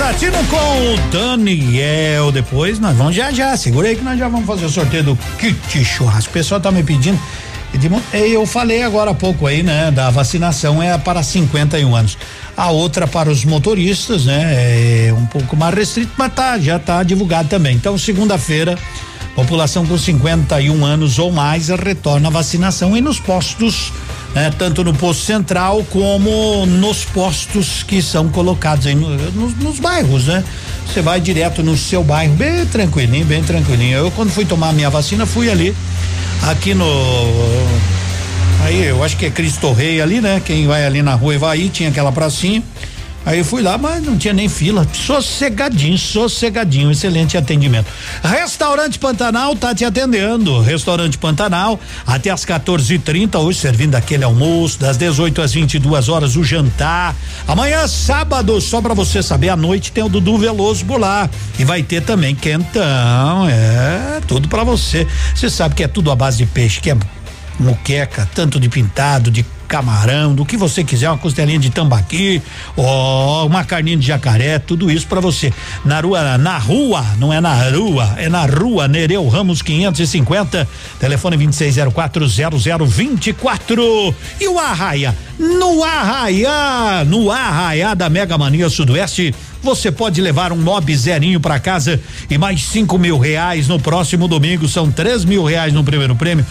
Exatino 0.07 0.37
com 0.45 0.55
o 0.55 1.11
Daniel. 1.11 2.31
Depois 2.31 2.79
nós 2.79 2.95
vamos 2.95 3.13
já 3.13 3.29
já. 3.29 3.57
Segura 3.57 3.89
aí 3.89 3.95
que 3.97 4.01
nós 4.01 4.17
já 4.17 4.29
vamos 4.29 4.45
fazer 4.47 4.65
o 4.65 4.69
sorteio 4.69 5.03
do 5.03 5.19
kit 5.37 5.83
churrasco. 5.83 6.29
O 6.29 6.33
pessoal 6.33 6.61
tá 6.61 6.71
me 6.71 6.81
pedindo. 6.81 7.19
Eu 8.13 8.45
falei 8.45 8.83
agora 8.83 9.11
há 9.11 9.13
pouco 9.13 9.45
aí, 9.45 9.61
né? 9.61 9.91
Da 9.91 10.09
vacinação 10.09 10.81
é 10.81 10.97
para 10.97 11.21
51 11.21 11.93
anos. 11.93 12.17
A 12.55 12.71
outra 12.71 13.05
para 13.05 13.29
os 13.29 13.43
motoristas, 13.43 14.23
né? 14.23 15.07
É 15.07 15.13
um 15.13 15.25
pouco 15.25 15.57
mais 15.57 15.75
restrito, 15.75 16.13
mas 16.17 16.33
tá, 16.33 16.57
já 16.57 16.79
tá 16.79 17.03
divulgado 17.03 17.49
também. 17.49 17.75
Então, 17.75 17.97
segunda-feira, 17.97 18.77
População 19.37 19.85
com 19.85 19.95
51 19.95 20.83
anos 20.83 21.19
ou 21.19 21.31
mais 21.31 21.67
retorna 21.67 22.27
a 22.27 22.31
vacinação 22.31 22.97
e 22.97 23.01
nos 23.01 23.19
postos, 23.19 23.93
né, 24.37 24.53
tanto 24.55 24.83
no 24.83 24.93
posto 24.93 25.23
central 25.23 25.83
como 25.89 26.63
nos 26.67 27.03
postos 27.05 27.81
que 27.81 28.03
são 28.03 28.29
colocados 28.29 28.85
aí 28.85 28.93
no, 28.93 29.09
nos, 29.31 29.57
nos 29.57 29.79
bairros, 29.79 30.27
né? 30.27 30.43
Você 30.85 31.01
vai 31.01 31.19
direto 31.19 31.63
no 31.63 31.75
seu 31.75 32.03
bairro, 32.03 32.35
bem 32.35 32.63
tranquilinho, 32.67 33.25
bem 33.25 33.41
tranquilinho. 33.41 33.97
Eu 33.97 34.11
quando 34.11 34.29
fui 34.29 34.45
tomar 34.45 34.73
minha 34.73 34.91
vacina 34.91 35.25
fui 35.25 35.49
ali 35.49 35.75
aqui 36.43 36.75
no 36.75 36.85
aí 38.63 38.85
eu 38.85 39.03
acho 39.03 39.17
que 39.17 39.25
é 39.25 39.31
Cristo 39.31 39.73
Rei 39.73 39.99
ali, 40.01 40.21
né? 40.21 40.39
Quem 40.45 40.67
vai 40.67 40.85
ali 40.85 41.01
na 41.01 41.15
rua 41.15 41.33
Ivaí 41.33 41.69
tinha 41.69 41.89
aquela 41.89 42.11
pracinha. 42.11 42.61
Aí 43.25 43.39
eu 43.39 43.45
fui 43.45 43.61
lá, 43.61 43.77
mas 43.77 44.01
não 44.01 44.17
tinha 44.17 44.33
nem 44.33 44.47
fila. 44.47 44.87
Sossegadinho, 44.93 45.97
sossegadinho, 45.97 46.91
excelente 46.91 47.37
atendimento. 47.37 47.87
Restaurante 48.23 48.97
Pantanal 48.97 49.55
tá 49.55 49.75
te 49.75 49.83
atendendo. 49.83 50.61
Restaurante 50.61 51.17
Pantanal, 51.17 51.77
até 52.05 52.29
às 52.29 52.45
14h30, 52.45 53.37
hoje 53.39 53.59
servindo 53.59 53.95
aquele 53.95 54.23
almoço, 54.23 54.79
das 54.79 54.95
18 54.95 55.41
às 55.41 55.53
22 55.53 56.07
horas, 56.07 56.37
o 56.37 56.43
jantar. 56.43 57.13
Amanhã, 57.45 57.85
sábado, 57.87 58.61
só 58.61 58.81
para 58.81 58.93
você 58.93 59.21
saber, 59.21 59.49
à 59.49 59.57
noite 59.57 59.91
tem 59.91 60.03
o 60.03 60.09
Dudu 60.09 60.37
Veloso 60.37 60.85
lá. 60.97 61.29
E 61.59 61.65
vai 61.65 61.83
ter 61.83 62.01
também 62.01 62.33
quentão. 62.33 63.47
É, 63.49 64.21
tudo 64.25 64.47
para 64.47 64.63
você. 64.63 65.05
Você 65.35 65.49
sabe 65.49 65.75
que 65.75 65.83
é 65.83 65.87
tudo 65.87 66.11
à 66.11 66.15
base 66.15 66.37
de 66.37 66.45
peixe, 66.45 66.79
que 66.79 66.91
é 66.91 66.97
muqueca, 67.59 68.29
tanto 68.33 68.59
de 68.59 68.69
pintado, 68.69 69.29
de 69.29 69.45
camarão, 69.67 70.33
do 70.33 70.45
que 70.45 70.55
você 70.55 70.83
quiser, 70.83 71.09
uma 71.09 71.17
costelinha 71.17 71.59
de 71.59 71.69
tambaqui, 71.69 72.41
ó, 72.75 73.45
uma 73.45 73.63
carninha 73.63 73.97
de 73.97 74.07
jacaré, 74.07 74.59
tudo 74.59 74.89
isso 74.89 75.07
para 75.07 75.19
você. 75.19 75.51
Na 75.83 75.99
rua, 75.99 76.37
na 76.37 76.57
rua, 76.57 77.05
não 77.17 77.33
é 77.33 77.41
na 77.41 77.53
rua, 77.69 78.15
é 78.17 78.29
na 78.29 78.45
rua 78.45 78.87
Nereu 78.87 79.27
Ramos 79.27 79.61
550, 79.61 80.67
telefone 80.99 81.37
26040024. 81.37 84.13
E 84.39 84.47
o 84.47 84.57
Arraia, 84.57 85.13
no 85.37 85.83
Arraia, 85.83 87.03
no 87.05 87.29
Arraia 87.31 87.95
da 87.95 88.09
Mega 88.09 88.37
Mania 88.37 88.69
Sudoeste, 88.69 89.35
você 89.61 89.91
pode 89.91 90.21
levar 90.21 90.51
um 90.51 90.57
mob 90.57 90.95
zerinho 90.95 91.39
para 91.39 91.59
casa 91.59 91.99
e 92.29 92.37
mais 92.37 92.63
cinco 92.63 92.97
mil 92.97 93.17
reais 93.17 93.67
no 93.67 93.79
próximo 93.79 94.27
domingo. 94.27 94.67
São 94.67 94.91
três 94.91 95.25
mil 95.25 95.43
reais 95.43 95.73
no 95.73 95.83
primeiro 95.83 96.15
prêmio, 96.15 96.45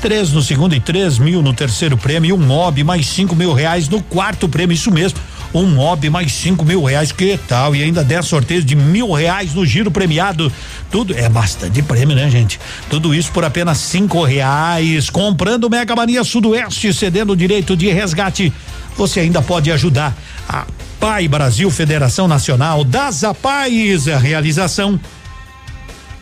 três 0.00 0.32
no 0.32 0.42
segundo 0.42 0.74
e 0.74 0.80
três 0.80 1.18
mil 1.18 1.42
no 1.42 1.52
terceiro 1.52 1.96
prêmio. 1.96 2.28
E 2.28 2.32
um 2.32 2.38
mob 2.38 2.82
mais 2.84 3.06
cinco 3.06 3.36
mil 3.36 3.52
reais 3.52 3.88
no 3.88 4.02
quarto 4.02 4.48
prêmio. 4.48 4.74
Isso 4.74 4.90
mesmo 4.90 5.18
um 5.54 5.66
mob 5.66 6.10
mais 6.10 6.32
cinco 6.32 6.64
mil 6.64 6.84
reais, 6.84 7.12
que 7.12 7.38
tal? 7.48 7.74
E 7.74 7.82
ainda 7.82 8.04
10 8.04 8.26
sorteios 8.26 8.64
de 8.64 8.76
mil 8.76 9.12
reais 9.12 9.54
no 9.54 9.64
giro 9.64 9.90
premiado. 9.90 10.52
Tudo 10.90 11.16
é 11.16 11.28
bastante 11.28 11.82
prêmio, 11.82 12.14
né, 12.14 12.28
gente? 12.30 12.60
Tudo 12.90 13.14
isso 13.14 13.32
por 13.32 13.44
apenas 13.44 13.78
cinco 13.78 14.22
reais. 14.24 15.10
Comprando 15.10 15.70
Mega 15.70 15.94
Mania 15.96 16.24
Sudoeste, 16.24 16.92
cedendo 16.92 17.32
o 17.32 17.36
direito 17.36 17.76
de 17.76 17.90
resgate. 17.90 18.52
Você 18.96 19.20
ainda 19.20 19.40
pode 19.40 19.70
ajudar 19.70 20.16
a 20.48 20.66
Pai 20.98 21.28
Brasil 21.28 21.70
Federação 21.70 22.26
Nacional 22.26 22.82
das 22.82 23.22
APAIs, 23.22 24.08
a 24.08 24.16
realização 24.16 24.98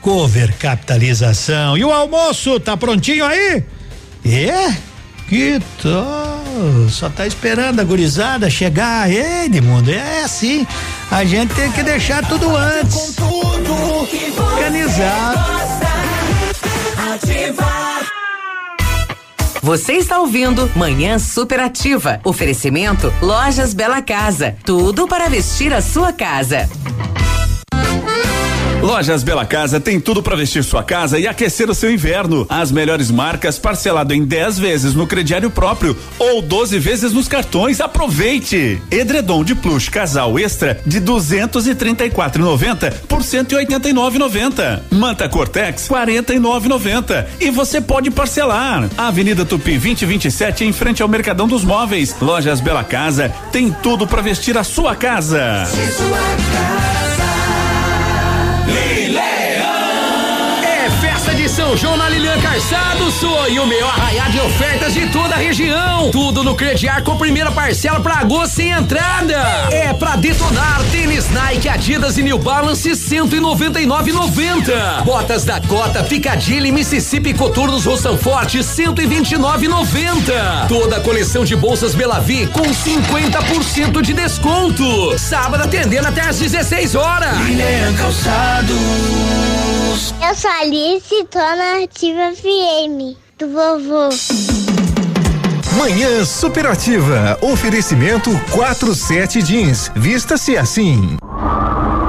cover 0.02 0.54
capitalização. 0.58 1.76
E 1.76 1.84
o 1.84 1.92
almoço 1.92 2.60
tá 2.60 2.76
prontinho 2.76 3.24
aí? 3.24 3.64
É? 4.24 4.76
Que 5.28 5.60
tal? 5.82 6.88
Só 6.88 7.08
tá 7.08 7.26
esperando 7.26 7.80
a 7.80 7.84
gurizada 7.84 8.48
chegar, 8.48 9.10
é, 9.10 9.46
Edmundo, 9.46 9.90
é 9.90 10.22
assim. 10.22 10.66
A 11.10 11.24
gente 11.24 11.54
tem 11.54 11.70
que 11.72 11.82
deixar 11.82 12.24
tudo 12.28 12.54
antes. 12.56 13.16
Organizado. 14.52 15.56
Você 19.66 19.94
está 19.94 20.20
ouvindo 20.20 20.70
Manhã 20.76 21.18
Superativa. 21.18 22.20
Oferecimento 22.22 23.12
Lojas 23.20 23.74
Bela 23.74 24.00
Casa. 24.00 24.54
Tudo 24.64 25.08
para 25.08 25.28
vestir 25.28 25.74
a 25.74 25.82
sua 25.82 26.12
casa. 26.12 26.70
Lojas 28.86 29.24
Bela 29.24 29.44
Casa 29.44 29.80
tem 29.80 29.98
tudo 29.98 30.22
para 30.22 30.36
vestir 30.36 30.62
sua 30.62 30.80
casa 30.80 31.18
e 31.18 31.26
aquecer 31.26 31.68
o 31.68 31.74
seu 31.74 31.92
inverno. 31.92 32.46
As 32.48 32.70
melhores 32.70 33.10
marcas 33.10 33.58
parcelado 33.58 34.14
em 34.14 34.24
10 34.24 34.60
vezes 34.60 34.94
no 34.94 35.08
crediário 35.08 35.50
próprio 35.50 35.96
ou 36.20 36.40
12 36.40 36.78
vezes 36.78 37.12
nos 37.12 37.26
cartões. 37.26 37.80
Aproveite! 37.80 38.80
Edredom 38.88 39.42
de 39.42 39.56
plush 39.56 39.88
casal 39.88 40.38
extra 40.38 40.80
de 40.86 41.00
234,90 41.00 42.92
por 43.08 43.22
189,90. 43.22 44.82
Manta 44.92 45.28
Cortex 45.28 45.88
49,90 45.88 47.26
e 47.40 47.50
você 47.50 47.80
pode 47.80 48.12
parcelar. 48.12 48.88
Avenida 48.96 49.44
Tupi 49.44 49.72
2027 49.72 50.64
em 50.64 50.72
frente 50.72 51.02
ao 51.02 51.08
Mercadão 51.08 51.48
dos 51.48 51.64
Móveis. 51.64 52.14
Lojas 52.20 52.60
Bela 52.60 52.84
Casa 52.84 53.34
tem 53.50 53.72
tudo 53.82 54.06
para 54.06 54.22
vestir 54.22 54.56
a 54.56 54.62
sua 54.62 54.94
casa. 54.94 55.64
É 58.68 58.72
festa 58.72 59.00
de 59.00 59.05
São 61.56 61.74
João 61.74 61.96
na 61.96 62.06
Lilian 62.10 62.38
Calçados, 62.38 63.14
sou 63.14 63.48
e 63.48 63.58
o 63.58 63.66
maior 63.66 63.88
arraiar 63.88 64.30
de 64.30 64.38
ofertas 64.38 64.92
de 64.92 65.06
toda 65.06 65.36
a 65.36 65.38
região. 65.38 66.10
Tudo 66.10 66.44
no 66.44 66.54
crediar 66.54 67.02
com 67.02 67.16
primeira 67.16 67.50
parcela 67.50 67.98
pra 67.98 68.18
agosto 68.18 68.56
sem 68.56 68.68
entrada. 68.68 69.34
É 69.70 69.94
pra 69.94 70.16
detonar 70.16 70.82
tênis 70.92 71.30
Nike, 71.30 71.66
Adidas 71.66 72.18
e 72.18 72.22
New 72.22 72.38
Balance 72.38 72.90
199,90. 72.90 75.02
Botas 75.04 75.46
da 75.46 75.58
Cota, 75.62 76.04
Picadilly, 76.04 76.70
Mississippi 76.70 77.32
Coturnos 77.32 77.86
Roção 77.86 78.18
Forte 78.18 78.58
129,90. 78.58 80.68
Toda 80.68 80.98
a 80.98 81.00
coleção 81.00 81.42
de 81.42 81.56
bolsas 81.56 81.94
Belavi 81.94 82.46
com 82.48 82.64
50% 82.64 84.02
de 84.02 84.12
desconto. 84.12 85.18
Sábado 85.18 85.64
atendendo 85.64 86.06
até 86.06 86.20
às 86.20 86.38
16 86.38 86.94
horas. 86.94 87.34
Lilian 87.38 87.94
Calçados. 87.94 89.56
Eu 90.28 90.34
sou 90.34 90.50
a 90.50 90.60
Alice, 90.60 91.24
tô 91.30 91.38
na 91.54 91.84
Ativa 91.84 92.32
FM, 92.34 93.16
do 93.38 93.48
vovô. 93.52 94.08
Manhã 95.76 96.24
Superativa. 96.24 97.38
Oferecimento 97.42 98.30
47 98.50 99.42
Jeans. 99.42 99.92
Vista-se 99.94 100.56
assim. 100.56 101.16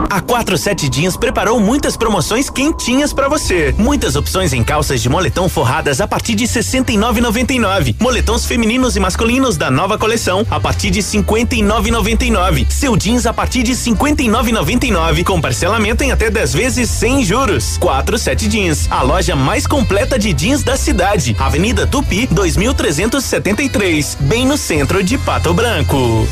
A 0.10 0.22
47 0.22 0.90
Jeans 0.92 1.18
preparou 1.18 1.60
muitas 1.60 1.98
promoções 1.98 2.50
quentinhas 2.50 3.12
pra 3.12 3.28
você. 3.28 3.76
Muitas 3.78 4.16
opções 4.16 4.54
em 4.54 4.64
calças 4.64 5.02
de 5.02 5.10
moletom 5.10 5.50
forradas 5.50 6.00
a 6.00 6.08
partir 6.08 6.34
de 6.34 6.46
69,99. 6.46 7.96
Moletons 8.00 8.46
femininos 8.46 8.96
e 8.96 9.00
masculinos 9.00 9.58
da 9.58 9.70
nova 9.70 9.98
coleção 9.98 10.46
a 10.50 10.60
partir 10.60 10.90
de 10.92 11.02
59,99. 11.02 12.70
Seu 12.70 12.96
jeans 12.96 13.26
a 13.26 13.34
partir 13.34 13.64
de 13.64 13.74
59,99 13.74 15.24
com 15.24 15.42
parcelamento 15.42 16.04
em 16.04 16.12
até 16.12 16.30
10 16.30 16.54
vezes 16.54 16.90
sem 16.90 17.24
juros. 17.24 17.78
47 17.78 18.50
Jeans, 18.50 18.88
a 18.90 19.02
loja 19.02 19.36
mais 19.36 19.68
completa 19.68 20.18
de 20.18 20.34
jeans 20.34 20.64
da 20.64 20.78
cidade. 20.78 21.36
Avenida 21.38 21.86
Tupi, 21.86 22.28
2373, 22.28 24.18
bem 24.22 24.46
no 24.46 24.58
centro 24.58 25.04
de 25.04 25.18
Pato 25.18 25.54
Branco. 25.54 26.28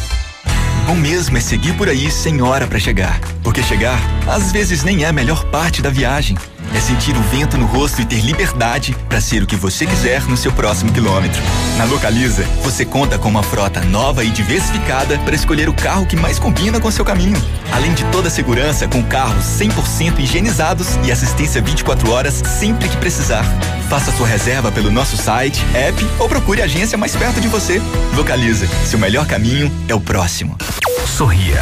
Bom 0.85 0.93
mesmo 0.93 1.35
é 1.35 1.41
seguir 1.41 1.73
por 1.73 1.89
aí 1.89 2.11
sem 2.11 2.43
hora 2.43 2.67
pra 2.67 2.77
chegar. 2.77 3.19
Porque 3.43 3.63
chegar, 3.63 3.99
às 4.27 4.51
vezes, 4.51 4.83
nem 4.83 5.03
é 5.03 5.07
a 5.07 5.11
melhor 5.11 5.43
parte 5.45 5.81
da 5.81 5.89
viagem. 5.89 6.37
É 6.75 6.79
sentir 6.81 7.15
o 7.15 7.21
vento 7.21 7.57
no 7.57 7.65
rosto 7.65 8.01
e 8.01 8.05
ter 8.05 8.19
liberdade 8.19 8.93
para 9.07 9.21
ser 9.21 9.41
o 9.41 9.47
que 9.47 9.55
você 9.55 9.85
quiser 9.85 10.21
no 10.23 10.35
seu 10.35 10.51
próximo 10.51 10.91
quilômetro. 10.91 11.41
Na 11.77 11.85
Localiza, 11.85 12.43
você 12.61 12.83
conta 12.83 13.17
com 13.17 13.29
uma 13.29 13.41
frota 13.41 13.79
nova 13.79 14.25
e 14.25 14.29
diversificada 14.29 15.17
para 15.19 15.33
escolher 15.33 15.69
o 15.69 15.73
carro 15.73 16.05
que 16.05 16.17
mais 16.17 16.37
combina 16.37 16.77
com 16.77 16.91
seu 16.91 17.05
caminho. 17.05 17.41
Além 17.71 17.93
de 17.93 18.03
toda 18.11 18.27
a 18.27 18.31
segurança 18.31 18.89
com 18.89 19.01
carros 19.03 19.45
100% 19.45 20.19
higienizados 20.19 20.99
e 21.05 21.13
assistência 21.13 21.61
24 21.61 22.11
horas 22.11 22.43
sempre 22.59 22.89
que 22.89 22.97
precisar. 22.97 23.45
Faça 23.89 24.11
sua 24.11 24.27
reserva 24.27 24.69
pelo 24.69 24.91
nosso 24.91 25.15
site, 25.15 25.63
app 25.73 26.05
ou 26.19 26.27
procure 26.27 26.61
a 26.61 26.65
agência 26.65 26.97
mais 26.97 27.15
perto 27.15 27.39
de 27.39 27.47
você. 27.47 27.81
Localiza, 28.17 28.67
seu 28.83 28.99
melhor 28.99 29.25
caminho 29.25 29.71
é 29.87 29.95
o 29.95 30.01
próximo. 30.01 30.57
Sorria. 31.07 31.61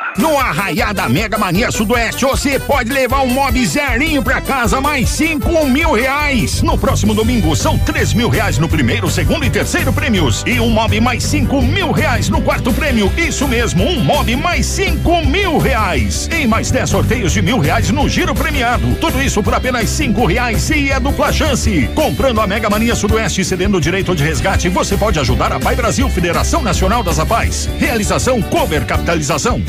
No 0.17 0.37
Arraiá 0.37 0.91
da 0.91 1.07
Mega 1.07 1.37
Mania 1.37 1.71
Sudoeste, 1.71 2.25
você 2.25 2.59
pode 2.59 2.91
levar 2.91 3.21
um 3.21 3.29
mob 3.29 3.65
zerinho 3.65 4.21
pra 4.21 4.41
casa, 4.41 4.81
mais 4.81 5.09
cinco 5.09 5.65
mil 5.65 5.93
reais. 5.93 6.61
No 6.61 6.77
próximo 6.77 7.13
domingo, 7.13 7.55
são 7.55 7.77
três 7.77 8.13
mil 8.13 8.27
reais 8.27 8.57
no 8.57 8.67
primeiro, 8.67 9.09
segundo 9.09 9.45
e 9.45 9.49
terceiro 9.49 9.93
prêmios. 9.93 10.43
E 10.45 10.59
um 10.59 10.69
mob 10.69 10.99
mais 10.99 11.23
cinco 11.23 11.61
mil 11.61 11.91
reais 11.91 12.27
no 12.27 12.41
quarto 12.41 12.73
prêmio. 12.73 13.11
Isso 13.17 13.47
mesmo, 13.47 13.85
um 13.85 14.01
mob 14.03 14.35
mais 14.35 14.65
cinco 14.65 15.25
mil 15.25 15.57
reais. 15.57 16.29
E 16.31 16.45
mais 16.45 16.69
dez 16.69 16.89
sorteios 16.89 17.31
de 17.31 17.41
mil 17.41 17.57
reais 17.57 17.89
no 17.89 18.09
giro 18.09 18.35
premiado. 18.35 18.95
Tudo 18.95 19.21
isso 19.21 19.41
por 19.41 19.53
apenas 19.53 19.89
cinco 19.89 20.25
reais 20.25 20.69
e 20.71 20.91
é 20.91 20.99
dupla 20.99 21.31
chance. 21.31 21.89
Comprando 21.95 22.41
a 22.41 22.47
Mega 22.47 22.69
Mania 22.69 22.95
Sudoeste 22.95 23.41
e 23.41 23.45
cedendo 23.45 23.77
o 23.77 23.81
direito 23.81 24.13
de 24.13 24.23
resgate, 24.23 24.67
você 24.67 24.97
pode 24.97 25.19
ajudar 25.19 25.53
a 25.53 25.59
Pai 25.59 25.75
Brasil, 25.75 26.09
Federação 26.09 26.61
Nacional 26.61 27.01
das 27.01 27.17
Apais. 27.17 27.69
Realização 27.79 28.41
Cover 28.41 28.85
Capitalização. 28.85 29.63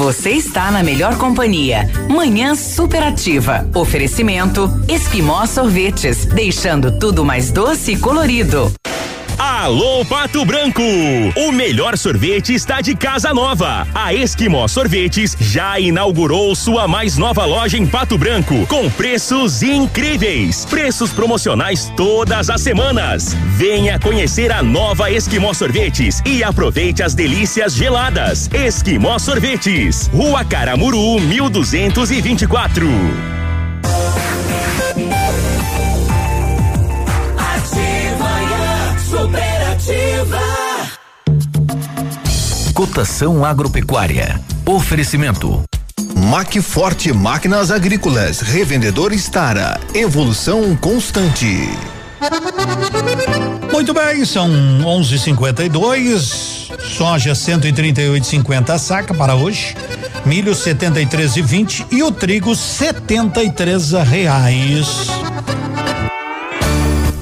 Você 0.00 0.30
está 0.30 0.70
na 0.70 0.82
melhor 0.82 1.18
companhia. 1.18 1.86
Manhã 2.08 2.54
superativa. 2.54 3.68
Oferecimento 3.74 4.70
Esquimó 4.88 5.44
Sorvetes, 5.44 6.24
deixando 6.24 6.98
tudo 6.98 7.22
mais 7.22 7.52
doce 7.52 7.92
e 7.92 7.98
colorido. 7.98 8.72
Alô 9.60 10.02
Pato 10.06 10.42
Branco! 10.42 10.82
O 11.36 11.52
melhor 11.52 11.98
sorvete 11.98 12.54
está 12.54 12.80
de 12.80 12.96
casa 12.96 13.34
nova. 13.34 13.86
A 13.94 14.14
Esquimó 14.14 14.66
Sorvetes 14.66 15.36
já 15.38 15.78
inaugurou 15.78 16.56
sua 16.56 16.88
mais 16.88 17.18
nova 17.18 17.44
loja 17.44 17.76
em 17.76 17.86
Pato 17.86 18.16
Branco, 18.16 18.66
com 18.66 18.88
preços 18.88 19.62
incríveis. 19.62 20.64
Preços 20.64 21.12
promocionais 21.12 21.92
todas 21.94 22.48
as 22.48 22.62
semanas. 22.62 23.36
Venha 23.58 23.98
conhecer 23.98 24.50
a 24.50 24.62
nova 24.62 25.10
Esquimó 25.10 25.52
Sorvetes 25.52 26.22
e 26.24 26.42
aproveite 26.42 27.02
as 27.02 27.14
delícias 27.14 27.74
geladas. 27.74 28.48
Esquimó 28.54 29.18
Sorvetes, 29.18 30.08
Rua 30.10 30.42
Caramuru, 30.42 31.20
1224. 31.20 33.39
Cotação 42.80 43.44
agropecuária. 43.44 44.40
Oferecimento. 44.64 45.62
Macforte 46.16 47.12
Máquinas 47.12 47.70
Agrícolas, 47.70 48.40
revendedor 48.40 49.12
Estara, 49.12 49.78
evolução 49.92 50.74
constante. 50.74 51.68
Muito 53.70 53.92
bem, 53.92 54.24
são 54.24 54.48
11:52. 54.82 56.70
Soja 56.96 57.34
138,50 57.34 58.70
a 58.70 58.78
saca 58.78 59.12
para 59.12 59.34
hoje. 59.34 59.76
Milho 60.24 60.54
73,20 60.54 61.84
e 61.90 62.02
o 62.02 62.10
trigo 62.10 62.56
73 62.56 63.92
reais. 64.08 65.06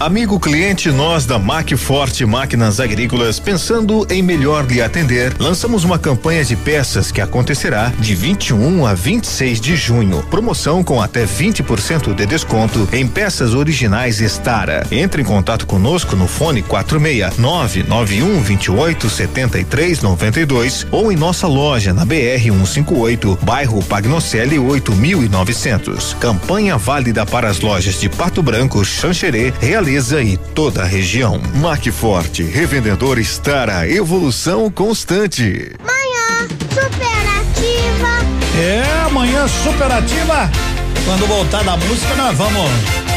Amigo 0.00 0.38
cliente, 0.38 0.92
nós 0.92 1.26
da 1.26 1.40
Macforte 1.40 2.24
Máquinas 2.24 2.78
Agrícolas, 2.78 3.40
pensando 3.40 4.06
em 4.08 4.22
melhor 4.22 4.64
lhe 4.64 4.80
atender, 4.80 5.34
lançamos 5.40 5.82
uma 5.82 5.98
campanha 5.98 6.44
de 6.44 6.54
peças 6.54 7.10
que 7.10 7.20
acontecerá 7.20 7.92
de 7.98 8.14
21 8.14 8.86
a 8.86 8.94
26 8.94 9.60
de 9.60 9.74
junho. 9.74 10.22
Promoção 10.30 10.84
com 10.84 11.02
até 11.02 11.26
20% 11.26 12.14
de 12.14 12.26
desconto 12.26 12.88
em 12.92 13.08
peças 13.08 13.54
originais 13.54 14.20
Estara. 14.20 14.86
Entre 14.92 15.20
em 15.20 15.24
contato 15.24 15.66
conosco 15.66 16.14
no 16.14 16.28
fone 16.28 16.62
46 16.62 17.36
991 17.36 18.40
28 18.40 19.10
73 19.10 20.00
92 20.00 20.86
ou 20.92 21.10
em 21.10 21.16
nossa 21.16 21.48
loja 21.48 21.92
na 21.92 22.04
BR 22.04 22.40
158, 22.40 23.36
bairro 23.42 23.82
Pagnocelli 23.82 24.60
8900. 24.60 26.14
Campanha 26.20 26.78
válida 26.78 27.26
para 27.26 27.48
as 27.48 27.58
lojas 27.58 27.98
de 27.98 28.08
Pato 28.08 28.44
Branco, 28.44 28.84
Xanxerê, 28.84 29.52
Realiza 29.88 30.20
e 30.20 30.36
toda 30.36 30.82
a 30.82 30.84
região. 30.84 31.40
Macforte, 31.62 32.42
revendedor 32.42 33.18
Estara, 33.18 33.88
evolução 33.88 34.70
constante. 34.70 35.72
Manhã 35.82 36.46
superativa. 36.68 38.08
É, 38.60 39.06
amanhã 39.06 39.48
superativa. 39.48 40.50
Quando 41.06 41.26
voltar 41.26 41.64
da 41.64 41.74
música, 41.78 42.14
nós 42.16 42.36
vamos. 42.36 43.07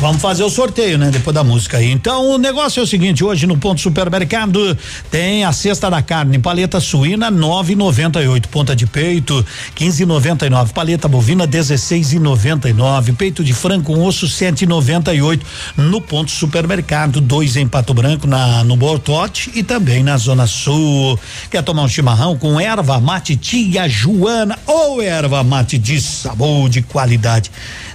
Vamos 0.00 0.22
fazer 0.22 0.44
o 0.44 0.48
sorteio, 0.48 0.96
né? 0.96 1.10
Depois 1.10 1.34
da 1.34 1.42
música 1.42 1.78
aí. 1.78 1.90
Então, 1.90 2.30
o 2.30 2.38
negócio 2.38 2.78
é 2.78 2.82
o 2.84 2.86
seguinte: 2.86 3.24
hoje 3.24 3.48
no 3.48 3.58
ponto 3.58 3.80
supermercado 3.80 4.78
tem 5.10 5.44
a 5.44 5.52
cesta 5.52 5.90
da 5.90 6.00
carne, 6.00 6.38
paleta 6.38 6.78
suína 6.78 7.32
9,98, 7.32 8.46
ponta 8.46 8.76
de 8.76 8.86
peito 8.86 9.44
15,99, 9.76 10.72
paleta 10.72 11.08
bovina 11.08 11.48
16,99, 11.48 13.16
peito 13.16 13.42
de 13.42 13.52
frango 13.52 13.86
com 13.86 14.04
osso 14.04 14.26
7,98 14.26 15.40
no 15.76 16.00
ponto 16.00 16.30
supermercado, 16.30 17.20
dois 17.20 17.56
em 17.56 17.66
Pato 17.66 17.92
Branco 17.92 18.28
na 18.28 18.62
no 18.62 18.76
Bortote 18.76 19.50
e 19.52 19.64
também 19.64 20.04
na 20.04 20.16
Zona 20.16 20.46
Sul. 20.46 21.18
Quer 21.50 21.64
tomar 21.64 21.82
um 21.82 21.88
chimarrão 21.88 22.38
com 22.38 22.60
erva 22.60 23.00
mate 23.00 23.34
tia 23.34 23.88
Joana 23.88 24.56
ou 24.64 25.02
erva 25.02 25.42
mate 25.42 25.76
de 25.76 26.00
sabor 26.00 26.68
de 26.68 26.82
qualidade? 26.82 27.50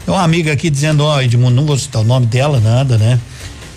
Tem 0.06 0.14
uma 0.14 0.24
amiga 0.24 0.52
aqui 0.52 0.70
dizendo, 0.70 1.04
ó, 1.04 1.22
Edmundo, 1.22 1.56
não 1.56 1.66
vou 1.66 1.78
citar 1.78 2.02
o 2.02 2.06
nome 2.06 2.26
dela, 2.26 2.60
nada, 2.60 2.98
né? 2.98 3.20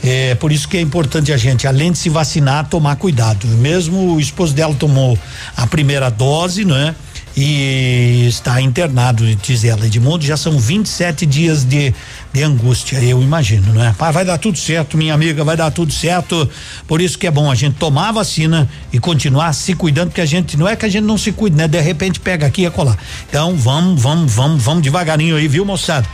É 0.02 0.34
por 0.34 0.52
isso 0.52 0.68
que 0.68 0.76
é 0.76 0.80
importante 0.80 1.32
a 1.32 1.36
gente, 1.36 1.66
além 1.66 1.92
de 1.92 1.98
se 1.98 2.08
vacinar, 2.08 2.68
tomar 2.68 2.96
cuidado. 2.96 3.46
Mesmo 3.46 4.14
o 4.14 4.20
esposo 4.20 4.54
dela 4.54 4.74
tomou 4.74 5.18
a 5.56 5.66
primeira 5.66 6.10
dose, 6.10 6.64
né? 6.64 6.94
E 7.36 8.24
está 8.26 8.60
internado, 8.60 9.24
diz 9.36 9.62
ela, 9.62 9.86
Edmundo, 9.86 10.24
já 10.24 10.36
são 10.36 10.58
27 10.58 11.26
dias 11.26 11.64
de, 11.64 11.94
de 12.36 12.42
angústia, 12.42 13.02
eu 13.02 13.22
imagino, 13.22 13.72
né? 13.72 13.94
Vai 13.98 14.24
dar 14.24 14.36
tudo 14.36 14.58
certo, 14.58 14.98
minha 14.98 15.14
amiga, 15.14 15.42
vai 15.42 15.56
dar 15.56 15.70
tudo 15.70 15.90
certo. 15.90 16.48
Por 16.86 17.00
isso 17.00 17.18
que 17.18 17.26
é 17.26 17.30
bom 17.30 17.50
a 17.50 17.54
gente 17.54 17.76
tomar 17.76 18.10
a 18.10 18.12
vacina 18.12 18.68
e 18.92 18.98
continuar 18.98 19.54
se 19.54 19.72
cuidando, 19.72 20.08
porque 20.08 20.20
a 20.20 20.26
gente, 20.26 20.54
não 20.54 20.68
é 20.68 20.76
que 20.76 20.84
a 20.84 20.88
gente 20.88 21.04
não 21.04 21.16
se 21.16 21.32
cuide, 21.32 21.56
né? 21.56 21.66
De 21.66 21.80
repente 21.80 22.20
pega 22.20 22.46
aqui 22.46 22.66
e 22.66 22.70
colar. 22.70 22.98
Então 23.28 23.56
vamos, 23.56 24.00
vamos, 24.02 24.32
vamos, 24.32 24.62
vamos 24.62 24.82
devagarinho 24.82 25.34
aí, 25.34 25.48
viu, 25.48 25.64
moçada? 25.64 26.06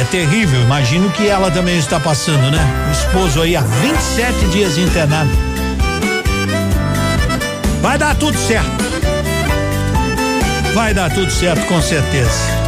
É 0.00 0.04
terrível, 0.04 0.58
imagino 0.62 1.10
que 1.10 1.28
ela 1.28 1.50
também 1.50 1.78
está 1.78 2.00
passando, 2.00 2.50
né? 2.50 2.88
O 2.88 2.92
esposo 2.92 3.42
aí 3.42 3.54
há 3.54 3.60
27 3.60 4.46
dias 4.46 4.78
internado. 4.78 5.30
Vai 7.82 7.98
dar 7.98 8.16
tudo 8.16 8.38
certo. 8.38 8.70
Vai 10.74 10.94
dar 10.94 11.12
tudo 11.12 11.30
certo, 11.30 11.66
com 11.66 11.82
certeza. 11.82 12.58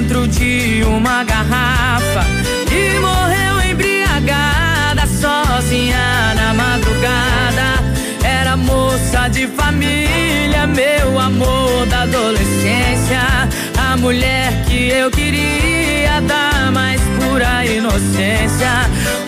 Dentro 0.00 0.26
de 0.28 0.82
uma 0.86 1.22
garrafa 1.24 2.24
e 2.72 2.98
morreu 3.00 3.70
embriagada 3.70 5.06
sozinha 5.06 6.34
na 6.34 6.54
madrugada. 6.54 7.84
Era 8.24 8.56
moça 8.56 9.28
de 9.28 9.46
família, 9.48 10.66
meu 10.66 11.18
amor 11.18 11.84
da 11.86 12.02
adolescência, 12.02 13.20
a 13.76 13.96
mulher 13.98 14.64
que 14.66 14.88
eu 14.88 15.10
queria 15.10 16.20
dar 16.22 16.72
mais 16.72 17.00
pura 17.18 17.66
inocência. 17.66 18.72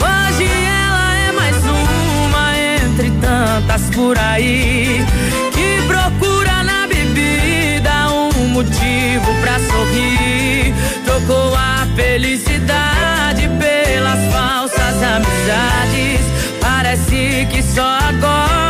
Hoje 0.01 0.49
ela 0.49 1.17
é 1.17 1.33
mais 1.33 1.57
uma 1.67 2.59
entre 2.83 3.11
tantas 3.21 3.91
por 3.95 4.19
aí 4.19 5.05
que 5.53 5.87
procura 5.87 6.63
na 6.63 6.87
bebida 6.87 8.09
um 8.11 8.49
motivo 8.49 9.35
pra 9.43 9.59
sorrir. 9.59 10.32
Felicidade 11.95 13.49
pelas 13.59 14.33
falsas 14.33 15.03
amizades. 15.03 16.21
Parece 16.61 17.47
que 17.51 17.63
só 17.63 17.99
agora 18.09 18.62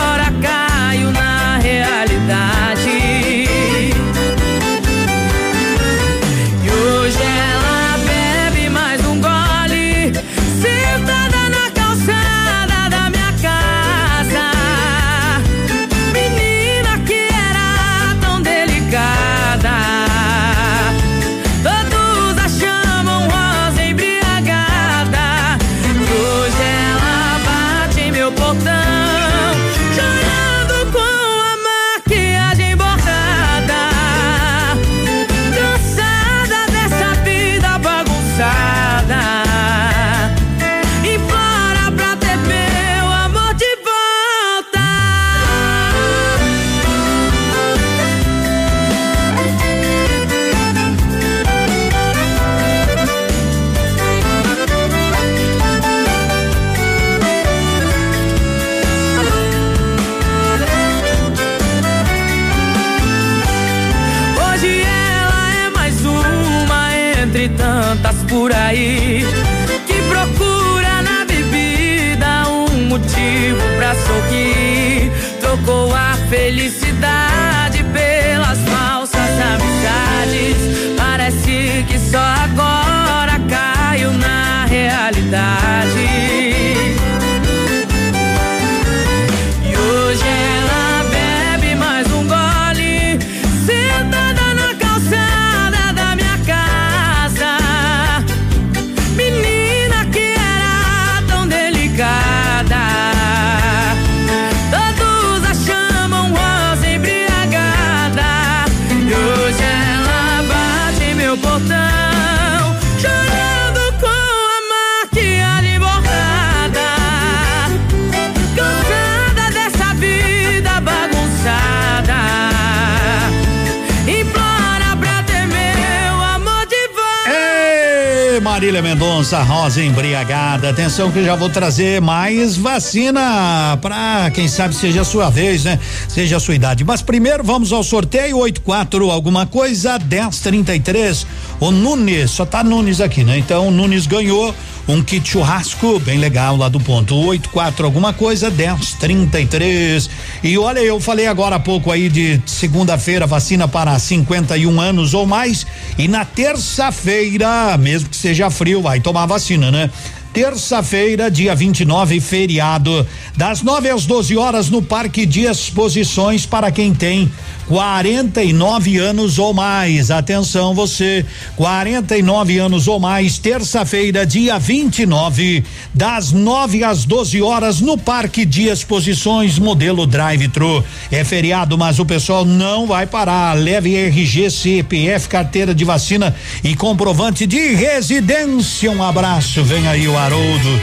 Rosa 129.63 129.81
Embriagada. 129.81 130.71
Atenção 130.71 131.13
que 131.13 131.23
já 131.23 131.37
vou 131.37 131.49
trazer 131.49 132.01
mais 132.01 132.57
vacina 132.57 133.79
para 133.81 134.29
quem 134.33 134.49
sabe 134.49 134.75
seja 134.75 135.03
a 135.03 135.05
sua 135.05 135.31
vez, 135.31 135.63
né? 135.63 135.79
Seja 136.09 136.39
a 136.39 136.41
sua 136.41 136.57
idade. 136.57 136.83
Mas 136.83 137.01
primeiro 137.01 137.45
vamos 137.45 137.73
ao 137.73 137.85
sorteio 137.85 138.39
84 138.39 139.09
alguma 139.09 139.47
coisa 139.47 140.01
1033. 140.01 141.25
O 141.61 141.71
Nunes, 141.71 142.33
só 142.33 142.45
tá 142.45 142.65
Nunes 142.65 143.01
aqui, 143.01 143.23
né? 143.23 143.39
Então 143.39 143.69
o 143.69 143.71
Nunes 143.71 144.05
ganhou 144.05 144.53
um 144.89 145.03
kit 145.03 145.29
churrasco 145.29 145.99
bem 146.01 146.19
legal 146.19 146.57
lá 146.57 146.69
do 146.69 146.81
ponto 146.81 147.15
84 147.15 147.85
alguma 147.85 148.13
coisa 148.13 148.51
1033. 148.51 150.11
E 150.43 150.59
olha, 150.59 150.81
eu 150.81 151.01
falei 151.01 151.27
agora 151.27 151.57
há 151.57 151.61
pouco 151.61 151.91
aí 151.91 152.09
de 152.09 152.41
segunda-feira 152.47 153.27
vacina 153.27 153.69
para 153.69 153.99
51 153.99 154.81
anos 154.81 155.15
ou 155.15 155.27
mais 155.27 155.67
e 155.99 156.09
na 156.09 156.25
terça-feira, 156.25 157.77
mesmo 157.79 158.09
que 158.09 158.17
seja 158.17 158.51
frio, 158.51 158.83
vai 158.83 159.01
tomar 159.01 159.27
vacina, 159.27 159.71
né? 159.71 159.91
terça-feira, 160.33 161.31
dia 161.31 161.55
29, 161.55 162.19
feriado, 162.21 163.07
das 163.37 163.63
9 163.63 163.91
às 163.91 164.07
12 164.07 164.37
horas 164.37 164.71
no 164.71 164.81
Parque 164.81 165.27
de 165.27 165.43
Exposições 165.43 166.47
para 166.47 166.73
quem 166.73 166.95
tem 166.95 167.31
49 167.69 168.99
anos 168.99 169.39
ou 169.39 169.55
mais. 169.55 170.11
Atenção, 170.11 170.75
você, 170.75 171.25
49 171.57 172.59
anos 172.59 172.89
ou 172.89 172.99
mais, 172.99 173.39
terça-feira, 173.39 174.27
dia 174.27 174.59
29, 174.59 175.65
das 175.95 176.33
9 176.33 176.85
às 176.85 177.05
12 177.05 177.41
horas 177.43 177.81
no 177.81 177.97
Parque 177.97 178.45
de 178.45 178.69
Exposições, 178.69 179.59
modelo 179.59 180.07
drive-thru. 180.07 180.85
É 181.11 181.25
feriado, 181.25 181.79
mas 181.79 181.99
o 181.99 182.07
pessoal 182.07 182.45
não 182.45 182.87
vai 182.87 183.07
parar. 183.07 183.57
Leve 183.57 183.95
RG, 183.95 184.51
CPF, 184.51 185.29
carteira 185.29 185.75
de 185.75 185.85
vacina 185.85 186.35
e 186.63 186.75
comprovante 186.75 187.47
de 187.47 187.75
residência. 187.75 188.91
Um 188.91 189.03
abraço, 189.03 189.63
vem 189.65 189.87
aí 189.89 190.09
o 190.09 190.17
Haroldo. 190.17 190.81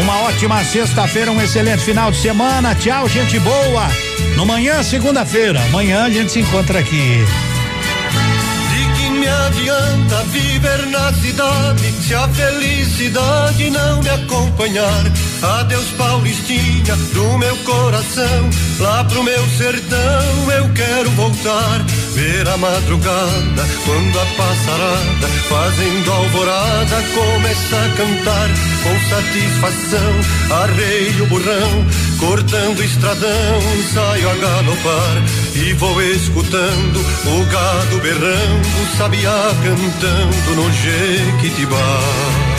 Uma 0.00 0.22
ótima 0.22 0.62
sexta-feira, 0.64 1.30
um 1.30 1.40
excelente 1.40 1.82
final 1.82 2.10
de 2.10 2.18
semana. 2.18 2.74
Tchau, 2.74 3.08
gente 3.08 3.38
boa. 3.38 4.13
No 4.36 4.44
manhã, 4.44 4.82
segunda-feira. 4.82 5.60
Amanhã 5.64 6.04
a 6.04 6.10
gente 6.10 6.32
se 6.32 6.40
encontra 6.40 6.80
aqui. 6.80 7.24
De 8.70 9.00
que 9.00 9.10
me 9.10 9.28
adianta 9.28 10.22
viver 10.24 10.86
na 10.86 11.12
cidade 11.12 11.92
se 12.02 12.14
a 12.14 12.28
felicidade 12.28 13.70
não 13.70 14.02
me 14.02 14.10
acompanhar? 14.10 15.04
Adeus, 15.44 15.90
Paulistinha, 15.98 16.96
do 17.12 17.38
meu 17.38 17.56
coração, 17.58 18.50
lá 18.80 19.04
pro 19.04 19.22
meu 19.22 19.46
sertão 19.58 20.52
eu 20.56 20.72
quero 20.74 21.10
voltar 21.10 21.84
ver 22.14 22.48
a 22.48 22.56
madrugada, 22.56 23.66
quando 23.84 24.20
a 24.20 24.26
passarada, 24.36 25.28
fazendo 25.48 26.12
alvorada, 26.12 27.02
começa 27.12 27.76
a 27.76 27.88
cantar 27.96 28.48
com 28.82 29.08
satisfação. 29.10 30.62
Arreio 30.62 31.24
o 31.24 31.26
burrão, 31.26 31.86
cortando 32.18 32.82
estradão, 32.82 33.60
saio 33.92 34.30
a 34.30 34.34
galopar 34.36 35.22
e 35.56 35.72
vou 35.74 36.00
escutando 36.02 37.00
o 37.26 37.44
gado 37.46 37.98
berrando, 38.00 38.68
o 38.82 38.96
sabiá 38.96 39.50
cantando 39.62 40.54
no 40.54 40.72
Jequitibá. 40.72 42.53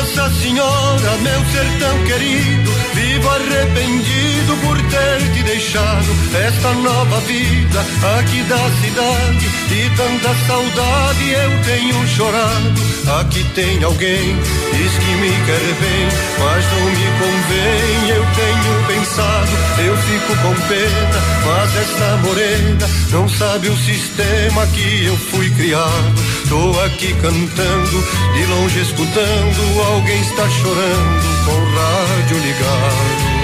Nossa 0.00 0.30
Senhora, 0.30 1.16
meu 1.18 1.44
sertão 1.52 2.04
querido, 2.04 2.70
vivo 2.94 3.28
arrependido 3.28 4.56
por 4.62 4.78
ter 4.88 5.32
te 5.34 5.42
deixado 5.42 6.06
esta 6.34 6.72
nova 6.72 7.20
vida 7.20 7.80
aqui 8.18 8.42
da 8.44 8.56
cidade. 8.80 9.50
E 9.70 9.90
tanta 9.96 10.34
saudade 10.46 11.30
eu 11.30 11.64
tenho 11.64 12.08
chorado. 12.08 12.80
Aqui 13.20 13.44
tem 13.54 13.84
alguém, 13.84 14.36
diz 14.72 14.92
que 14.92 15.14
me 15.16 15.30
quer 15.44 15.74
bem, 15.80 16.08
mas 16.38 16.64
não 16.72 16.84
me 16.86 17.06
convém. 17.20 18.08
Eu 18.08 18.26
tenho 18.36 18.86
pensado, 18.86 19.50
eu 19.84 19.96
fico 19.98 20.34
com 20.40 20.54
pena, 20.66 21.20
mas 21.44 21.76
essa 21.76 22.16
morena 22.24 22.88
não 23.10 23.28
sabe 23.28 23.68
o 23.68 23.76
sistema 23.76 24.66
que 24.68 25.04
eu 25.04 25.16
fui 25.16 25.50
criado. 25.50 26.39
Tô 26.50 26.80
aqui 26.80 27.14
cantando, 27.14 28.04
de 28.34 28.46
longe 28.46 28.80
escutando, 28.80 29.82
alguém 29.94 30.20
está 30.20 30.50
chorando 30.50 31.44
com 31.44 31.52
o 31.52 31.64
rádio 31.64 32.38
ligado. 32.38 33.39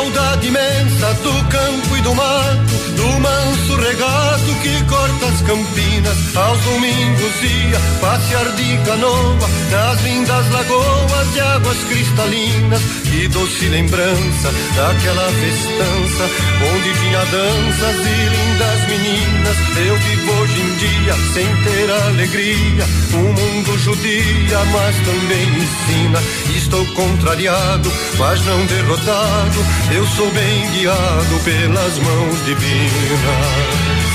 Saudade 0.00 0.46
imensa 0.46 1.14
do 1.22 1.48
campo 1.48 1.96
e 1.96 2.00
do 2.00 2.14
mato, 2.14 2.74
do 2.96 3.20
manso 3.20 3.76
regato 3.76 4.54
que 4.62 4.84
corta 4.84 5.26
as 5.26 5.42
campinas. 5.42 6.36
Aos 6.36 6.60
domingos 6.60 7.42
ia 7.42 7.80
passear 8.00 8.50
de 8.52 8.78
canoa 8.86 9.48
nas 9.70 10.02
lindas 10.02 10.50
lagoas 10.50 11.32
de 11.34 11.40
águas 11.40 11.76
cristalinas. 11.84 12.82
Que 13.10 13.28
doce 13.28 13.66
lembrança 13.66 14.52
daquela 14.76 15.28
festança 15.32 16.24
onde 16.72 16.92
tinha 17.00 17.24
danças 17.26 17.96
e 18.06 18.18
lindas 18.34 18.80
meninas. 18.88 19.56
Eu 19.86 19.96
vivo 19.96 20.32
hoje 20.40 20.60
em 20.60 20.76
dia 20.76 21.14
sem 21.34 21.46
ter 21.64 21.90
alegria. 21.90 22.84
O 23.12 23.18
mundo 23.18 23.78
judia, 23.78 24.58
mas 24.72 24.96
também 24.96 25.48
ensina. 25.58 26.20
Estou 26.56 26.86
contrariado, 26.94 27.92
mas 28.18 28.44
não 28.46 28.64
derrotado 28.66 29.60
eu 29.94 30.06
sou 30.06 30.30
bem 30.30 30.70
guiado 30.70 31.40
pelas 31.44 31.98
mãos 31.98 32.44
divinas. 32.44 34.09